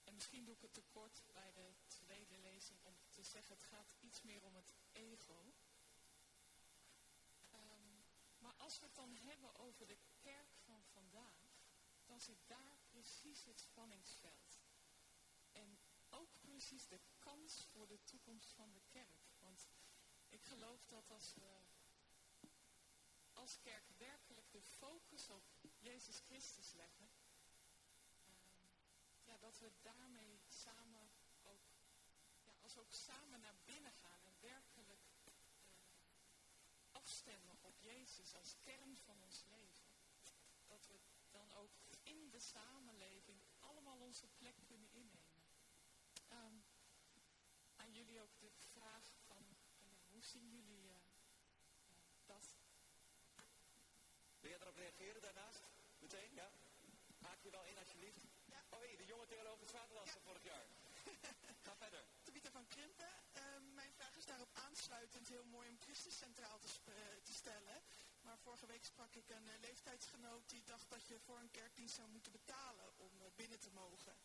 En 0.04 0.14
misschien 0.14 0.44
doe 0.44 0.54
ik 0.54 0.60
het 0.60 0.74
tekort 0.74 1.24
bij 1.32 1.52
de 1.52 1.74
tweede 1.86 2.38
lezing 2.38 2.78
om 2.82 2.96
te 3.08 3.22
zeggen, 3.22 3.54
het 3.54 3.64
gaat 3.64 3.94
iets 4.00 4.22
meer 4.22 4.44
om 4.44 4.54
het 4.54 4.74
ego. 4.92 5.52
Ehm, 7.50 8.00
maar 8.38 8.54
als 8.56 8.78
we 8.78 8.86
het 8.86 8.94
dan 8.94 9.14
hebben 9.14 9.56
over 9.58 9.86
de 9.86 9.98
kerk 10.18 10.54
van 10.64 10.84
vandaag, 10.84 11.50
dan 12.06 12.20
zit 12.20 12.38
daar 12.46 12.78
precies 12.88 13.44
het 13.44 13.60
spanningsveld. 13.60 14.49
Precies 16.60 16.88
de 16.88 17.00
kans 17.18 17.66
voor 17.72 17.86
de 17.86 18.04
toekomst 18.04 18.52
van 18.52 18.72
de 18.72 18.80
kerk. 18.88 19.32
Want 19.38 19.68
ik 20.28 20.44
geloof 20.44 20.86
dat 20.86 21.10
als 21.10 21.34
we 21.34 21.62
als 23.32 23.60
kerk 23.60 23.88
werkelijk 23.96 24.50
de 24.50 24.62
focus 24.62 25.28
op 25.28 25.42
Jezus 25.78 26.18
Christus 26.18 26.72
leggen, 26.72 27.10
ehm, 28.02 28.32
ja, 29.24 29.38
dat 29.38 29.58
we 29.58 29.72
daarmee 29.82 30.40
samen 30.48 31.10
ook, 31.42 31.62
ja, 32.42 32.56
als 32.60 32.74
we 32.74 32.80
ook 32.80 32.92
samen 32.92 33.40
naar 33.40 33.56
binnen 33.64 33.92
gaan 33.92 34.24
en 34.24 34.40
werkelijk 34.40 35.04
eh, 35.24 35.32
afstemmen 36.92 37.58
op 37.60 37.78
Jezus 37.78 38.34
als 38.34 38.56
kern 38.60 38.96
van 38.96 39.22
ons 39.22 39.44
leven, 39.44 39.84
dat 40.66 40.86
we 40.86 41.00
dan 41.30 41.52
ook 41.52 41.72
in 42.02 42.30
de 42.30 42.40
samenleving 42.40 43.42
allemaal 43.60 43.98
onze 43.98 44.28
plek 44.28 44.56
kunnen 44.64 44.89
jullie 48.00 48.20
ook 48.20 48.38
de 48.38 48.50
vraag 48.50 49.04
van, 49.26 49.44
hoe 50.08 50.24
zien 50.24 50.50
jullie 50.50 50.88
eh, 50.88 50.94
eh, 50.94 51.96
dat? 52.26 52.56
Wil 54.40 54.50
jij 54.50 54.60
erop 54.60 54.76
reageren 54.76 55.22
daarnaast? 55.22 55.62
Meteen, 55.98 56.34
ja? 56.34 56.50
Haak 57.20 57.40
je 57.40 57.50
wel 57.50 57.64
in 57.64 57.78
alsjeblieft? 57.78 58.20
Ja. 58.44 58.64
Oh 58.70 58.80
hé, 58.80 58.96
de 58.96 59.04
jonge 59.04 59.26
theoloog 59.26 59.60
is 59.60 59.70
vaderland 59.70 60.10
van 60.10 60.22
vorig 60.22 60.42
jaar. 60.42 60.66
Ga 61.66 61.76
verder. 61.76 62.04
Tabitha 62.22 62.50
van 62.50 62.66
Krimpen, 62.68 63.14
ehm, 63.32 63.74
mijn 63.74 63.92
vraag 63.92 64.16
is 64.16 64.26
daarop 64.26 64.50
aansluitend 64.52 65.28
heel 65.28 65.44
mooi 65.44 65.68
om 65.68 65.80
Christus 65.80 66.18
centraal 66.18 66.58
te, 66.58 66.68
eh, 66.84 67.22
te 67.22 67.32
stellen. 67.32 67.82
Maar 68.20 68.38
vorige 68.38 68.66
week 68.66 68.84
sprak 68.84 69.14
ik 69.14 69.28
een 69.30 69.48
leeftijdsgenoot 69.60 70.48
die 70.48 70.64
dacht 70.64 70.90
dat 70.90 71.06
je 71.06 71.18
voor 71.18 71.38
een 71.38 71.50
kerkdienst 71.50 71.94
zou 71.94 72.08
moeten 72.08 72.32
betalen 72.32 72.98
om 72.98 73.10
binnen 73.36 73.58
te 73.58 73.70
mogen. 73.70 74.16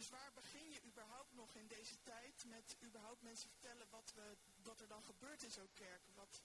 Dus 0.00 0.08
waar 0.08 0.32
begin 0.32 0.70
je 0.70 0.82
überhaupt 0.82 1.32
nog 1.32 1.54
in 1.54 1.66
deze 1.66 2.02
tijd 2.02 2.44
met 2.44 2.76
überhaupt 2.82 3.22
mensen 3.22 3.50
vertellen 3.50 3.88
wat, 4.62 4.80
er 4.80 4.88
dan 4.88 5.02
gebeurt 5.02 5.42
in 5.42 5.50
zo'n 5.50 5.72
kerk? 5.74 6.02
Wat, 6.14 6.42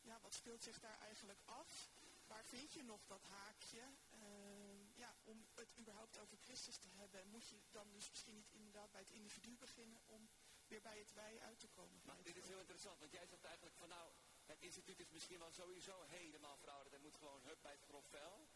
ja, 0.00 0.20
wat 0.20 0.34
speelt 0.34 0.62
zich 0.62 0.80
daar 0.80 0.98
eigenlijk 0.98 1.40
af? 1.44 1.90
Waar 2.26 2.44
vind 2.44 2.72
je 2.72 2.82
nog 2.82 3.06
dat 3.06 3.22
haakje? 3.22 3.82
Ehm, 4.10 4.92
ja, 4.94 5.16
om 5.24 5.46
het 5.54 5.78
überhaupt 5.78 6.18
over 6.18 6.38
Christus 6.38 6.76
te 6.76 6.88
hebben, 6.88 7.28
moet 7.28 7.48
je 7.48 7.60
dan 7.70 7.92
dus 7.92 8.08
misschien 8.10 8.34
niet 8.34 8.50
inderdaad 8.50 8.90
bij 8.90 9.00
het 9.00 9.10
individu 9.10 9.56
beginnen 9.56 10.00
om 10.06 10.28
weer 10.66 10.80
bij 10.80 10.98
het 10.98 11.12
wij 11.12 11.40
uit 11.40 11.58
te 11.58 11.68
komen. 11.68 12.00
Maar 12.04 12.22
dit 12.22 12.36
is 12.36 12.46
heel 12.46 12.60
interessant, 12.60 12.98
want 12.98 13.12
jij 13.12 13.26
zegt 13.26 13.44
eigenlijk 13.44 13.76
van 13.76 13.88
nou, 13.88 14.12
het 14.44 14.60
instituut 14.60 15.00
is 15.00 15.10
misschien 15.10 15.38
wel 15.38 15.50
sowieso 15.50 16.02
helemaal 16.02 16.56
verouderd 16.56 16.94
en 16.94 17.00
moet 17.02 17.16
gewoon 17.16 17.42
hup 17.42 17.62
bij 17.62 17.72
het 17.72 17.82
grof 17.82 18.06
vel. 18.08 18.48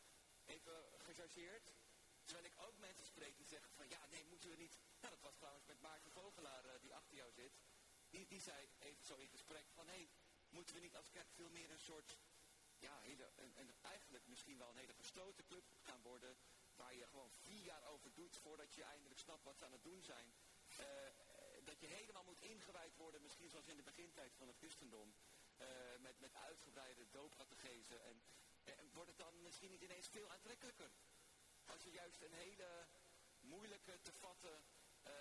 Even 0.45 0.93
gechargeerd. 0.99 1.73
Terwijl 2.25 2.47
ik 2.47 2.59
ook 2.67 2.79
mensen 2.79 3.07
spreek 3.07 3.37
die 3.37 3.47
zeggen 3.47 3.71
van 3.73 3.89
ja, 3.89 4.07
nee, 4.07 4.25
moeten 4.25 4.51
we 4.51 4.57
niet. 4.57 4.79
Nou, 5.01 5.15
dat 5.15 5.23
was 5.23 5.37
trouwens 5.37 5.67
met 5.67 5.81
Maarten 5.81 6.11
Vogelaar 6.11 6.65
eh, 6.65 6.81
die 6.81 6.95
achter 6.95 7.17
jou 7.17 7.33
zit. 7.33 7.53
Die, 8.11 8.27
die 8.27 8.41
zei 8.41 8.69
even 8.79 9.05
zo 9.05 9.17
in 9.17 9.29
gesprek 9.29 9.67
van 9.71 9.89
hé, 9.89 9.95
hey, 9.95 10.11
moeten 10.49 10.75
we 10.75 10.81
niet 10.81 10.97
als 10.97 11.11
kerk 11.11 11.33
veel 11.33 11.51
meer 11.51 11.71
een 11.71 11.79
soort, 11.81 12.19
ja, 12.79 12.99
hele, 12.99 13.31
een, 13.37 13.53
een, 13.61 13.75
eigenlijk 13.83 14.27
misschien 14.27 14.59
wel 14.59 14.69
een 14.69 14.77
hele 14.77 14.95
gesloten 14.95 15.45
club 15.45 15.65
gaan 15.83 16.03
worden. 16.03 16.37
Waar 16.75 16.95
je 16.95 17.07
gewoon 17.07 17.33
vier 17.33 17.63
jaar 17.65 17.85
over 17.85 18.13
doet 18.15 18.37
voordat 18.37 18.75
je 18.75 18.83
eindelijk 18.83 19.21
snapt 19.21 19.45
wat 19.45 19.59
ze 19.59 19.65
aan 19.65 19.73
het 19.73 19.85
doen 19.85 20.03
zijn. 20.03 20.35
Eh, 20.77 20.87
dat 21.65 21.81
je 21.81 21.87
helemaal 21.87 22.25
moet 22.25 22.41
ingewijd 22.41 22.97
worden, 22.97 23.23
misschien 23.23 23.51
zoals 23.51 23.69
in 23.69 23.77
de 23.77 23.83
begintijd 23.83 24.35
van 24.37 24.47
het 24.49 24.57
christendom. 24.57 25.15
eh, 25.63 25.67
met, 26.01 26.21
met 26.21 26.35
uitgebreide 26.35 27.11
doopcategese. 27.11 27.97
En, 27.97 28.23
en 28.65 28.91
wordt 28.93 29.09
het 29.09 29.19
dan 29.19 29.43
misschien 29.43 29.71
niet 29.71 29.83
ineens 29.83 30.09
veel 30.09 30.31
aantrekkelijker? 30.31 30.91
Als 31.67 31.83
je 31.83 31.91
juist 31.91 32.23
een 32.23 32.33
hele 32.33 32.87
moeilijke 33.41 34.01
te 34.01 34.13
vatten 34.13 34.65
eh, 35.03 35.13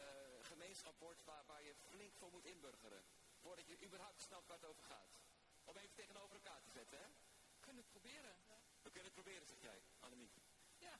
gemeenschap 0.41 0.99
wordt 0.99 1.23
waar, 1.23 1.45
waar 1.45 1.63
je 1.63 1.75
flink 1.75 2.15
voor 2.15 2.31
moet 2.31 2.45
inburgeren. 2.45 3.03
Voordat 3.39 3.67
je 3.67 3.85
überhaupt 3.85 4.21
snapt 4.21 4.47
waar 4.47 4.57
het 4.57 4.69
over 4.69 4.83
gaat. 4.83 5.11
Om 5.63 5.77
even 5.77 5.95
tegenover 5.95 6.35
elkaar 6.35 6.61
te 6.61 6.71
zetten, 6.71 6.99
hè? 6.99 7.07
We 7.55 7.59
kunnen 7.59 7.83
het 7.83 7.91
proberen. 7.91 8.35
We 8.81 8.89
kunnen 8.89 9.11
het 9.11 9.13
proberen, 9.13 9.47
zeg 9.47 9.61
jij, 9.61 9.81
Annemiek. 9.99 10.33
Ja. 10.77 10.99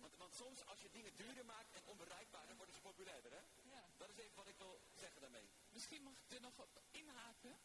Want, 0.00 0.16
want 0.16 0.34
soms 0.34 0.64
als 0.64 0.80
je 0.80 0.90
dingen 0.90 1.16
duurder 1.16 1.44
maakt 1.44 1.72
en 1.72 1.84
onbereikbaar, 1.84 2.46
dan 2.46 2.56
worden 2.56 2.74
ze 2.74 2.80
populairder, 2.80 3.32
hè? 3.32 3.42
ja. 3.62 3.88
Dat 3.96 4.10
is 4.10 4.16
even 4.16 4.36
wat 4.36 4.48
ik 4.48 4.58
wil 4.58 4.80
zeggen 4.94 5.20
daarmee. 5.20 5.48
Misschien 5.70 6.02
mag 6.02 6.18
ik 6.18 6.30
er 6.30 6.40
nog 6.40 6.58
op 6.58 6.82
inhaken. 6.90 7.58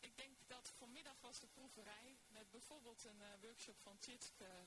Ik 0.00 0.16
denk 0.16 0.48
dat 0.48 0.68
vanmiddag 0.68 1.20
was 1.20 1.40
de 1.40 1.46
proeverij 1.46 2.18
met 2.28 2.50
bijvoorbeeld 2.50 3.04
een 3.04 3.22
eh, 3.22 3.40
workshop 3.40 3.80
van 3.80 3.98
Tjitske 3.98 4.66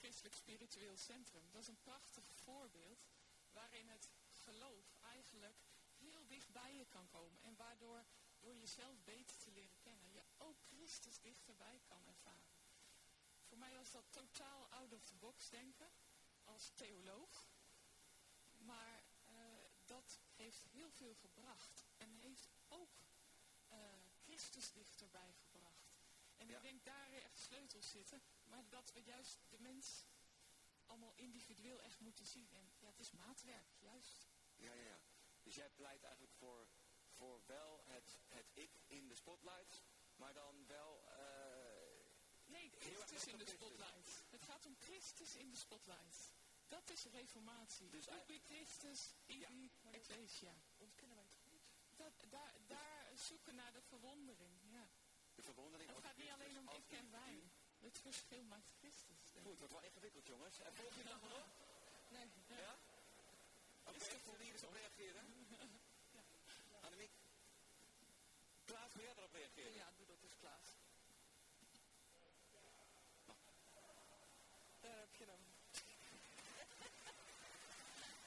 Christelijk 0.00 0.34
Spiritueel 0.34 0.96
Centrum. 0.96 1.50
Dat 1.50 1.62
is 1.62 1.68
een 1.68 1.80
prachtig 1.80 2.24
voorbeeld 2.34 3.06
waarin 3.52 3.88
het 3.88 4.10
geloof 4.32 4.94
eigenlijk 5.00 5.58
heel 5.96 6.26
dicht 6.26 6.52
bij 6.52 6.74
je 6.74 6.86
kan 6.86 7.08
komen. 7.08 7.42
En 7.42 7.56
waardoor 7.56 8.04
door 8.38 8.56
jezelf 8.56 9.02
beter 9.04 9.36
te 9.38 9.50
leren 9.50 9.78
kennen, 9.80 10.12
je 10.12 10.22
ook 10.36 10.62
Christus 10.62 11.20
dichterbij 11.20 11.80
kan 11.84 12.06
ervaren. 12.06 12.58
Voor 13.42 13.58
mij 13.58 13.74
was 13.74 13.90
dat 13.90 14.12
totaal 14.12 14.68
out 14.68 14.92
of 14.92 15.04
the 15.04 15.14
box 15.14 15.48
denken 15.48 15.92
als 16.44 16.70
theoloog. 16.70 17.48
Maar 18.56 19.04
eh, 19.24 19.34
dat 19.84 20.20
heeft 20.34 20.62
heel 20.62 20.90
veel 20.90 21.14
gebracht. 21.14 21.86
En 21.96 22.12
heeft 22.14 22.50
ook 22.68 23.00
eh, 23.68 23.78
Christus 24.22 24.72
dichterbij 24.72 25.32
gebracht. 25.32 25.49
En 26.40 26.48
Ja. 26.48 26.56
ik 26.56 26.62
denk 26.62 26.84
daar 26.84 27.12
echt 27.12 27.38
sleutels 27.38 27.90
zitten. 27.90 28.22
Maar 28.44 28.68
dat 28.68 28.92
we 28.92 29.02
juist 29.02 29.38
de 29.48 29.58
mens 29.58 30.06
allemaal 30.86 31.14
individueel 31.14 31.80
echt 31.82 32.00
moeten 32.00 32.26
zien. 32.26 32.48
En 32.52 32.72
ja, 32.78 32.86
het 32.88 32.98
is 33.00 33.10
maatwerk, 33.10 33.74
juist. 33.78 34.28
Ja, 34.56 34.72
ja, 34.72 34.82
ja. 34.82 35.00
Dus 35.42 35.54
jij 35.54 35.70
pleit 35.70 36.02
eigenlijk 36.02 36.34
voor, 36.34 36.68
voor 37.10 37.42
wel 37.46 37.82
het, 37.86 38.18
het 38.28 38.50
ik 38.54 38.80
in 38.86 39.08
de 39.08 39.14
spotlight, 39.14 39.82
maar 40.16 40.34
dan 40.34 40.66
wel... 40.66 41.04
eh, 41.08 41.88
Nee, 42.44 42.70
Christus 42.78 43.26
in 43.26 43.38
de 43.38 43.44
Christus. 43.44 43.68
spotlight. 43.68 44.24
Het 44.30 44.42
gaat 44.42 44.66
om 44.66 44.76
Christus 44.78 45.36
in 45.36 45.50
de 45.50 45.56
spotlight. 45.56 46.32
Dat 46.68 46.90
is 46.90 47.04
reformatie. 47.04 47.88
Dus 47.90 48.08
Ubi 48.08 48.40
Christus, 48.40 49.14
ibi 49.26 49.70
ecclesia. 49.90 50.54
Ontkennen 50.76 51.16
wij 51.16 51.24
het 51.26 51.34
goed? 51.36 51.60
Dat, 51.96 52.12
daar, 52.28 52.54
daar 52.66 53.10
zoeken 53.18 53.54
naar 53.54 53.72
de 53.72 53.82
verwondering, 53.82 54.58
ja. 54.62 54.88
De 55.40 55.52
verwondering 55.52 55.90
Het 55.90 56.04
gaat 56.04 56.16
niet 56.16 56.30
alleen 56.30 56.58
om 56.58 56.68
ik 56.68 56.72
en 56.74 56.80
individu. 56.80 57.10
wij. 57.10 57.50
Het 57.78 57.98
verschil 57.98 58.42
maakt 58.42 58.70
Christus. 58.78 59.32
ik. 59.34 59.42
Goed, 59.42 59.58
wordt 59.58 59.72
wel 59.72 59.82
ingewikkeld, 59.82 60.26
jongens. 60.26 60.58
En 60.60 60.74
volg 60.74 60.94
je 60.96 61.04
nog 61.04 61.22
op? 61.22 61.46
Nee, 62.08 62.28
ja. 62.46 62.56
Ja? 62.56 62.78
Oké, 63.84 63.98
zullen 64.04 64.38
we 64.38 64.44
hier 64.44 64.52
eens 64.52 64.62
op 64.62 64.72
reageren? 64.72 65.24
Annemiek? 66.86 67.10
Klaas, 68.64 68.92
wil 68.92 69.04
jij 69.04 69.14
erop 69.16 69.32
reageren? 69.32 69.72
ja, 69.74 69.92
doe 69.96 70.06
dat 70.06 70.22
eens, 70.22 70.36
Klaas. 70.38 70.68
Daar 74.80 74.98
heb 74.98 75.14
je 75.16 75.24
hem. 75.24 75.40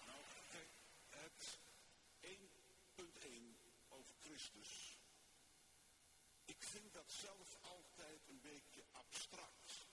Nou, 0.08 0.20
kijk, 0.52 0.70
het 1.10 1.58
1.1 2.22 3.58
over 3.90 4.16
Christus. 4.22 4.93
Ik 6.74 6.80
vind 6.80 6.94
dat 6.94 7.12
zelf 7.12 7.58
altijd 7.62 8.28
een 8.28 8.42
beetje 8.42 8.84
abstract. 8.92 9.88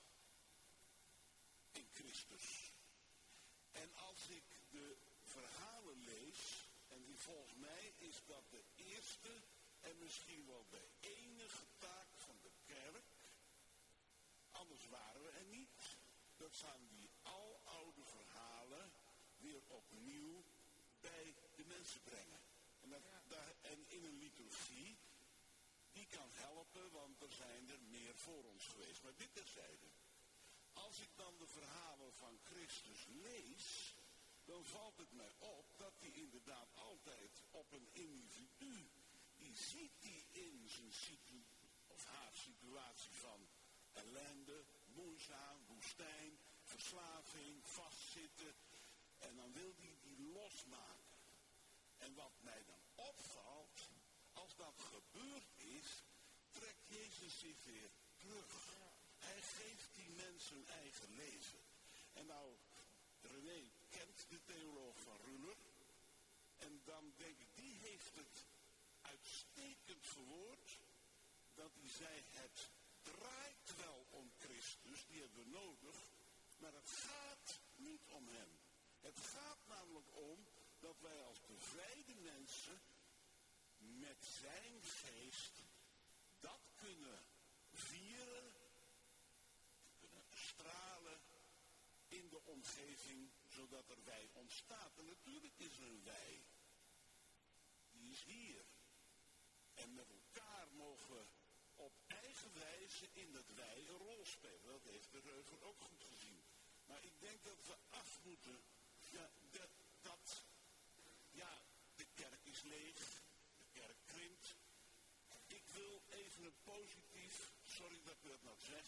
In 1.72 1.86
Christus. 1.92 2.72
En 3.70 3.94
als 3.94 4.28
ik 4.28 4.44
de 4.70 4.96
verhalen 5.22 6.04
lees, 6.04 6.68
en 6.88 7.04
die 7.04 7.18
volgens 7.18 7.54
mij 7.54 7.94
is 7.96 8.22
dat 8.26 8.50
de 8.50 8.62
eerste 8.74 9.42
en 9.80 9.98
misschien 9.98 10.46
wel 10.46 10.66
de 10.70 10.88
enige 11.00 11.64
taak 11.78 12.08
van 12.16 12.38
de 12.42 12.50
kerk. 12.66 13.04
Anders 14.50 14.86
waren 14.88 15.22
we 15.22 15.30
er 15.30 15.46
niet. 15.46 15.98
Dat 16.36 16.56
zijn 16.56 16.88
die 16.88 17.10
aloude 17.22 18.04
verhalen 18.04 18.92
weer 19.36 19.62
opnieuw 19.66 20.44
bij 21.00 21.34
de 21.56 21.64
mensen 21.64 22.02
brengen. 22.02 22.40
En, 22.80 22.88
dat, 22.88 23.02
daar, 23.28 23.54
en 23.60 23.84
in 23.88 24.04
een 24.04 24.18
liturgie, 24.18 24.98
kan 26.10 26.30
helpen, 26.32 26.90
want 26.90 27.22
er 27.22 27.32
zijn 27.32 27.70
er 27.70 27.82
meer 27.82 28.14
voor 28.14 28.44
ons 28.44 28.66
geweest. 28.66 29.02
Maar 29.02 29.16
dit 29.16 29.34
terzijde. 29.34 29.86
Als 30.72 30.98
ik 31.00 31.10
dan 31.16 31.38
de 31.38 31.46
verhalen 31.46 32.12
van 32.12 32.38
Christus 32.42 33.06
lees, 33.06 33.94
dan 34.44 34.64
valt 34.64 34.96
het 34.96 35.12
mij 35.12 35.32
op 35.38 35.66
dat 35.76 35.92
hij 35.98 36.10
inderdaad 36.10 36.74
altijd 36.74 37.42
op 37.50 37.72
een 37.72 37.88
individu, 37.92 38.90
die 39.36 39.56
ziet 39.56 39.92
die 40.00 40.26
in 40.30 40.68
zijn 40.68 40.92
situ 40.92 41.44
of 41.86 42.04
haar 42.04 42.34
situatie 42.34 43.12
van 43.12 43.48
ellende, 43.92 44.64
moeizaam, 44.84 45.66
woestijn, 45.66 46.38
verslaving, 46.62 47.66
vastzitten. 47.66 48.54
En 49.18 49.36
dan 49.36 49.52
wil 49.52 49.74
hij 49.76 49.96
die 50.00 50.20
losmaken. 50.32 51.18
En 51.98 52.14
wat 52.14 52.32
mij 52.40 52.64
dan 52.64 52.82
opvalt, 52.94 53.69
dat 54.60 54.80
gebeurd 54.94 55.52
is, 55.56 56.02
trekt 56.50 56.86
Jezus 56.86 57.38
zich 57.38 57.64
weer 57.64 57.90
terug. 58.16 58.52
Hij 59.18 59.42
geeft 59.42 59.94
die 59.94 60.10
mensen 60.10 60.66
eigen 60.66 61.14
leven. 61.14 61.60
En 62.12 62.26
nou, 62.26 62.56
René 63.20 63.70
kent 63.88 64.28
de 64.28 64.40
theoloog 64.44 65.00
van 65.00 65.16
Ruller. 65.16 65.56
En 66.58 66.80
dan 66.84 67.12
denk 67.16 67.38
ik, 67.38 67.54
die 67.54 67.74
heeft 67.74 68.14
het 68.14 68.46
uitstekend 69.00 70.06
verwoord. 70.06 70.78
Dat 71.54 71.74
hij 71.74 71.88
zei, 71.88 72.22
het 72.30 72.70
draait 73.02 73.76
wel 73.76 74.06
om 74.10 74.32
Christus, 74.38 75.06
die 75.06 75.20
hebben 75.20 75.44
we 75.44 75.50
nodig. 75.50 75.96
Maar 76.58 76.72
het 76.72 76.90
gaat 76.90 77.60
niet 77.76 78.06
om 78.08 78.28
hem. 78.28 78.58
Het 79.00 79.20
gaat 79.20 79.66
namelijk 79.66 80.16
om 80.16 80.46
dat 80.78 81.00
wij 81.00 81.22
als 81.22 81.40
bevrijde 81.46 82.14
mensen 82.14 82.80
zijn 84.40 84.82
geest 84.82 85.62
dat 86.40 86.60
kunnen 86.76 87.24
vieren, 87.72 88.52
kunnen 89.98 90.24
stralen 90.30 91.20
in 92.08 92.28
de 92.28 92.40
omgeving, 92.44 93.30
zodat 93.48 93.90
er 93.90 94.04
wij 94.04 94.28
ontstaat. 94.32 94.98
En 94.98 95.06
natuurlijk 95.06 95.58
is 95.58 95.78
er 95.78 95.86
een 95.86 96.04
wij. 96.04 96.42
Die 97.90 98.10
is 98.10 98.22
hier. 98.22 98.64
En 99.74 99.94
met 99.94 100.10
elkaar 100.10 100.68
mogen 100.72 101.14
we 101.14 101.24
op 101.76 101.92
eigen 102.06 102.52
wijze 102.54 103.08
in 103.12 103.32
dat 103.32 103.50
wij 103.54 103.78
een 103.78 103.98
rol 103.98 104.26
spelen. 104.26 104.66
Dat 104.66 104.84
heeft 104.84 105.12
de 105.12 105.20
Reuver 105.20 105.62
ook 105.62 105.80
goed 105.80 106.04
gezien. 106.04 106.44
Maar 106.86 107.04
ik 107.04 107.20
denk 107.20 107.44
dat 107.44 107.66
we 107.66 107.76
af 107.88 108.18
moeten, 108.22 108.60
ja, 109.10 109.30
dat, 109.50 110.44
ja, 111.30 111.62
de 111.96 112.06
kerk 112.14 112.44
is 112.44 112.62
leeg, 112.62 112.96
de 113.56 113.64
kerk 113.72 113.96
krimpt. 114.06 114.54
Ik 115.46 115.62
wil 115.72 116.02
even 116.08 116.44
een 116.44 116.59
positief, 116.72 117.52
sorry 117.62 118.00
dat 118.04 118.16
ik 118.22 118.30
dat 118.30 118.42
nou 118.42 118.58
zeg, 118.58 118.86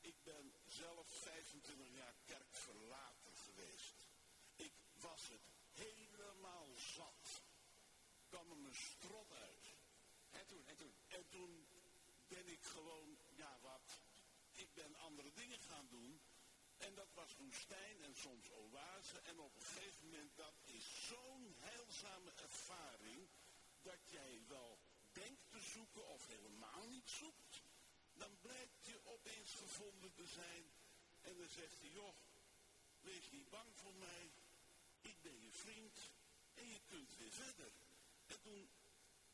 ik 0.00 0.22
ben 0.22 0.54
zelf 0.66 1.06
25 1.08 1.88
jaar 1.92 2.14
kerkverlater 2.24 3.36
geweest. 3.36 3.94
Ik 4.56 4.72
was 5.00 5.28
het 5.28 5.46
helemaal 5.72 6.68
zat. 6.74 7.42
kwam 8.28 8.50
er 8.50 8.56
mijn 8.56 8.74
strot 8.74 9.32
uit. 9.32 9.66
En 10.30 10.46
toen, 10.46 10.66
en 10.66 10.76
toen? 10.76 10.94
En 11.08 11.28
toen 11.28 11.66
ben 12.26 12.48
ik 12.48 12.64
gewoon, 12.64 13.18
ja 13.36 13.58
wat, 13.60 14.00
ik 14.52 14.74
ben 14.74 14.94
andere 14.94 15.32
dingen 15.32 15.60
gaan 15.60 15.88
doen. 15.88 16.20
En 16.76 16.94
dat 16.94 17.12
was 17.14 17.36
woestijn 17.36 18.02
en 18.02 18.14
soms 18.14 18.50
oase. 18.50 19.20
En 19.20 19.40
op 19.40 19.56
een 19.56 19.62
gegeven 19.62 20.06
moment, 20.06 20.36
dat 20.36 20.54
is 20.64 21.06
zo'n 21.06 21.54
heilzame 21.58 22.30
ervaring, 22.30 23.28
dat 23.82 24.00
jij 24.10 24.40
wel 24.48 24.83
denkt 25.14 25.50
te 25.50 25.60
zoeken 25.60 26.06
of 26.06 26.26
helemaal 26.26 26.86
niet 26.86 27.10
zoekt. 27.10 27.62
Dan 28.14 28.38
blijkt 28.40 28.86
je 28.86 29.00
opeens 29.04 29.50
gevonden 29.54 30.12
te 30.14 30.26
zijn. 30.26 30.64
En 31.20 31.36
dan 31.36 31.48
zegt 31.48 31.80
hij, 31.80 31.90
joh, 31.90 32.16
wees 33.00 33.30
niet 33.30 33.50
bang 33.50 33.70
voor 33.76 33.94
mij. 33.94 34.30
Ik 35.00 35.16
ben 35.22 35.40
je 35.40 35.52
vriend. 35.52 35.98
En 36.54 36.68
je 36.68 36.80
kunt 36.86 37.16
weer 37.16 37.30
verder. 37.30 37.72
En 38.26 38.40
toen 38.40 38.68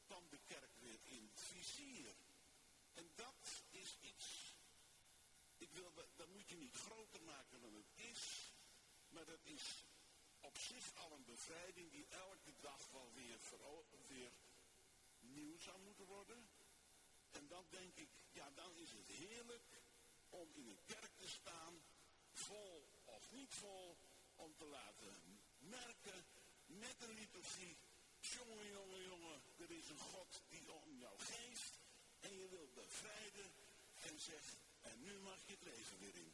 kwam 0.06 0.28
de 0.28 0.40
kerk 0.46 0.74
weer 0.78 1.00
in 1.04 1.30
het 1.32 1.40
vizier. 1.40 2.14
En 2.94 3.10
dat 3.14 3.62
is 3.70 3.96
iets, 4.00 4.54
ik 5.56 5.70
wil, 5.72 5.92
dat, 6.16 6.28
moet 6.28 6.48
je 6.48 6.56
niet 6.56 6.76
groter 6.76 7.22
maken 7.22 7.60
dan 7.60 7.74
het 7.74 7.92
is, 7.94 8.52
maar 9.08 9.24
dat 9.24 9.44
is 9.44 9.84
op 10.40 10.58
zich 10.58 10.94
al 10.94 11.12
een 11.12 11.24
bevrijding 11.24 11.90
die 11.90 12.06
elke 12.08 12.52
dag 12.60 12.90
wel 12.90 13.12
weer, 13.14 13.38
weer 14.06 14.32
nieuw 15.30 15.58
zou 15.58 15.80
moeten 15.80 16.04
worden. 16.04 16.48
En 17.30 17.48
dan 17.48 17.66
denk 17.70 17.94
ik, 17.94 18.08
ja 18.32 18.50
dan 18.50 18.76
is 18.76 18.90
het 18.90 19.08
heerlijk 19.08 19.82
om 20.28 20.48
in 20.54 20.66
een 20.66 20.84
kerk 20.86 21.16
te 21.16 21.28
staan, 21.28 21.82
vol 22.32 22.88
of 23.04 23.30
niet 23.30 23.54
vol, 23.54 23.98
om 24.36 24.56
te 24.56 24.64
laten 24.64 25.40
merken 25.58 26.24
met 26.66 27.02
een 27.02 27.14
liturgie, 27.14 27.76
jongen, 28.20 28.66
jongen, 28.66 29.02
jongen, 29.02 29.42
er 29.56 29.70
is 29.70 29.88
een 29.88 29.98
God 29.98 30.42
die 30.48 30.72
om 30.72 30.98
jou 30.98 31.18
geeft 31.18 31.78
en 32.20 32.36
je 32.36 32.48
wilt 32.48 32.74
bevrijden 32.74 33.52
en 33.94 34.20
zegt, 34.20 34.56
en 34.80 35.02
nu 35.02 35.18
mag 35.18 35.46
je 35.46 35.52
het 35.52 35.62
leven 35.62 35.98
weer 35.98 36.14
in. 36.14 36.32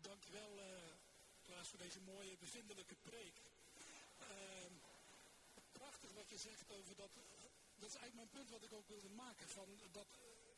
Dankjewel, 0.00 0.58
uh, 0.58 0.94
Klaas, 1.42 1.63
voor 1.74 1.82
deze 1.82 2.00
mooie, 2.00 2.36
bevindelijke 2.36 2.94
preek. 2.94 3.36
Uh, 4.20 4.70
prachtig 5.72 6.12
wat 6.12 6.28
je 6.28 6.38
zegt 6.38 6.70
over 6.70 6.96
dat. 6.96 7.10
Dat 7.76 7.88
is 7.92 7.96
eigenlijk 7.96 8.14
mijn 8.14 8.36
punt 8.36 8.50
wat 8.50 8.62
ik 8.62 8.72
ook 8.72 8.88
wilde 8.88 9.08
maken. 9.08 9.48
Van 9.48 9.68
dat 9.92 10.06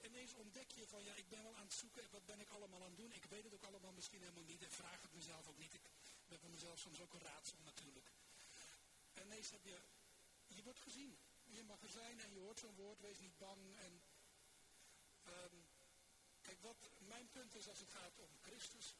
ineens 0.02 0.32
ontdek 0.32 0.70
je 0.70 0.86
van 0.86 1.02
ja, 1.05 1.14
ik 1.14 1.28
ben 1.28 1.43
wel 1.43 1.56
aan 1.56 1.68
het 1.70 1.72
zoeken. 1.72 2.10
Wat 2.10 2.24
ben 2.24 2.40
ik 2.40 2.51
allemaal 2.51 2.82
aan 2.82 2.88
het 2.88 2.97
doen? 2.97 3.12
Ik 3.12 3.24
weet 3.24 3.44
het 3.44 3.55
ook 3.55 3.62
allemaal 3.62 3.93
misschien 3.93 4.20
helemaal 4.20 4.44
niet. 4.44 4.62
En 4.62 4.70
vraag 4.70 5.02
het 5.02 5.12
mezelf 5.12 5.48
ook 5.48 5.59
niet. 5.59 5.74
Ik 5.74 5.90
ben 6.28 6.38
voor 6.38 6.51
mezelf 6.51 6.78
soms 6.78 7.01
ook 7.01 7.12
een 7.12 7.28
raadsel 7.30 7.59
natuurlijk. 7.64 8.12
En 9.14 9.24
ineens 9.26 9.51
heb 9.51 9.64
je, 9.64 9.78
je 10.47 10.62
wordt 10.62 10.80
gezien. 10.80 11.18
Je 11.44 11.62
mag 11.62 11.82
er 11.82 11.90
zijn 11.90 12.20
en 12.20 12.32
je 12.32 12.38
hoort 12.38 12.59
zo'n 12.59 12.74
woord. 12.74 13.01
Wees 13.01 13.18
niet 13.18 13.38
bang. 13.38 13.76
En, 13.76 14.02
um, 15.26 15.66
kijk, 16.43 16.60
wat 16.60 16.90
mijn 16.98 17.28
punt 17.30 17.55
is 17.55 17.68
als 17.68 17.80
het 17.80 17.90
gaat 17.90 18.18
om 18.18 18.30
Christus. 18.40 18.94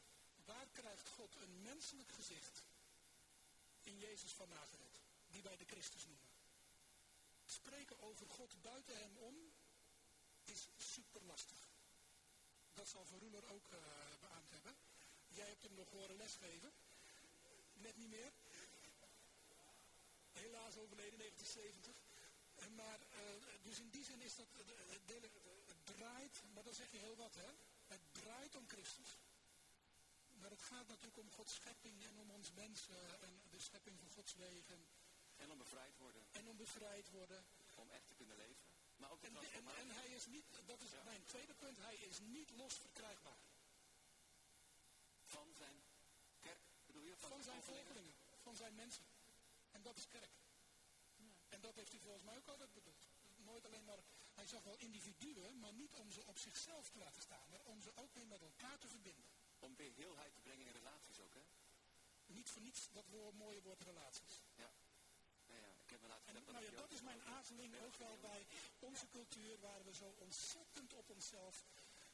Waar 0.47 0.67
krijgt 0.71 1.07
God 1.07 1.35
een 1.35 1.61
menselijk 1.61 2.11
gezicht? 2.11 2.63
In 3.81 3.97
Jezus 3.97 4.33
van 4.33 4.49
Nazareth. 4.49 4.99
Die 5.27 5.41
wij 5.41 5.57
de 5.57 5.65
Christus 5.65 6.05
noemen. 6.05 6.29
Spreken 7.45 7.99
over 7.99 8.29
God 8.29 8.61
buiten 8.61 8.97
hem 8.97 9.17
om 9.17 9.35
is 10.43 10.67
super 10.77 11.21
lastig. 11.21 11.69
Dat 12.73 12.87
zal 12.87 13.05
Van 13.05 13.45
ook 13.47 13.71
uh, 13.71 13.79
beaamd 14.19 14.49
hebben. 14.49 14.75
Jij 15.27 15.47
hebt 15.47 15.63
hem 15.63 15.73
nog 15.73 15.89
horen 15.89 16.15
lesgeven. 16.15 16.73
Net 17.73 17.95
niet 17.97 18.09
meer. 18.09 18.33
Helaas 20.31 20.77
overleden, 20.77 21.19
1970. 21.19 21.95
En 22.55 22.75
maar, 22.75 22.99
uh, 22.99 23.63
dus 23.63 23.79
in 23.79 23.89
die 23.89 24.03
zin 24.03 24.21
is 24.21 24.35
dat, 24.35 24.47
het 25.65 25.85
draait, 25.85 26.43
maar 26.53 26.63
dan 26.63 26.73
zeg 26.73 26.91
je 26.91 26.97
heel 26.97 27.15
wat 27.15 27.35
hè. 27.35 27.51
Het 27.87 28.01
draait 28.11 28.55
om 28.55 28.67
Christus. 28.67 29.17
Maar 30.41 30.49
het 30.49 30.61
gaat 30.61 30.87
natuurlijk 30.87 31.17
om 31.17 31.31
Gods 31.31 31.53
schepping 31.53 32.05
en 32.05 32.17
om 32.17 32.29
ons 32.31 32.51
mensen 32.51 33.21
en 33.21 33.41
de 33.49 33.59
schepping 33.59 33.99
van 33.99 34.09
Gods 34.11 34.33
wegen. 34.35 34.87
En 35.35 35.51
om 35.51 35.57
bevrijd 35.57 35.97
worden. 35.97 36.23
En 36.31 36.47
om 36.47 36.57
bevrijd 36.57 37.09
worden. 37.09 37.45
Om 37.75 37.89
echt 37.89 38.07
te 38.07 38.13
kunnen 38.13 38.37
leven. 38.37 38.65
Maar 38.97 39.11
ook 39.11 39.21
de 39.21 39.27
en, 39.27 39.35
en, 39.35 39.67
en, 39.75 39.89
hij 39.89 40.07
is 40.07 40.25
niet, 40.25 40.45
dat 40.65 40.81
is 40.81 40.91
ja. 40.91 41.03
mijn 41.03 41.25
tweede 41.25 41.53
punt, 41.53 41.77
hij 41.77 41.95
is 41.95 42.19
niet 42.19 42.49
los 42.51 42.73
verkrijgbaar. 42.73 43.37
Van 45.23 45.53
zijn 45.53 45.83
kerk, 46.39 46.61
bedoel 46.85 47.03
je? 47.03 47.15
Van, 47.17 47.29
van 47.29 47.43
zijn 47.43 47.63
volgelingen, 47.63 48.15
van 48.41 48.55
zijn 48.55 48.75
mensen. 48.75 49.05
En 49.71 49.81
dat 49.81 49.97
is 49.97 50.07
kerk. 50.07 50.31
Ja. 51.15 51.25
En 51.49 51.61
dat 51.61 51.75
heeft 51.75 51.91
hij 51.91 51.99
volgens 51.99 52.23
mij 52.23 52.37
ook 52.37 52.47
altijd 52.47 52.73
bedoeld. 52.73 53.05
Nooit 53.35 53.65
alleen 53.65 53.85
maar, 53.85 53.99
hij 54.33 54.47
zag 54.47 54.63
wel 54.63 54.77
individuen, 54.77 55.59
maar 55.59 55.73
niet 55.73 55.93
om 55.95 56.11
ze 56.11 56.25
op 56.25 56.37
zichzelf 56.37 56.89
te 56.89 56.99
laten 56.99 57.21
staan, 57.21 57.49
maar 57.49 57.61
om 57.63 57.81
ze 57.81 57.91
ook 57.95 58.13
weer 58.13 58.27
met 58.27 58.41
elkaar 58.41 58.77
te 58.79 58.87
verbinden. 58.87 59.25
Om 59.67 59.75
weer 59.75 59.93
heelheid 59.95 60.33
te 60.33 60.41
brengen 60.41 60.65
in 60.65 60.79
relaties 60.81 61.19
ook, 61.19 61.33
hè? 61.33 61.43
Niet 62.25 62.49
voor 62.49 62.61
niets 62.61 62.89
dat 62.91 63.07
woord, 63.07 63.35
mooie 63.35 63.61
woord 63.61 63.81
relaties. 63.81 64.33
Ja. 64.55 64.71
Ja, 65.47 65.55
ja, 65.55 65.71
ik 65.83 65.89
heb 65.89 66.01
me 66.01 66.07
laten 66.07 66.35
en, 66.35 66.43
nou 66.53 66.63
ja, 66.65 66.71
dat 66.71 66.91
is 66.91 67.01
mijn 67.01 67.21
aarzeling 67.21 67.73
ook 67.85 67.95
wel 67.95 68.17
bij 68.21 68.45
onze 68.79 69.07
cultuur, 69.07 69.59
waar 69.59 69.83
we 69.83 69.93
zo 69.93 70.13
ontzettend 70.17 70.93
op 70.93 71.09
onszelf 71.09 71.65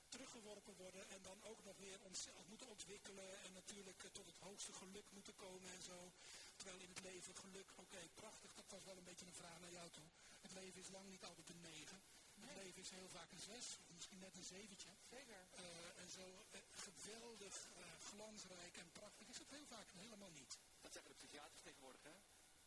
teruggeworpen 0.10 0.76
worden 0.76 1.10
en 1.10 1.22
dan 1.22 1.44
ook 1.44 1.64
nog 1.64 1.78
weer 1.78 2.00
onszelf 2.02 2.48
moeten 2.48 2.70
ontwikkelen 2.70 3.30
en 3.46 3.54
natuurlijk 3.54 4.04
uh, 4.04 4.10
tot 4.12 4.26
het 4.26 4.40
hoogste 4.40 4.74
geluk 4.74 5.06
moeten 5.10 5.36
komen 5.36 5.70
en 5.72 5.84
zo. 5.84 6.12
Terwijl 6.56 6.80
in 6.80 6.90
het 6.90 7.02
leven 7.02 7.36
geluk, 7.36 7.70
oké, 7.72 7.82
okay, 7.82 8.10
prachtig, 8.16 8.54
dat 8.54 8.70
was 8.70 8.84
wel 8.84 8.98
een 8.98 9.10
beetje 9.12 9.26
een 9.26 9.42
vraag 9.42 9.60
naar 9.60 9.72
jou 9.72 9.90
toe. 9.90 10.08
Het 10.42 10.52
leven 10.52 10.80
is 10.82 10.90
lang 10.90 11.08
niet 11.10 11.26
altijd 11.26 11.50
een 11.50 11.62
negen. 11.62 12.02
Het 12.44 12.56
nee. 12.56 12.64
leven 12.66 12.82
is 12.82 12.90
heel 12.90 13.10
vaak 13.18 13.32
een 13.32 13.46
zes, 13.54 13.66
of 13.82 13.88
misschien 13.98 14.20
net 14.20 14.36
een 14.36 14.50
zeventje. 14.58 14.92
Zeker. 15.10 15.42
Uh, 15.60 16.02
en 16.02 16.10
zo 16.18 16.26
uh, 16.52 16.62
geweldig, 16.86 17.56
glansrijk 18.10 18.78
en 18.78 18.92
prachtig 18.92 19.28
is 19.28 19.38
het 19.38 19.50
heel 19.50 19.66
vaak 19.66 19.90
helemaal 19.92 20.34
niet. 20.42 20.58
Dat 20.82 20.92
zeggen 20.92 21.12
de 21.12 21.18
psychiaters 21.22 21.62
tegenwoordig, 21.62 22.04
hè? 22.04 22.16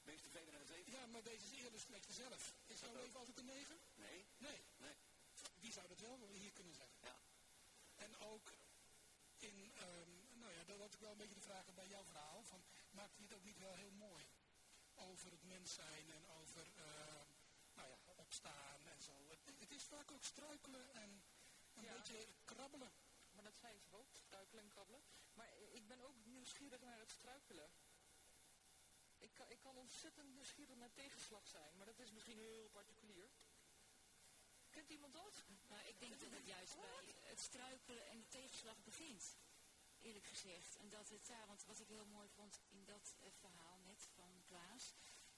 Meest 0.03 0.23
tevreden 0.23 0.53
naar 0.53 0.61
een 0.61 0.66
7. 0.66 0.93
Ja, 0.93 1.07
maar 1.07 1.23
deze 1.23 1.44
is 1.47 1.62
eerder 1.62 1.81
slecht 1.81 2.12
zelf. 2.12 2.55
Is 2.66 2.81
jouw 2.81 2.94
leven 2.94 3.19
altijd 3.19 3.39
een 3.39 3.44
9? 3.44 3.78
Nee. 3.94 4.24
Nee. 4.39 4.61
Nee. 4.77 4.94
Wie 5.61 5.73
zou 5.73 5.89
dat 5.89 6.01
wel 6.01 6.19
hier 6.32 6.53
kunnen 6.53 6.74
zeggen? 6.74 6.98
Ja. 7.03 7.16
En 7.94 8.16
ook 8.19 8.53
in, 9.39 9.73
um, 9.89 10.39
nou 10.39 10.53
ja, 10.53 10.65
dat 10.65 10.78
had 10.78 10.94
ik 10.94 11.01
wel 11.01 11.11
een 11.11 11.23
beetje 11.24 11.35
de 11.35 11.48
vraag 11.51 11.74
bij 11.74 11.89
jouw 11.89 12.05
verhaal. 12.05 12.43
Van, 12.43 12.65
maakt 12.90 13.16
hij 13.16 13.27
het 13.27 13.35
ook 13.35 13.44
niet 13.44 13.59
wel 13.59 13.74
heel 13.74 13.90
mooi? 13.90 14.24
Over 14.94 15.31
het 15.31 15.44
mens 15.44 15.74
zijn 15.74 16.11
en 16.11 16.27
over, 16.27 16.66
uh, 16.66 16.85
nou 17.74 17.89
ja, 17.89 17.98
opstaan 18.15 18.86
en. 18.86 18.95
Het, 19.67 19.75
is 19.75 19.85
vaak 19.85 20.11
ook 20.11 20.25
struikelen 20.25 20.95
en 20.95 21.23
een 21.75 21.85
ja. 21.85 21.93
beetje 21.93 22.27
krabbelen. 22.45 22.93
Maar 23.33 23.45
dat 23.45 23.57
zei 23.57 23.77
ik 23.77 23.95
ook, 23.95 24.15
struikelen 24.15 24.63
en 24.63 24.69
krabbelen. 24.69 25.03
Maar 25.33 25.49
ik 25.73 25.87
ben 25.87 26.01
ook 26.01 26.17
nieuwsgierig 26.25 26.81
naar 26.81 26.99
het 26.99 27.11
struikelen. 27.11 27.71
Ik 29.19 29.35
kan, 29.35 29.51
ik 29.51 29.61
kan 29.61 29.77
ontzettend 29.77 30.29
nieuwsgierig 30.29 30.77
naar 30.77 30.93
tegenslag 30.93 31.47
zijn, 31.47 31.77
maar 31.77 31.87
dat 31.87 31.99
is 31.99 32.13
misschien 32.13 32.39
heel 32.39 32.69
particulier. 32.69 33.31
Kent 34.71 34.91
iemand 34.91 35.13
dat? 35.13 35.45
Nou, 35.69 35.87
ik 35.87 36.01
denk 36.01 36.21
dat 36.21 36.31
het 36.31 36.47
juist 36.47 36.75
bij 36.81 37.15
het 37.23 37.41
struikelen 37.41 38.07
en 38.07 38.19
de 38.19 38.29
tegenslag 38.29 38.83
begint. 38.85 39.37
Eerlijk 39.99 40.27
gezegd. 40.27 40.77
En 40.77 40.89
dat 40.89 41.09
het 41.09 41.27
daar, 41.27 41.47
want 41.47 41.65
wat 41.65 41.81
ik 41.81 41.89
heel 41.89 42.07
mooi 42.07 42.29
vond 42.29 42.61
in 42.69 42.85
dat 42.85 43.15
uh, 43.21 43.29
verhaal 43.31 43.79
net 43.79 44.09
van 44.15 44.43
Klaas, 44.45 44.95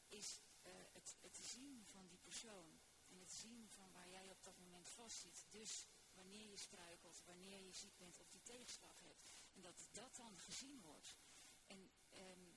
is 0.08 0.40
uh, 0.66 0.72
het, 0.92 1.16
het 1.20 1.36
zien 1.36 1.84
van 1.86 2.06
die 2.06 2.18
persoon. 2.18 2.80
En 3.08 3.18
het 3.18 3.32
zien 3.32 3.68
van 3.68 3.92
waar 3.92 4.08
jij 4.08 4.30
op 4.30 4.44
dat 4.44 4.58
moment 4.58 4.88
vastzit. 4.88 5.46
Dus 5.50 5.86
wanneer 6.12 6.50
je 6.50 6.56
struikelt, 6.56 7.22
wanneer 7.24 7.60
je 7.60 7.72
ziek 7.72 7.96
bent 7.96 8.18
of 8.18 8.30
die 8.30 8.42
tegenslag 8.42 8.98
hebt. 9.00 9.34
En 9.52 9.60
dat 9.60 9.88
dat 9.92 10.16
dan 10.16 10.38
gezien 10.38 10.80
wordt. 10.80 11.16
En 11.66 11.90
ehm, 12.08 12.48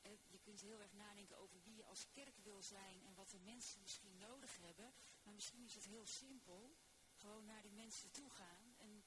eh, 0.00 0.12
je 0.26 0.38
kunt 0.38 0.60
heel 0.60 0.80
erg 0.80 0.92
nadenken 0.92 1.38
over 1.38 1.62
wie 1.62 1.74
je 1.74 1.84
als 1.84 2.10
kerk 2.10 2.36
wil 2.38 2.62
zijn 2.62 3.02
en 3.04 3.14
wat 3.14 3.30
de 3.30 3.38
mensen 3.38 3.80
misschien 3.80 4.18
nodig 4.18 4.56
hebben. 4.56 4.94
Maar 5.22 5.34
misschien 5.34 5.64
is 5.64 5.74
het 5.74 5.84
heel 5.84 6.06
simpel. 6.06 6.76
Gewoon 7.14 7.44
naar 7.44 7.62
die 7.62 7.72
mensen 7.72 8.10
toe 8.10 8.30
gaan. 8.30 8.74
En 8.78 9.04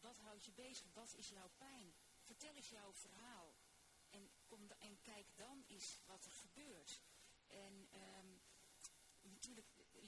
wat 0.00 0.18
houdt 0.18 0.44
je 0.44 0.52
bezig? 0.52 0.92
Wat 0.92 1.14
is 1.14 1.28
jouw 1.28 1.50
pijn? 1.56 1.94
Vertel 2.20 2.54
eens 2.54 2.68
jouw 2.68 2.92
verhaal. 2.92 3.54
En, 4.10 4.30
kom 4.46 4.70
en 4.78 5.02
kijk 5.02 5.26
dan 5.36 5.64
eens 5.66 5.98
wat 6.04 6.24
er 6.24 6.32
gebeurt. 6.32 7.00
En 7.46 7.88
natuurlijk, 7.90 8.40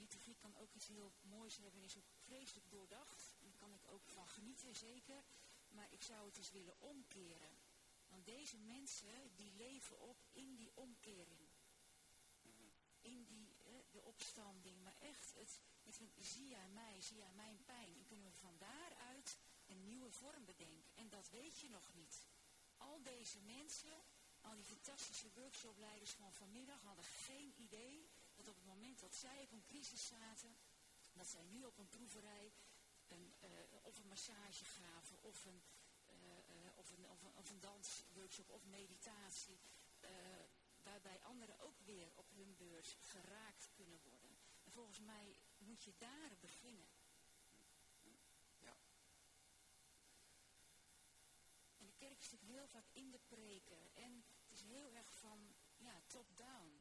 liturgie 0.09 0.35
kan 0.35 0.57
ook 0.57 0.73
iets 0.73 0.87
heel 0.87 1.13
moois 1.21 1.57
hebben 1.57 1.79
en 1.79 1.85
is 1.85 1.97
ook 1.97 2.11
vreselijk 2.23 2.69
doordacht. 2.69 3.35
Daar 3.39 3.53
kan 3.53 3.73
ik 3.73 3.87
ook 3.87 4.07
van 4.07 4.27
genieten, 4.27 4.75
zeker. 4.75 5.23
Maar 5.67 5.87
ik 5.91 6.01
zou 6.01 6.25
het 6.25 6.37
eens 6.37 6.51
willen 6.51 6.79
omkeren. 6.79 7.57
Want 8.07 8.25
deze 8.25 8.57
mensen, 8.57 9.35
die 9.35 9.53
leven 9.53 9.99
op 9.99 10.25
in 10.31 10.55
die 10.55 10.71
omkering. 10.75 11.49
In 13.01 13.25
die, 13.25 13.55
eh, 13.63 13.73
de 13.91 14.03
opstanding. 14.03 14.81
Maar 14.81 14.95
echt, 14.99 15.33
het, 15.35 15.61
het 15.83 16.11
zie 16.17 16.47
jij 16.47 16.69
mij, 16.69 17.01
zie 17.01 17.17
jij 17.17 17.31
mijn 17.33 17.63
pijn. 17.65 17.97
En 17.97 18.05
kunnen 18.05 18.25
we 18.25 18.37
van 18.37 18.57
daaruit 18.57 19.37
een 19.65 19.85
nieuwe 19.85 20.11
vorm 20.11 20.45
bedenken. 20.45 20.91
En 20.95 21.09
dat 21.09 21.29
weet 21.29 21.59
je 21.59 21.69
nog 21.69 21.93
niet. 21.93 22.23
Al 22.77 23.01
deze 23.03 23.41
mensen, 23.41 24.03
al 24.41 24.55
die 24.55 24.65
fantastische 24.65 25.31
workshopleiders 25.33 26.11
van 26.11 26.33
vanmiddag 26.33 26.81
hadden 26.81 27.05
geen 27.05 27.53
idee 27.57 28.08
op 28.49 28.55
het 28.55 28.65
moment 28.65 28.99
dat 28.99 29.15
zij 29.15 29.41
op 29.43 29.51
een 29.51 29.65
crisis 29.65 30.07
zaten, 30.07 30.57
dat 31.13 31.27
zij 31.27 31.43
nu 31.43 31.63
op 31.63 31.77
een 31.77 31.89
proeverij 31.89 32.53
een, 33.07 33.33
uh, 33.43 33.49
of 33.81 33.97
een 33.97 34.07
massage 34.07 34.65
gaven 34.65 35.23
of 35.23 35.45
een, 35.45 35.61
uh, 36.09 36.15
uh, 36.15 36.77
of 36.77 36.91
een, 36.91 37.09
of 37.09 37.21
een, 37.21 37.35
of 37.35 37.49
een 37.49 37.59
dansworkshop 37.59 38.49
of 38.49 38.65
meditatie, 38.65 39.59
waarbij 40.83 41.21
anderen 41.21 41.59
ook 41.59 41.79
weer 41.79 42.11
op 42.15 42.29
hun 42.29 42.55
beurt 42.55 42.97
geraakt 42.99 43.69
kunnen 43.73 43.99
worden. 44.01 44.37
En 44.63 44.71
volgens 44.71 44.99
mij 44.99 45.39
moet 45.57 45.83
je 45.83 45.93
daar 45.97 46.37
beginnen. 46.39 46.87
Ja. 48.57 48.77
En 51.77 51.85
de 51.85 51.93
kerk 51.93 52.23
zit 52.23 52.41
heel 52.41 52.67
vaak 52.67 52.87
in 52.91 53.11
de 53.11 53.19
preken 53.19 53.95
en 53.95 54.23
het 54.41 54.51
is 54.51 54.61
heel 54.61 54.91
erg 54.91 55.11
van 55.11 55.55
ja, 55.77 56.01
top-down. 56.07 56.78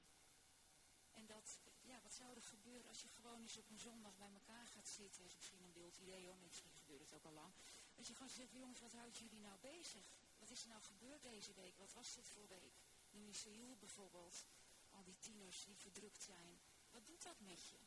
Dat, 1.29 1.61
ja, 1.81 2.01
wat 2.03 2.15
zou 2.15 2.35
er 2.35 2.43
gebeuren 2.43 2.89
als 2.89 3.03
je 3.03 3.09
gewoon 3.09 3.41
eens 3.41 3.57
op 3.57 3.71
een 3.71 3.79
zondag 3.79 4.17
bij 4.17 4.31
elkaar 4.31 4.67
gaat 4.67 4.89
zitten? 4.89 5.25
is 5.25 5.37
misschien 5.37 5.63
een 5.63 5.73
beeld 5.73 5.97
idee 5.97 6.27
hoor, 6.27 6.37
misschien 6.37 6.71
gebeurt 6.71 7.01
het 7.01 7.13
ook 7.13 7.25
al 7.25 7.33
lang. 7.33 7.55
Dat 7.95 8.07
je 8.07 8.15
gewoon 8.15 8.29
zegt, 8.31 8.53
jongens, 8.53 8.81
wat 8.81 8.93
houdt 8.93 9.19
jullie 9.19 9.41
nou 9.41 9.59
bezig? 9.59 10.11
Wat 10.39 10.51
is 10.51 10.63
er 10.63 10.69
nou 10.69 10.83
gebeurd 10.83 11.23
deze 11.23 11.53
week? 11.53 11.77
Wat 11.77 11.93
was 11.93 12.15
dit 12.15 12.29
voor 12.29 12.49
week? 12.49 12.75
Nu 13.11 13.27
in 13.27 13.35
Seoul 13.35 13.77
bijvoorbeeld, 13.77 14.47
al 14.91 15.05
die 15.05 15.19
tieners 15.19 15.65
die 15.65 15.77
verdrukt 15.77 16.23
zijn. 16.23 16.61
Wat 16.91 17.07
doet 17.07 17.23
dat 17.23 17.41
met 17.41 17.69
je? 17.69 17.79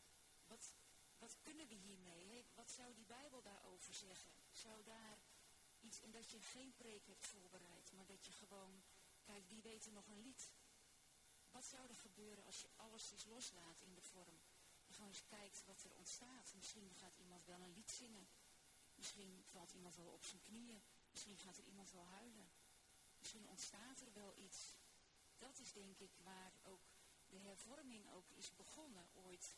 Wat, 0.47 0.73
wat 1.17 1.37
kunnen 1.41 1.67
we 1.67 1.75
hiermee? 1.75 2.45
Wat 2.53 2.71
zou 2.71 2.93
die 2.93 3.05
Bijbel 3.05 3.41
daarover 3.41 3.93
zeggen? 3.93 4.31
Zou 4.51 4.83
daar 4.83 5.17
iets, 5.79 6.01
en 6.01 6.11
dat 6.11 6.31
je 6.31 6.41
geen 6.41 6.73
preek 6.75 7.05
hebt 7.07 7.25
voorbereid, 7.25 7.91
maar 7.91 8.05
dat 8.05 8.25
je 8.25 8.31
gewoon, 8.31 8.83
kijk, 9.23 9.47
wie 9.47 9.61
weet 9.61 9.85
er 9.85 9.91
nog 9.91 10.07
een 10.07 10.21
lied? 10.21 10.51
Wat 11.51 11.65
zou 11.65 11.87
er 11.87 11.95
gebeuren 11.95 12.45
als 12.45 12.61
je 12.61 12.69
alles 12.75 13.11
eens 13.11 13.25
loslaat 13.25 13.81
in 13.81 13.93
de 13.93 14.01
vorm? 14.01 14.39
En 14.87 14.93
gewoon 14.93 15.09
eens 15.09 15.25
kijkt 15.25 15.63
wat 15.65 15.83
er 15.83 15.93
ontstaat. 15.93 16.53
Misschien 16.55 16.95
gaat 16.95 17.17
iemand 17.17 17.45
wel 17.45 17.61
een 17.61 17.73
lied 17.73 17.91
zingen. 17.91 18.27
Misschien 18.95 19.43
valt 19.45 19.71
iemand 19.73 19.95
wel 19.95 20.07
op 20.07 20.23
zijn 20.23 20.41
knieën. 20.41 20.83
Misschien 21.11 21.37
gaat 21.37 21.57
er 21.57 21.63
iemand 21.63 21.91
wel 21.91 22.07
huilen. 22.07 22.51
Misschien 23.17 23.47
ontstaat 23.47 24.01
er 24.01 24.13
wel 24.13 24.37
iets. 24.37 24.75
Dat 25.37 25.59
is 25.59 25.71
denk 25.71 25.99
ik 25.99 26.17
waar 26.17 26.53
ook 26.63 26.81
de 27.27 27.37
hervorming 27.37 28.09
ook 28.09 28.29
is 28.29 28.55
begonnen 28.55 29.09
ooit. 29.13 29.55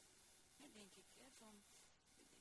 He, 0.55 0.71
denk 0.71 0.95
ik, 0.95 1.05
he, 1.13 1.31
van 1.31 1.63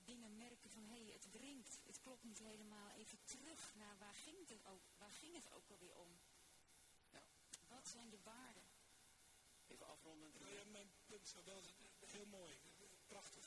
dingen 0.05 0.37
merken 0.37 0.71
van 0.71 0.85
hé, 0.85 1.03
hey, 1.03 1.13
het 1.13 1.31
wringt, 1.31 1.81
het 1.85 2.01
klopt 2.01 2.23
niet 2.23 2.39
helemaal. 2.39 2.91
Even 2.91 3.25
terug 3.25 3.75
naar 3.75 3.99
waar 3.99 4.15
ging 4.15 4.49
het 4.49 4.67
ook, 4.67 4.83
waar 4.99 5.13
ging 5.13 5.35
het 5.35 5.51
ook 5.51 5.71
alweer 5.71 5.97
om? 5.97 6.21
Ja. 7.11 7.23
Wat 7.69 7.89
zijn 7.89 8.11
de 8.11 8.23
waarden? 8.23 8.72
Even 9.73 9.87
afronden. 9.87 10.31
Ja, 10.55 10.65
mijn 10.65 10.91
punt 11.07 11.29
zou 11.29 11.45
wel 11.45 11.63
zijn, 11.63 11.77
heel 12.07 12.27
mooi, 12.27 12.59
prachtig. 13.07 13.47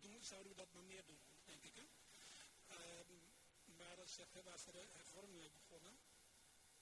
Doen, 0.00 0.24
zouden 0.24 0.50
we 0.52 0.58
dat 0.58 0.72
maar 0.72 0.82
meer 0.82 1.04
doen, 1.04 1.20
denk 1.44 1.62
ik. 1.62 1.74
Hè? 1.74 1.86
Um, 3.00 3.20
maar 3.64 3.96
dat 3.96 4.10
zegt, 4.10 4.42
waar 4.44 4.58
ze 4.58 4.72
de 4.72 4.86
hervorming 4.92 5.52
begonnen, 5.52 5.98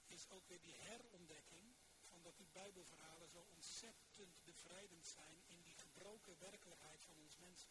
is 0.07 0.29
ook 0.29 0.47
weer 0.47 0.61
die 0.61 0.75
herontdekking 0.75 1.75
van 2.09 2.23
dat 2.23 2.37
die 2.37 2.49
Bijbelverhalen 2.53 3.29
zo 3.29 3.47
ontzettend 3.55 4.45
bevrijdend 4.45 5.07
zijn 5.07 5.43
in 5.47 5.63
die 5.63 5.77
gebroken 5.77 6.39
werkelijkheid 6.39 7.05
van 7.05 7.17
ons 7.19 7.37
mensen. 7.37 7.71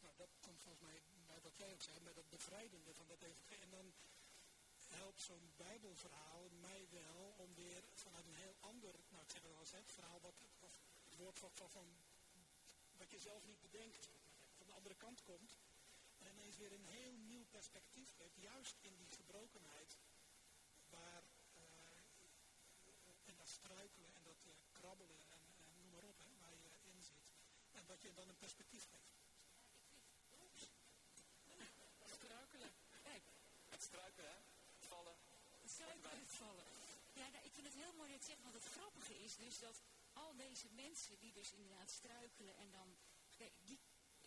Nou, 0.00 0.16
dat 0.16 0.30
komt 0.40 0.62
volgens 0.62 0.84
mij 0.84 1.02
bij 1.26 1.40
wat 1.40 1.56
jij 1.56 1.72
ook 1.72 1.82
zei, 1.82 2.00
met 2.00 2.14
dat 2.14 2.28
bevrijdende 2.28 2.94
van 2.94 3.06
dat 3.06 3.22
evangelie. 3.22 3.62
En 3.62 3.70
dan 3.70 3.92
helpt 4.88 5.22
zo'n 5.22 5.52
Bijbelverhaal 5.56 6.48
mij 6.48 6.86
wel 6.90 7.34
om 7.36 7.54
weer 7.54 7.82
vanuit 7.94 8.26
een 8.26 8.34
heel 8.34 8.56
ander, 8.60 8.94
nou 9.08 9.22
ik 9.22 9.30
zeg 9.30 9.42
het 9.42 9.52
al 9.52 9.60
eens, 9.60 9.72
het 9.72 9.92
verhaal 9.92 10.20
wat, 10.20 10.34
of 10.60 10.78
het 11.04 11.14
woord 11.16 11.38
van, 11.38 11.50
van, 11.54 11.70
van 11.70 11.86
wat 12.96 13.10
je 13.10 13.18
zelf 13.18 13.44
niet 13.44 13.60
bedenkt, 13.60 14.08
van 14.56 14.66
de 14.66 14.72
andere 14.72 14.94
kant 14.94 15.22
komt. 15.22 15.58
En 16.18 16.26
ineens 16.32 16.56
weer 16.56 16.72
een 16.72 16.86
heel 16.86 17.16
nieuw 17.16 17.44
perspectief 17.50 18.14
geeft, 18.16 18.36
juist 18.36 18.76
in 18.80 18.96
die 18.96 19.10
gebrokenheid, 19.10 19.98
waar, 20.90 21.22
uh, 21.56 21.64
en 23.24 23.36
dat 23.36 23.48
struikelen 23.48 24.14
en 24.14 24.22
dat 24.22 24.44
uh, 24.46 24.52
krabbelen 24.72 25.20
en, 25.30 25.40
en, 25.66 25.76
noem 25.78 25.90
maar 25.90 26.04
op, 26.04 26.18
hè, 26.18 26.30
waar 26.40 26.52
je 26.52 26.90
in 26.90 27.02
zit. 27.02 27.26
En 27.72 27.86
wat 27.86 28.02
je 28.02 28.12
dan 28.12 28.28
een 28.28 28.38
perspectief 28.38 28.84
geeft. 28.84 29.16
Struikelen. 32.18 32.70
Kijk. 33.02 33.22
Het 33.68 33.82
struikelen, 33.82 34.30
hè? 34.30 34.47
Ja, 37.12 37.28
nou, 37.28 37.44
ik 37.44 37.52
vind 37.52 37.66
het 37.66 37.74
heel 37.74 37.92
mooi 37.92 38.10
dat 38.10 38.20
je 38.20 38.30
zegt, 38.30 38.42
want 38.42 38.54
het 38.54 38.64
grappige 38.64 39.18
is 39.18 39.36
dus 39.36 39.58
dat 39.58 39.82
al 40.12 40.36
deze 40.36 40.68
mensen 40.70 41.18
die 41.18 41.32
dus 41.32 41.52
inderdaad 41.52 41.90
struikelen 41.90 42.56
en 42.56 42.70
dan, 42.70 42.96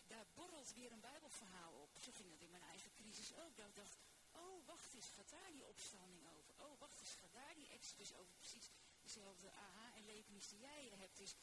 daar 0.08 0.28
borrelt 0.34 0.74
weer 0.74 0.92
een 0.92 1.00
bijbelverhaal 1.00 1.74
op. 1.74 1.98
Zo 2.00 2.12
ging 2.12 2.30
dat 2.30 2.42
in 2.42 2.50
mijn 2.50 2.64
eigen 2.64 2.92
crisis 2.92 3.36
ook. 3.36 3.56
Dat 3.56 3.68
ik 3.68 3.76
dacht, 3.76 3.98
oh 4.32 4.66
wacht 4.66 4.94
eens, 4.94 5.10
gaat 5.10 5.30
daar 5.30 5.52
die 5.52 5.68
opstanding 5.68 6.28
over? 6.28 6.54
Oh 6.58 6.80
wacht 6.80 7.00
eens, 7.00 7.14
gaat 7.14 7.34
daar 7.34 7.56
die 7.56 7.68
exodus 7.68 8.14
over? 8.14 8.36
Precies 8.36 8.70
dezelfde 9.02 9.52
aha 9.52 9.94
en 9.96 10.06
levenis 10.06 10.48
die 10.48 10.60
jij 10.60 10.92
hebt. 10.96 11.18
Dus 11.18 11.36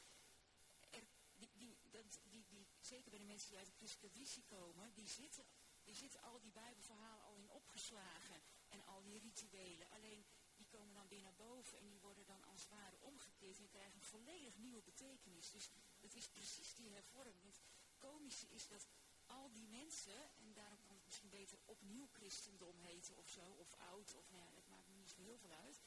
er, 0.91 1.03
die, 1.37 1.77
dat, 1.91 2.19
die, 2.23 2.47
zeker 2.81 3.11
bij 3.11 3.19
de 3.19 3.25
mensen 3.25 3.49
die 3.49 3.59
uit 3.59 3.67
de 3.67 3.77
christelijke 3.77 4.17
traditie 4.17 4.43
komen, 4.43 4.95
die 4.95 5.09
zitten, 5.09 5.45
die 5.85 5.95
zitten 5.95 6.23
al 6.23 6.41
die 6.41 6.53
bijbelverhalen 6.53 7.25
al 7.25 7.35
in 7.35 7.51
opgeslagen. 7.51 8.43
En 8.69 8.85
al 8.85 9.03
die 9.03 9.19
rituelen. 9.19 9.91
Alleen 9.91 10.27
die 10.57 10.67
komen 10.67 10.95
dan 10.95 11.09
weer 11.09 11.23
naar 11.23 11.35
boven 11.35 11.79
en 11.79 11.89
die 11.89 12.01
worden 12.01 12.27
dan 12.27 12.45
als 12.45 12.61
het 12.61 12.71
ware 12.71 13.01
omgekeerd 13.01 13.59
en 13.59 13.69
krijgen 13.69 13.95
een 13.95 14.03
volledig 14.03 14.57
nieuwe 14.57 14.83
betekenis. 14.83 15.51
Dus 15.51 15.71
het 16.01 16.15
is 16.15 16.29
precies 16.29 16.75
die 16.75 16.91
hervorming. 16.91 17.43
Het 17.43 17.61
komische 17.97 18.49
is 18.49 18.69
dat 18.69 18.87
al 19.27 19.51
die 19.53 19.69
mensen, 19.69 20.31
en 20.39 20.53
daarom 20.53 20.83
kan 20.83 20.95
het 20.95 21.05
misschien 21.05 21.31
beter 21.31 21.59
opnieuw 21.65 22.09
christendom 22.13 22.79
heten 22.79 23.17
of 23.17 23.29
zo, 23.29 23.51
of 23.51 23.75
oud, 23.75 24.15
of 24.15 24.31
nou 24.31 24.43
ja, 24.43 24.51
dat 24.53 24.69
maakt 24.69 24.89
me 24.89 24.95
niet 24.95 25.11
zo 25.11 25.21
heel 25.21 25.39
veel 25.39 25.51
uit. 25.51 25.81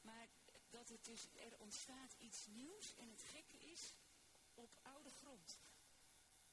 Maar 0.00 0.28
dat 0.70 0.88
het 0.88 1.04
dus, 1.04 1.28
er 1.34 1.58
ontstaat 1.58 2.14
iets 2.18 2.46
nieuws 2.46 2.94
en 2.94 3.08
het 3.08 3.22
gekke 3.22 3.58
is, 3.58 3.94
op 4.54 4.78
oude 4.82 5.10
grond. 5.10 5.60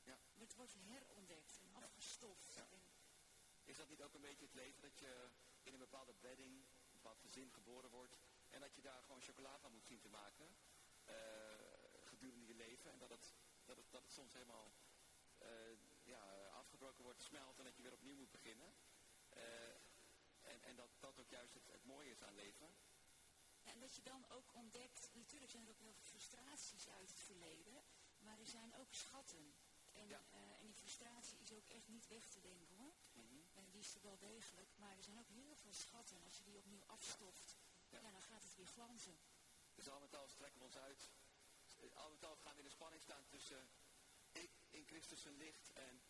Ja. 0.04 0.20
Het 0.34 0.54
wordt 0.54 0.76
herontdekt 0.80 1.60
en 1.62 1.74
afgestoft. 1.74 2.54
Ja. 2.56 2.68
Is 3.64 3.78
dat 3.78 3.90
niet 3.90 4.04
ook 4.04 4.14
een 4.14 4.22
beetje 4.22 4.46
het 4.46 4.54
leven 4.54 4.82
dat 4.82 5.00
je 5.00 5.30
in 5.68 5.74
een 5.74 5.80
bepaalde 5.90 6.14
bedding, 6.20 6.54
een 6.56 7.00
bepaald 7.02 7.20
gezin 7.20 7.52
geboren 7.52 7.90
wordt 7.90 8.18
en 8.50 8.60
dat 8.62 8.76
je 8.76 8.82
daar 8.82 9.02
gewoon 9.02 9.22
chocola 9.22 9.60
van 9.60 9.72
moet 9.72 9.86
zien 9.86 10.00
te 10.00 10.10
maken 10.10 10.56
uh, 11.10 11.16
gedurende 12.04 12.46
je 12.46 12.54
leven 12.54 12.92
en 12.92 13.00
dat 13.00 13.10
het, 13.10 13.34
dat 13.66 13.78
het, 13.78 13.92
dat 13.92 14.04
het 14.04 14.12
soms 14.12 14.34
helemaal 14.34 14.72
uh, 15.42 15.48
ja, 16.04 16.48
afgebroken 16.48 17.04
wordt, 17.04 17.22
smelt 17.22 17.58
en 17.58 17.64
dat 17.64 17.76
je 17.76 17.82
weer 17.82 17.94
opnieuw 17.94 18.16
moet 18.16 18.32
beginnen. 18.32 18.74
Uh, 19.36 19.42
en, 20.42 20.64
en 20.64 20.76
dat 20.76 20.90
dat 21.00 21.20
ook 21.20 21.30
juist 21.30 21.54
het, 21.54 21.68
het 21.72 21.84
mooie 21.84 22.10
is 22.10 22.24
aan 22.24 22.36
leven. 22.36 22.76
Ja, 23.64 23.72
en 23.72 23.80
dat 23.80 23.96
je 23.96 24.02
dan 24.04 24.30
ook 24.30 24.54
ontdekt, 24.54 25.10
natuurlijk 25.14 25.52
zijn 25.52 25.64
er 25.66 25.72
ook 25.72 25.80
heel 25.80 25.94
veel 25.94 26.04
frustraties 26.04 26.90
uit 26.90 27.10
het 27.10 27.20
verleden, 27.20 27.84
maar 28.20 28.40
er 28.40 28.48
zijn 28.48 28.76
ook 28.76 28.94
schatten. 28.94 29.54
En, 29.92 30.08
Ja. 30.08 30.24
eh, 30.32 30.60
en 30.60 30.66
die 30.66 30.76
frustratie 30.76 31.40
is 31.40 31.54
ook 31.54 31.68
echt 31.68 31.88
niet 31.88 32.08
weg 32.08 32.30
te 32.30 32.42
denken 32.42 32.76
hoor. 32.76 32.94
Eh, 33.56 33.64
die 33.72 33.80
is 33.82 33.96
er 33.96 34.02
wel 34.02 34.18
degelijk, 34.18 34.70
maar 34.78 34.98
er 34.98 35.04
zijn 35.04 35.20
ook 35.20 35.28
heel 35.30 35.56
veel 35.56 35.74
schatten. 35.74 36.18
En 36.18 36.24
als 36.24 36.38
je 36.38 36.44
die 36.44 36.58
opnieuw 36.58 36.84
afstoft, 36.86 37.58
Ja. 37.90 38.00
ja. 38.00 38.12
dan 38.12 38.22
gaat 38.22 38.44
het 38.44 38.56
weer 38.56 38.66
glanzen. 38.68 39.20
Dus 39.76 39.90
al 39.90 40.00
met 40.00 40.16
al 40.16 40.28
strekken 40.28 40.60
we 40.60 40.66
ons 40.66 40.78
uit. 40.78 41.10
Eh, 41.78 41.96
Al 41.96 42.10
met 42.10 42.26
al 42.26 42.36
gaan 42.36 42.54
we 42.54 42.58
in 42.60 42.64
de 42.66 42.70
spanning 42.80 43.02
staan 43.02 43.26
tussen 43.28 43.70
ik 44.32 44.52
in 44.70 44.86
Christus 44.86 45.22
zijn 45.22 45.38
licht 45.38 45.72
en 45.74 46.02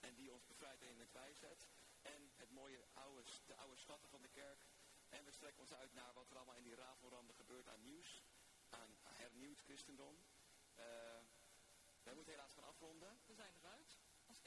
en 0.00 0.14
die 0.14 0.32
ons 0.32 0.46
bevrijdt 0.46 0.82
en 0.82 0.88
in 0.88 0.98
het 0.98 1.12
bijzet. 1.12 1.68
En 2.02 2.32
het 2.36 2.50
mooie 2.50 2.84
oude, 2.92 3.22
de 3.46 3.56
oude 3.56 3.76
schatten 3.76 4.08
van 4.08 4.22
de 4.22 4.28
kerk. 4.28 4.66
En 5.08 5.24
we 5.24 5.30
strekken 5.30 5.60
ons 5.60 5.72
uit 5.74 5.92
naar 5.94 6.12
wat 6.14 6.30
er 6.30 6.36
allemaal 6.36 6.56
in 6.56 6.62
die 6.62 6.74
rafelranden 6.74 7.34
gebeurt 7.34 7.68
aan 7.68 7.82
nieuws, 7.82 8.22
aan 8.68 8.96
hernieuwd 9.02 9.60
christendom. 9.60 10.14
Uh, 10.78 10.84
wij 12.02 12.14
moeten 12.14 12.32
helaas 12.32 12.52
gaan 12.52 12.64
afronden. 12.64 13.20
We 13.26 13.34
zijn 13.34 13.54
eruit. 13.56 13.98
Als 14.26 14.36
ik, 14.38 14.44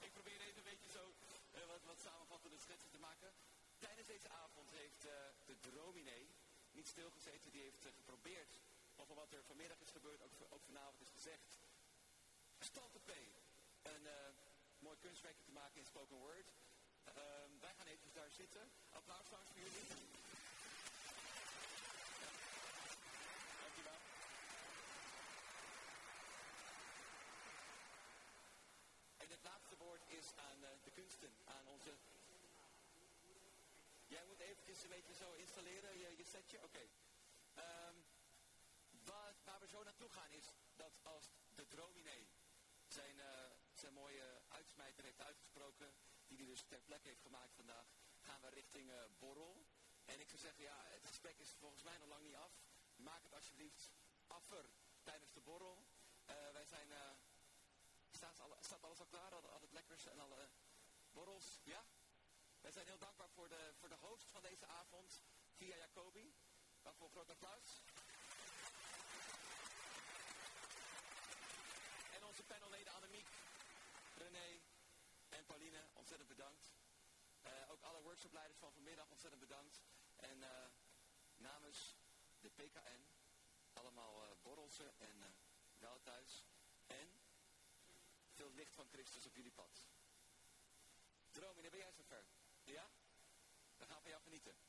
ik 0.00 0.12
probeer 0.12 0.40
even 0.40 0.56
een 0.58 0.62
beetje 0.70 0.88
zo 0.88 1.14
uh, 1.54 1.64
wat, 1.96 2.12
samenvattende 2.12 2.58
schetsen 2.58 2.90
te 2.90 2.98
maken. 2.98 3.32
Tijdens 3.78 4.06
deze 4.06 4.28
avond 4.28 4.70
heeft 4.70 5.04
uh, 5.04 5.12
de 5.44 5.58
drominee 5.60 6.34
niet 6.70 6.88
stilgezeten. 6.88 7.50
Die 7.50 7.62
heeft 7.62 7.86
geprobeerd 7.94 8.60
over 8.96 9.14
wat 9.14 9.32
er 9.32 9.44
vanmiddag 9.44 9.80
is 9.80 9.90
gebeurd, 9.90 10.22
ook, 10.22 10.62
vanavond 10.64 11.00
is 11.00 11.10
gezegd. 11.10 11.58
Stalte 12.58 12.98
P. 12.98 13.10
Een 13.82 14.08
mooi 14.78 14.98
kunstwerkje 14.98 15.44
te 15.44 15.50
maken 15.50 15.78
in 15.78 15.86
spoken 15.86 16.16
word. 16.16 16.52
Uh, 17.08 17.14
wij 17.60 17.74
gaan 17.74 17.86
even 17.86 18.12
daar 18.12 18.30
zitten. 18.30 18.70
Applaus 18.90 19.26
voor 19.28 19.44
jullie. 19.54 19.86
Dankjewel. 23.60 23.98
En 29.16 29.28
het 29.30 29.42
laatste 29.42 29.76
woord 29.76 30.02
is 30.06 30.26
aan 30.36 30.58
uh, 30.62 30.68
de 30.84 30.90
kunsten, 30.90 31.30
aan 31.44 31.66
onze... 31.66 31.90
Jij 34.06 34.14
moet 34.26 34.40
eventjes 34.40 34.82
een 34.82 34.88
beetje 34.88 35.14
zo 35.14 35.32
installeren, 35.32 35.98
je, 35.98 36.16
je 36.16 36.24
setje? 36.24 36.56
Oké. 36.56 36.66
Okay. 36.66 36.90
Waar, 39.04 39.34
waar 39.44 39.60
we 39.60 39.66
zo 39.66 39.82
naartoe 39.82 40.10
gaan 40.10 40.30
is 40.30 40.54
dat 40.76 41.00
als 41.02 41.30
de 41.54 41.66
drominee 41.66 42.28
zijn, 42.86 43.16
uh, 43.18 43.24
zijn 43.72 43.92
mooie 43.92 44.40
uitsmijter 44.48 45.04
heeft 45.04 45.20
uitgesproken, 45.20 45.94
die 46.26 46.36
hij 46.36 46.46
dus 46.46 46.62
ter 46.62 46.80
plekke 46.80 47.08
heeft 47.08 47.22
gemaakt 47.22 47.54
vandaag, 47.54 47.86
gaan 48.20 48.40
we 48.40 48.48
richting 48.48 48.90
uh, 48.90 49.04
Borrel. 49.18 49.66
En 50.04 50.20
ik 50.20 50.28
zou 50.28 50.40
zeggen, 50.40 50.62
ja, 50.62 50.84
het 50.84 51.06
gesprek 51.06 51.38
is 51.38 51.52
volgens 51.58 51.82
mij 51.82 51.98
nog 51.98 52.08
lang 52.08 52.22
niet 52.22 52.34
af. 52.34 52.52
Maak 52.96 53.22
het 53.22 53.32
alsjeblieft 53.32 53.90
affer 54.26 54.70
tijdens 55.02 55.32
de 55.32 55.40
borrel. 55.40 55.86
Uh, 56.30 56.50
wij 56.52 56.64
zijn, 56.64 56.88
staat, 58.10 58.40
alle, 58.40 58.56
staat, 58.60 58.82
alles 58.82 59.00
al 59.00 59.06
klaar, 59.06 59.34
al, 59.34 59.50
al 59.50 59.60
het 59.60 59.72
lekkers 59.72 60.06
en 60.06 60.18
alle 60.18 60.48
borrels? 61.12 61.60
Ja? 61.62 61.84
Wij 62.66 62.74
zijn 62.74 62.86
heel 62.86 62.98
dankbaar 62.98 63.30
voor 63.30 63.48
de, 63.48 63.72
voor 63.78 63.88
de 63.88 63.94
host 63.94 64.30
van 64.30 64.42
deze 64.42 64.66
avond, 64.66 65.22
Via 65.56 65.76
Jacobi. 65.76 66.34
Waarvoor 66.82 67.06
een 67.06 67.12
groot 67.12 67.30
applaus. 67.30 67.82
onze 72.22 72.42
panelleden 72.42 72.92
Annemiek, 72.92 73.28
René 74.14 74.60
en 75.28 75.44
Pauline, 75.44 75.88
ontzettend 75.92 76.28
bedankt. 76.28 76.74
Uh, 77.46 77.70
ook 77.70 77.82
alle 77.82 78.02
workshopleiders 78.02 78.58
van 78.58 78.72
vanmiddag 78.72 79.10
ontzettend 79.10 79.42
bedankt. 79.42 79.82
En 80.16 80.38
uh, 80.38 80.66
namens 81.36 81.96
de 82.40 82.50
PKN, 82.50 83.06
allemaal 83.72 84.24
uh, 84.24 84.30
borrelsen 84.42 84.98
en 84.98 85.36
wel 85.78 86.00
thuis. 86.02 86.44
En 86.86 87.20
veel 88.28 88.50
licht 88.50 88.74
van 88.74 88.88
Christus 88.88 89.26
op 89.26 89.34
jullie 89.34 89.52
pad. 89.52 89.88
Dromine, 91.30 91.70
ben 91.70 91.78
jij 91.78 91.92
zover? 91.92 92.35
Ja? 92.66 92.90
We 93.76 93.86
gaan 93.86 94.00
van 94.00 94.10
jou 94.10 94.22
genieten. 94.22 94.65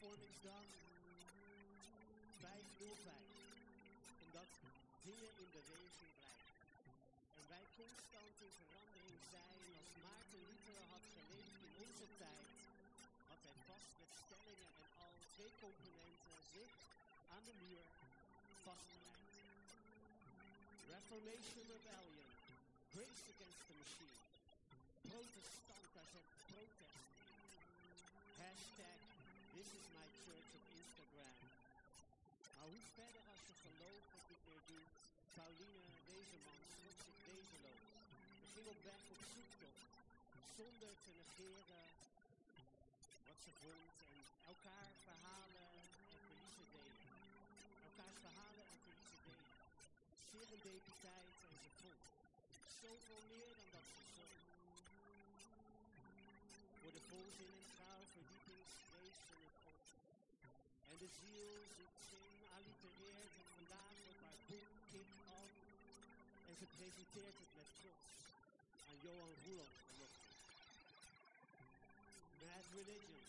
Hervormingsdag 0.00 0.66
505. 2.40 3.14
Omdat 4.24 4.50
dingen 5.08 5.32
in 5.42 5.50
beweging 5.58 6.12
blijven. 6.20 6.64
En 7.38 7.44
wij 7.48 7.64
constant 7.80 8.34
in 8.46 8.54
verandering 8.62 9.22
zijn. 9.34 9.58
Als 9.80 9.90
Maarten 10.04 10.42
Luther 10.48 10.82
had 10.94 11.04
geleefd 11.16 11.60
in 11.68 11.74
onze 11.86 12.06
tijd, 12.24 12.48
had 13.30 13.40
hij 13.46 13.58
vast 13.70 13.92
met 14.00 14.12
stellingen 14.22 14.72
en 14.84 14.90
al 15.04 15.14
twee 15.34 15.52
componenten 15.64 16.36
zich 16.56 16.72
aan 17.34 17.44
de 17.48 17.56
muur 17.64 17.84
vastgeleid. 18.68 19.30
Reformation 20.94 21.64
Rebellion, 21.74 22.30
Grace 22.94 23.22
Against 23.32 23.64
the 23.68 23.74
Machine. 23.82 24.18
Protestant, 25.08 25.86
daar 25.94 26.08
zegt 26.14 26.32
protest. 26.52 27.04
Hashtag 28.40 28.99
This 29.60 29.76
is 29.76 29.92
my 29.92 30.08
church 30.24 30.52
Instagram. 30.80 31.36
Maar 32.56 32.68
hoe 32.72 32.86
verder 32.96 33.24
als 33.32 33.42
je 33.48 33.54
geloof 33.66 34.04
het 34.14 34.24
niet 34.30 34.44
meer 34.48 34.64
doet? 34.72 34.92
Pauline 35.36 35.84
Wezenman 36.08 36.60
sloeg 36.74 36.98
zich 37.06 37.18
wezenloos. 37.30 37.88
Ze 38.40 38.46
ging 38.54 38.66
op 38.74 38.80
weg 38.90 39.00
op 39.14 39.20
zoektocht. 39.34 39.86
Zonder 40.56 40.92
te 41.04 41.12
negeren 41.22 41.86
wat 43.28 43.38
ze 43.44 43.52
vond. 43.62 43.90
En 44.12 44.20
elkaar 44.52 44.90
verhalen 45.06 45.68
en 45.76 45.88
verliezen 46.12 46.68
delen. 46.76 47.08
Elkaars 47.88 48.18
verhalen 48.26 48.66
en 48.74 48.80
verliezen 48.86 49.22
delen. 49.28 49.56
Serendipiteit 50.30 51.34
en 51.52 51.58
ze 51.64 51.70
vond. 51.80 52.02
Zoveel 52.82 53.22
meer 53.32 53.52
dan 53.58 53.68
dat 53.76 53.86
ze 53.94 54.02
zong. 54.16 54.36
Voor 56.80 56.92
de 56.98 57.04
volzin 57.10 57.56
de 61.00 61.08
ziel 61.20 61.60
zit 61.76 61.96
in, 62.20 62.36
allitereert 62.56 63.34
het 63.40 63.50
vandaag 63.56 63.96
op 64.08 64.38
boek 64.48 64.68
kick-off. 64.90 65.54
En 66.48 66.54
ze 66.60 66.66
presenteert 66.76 67.38
het 67.42 67.52
met 67.58 67.70
trots 67.80 68.12
aan 68.88 68.98
Johan 69.04 69.34
vanochtend. 69.88 70.36
Mad 72.42 72.66
Religion, 72.78 73.26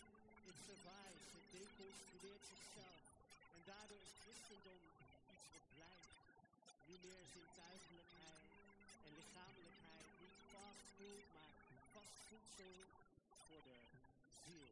it 0.49 0.57
survives, 0.67 1.27
het 1.35 1.47
deconstrueert 1.55 2.43
zichzelf. 2.53 3.01
En 3.55 3.61
daardoor 3.69 4.01
is 4.07 4.15
christendom 4.23 4.81
iets 5.33 5.47
wat 5.53 5.67
blijft. 5.75 6.11
Niet 6.89 7.03
meer 7.07 7.23
zintuigelijkheid 7.37 8.45
en 9.05 9.11
lichamelijkheid, 9.19 10.07
niet 10.23 10.37
fast 10.51 10.85
food, 10.97 11.25
maar 11.35 11.53
vast 11.95 12.15
voedsel 12.27 12.75
voor 13.47 13.61
de 13.69 13.77
ziel. 14.45 14.71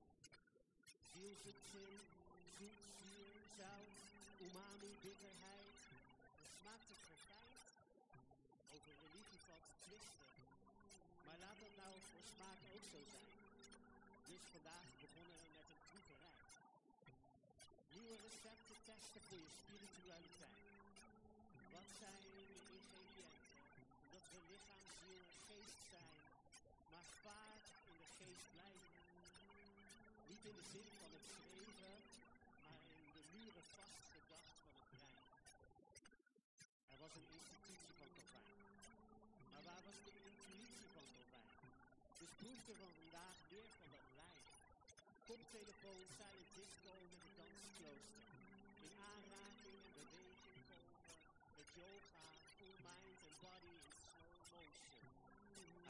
Ziel 1.12 1.34
zoekt 1.44 1.66
zin, 1.76 2.19
zoet, 2.60 2.82
zuur, 3.00 3.34
zout, 3.58 3.98
umami, 4.46 4.92
bitterheid. 5.06 5.76
En 6.44 6.52
smaakt 6.60 6.88
het 6.94 7.04
verfijnd? 7.12 7.60
Over 8.76 8.94
religie 9.04 9.42
valt 9.48 9.68
te 9.70 9.78
twisten. 9.86 10.28
Maar 11.26 11.38
laat 11.44 11.60
dat 11.66 11.76
nou 11.84 11.94
voor 12.10 12.26
smaak 12.34 12.60
ook 12.74 12.86
zo 12.94 13.00
zijn. 13.16 13.34
Dus 14.30 14.44
vandaag 14.56 14.88
begonnen 15.04 15.40
we 15.44 15.50
met 15.58 15.68
een 15.74 15.84
proeverij. 15.90 16.38
Nieuwe 17.96 18.18
recepten 18.28 18.78
testen 18.90 19.22
voor 19.28 19.42
je 19.46 19.52
spiritualiteit. 19.62 20.66
Wat 21.76 21.90
zijn 22.02 22.22
de 22.26 22.32
ingrediënten? 22.50 23.30
Dat 24.14 24.26
we 24.32 24.40
lichaam, 24.52 24.84
ziel 25.00 25.22
en 25.32 25.40
geest 25.48 25.82
zijn, 25.94 26.14
maar 26.92 27.08
vaak 27.26 27.64
in 27.90 27.96
de 28.02 28.10
geest 28.18 28.48
blijven. 28.56 28.98
Niet 30.32 30.44
in 30.50 30.56
de 30.60 30.68
zin 30.74 30.88
van 31.00 31.12
het 31.18 31.26
schreven, 31.36 31.94
de 32.04 32.09
muren 33.88 34.26
vastgedacht 34.28 35.40
van 35.48 35.60
het 35.64 35.76
brein. 35.80 36.12
Er 36.88 36.98
was 36.98 37.16
een 37.16 37.30
institutie 37.30 37.94
van 37.96 38.10
Calvijn. 38.16 38.58
Maar 39.52 39.64
waar 39.64 39.84
was 39.84 40.00
de 40.04 40.12
intuïtie 40.12 40.90
van 40.92 41.08
Calvijn? 41.16 41.54
Dus 42.18 42.32
proefden 42.42 42.78
we 42.78 42.88
vandaag 43.02 43.38
weer 43.48 43.70
van 43.78 43.92
dat 43.92 44.08
lijf. 44.10 44.44
Koptelefoon, 45.24 46.08
silent 46.10 46.54
disco 46.54 47.08
met 47.12 47.22
het 47.24 47.36
dansklooster. 47.36 48.24
In 48.80 48.94
aanraking 48.96 49.84
en 49.86 49.94
beweging 49.94 50.60
komen 50.68 51.00
met 51.56 51.70
yoga, 51.74 52.36
full 52.58 52.78
mind 52.88 53.22
en 53.30 53.36
body 53.40 53.68
in 53.68 53.96
slow 54.08 54.34
motion. 54.52 54.94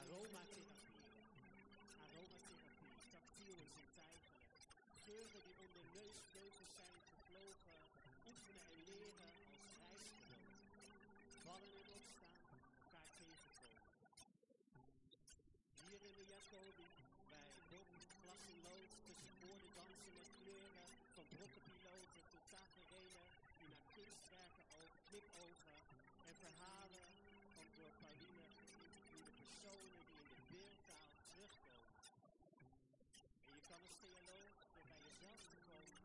Aromatherapie. 0.02 1.08
Aromatherapie, 2.04 3.02
tactiel 3.10 3.58
en 3.58 3.72
zintuigelijk. 3.72 4.48
Geuren 5.06 5.44
die 5.44 5.58
onder 5.66 5.86
neusvleugels 5.94 6.74
zijn 6.76 7.00
gevlogen. 7.14 7.80
Oefenen 8.26 8.66
en 8.74 8.84
leren 8.86 9.34
als 9.56 9.70
reisgenoot. 9.78 10.60
Elkaar 11.60 13.10
tegenkomen. 13.18 14.10
Hier 15.84 16.02
in 16.10 16.16
de 16.16 16.26
Jacobi, 16.26 16.88
bij 17.30 17.52
Bob 17.70 17.88
lood, 18.64 18.92
tussen 19.06 19.34
woorden 19.42 19.74
dansen 19.74 20.14
met 20.14 20.30
kleuren, 20.40 20.90
van 21.16 21.28
brokkenpiloten 21.28 22.24
tot 22.32 22.46
taferelen 22.50 23.28
die 23.58 23.70
naar 23.70 23.88
kunstwerken 23.96 24.66
ogen, 24.82 25.02
knipogen 25.10 25.80
en 26.30 26.36
verhalen 26.36 27.08
van 27.54 27.68
door 27.76 27.94
Pauline 28.04 28.48
geïnterviewde 28.70 29.32
personen 29.32 29.92
die 30.08 30.20
in 30.22 30.28
de 30.30 30.40
beeldtaal 30.54 31.10
terugkomen. 31.28 32.00
En 33.46 33.54
je 33.54 33.62
kan 33.70 33.82
als 33.82 33.98
theoloog 34.00 34.52
door 34.74 34.86
bij 34.88 35.02
jezelf 35.08 35.42
te 35.52 35.58
komen, 35.70 36.00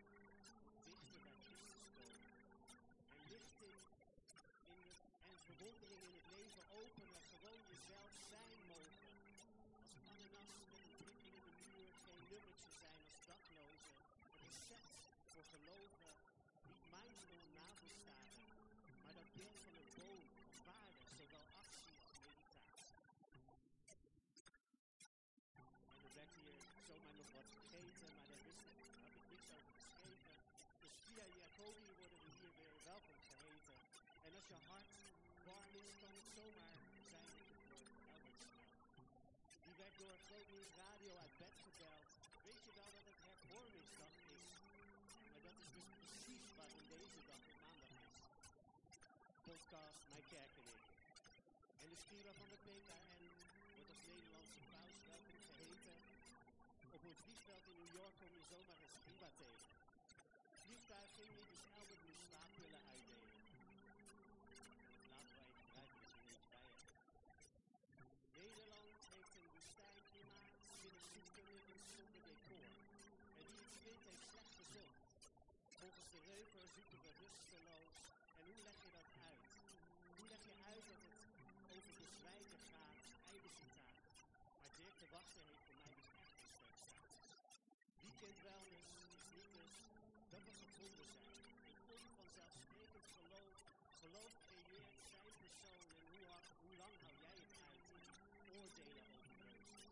dichter 0.84 1.20
bij 1.26 1.34
Christus 1.44 1.84
komen. 1.96 2.32
En 3.14 3.22
lichting 3.32 3.78
in 4.72 4.78
het, 4.86 5.00
en 5.22 5.38
verwondering 5.44 6.02
in 6.02 6.14
het 6.14 6.28
leven 6.36 6.64
openen, 6.70 7.22
jezelf 7.84 8.12
zijn 8.30 8.58
mogen. 8.72 9.12
Als 10.10 10.48
een 10.48 10.96
prikkel 11.02 11.32
in 11.36 11.44
de 11.48 11.54
muur 11.72 11.92
geen 12.04 12.24
nummertje 12.32 12.72
zijn 12.82 13.00
als 13.12 13.22
daklozen. 13.30 13.96
Het 14.28 14.36
recept 14.46 14.94
voor 15.32 15.44
geloven, 15.54 16.14
niet 16.68 16.82
mindful 16.94 17.42
navelstaren, 17.60 18.42
maar 19.04 19.14
dat 19.20 19.30
beeld 19.38 19.58
van 19.66 19.74
een 19.82 19.92
boom 20.00 20.24
als 20.42 20.54
waarde, 20.68 21.04
zowel 21.18 21.46
actie 21.62 21.96
als 22.04 23.12
meditatie. 23.22 23.84
En 25.94 26.00
er 26.06 26.14
werd 26.20 26.32
hier 26.42 26.58
zomaar 26.88 27.16
nog 27.20 27.30
wat 27.38 27.48
gegeten, 27.56 28.08
maar 28.14 28.26
daar 28.30 28.42
ik, 28.52 28.58
had 29.04 29.14
ik 29.20 29.26
niks 29.32 29.48
over 29.56 29.74
geschreven. 29.82 30.34
Dus 30.82 30.94
via 31.06 31.26
Jacobi 31.40 31.88
worden 32.00 32.18
we 32.24 32.28
hier 32.38 32.52
weer 32.60 32.76
welkom 32.92 33.18
geheten. 33.28 33.76
En 34.26 34.32
als 34.38 34.46
je 34.52 34.58
hart 34.70 34.90
warm 35.48 35.74
is, 35.86 35.92
kan 36.02 36.14
het 36.14 36.28
zomaar 36.38 36.76
zijn 37.10 37.30
dat 37.38 37.48
je 37.48 37.56
voor 37.66 37.82
Albert 38.12 38.40
snel. 38.92 39.12
Die 39.64 39.74
werd 39.82 39.93
door 40.04 40.18
Groot 40.28 40.48
Nieuws 40.54 40.72
Radio 40.84 41.12
uit 41.24 41.36
bed 41.44 41.56
gebeld. 41.68 42.06
Weet 42.46 42.62
je 42.66 42.72
wel 42.80 42.90
dat 42.96 43.04
het 43.10 43.20
hervormingsdag 43.28 44.14
is? 44.38 44.48
Maar 45.30 45.42
dat 45.48 45.56
is 45.62 45.70
dus 45.78 45.88
precies 46.00 46.46
waarom 46.58 46.84
deze 46.96 47.20
dag 47.32 47.42
maandag 47.56 47.94
is. 48.08 48.18
Podcast 49.48 50.00
Mijn 50.12 50.26
Kerk 50.34 50.54
en 50.60 50.68
ik. 50.76 50.84
En 51.82 51.88
de 51.92 51.98
Spira 52.04 52.32
van 52.40 52.48
de 52.52 52.60
PKN 52.66 53.24
wordt 53.74 53.90
als 53.94 54.02
Nederlandse 54.12 54.62
paus 54.74 54.96
welkom 55.12 55.38
geheten. 55.48 55.96
Op 56.96 57.02
een 57.04 57.20
vliegveld 57.22 57.66
in 57.70 57.76
New 57.80 57.92
York 57.98 58.14
kom 58.20 58.30
je 58.38 58.42
zomaar 58.52 58.80
een 58.80 58.94
Spira 58.98 59.30
tegen. 59.42 59.72
Het 60.50 60.60
vliegtuig 60.66 61.10
ging 61.16 61.30
niet, 61.38 61.50
dus 61.54 61.64
Albert 61.78 62.02
moest 62.06 62.24
slaappillen 62.28 62.82
uitdelen. 62.92 63.40
Laten 65.12 65.34
wij 65.36 65.46
even 65.52 65.68
kijken 65.78 66.00
of 66.06 66.12
er 66.18 66.30
iets 66.34 66.48
bij 66.54 66.66
hebben. 66.72 66.94
Nederland 68.42 68.96
heeft 69.14 69.34
een 69.36 69.48
woestijnklimaat, 69.54 70.52
zinnigziekkundigen 70.80 71.80
zonder 71.96 72.22
decor. 72.28 72.68
En 73.38 73.44
wie 73.46 73.60
iets 73.64 73.76
vindt, 73.82 74.04
heeft 74.04 74.26
slecht 74.30 74.54
gezocht. 74.60 75.00
Reuver 76.34 76.68
zoeken 76.76 77.00
we 77.02 77.10
rusteloos. 77.24 77.94
En 78.38 78.44
hoe 78.50 78.62
leg 78.66 78.76
je 78.84 78.90
dat 78.90 79.10
uit? 79.30 79.44
Hoe 80.16 80.28
leg 80.28 80.42
je 80.50 80.56
uit 80.72 80.84
dat 80.92 81.00
het 81.08 81.22
over 81.76 81.92
de 82.02 82.08
zwijgen 82.18 82.60
gaat, 82.72 82.98
citaat. 83.30 83.86
Maar 84.60 84.74
Dirk 84.80 84.98
de 85.02 85.08
Wachter 85.16 85.42
heeft 85.50 85.64
voor 85.66 85.80
mij 85.86 85.96
dus 86.04 86.16
echt 86.26 86.38
een. 86.46 87.26
Weekend 88.04 88.38
wellness 88.42 88.88
is 88.98 89.24
niet 89.36 89.52
dus 89.58 89.74
dat 90.32 90.42
we 90.48 90.52
gevonden 90.62 91.08
zijn. 91.18 91.42
Een 91.74 92.00
onvanzelfsprekend 92.02 93.08
geloof. 93.18 93.56
Geloof 94.02 94.32
creëert 94.48 94.94
zijn 95.20 95.36
persoon 95.42 95.84
en 95.98 96.06
hoe, 96.10 96.26
hard, 96.26 96.48
hoe 96.60 96.76
lang 96.82 96.94
hou 97.04 97.14
jij 97.26 97.38
het 97.44 97.54
uit 97.72 97.84
in 97.96 98.04
oordelen 98.58 99.06
over 99.16 99.36
reuzen. 99.46 99.90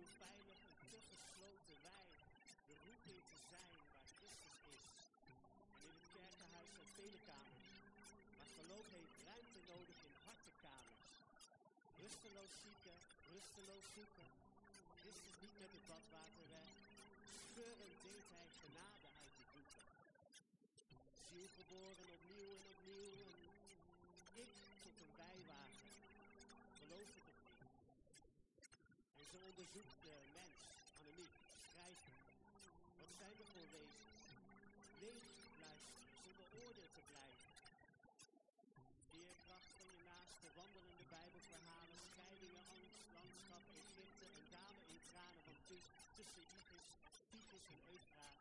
Onveilig 0.00 0.60
en 0.68 0.88
te 0.88 0.98
gesloten 1.10 1.78
wij, 1.82 2.08
de 2.68 2.76
roeping 2.86 3.22
te 3.32 3.38
zijn 3.52 3.74
waar 3.92 4.08
Christus 4.18 4.58
is. 4.76 4.86
En 5.74 5.84
in 5.88 5.94
het 5.98 6.08
kerkenhuis 6.12 6.70
zijn 6.74 6.90
vele 6.98 7.20
kamers, 7.32 7.70
maar 8.36 8.50
geloof 8.58 8.86
heeft 8.90 9.16
ruimte 9.24 9.60
nodig 9.72 9.98
in 10.08 10.14
hartenkamers. 10.24 11.06
Rusteloos 12.08 12.54
zieken, 12.64 12.98
rusteloos 13.34 13.86
zoeken. 13.94 14.28
Christus 15.00 15.36
niet 15.44 15.56
met 15.62 15.72
het 15.76 15.86
badwater 15.90 16.46
weg. 16.56 16.68
Scheurend 17.48 17.96
deed 18.06 18.26
hij 18.34 18.48
genade 18.62 19.08
uit 19.22 19.34
de 19.38 19.44
boeken. 19.52 19.84
Ziel 21.28 21.48
geboren 21.58 22.08
opnieuw 22.18 22.50
en 22.58 22.66
opnieuw. 22.74 23.12
En 23.24 23.30
ik 24.42 24.50
tot 24.84 24.96
een 25.04 25.14
bijwagen. 25.24 25.90
Geloof 26.78 27.10
het 27.16 27.26
niet? 27.30 27.46
En 29.18 29.26
zo 29.30 29.36
onderzoekt 29.50 29.96
de 30.06 30.14
mens, 30.38 30.58
Annemiek, 30.98 31.34
schrijver. 31.66 32.14
Wat 32.98 33.12
zijn 33.20 33.34
we 33.40 33.44
voor 33.52 33.68
wezens? 33.76 34.16
Levend 35.02 35.40
luisteren, 35.64 36.06
zonder 36.24 36.48
oordeel 36.62 36.90
te 36.96 37.04
blijven. 37.10 37.50
Veerkracht 39.10 39.70
van 39.78 39.88
je 39.94 40.00
naaste, 40.10 40.46
wandelende 40.60 41.06
landschap, 43.16 43.64
Egypte, 43.82 44.26
een 44.38 44.48
dame 44.56 44.82
in 44.92 45.00
tranen, 45.10 45.56
tussen, 45.68 46.02
tussen 46.16 46.44
Tigris, 46.50 46.88
Tigris 47.30 47.66
en 47.74 47.80
Eufraat 47.92 48.38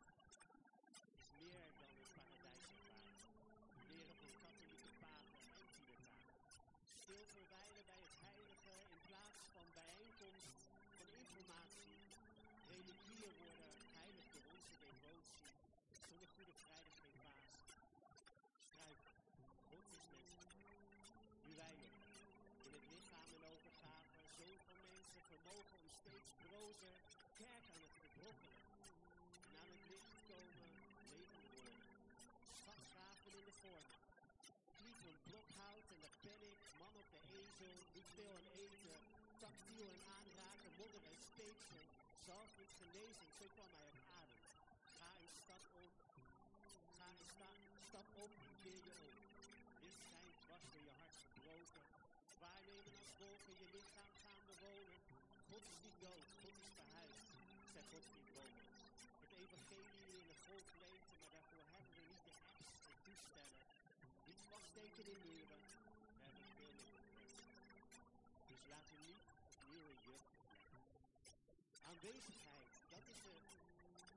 is 1.18 1.26
meer 1.42 1.68
dan 1.80 1.92
een 2.00 2.12
paradijs 2.18 2.66
ervaart. 2.76 3.18
Leren 3.90 4.18
van 4.22 4.34
katholieke 4.44 4.92
papen 5.04 5.40
en 5.44 5.68
Tibetanen. 5.76 6.22
Stil 7.02 7.24
verwijlen 7.36 7.84
bij 7.92 8.02
het 8.08 8.18
heilige 8.28 8.74
in 8.96 9.02
plaats 9.10 9.42
van 9.56 9.68
bijeenkomst 9.80 10.60
van 10.98 11.10
informatie. 11.22 11.94
Reliquieën 12.76 13.34
worden 13.44 13.74
heilig 14.00 14.28
door 14.34 14.48
onze 14.56 14.76
devotie. 14.88 15.46
Zonder 16.06 16.30
goede 16.36 16.56
vrijdag 16.64 16.96
geen 17.02 17.18
paas. 17.26 17.48
Struiken. 18.72 19.14
God 19.70 19.86
is 19.98 20.04
menselijk. 20.16 20.56
Nu 21.46 21.52
wij 21.64 21.76
nog. 21.84 21.96
In 22.66 22.72
het 22.78 22.86
lichaam 22.94 23.30
en 23.38 23.44
overgave. 23.54 24.12
Zoon 24.38 24.60
van 24.68 24.80
mensen 24.94 25.22
vermogen 25.32 25.78
om 25.86 25.90
steeds. 26.08 27.08
Kerk 27.38 27.66
aan 27.74 27.82
het 27.88 27.96
verbrokkelen. 28.02 28.58
En 29.48 29.56
aan 29.62 29.72
het 29.76 29.84
licht 29.92 30.16
komen. 30.32 30.70
Leven 31.12 31.44
worden. 31.54 31.78
Schatgraven 32.60 33.32
in 33.40 33.46
de 33.50 33.56
vorm. 33.64 33.88
Vliegend 34.78 35.20
blokhout 35.30 35.88
en 35.94 36.00
dat 36.06 36.18
ben 36.28 36.42
ik. 36.54 36.60
Man 36.80 36.96
op 37.02 37.10
de 37.16 37.22
ezel. 37.40 37.76
Niet 37.96 38.10
veel 38.16 38.32
aan 38.38 38.50
eten. 38.64 39.00
Tactiel 39.44 39.88
en 39.96 40.02
aanraken. 40.18 40.72
Modder 40.80 41.04
en 41.12 41.20
speeksel. 41.30 41.84
Zalf 42.28 42.50
met 42.62 42.72
genezing. 42.80 43.32
Zo 43.40 43.46
kwam 43.56 43.72
hij 43.78 43.88
op 43.94 44.00
adem. 44.20 44.42
Ga 45.00 45.10
een 45.22 45.34
stap 45.44 45.64
op. 45.84 45.94
Ga 46.98 47.08
een 47.14 47.26
sta, 47.34 47.52
stap 47.88 48.08
op 48.26 48.32
keer 48.64 48.82
je 48.88 48.96
om. 49.08 49.16
Licht 49.84 50.02
schijnt 50.08 50.36
dwars 50.44 50.68
door 50.74 50.84
je 50.90 50.96
hart 51.02 51.18
gebroken. 51.26 51.84
Waarnemen 52.44 52.94
als 53.02 53.12
wolken 53.20 53.56
je 53.62 53.68
lichaam. 53.78 54.17
God 55.58 55.70
is 55.74 55.84
niet 55.84 56.00
dood, 56.00 56.26
God 56.42 56.56
is 56.64 56.70
verhuisd, 56.78 57.30
zei 57.72 57.84
Godfried 57.92 58.30
Bomels. 58.36 58.80
Het 59.22 59.32
evangelie 59.44 60.18
in 60.22 60.28
de 60.32 60.38
volkleefde, 60.48 61.14
maar 61.20 61.32
daarvoor 61.36 61.66
hebben 61.74 61.94
we 61.98 62.04
niet 62.12 62.24
de 62.26 62.34
en 62.92 63.00
toestellen. 63.06 63.62
Niet 64.28 64.42
vaststeken 64.52 65.06
in 65.14 65.22
muren, 65.30 65.62
we 66.18 66.26
hebben 66.26 66.48
veel 66.58 66.76
geweest. 66.82 67.50
Dus 68.50 68.62
laten 68.74 68.94
we 68.98 69.02
niet 69.12 69.24
opnieuw 69.56 69.86
in 69.94 70.00
juk 70.08 70.26
Aanwezigheid, 71.90 72.70
dat 72.94 73.06
is, 73.14 73.20
de, 73.28 73.36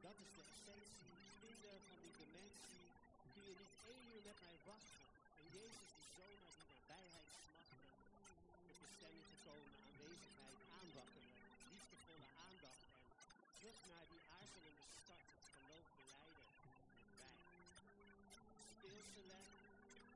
dat 0.07 0.17
is 0.25 0.31
de 0.39 0.45
essentie. 0.55 1.13
Vinden 1.43 1.77
van 1.89 1.99
die 2.05 2.15
dimensie 2.23 2.87
kun 3.33 3.45
je 3.49 3.55
niet 3.63 3.75
één 3.93 4.05
uur 4.13 4.23
met 4.31 4.39
mij 4.47 4.59
wachten. 4.71 5.03
En 5.41 5.47
Jezus, 5.59 5.91
de 5.99 6.05
Zoon 6.17 6.39
uit 6.47 6.57
die 6.61 6.71
nabijheid 6.75 7.29
smachten. 7.43 7.89
Met 8.67 8.79
bestemming 8.85 9.27
gekomen, 9.35 9.75
aanwezigheid. 9.89 10.70
En 13.61 13.67
terug 13.67 13.87
naar 13.95 14.09
die 14.15 14.25
aarzelende 14.39 14.89
stad, 15.01 15.23
het 15.37 15.49
geloof 15.59 15.87
beleiden. 15.97 16.47
Wij. 17.21 17.39
Speelse 18.73 19.21
les, 19.33 19.49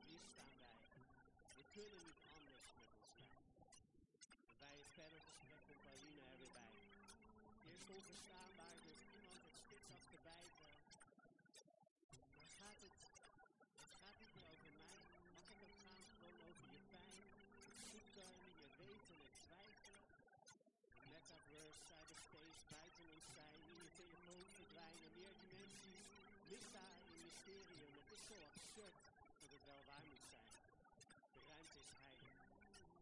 hier 0.07 0.23
staan 0.31 0.55
wij. 0.65 0.79
We 1.57 1.63
kunnen 1.75 2.01
niet 2.09 2.21
anders 2.37 2.63
met 2.67 2.87
ons 2.89 3.53
zijn. 3.59 3.77
En 4.49 4.57
bij 4.63 4.75
het 4.81 4.91
verder 4.99 5.21
gesprek 5.29 5.61
van 5.67 5.79
Pauline 5.85 6.21
er 6.31 6.37
weer 6.41 6.55
bij. 6.63 6.75
Eerst 7.69 7.89
onverstaanbaar, 7.97 8.75
dus 8.87 9.01
iemand 9.17 9.41
het 9.47 9.57
spits 9.63 9.89
af 9.97 10.03
te 10.11 10.19
bijten. 10.31 10.65
Maar 11.19 11.33
gaat 12.59 12.79
het, 12.85 12.97
het 13.85 13.95
gaat 14.01 14.17
niet 14.21 14.33
meer 14.37 14.49
over 14.53 14.71
mij. 14.79 14.91
Mag 15.37 15.47
ik 15.53 15.59
het 15.65 15.75
gaan 15.85 16.03
gewoon 16.13 16.39
over 16.47 16.65
je 16.75 16.81
pijn? 16.93 17.17
Het 17.75 17.83
zoeken 17.89 18.25
Missa 26.55 26.87
in 27.11 27.23
mysterium. 27.27 27.93
Het 28.01 28.11
is 28.17 28.23
zo 28.31 28.37
absurd 28.49 28.97
dat 29.41 29.51
het 29.55 29.63
wel 29.71 29.83
waar 29.89 30.05
moet 30.11 30.25
zijn. 30.33 30.51
De 31.33 31.41
ruimte 31.51 31.79
is 31.85 31.91
heilig. 32.03 32.35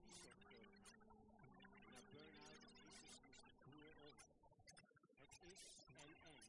Die 0.03 0.15
soort 0.21 0.39
film. 0.49 0.71
Na 1.91 1.99
burn-out 2.13 2.65
moest 2.85 3.19
de 3.25 3.53
boer 3.65 3.93
om. 4.07 4.15
Het 5.21 5.35
is 5.53 5.61
en 6.03 6.11
en. 6.31 6.39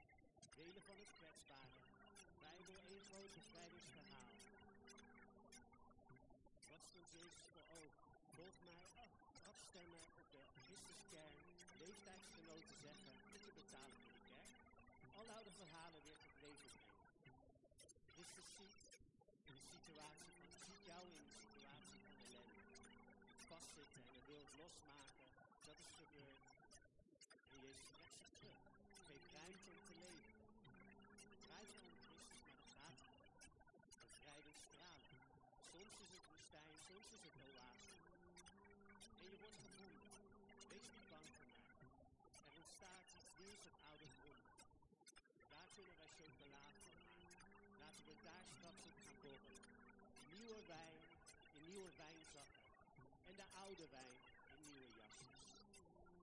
Delen 0.59 0.85
van 0.89 0.98
het 1.02 1.12
kwetsbare. 1.18 1.78
Bijbel 2.48 2.76
één 2.93 3.05
groot 3.10 3.32
bevrijdingsverhaal. 3.39 4.32
Wat 6.70 6.82
stond 6.89 7.09
Jezus 7.18 7.44
voor 7.52 7.66
ogen? 7.81 8.09
Volg 8.36 8.56
mij 8.68 8.82
af. 9.05 9.12
Afstemmen 9.52 10.02
op 10.20 10.24
de 10.35 10.43
Christuskern. 10.64 11.36
Leeftijdsgenoten 11.82 12.76
zeggen, 12.86 13.14
je 13.44 13.51
betalen 13.60 13.98
voor 14.02 14.14
de 14.18 14.24
kerk. 14.32 14.55
Alle 15.18 15.32
oude 15.39 15.52
verhalen 15.60 16.02
weer. 16.09 16.23
Ziet 18.32 18.55
in 19.44 19.55
de 19.55 19.66
situatie 19.74 20.32
van, 20.38 20.51
ziet 20.66 20.84
jou 20.84 21.02
in 21.18 21.24
de 21.28 21.36
situatie 21.44 21.96
van 22.02 22.14
ellende. 22.24 22.64
Vastzitten 23.48 24.02
en 24.09 24.14
het 24.14 24.26
wilt 24.26 24.52
losmaken, 24.60 25.28
dat 25.66 25.78
is 25.84 25.92
gebeurd. 26.01 26.44
En 27.52 27.59
Jezus 27.66 27.90
trekt 27.96 28.18
zich 28.22 28.36
terug. 28.40 28.60
Geeft 29.06 29.28
ruimte 29.38 29.70
om 29.70 29.80
te 29.88 29.96
leven. 30.05 30.34
Draait 31.46 31.76
om 31.86 31.92
Christus, 32.06 32.46
maar 32.78 32.90
dat 32.90 33.01
gaat. 33.09 33.28
Bevrijding 34.09 34.56
stralen. 34.68 35.12
Soms 35.70 35.94
is 36.05 36.10
het 36.16 36.24
woestijn, 36.30 36.74
soms 36.88 37.09
is 37.16 37.22
het 37.28 37.36
oase. 37.51 37.94
En 39.20 39.26
je 39.30 39.36
wordt 39.42 39.60
gevonden. 39.64 40.10
Wees 40.70 40.86
niet 40.94 41.09
bang 41.09 41.28
voor 41.36 41.48
mij. 41.52 41.66
Er 42.46 42.55
ontstaat 42.62 43.05
iets 43.20 43.32
nieuws 43.40 43.62
op 43.70 43.76
oude 43.90 44.09
grond. 44.18 44.44
Daar 45.52 45.68
kunnen 45.74 45.96
wij 46.01 46.10
chocola 46.20 46.60
van 46.66 46.82
maken. 46.88 46.93
Laten 47.94 48.14
we 48.14 48.22
daar 48.22 48.44
straks. 48.56 48.84
Nieuwe 50.32 50.62
wijn 50.66 51.00
in 51.52 51.64
nieuwe 51.70 51.90
wijnzakken. 51.96 52.62
En 53.28 53.34
de 53.36 53.46
oude 53.62 53.86
wijn 53.88 54.16
in 54.54 54.64
nieuwe 54.66 54.88
jasjes. 55.00 55.38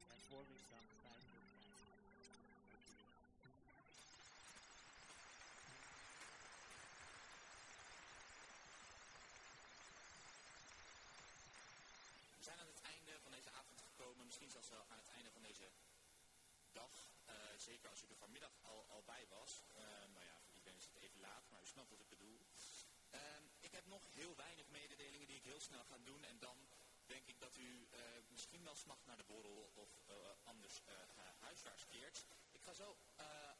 Hervormingsdag 0.07 0.85
5 1.01 1.23
tot 1.33 1.47
5. 1.61 2.01
Dank 2.71 2.85
jullie. 2.87 3.09
We 12.37 12.43
zijn 12.43 12.59
aan 12.59 12.67
het 12.67 12.81
einde 12.81 13.19
van 13.23 13.31
deze 13.31 13.49
avond 13.51 13.81
gekomen, 13.81 14.25
misschien 14.25 14.49
zelfs 14.49 14.69
wel 14.69 14.85
aan 14.89 14.97
het 14.97 15.09
einde 15.09 15.31
van 15.31 15.41
deze 15.41 15.69
dag. 16.71 16.91
Eh, 17.25 17.35
zeker 17.57 17.89
als 17.89 18.03
u 18.03 18.07
er 18.09 18.15
vanmiddag 18.15 18.51
al, 18.61 18.85
al 18.89 19.03
bij 19.05 19.27
was. 19.29 19.63
Eh, 19.75 19.83
nou 20.13 20.25
ja, 20.25 20.37
voor 20.45 20.55
iedereen 20.55 20.77
is 20.77 20.85
het 20.85 20.93
even 20.93 21.01
laat, 21.21 21.49
maar 21.49 21.61
u 21.61 21.65
snapt 21.65 21.89
wat 21.89 21.99
ik 21.99 22.09
bedoel. 22.09 22.39
Ehm, 23.09 23.43
ik 23.59 23.71
heb 23.71 23.85
nog 23.85 24.03
heel 24.13 24.35
weinig 24.35 24.67
mededelingen 24.69 25.27
die 25.27 25.37
ik 25.37 25.43
heel 25.43 25.59
snel 25.59 25.83
ga 25.83 25.97
doen. 25.97 26.23
En 26.23 26.39
dan 26.39 26.57
denk 27.05 27.27
ik 27.27 27.39
dat 27.39 27.57
u 27.57 27.87
eh, 27.89 27.99
misschien 28.27 28.63
wel 28.63 28.75
smacht 28.75 29.05
naar 29.05 29.17
de 29.17 29.23
borrel 29.23 29.71
of 29.73 29.89
eh, 30.07 30.15
anders 30.43 30.81
eh, 30.85 30.95
huiswaarts 31.39 31.87
keert. 31.87 32.25
Ik 32.51 32.63
ga 32.63 32.73
zo 32.73 32.97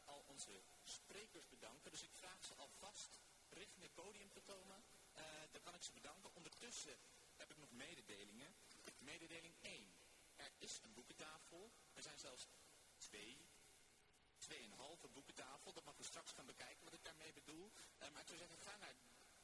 al 0.05 0.23
onze 0.27 0.61
sprekers 0.83 1.47
bedanken. 1.49 1.91
Dus 1.91 2.03
ik 2.03 2.13
vraag 2.13 2.45
ze 2.45 2.55
alvast 2.55 3.19
richting 3.49 3.83
het 3.83 3.93
podium 3.93 4.31
te 4.31 4.39
komen. 4.39 4.83
Dan 5.51 5.61
kan 5.61 5.73
ik 5.73 5.83
ze 5.83 5.91
bedanken. 5.91 6.35
Ondertussen 6.35 6.97
heb 7.35 7.51
ik 7.51 7.57
nog 7.57 7.71
mededelingen. 7.71 8.55
Mededeling 8.97 9.55
1. 9.61 9.93
Er 10.35 10.51
is 10.57 10.79
een 10.83 10.93
boekentafel. 10.93 11.71
Er 11.93 12.01
zijn 12.01 12.19
zelfs 12.19 12.47
twee, 12.97 13.45
tweeënhalve 14.52 15.07
boekentafel. 15.07 15.73
Dat 15.73 15.84
mag 15.84 15.98
u 15.98 16.03
straks 16.03 16.32
gaan 16.32 16.45
bekijken 16.45 16.84
wat 16.84 16.94
ik 16.94 17.03
daarmee 17.03 17.34
bedoel. 17.34 17.72
Eh, 17.98 18.10
maar 18.10 18.22
ik 18.22 18.28
zou 18.28 18.40
zeggen, 18.40 18.57
ga 18.57 18.78
naar 18.78 18.95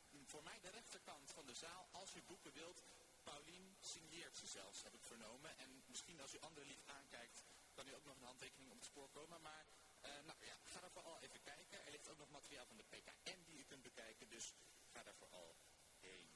mm, 0.09 0.27
voor 0.27 0.43
mij 0.43 0.59
de 0.59 0.69
rechterkant 0.69 1.31
van 1.31 1.45
de 1.45 1.53
zaal. 1.53 1.87
Als 1.91 2.15
u 2.15 2.21
boeken 2.23 2.53
wilt, 2.53 2.83
Paulien 3.23 3.77
signeert 3.79 4.37
ze 4.37 4.47
zelfs, 4.47 4.83
heb 4.83 4.93
ik 4.93 5.03
vernomen. 5.03 5.57
En 5.57 5.83
misschien 5.85 6.21
als 6.21 6.33
u 6.33 6.39
anderen 6.39 6.69
lief 6.69 6.83
aankijkt, 6.85 7.45
kan 7.73 7.87
u 7.87 7.93
ook 7.95 8.05
nog 8.05 8.15
een 8.15 8.23
handtekening 8.31 8.71
op 8.71 8.77
het 8.77 8.85
spoor 8.85 9.09
komen. 9.09 9.41
Maar 9.41 9.65
eh, 10.01 10.11
nou 10.11 10.45
ja, 10.45 10.57
ga 10.63 10.79
daar 10.79 10.91
vooral 10.91 11.19
even 11.19 11.41
kijken. 11.41 11.85
Er 11.85 11.91
ligt 11.91 12.09
ook 12.09 12.17
nog 12.17 12.29
materiaal 12.29 12.65
van 12.65 12.77
de 12.77 12.83
PKN 12.83 13.43
die 13.45 13.57
u 13.57 13.63
kunt 13.63 13.83
bekijken. 13.83 14.29
Dus 14.29 14.53
ga 14.91 15.03
daar 15.03 15.15
vooral 15.15 15.55
heen. 15.99 16.29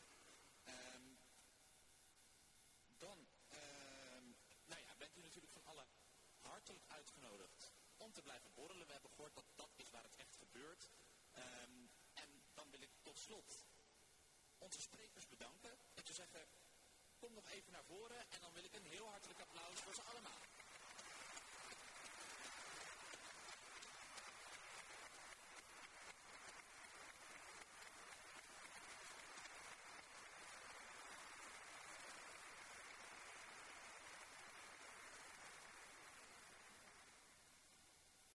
Ehm, 0.64 1.06
dan, 2.98 3.28
ehm, 3.50 4.26
nou 4.66 4.82
ja, 4.82 4.96
bent 4.96 5.18
u 5.18 5.22
natuurlijk 5.22 5.54
van 5.54 5.66
alle 5.66 5.86
hartelijk 6.40 6.86
uitgenodigd 6.88 7.71
te 8.14 8.22
blijven 8.22 8.54
borrelen. 8.54 8.88
We 8.88 8.94
hebben 8.94 9.12
gehoord 9.12 9.36
dat 9.36 9.46
dat 9.56 9.70
is 9.76 9.90
waar 9.90 10.04
het 10.04 10.16
echt 10.16 10.36
gebeurt. 10.36 10.90
Ehm, 11.32 11.88
en 12.14 12.44
dan 12.54 12.70
wil 12.70 12.82
ik 12.82 12.92
tot 13.02 13.18
slot 13.18 13.66
onze 14.58 14.82
sprekers 14.82 15.28
bedanken. 15.28 15.78
En 15.94 16.04
te 16.04 16.14
zeggen, 16.14 16.48
kom 17.18 17.34
nog 17.34 17.48
even 17.50 17.72
naar 17.72 17.84
voren 17.84 18.20
en 18.30 18.42
dan 18.42 18.54
wil 18.54 18.64
ik 18.64 18.74
een 18.74 18.86
heel 18.86 19.08
hartelijk 19.08 19.40
applaus 19.40 19.80
voor 19.80 19.94
ze 19.94 20.02
allemaal. 20.02 20.61